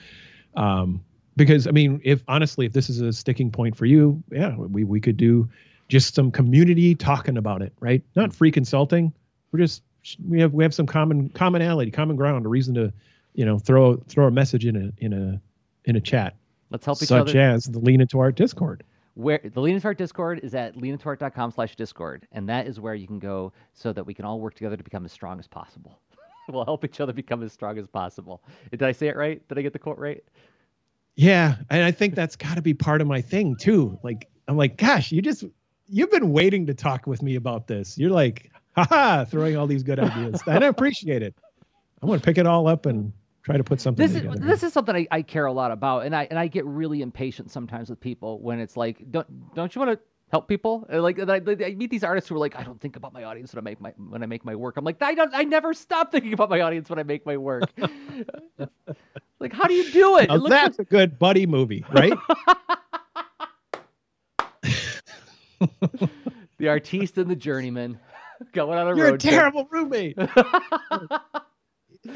Um, 0.55 1.03
because 1.35 1.67
I 1.67 1.71
mean, 1.71 2.01
if 2.03 2.23
honestly, 2.27 2.65
if 2.65 2.73
this 2.73 2.89
is 2.89 3.01
a 3.01 3.11
sticking 3.11 3.51
point 3.51 3.75
for 3.75 3.85
you, 3.85 4.23
yeah, 4.31 4.55
we 4.55 4.83
we 4.83 4.99
could 4.99 5.17
do 5.17 5.49
just 5.87 6.15
some 6.15 6.31
community 6.31 6.95
talking 6.95 7.37
about 7.37 7.61
it, 7.61 7.73
right? 7.79 8.03
Not 8.15 8.33
free 8.33 8.51
consulting. 8.51 9.13
We're 9.51 9.59
just 9.59 9.83
we 10.27 10.39
have 10.39 10.53
we 10.53 10.63
have 10.63 10.73
some 10.73 10.85
common 10.85 11.29
commonality, 11.29 11.91
common 11.91 12.15
ground, 12.15 12.45
a 12.45 12.49
reason 12.49 12.75
to, 12.75 12.93
you 13.33 13.45
know, 13.45 13.59
throw 13.59 13.97
throw 14.07 14.27
a 14.27 14.31
message 14.31 14.65
in 14.65 14.75
a 14.75 14.91
in 15.03 15.13
a 15.13 15.41
in 15.85 15.95
a 15.95 16.01
chat, 16.01 16.35
let's 16.69 16.85
help 16.85 17.01
each 17.01 17.09
such 17.09 17.21
other. 17.21 17.29
Such 17.29 17.35
as 17.35 17.65
the 17.65 17.79
Lean 17.79 18.01
Into 18.01 18.19
Art 18.19 18.35
Discord. 18.35 18.83
where 19.13 19.39
the 19.43 19.61
lean 19.61 19.75
into 19.75 19.87
art 19.87 19.97
discord 19.97 20.39
is 20.43 20.53
at 20.53 20.75
leanintoart.com 20.75 21.51
slash 21.51 21.75
discord 21.75 22.27
and 22.33 22.49
that 22.49 22.67
is 22.67 22.79
where 22.79 22.93
you 22.93 23.07
can 23.07 23.19
go 23.19 23.51
so 23.73 23.93
that 23.93 24.05
we 24.05 24.13
can 24.13 24.25
all 24.25 24.39
work 24.39 24.53
together 24.53 24.75
to 24.75 24.83
become 24.83 25.05
as 25.05 25.11
strong 25.11 25.39
as 25.39 25.47
possible 25.47 25.99
we'll 26.49 26.65
help 26.65 26.83
each 26.83 26.99
other 26.99 27.13
become 27.13 27.41
as 27.41 27.53
strong 27.53 27.77
as 27.77 27.87
possible 27.87 28.43
did 28.71 28.83
i 28.83 28.91
say 28.91 29.07
it 29.07 29.15
right 29.15 29.47
did 29.47 29.57
i 29.57 29.61
get 29.61 29.71
the 29.71 29.79
quote 29.79 29.97
right 29.97 30.23
Yeah, 31.15 31.55
and 31.69 31.83
I 31.83 31.91
think 31.91 32.15
that's 32.15 32.35
got 32.35 32.55
to 32.55 32.61
be 32.61 32.73
part 32.73 33.01
of 33.01 33.07
my 33.07 33.21
thing 33.21 33.55
too. 33.55 33.97
Like 34.03 34.27
I'm 34.47 34.57
like, 34.57 34.77
gosh, 34.77 35.11
you 35.11 35.21
just 35.21 35.45
you've 35.87 36.11
been 36.11 36.31
waiting 36.31 36.65
to 36.67 36.73
talk 36.73 37.07
with 37.07 37.21
me 37.21 37.35
about 37.35 37.67
this. 37.67 37.97
You're 37.97 38.11
like, 38.11 38.51
haha, 38.75 39.25
throwing 39.25 39.55
all 39.55 39.67
these 39.67 39.83
good 39.83 39.99
ideas. 39.99 40.41
and 40.47 40.63
I 40.63 40.67
appreciate 40.67 41.21
it. 41.21 41.35
I'm 42.01 42.09
gonna 42.09 42.19
pick 42.21 42.37
it 42.37 42.45
all 42.45 42.67
up 42.67 42.85
and 42.85 43.13
try 43.43 43.57
to 43.57 43.63
put 43.63 43.79
something 43.79 44.03
this 44.03 44.15
is 44.15 44.23
together. 44.23 44.39
this 44.39 44.63
is 44.63 44.73
something 44.73 44.95
I, 44.95 45.07
I 45.11 45.21
care 45.21 45.45
a 45.45 45.53
lot 45.53 45.71
about 45.71 46.05
and 46.05 46.15
i 46.15 46.27
and 46.31 46.39
i 46.39 46.47
get 46.47 46.65
really 46.65 47.03
impatient 47.03 47.51
sometimes 47.51 47.91
with 47.91 47.99
people 47.99 48.41
when 48.41 48.59
it's 48.59 48.75
like 48.75 49.05
don't 49.11 49.53
don't 49.53 49.73
you 49.75 49.79
want 49.81 49.91
to 49.91 49.99
help 50.31 50.47
people 50.47 50.85
And 50.89 51.01
like 51.03 51.19
I, 51.19 51.35
I 51.35 51.75
meet 51.75 51.89
these 51.89 52.03
artists 52.03 52.27
who 52.29 52.35
are 52.35 52.39
like 52.39 52.55
i 52.55 52.63
don't 52.63 52.79
think 52.81 52.95
about 52.95 53.13
my 53.13 53.23
audience 53.23 53.53
when 53.53 53.59
i 53.59 53.63
make 53.69 53.79
my 53.79 53.91
when 53.97 54.23
i 54.23 54.25
make 54.25 54.43
my 54.43 54.55
work 54.55 54.75
i'm 54.77 54.83
like 54.83 55.01
i 55.01 55.13
don't 55.13 55.33
i 55.33 55.43
never 55.43 55.73
stop 55.73 56.11
thinking 56.11 56.33
about 56.33 56.49
my 56.49 56.61
audience 56.61 56.89
when 56.89 56.99
i 56.99 57.03
make 57.03 57.25
my 57.25 57.37
work 57.37 57.63
like 59.39 59.53
how 59.53 59.65
do 59.65 59.73
you 59.73 59.91
do 59.91 60.17
it, 60.17 60.29
it 60.29 60.33
looks 60.33 60.49
that's 60.49 60.79
a 60.79 60.83
good 60.83 61.19
buddy 61.19 61.45
movie, 61.45 61.85
right? 61.93 62.13
the 66.57 66.67
artiste 66.67 67.17
and 67.17 67.29
the 67.29 67.35
journeyman 67.35 67.99
going 68.53 68.77
on 68.77 68.87
a 68.87 68.95
You're 68.95 69.07
a 69.07 69.11
road 69.11 69.19
trip. 69.21 69.33
terrible 69.33 69.67
roommate. 69.71 70.17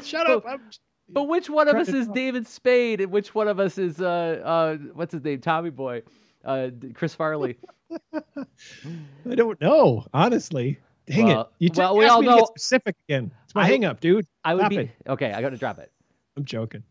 Shut 0.02 0.28
up. 0.28 0.44
I'm, 0.46 0.60
But 1.08 1.24
which 1.24 1.48
one 1.50 1.68
of 1.68 1.76
us 1.76 1.88
is. 1.88 2.06
David 2.08 2.46
Spade 2.46 3.00
and 3.00 3.10
which 3.10 3.34
one 3.34 3.48
of 3.48 3.58
us 3.58 3.78
is 3.78 4.00
uh 4.00 4.40
uh 4.44 4.76
what's 4.94 5.12
his 5.12 5.24
name 5.24 5.40
Tommy 5.40 5.70
Boy, 5.70 6.02
uh 6.44 6.70
Chris 6.94 7.14
Farley? 7.14 7.56
I 8.14 9.34
don't 9.34 9.60
know, 9.60 10.06
honestly. 10.12 10.78
Dang 11.06 11.26
Well- 11.26 11.40
it. 11.42 11.46
You 11.58 11.68
just 11.70 11.78
well, 11.78 11.96
we 11.96 12.06
all 12.06 12.20
me 12.20 12.28
to 12.28 12.32
get 12.34 12.38
know- 12.40 12.44
specific 12.46 12.96
again. 13.08 13.30
It's 13.44 13.54
my 13.54 13.62
I- 13.62 13.66
hang 13.66 13.84
up, 13.84 14.00
dude. 14.00 14.26
I 14.44 14.54
would 14.54 14.60
Stop 14.60 14.70
be 14.70 14.76
it. 14.76 14.90
okay. 15.08 15.32
I 15.32 15.40
got 15.42 15.50
to 15.50 15.56
drop 15.56 15.78
it. 15.78 15.90
I'm 16.36 16.44
joking. 16.44 16.82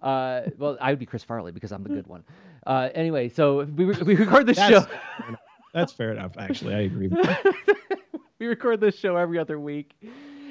Uh, 0.00 0.42
well, 0.58 0.76
I 0.80 0.90
would 0.90 0.98
be 0.98 1.06
Chris 1.06 1.24
Farley 1.24 1.50
because 1.52 1.72
I'm 1.72 1.82
the 1.82 1.88
good 1.88 2.06
one. 2.06 2.24
Uh, 2.66 2.90
anyway, 2.94 3.28
so 3.30 3.64
we 3.64 3.84
re- 3.84 4.02
we 4.02 4.14
record 4.14 4.46
this 4.46 4.58
show. 4.58 4.86
that's 5.72 5.92
fair 5.92 6.12
enough, 6.12 6.32
actually. 6.38 6.74
I 6.74 6.80
agree 6.80 7.10
we 8.38 8.46
record 8.46 8.80
this 8.80 8.96
show 8.98 9.16
every 9.16 9.38
other 9.38 9.58
week, 9.58 9.94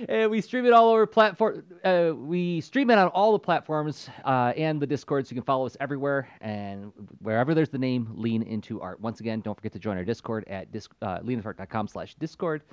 and 0.10 0.30
we 0.32 0.42
stream 0.42 0.66
it 0.66 0.74
all 0.74 0.90
over 0.92 1.06
platform. 1.06 1.64
Uh, 1.84 2.12
we 2.16 2.62
stream 2.62 2.90
it 2.90 2.98
on 2.98 3.08
all 3.10 3.32
the 3.32 3.40
platforms 3.40 4.10
uh, 4.26 4.54
and 4.56 4.82
the 4.82 4.88
Discord, 4.88 5.28
so 5.28 5.32
you 5.32 5.36
can 5.36 5.46
follow 5.46 5.66
us 5.66 5.78
everywhere 5.80 6.28
and 6.42 6.92
wherever 7.20 7.54
there's 7.54 7.70
the 7.70 7.78
name 7.78 8.10
Lean 8.14 8.44
Into 8.44 8.82
Art. 8.82 9.00
Once 9.02 9.20
again, 9.20 9.42
don't 9.42 9.56
forget 9.56 9.72
to 9.74 9.80
join 9.80 9.98
our 9.98 10.04
Discord 10.06 10.46
at 10.48 10.72
dis- 10.72 10.90
uh, 11.02 11.20
leanintoart.com 11.20 11.88
slash 11.88 12.16
Discord. 12.16 12.64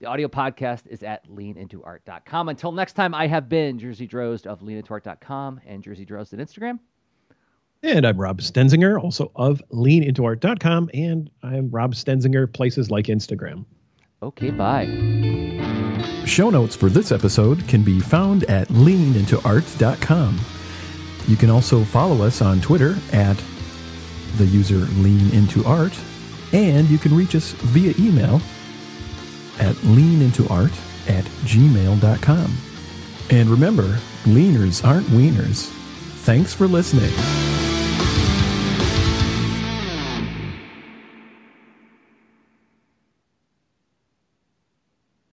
The 0.00 0.06
audio 0.06 0.28
podcast 0.28 0.86
is 0.86 1.02
at 1.02 1.28
leanintoart.com. 1.28 2.48
Until 2.48 2.72
next 2.72 2.94
time, 2.94 3.14
I 3.14 3.26
have 3.26 3.48
been 3.48 3.78
Jerzy 3.78 4.08
Drozd 4.08 4.46
of 4.46 4.60
leanintoart.com 4.60 5.60
and 5.66 5.82
Jerzy 5.84 6.08
Drozd 6.08 6.32
on 6.32 6.38
Instagram. 6.38 6.78
And 7.82 8.06
I'm 8.06 8.18
Rob 8.18 8.40
Stenzinger, 8.40 9.02
also 9.02 9.30
of 9.36 9.62
leanintoart.com. 9.72 10.90
And 10.94 11.30
I'm 11.42 11.70
Rob 11.70 11.94
Stenzinger, 11.94 12.50
places 12.52 12.90
like 12.90 13.06
Instagram. 13.06 13.64
Okay, 14.22 14.50
bye. 14.50 15.59
Show 16.24 16.50
notes 16.50 16.76
for 16.76 16.88
this 16.88 17.12
episode 17.12 17.66
can 17.66 17.82
be 17.82 18.00
found 18.00 18.44
at 18.44 18.68
leanintoart.com. 18.68 20.38
You 21.26 21.36
can 21.36 21.50
also 21.50 21.84
follow 21.84 22.24
us 22.24 22.40
on 22.40 22.60
Twitter 22.60 22.96
at 23.12 23.42
the 24.36 24.46
user 24.46 24.86
leanintoart, 25.02 25.98
and 26.54 26.88
you 26.88 26.98
can 26.98 27.16
reach 27.16 27.34
us 27.34 27.52
via 27.52 27.94
email 27.98 28.40
at 29.58 29.74
leanintoart 29.76 30.72
at 31.08 31.24
gmail.com. 31.44 32.56
And 33.30 33.48
remember, 33.48 33.98
leaners 34.24 34.86
aren't 34.86 35.06
wieners. 35.08 35.68
Thanks 36.24 36.52
for 36.52 36.66
listening. 36.66 37.59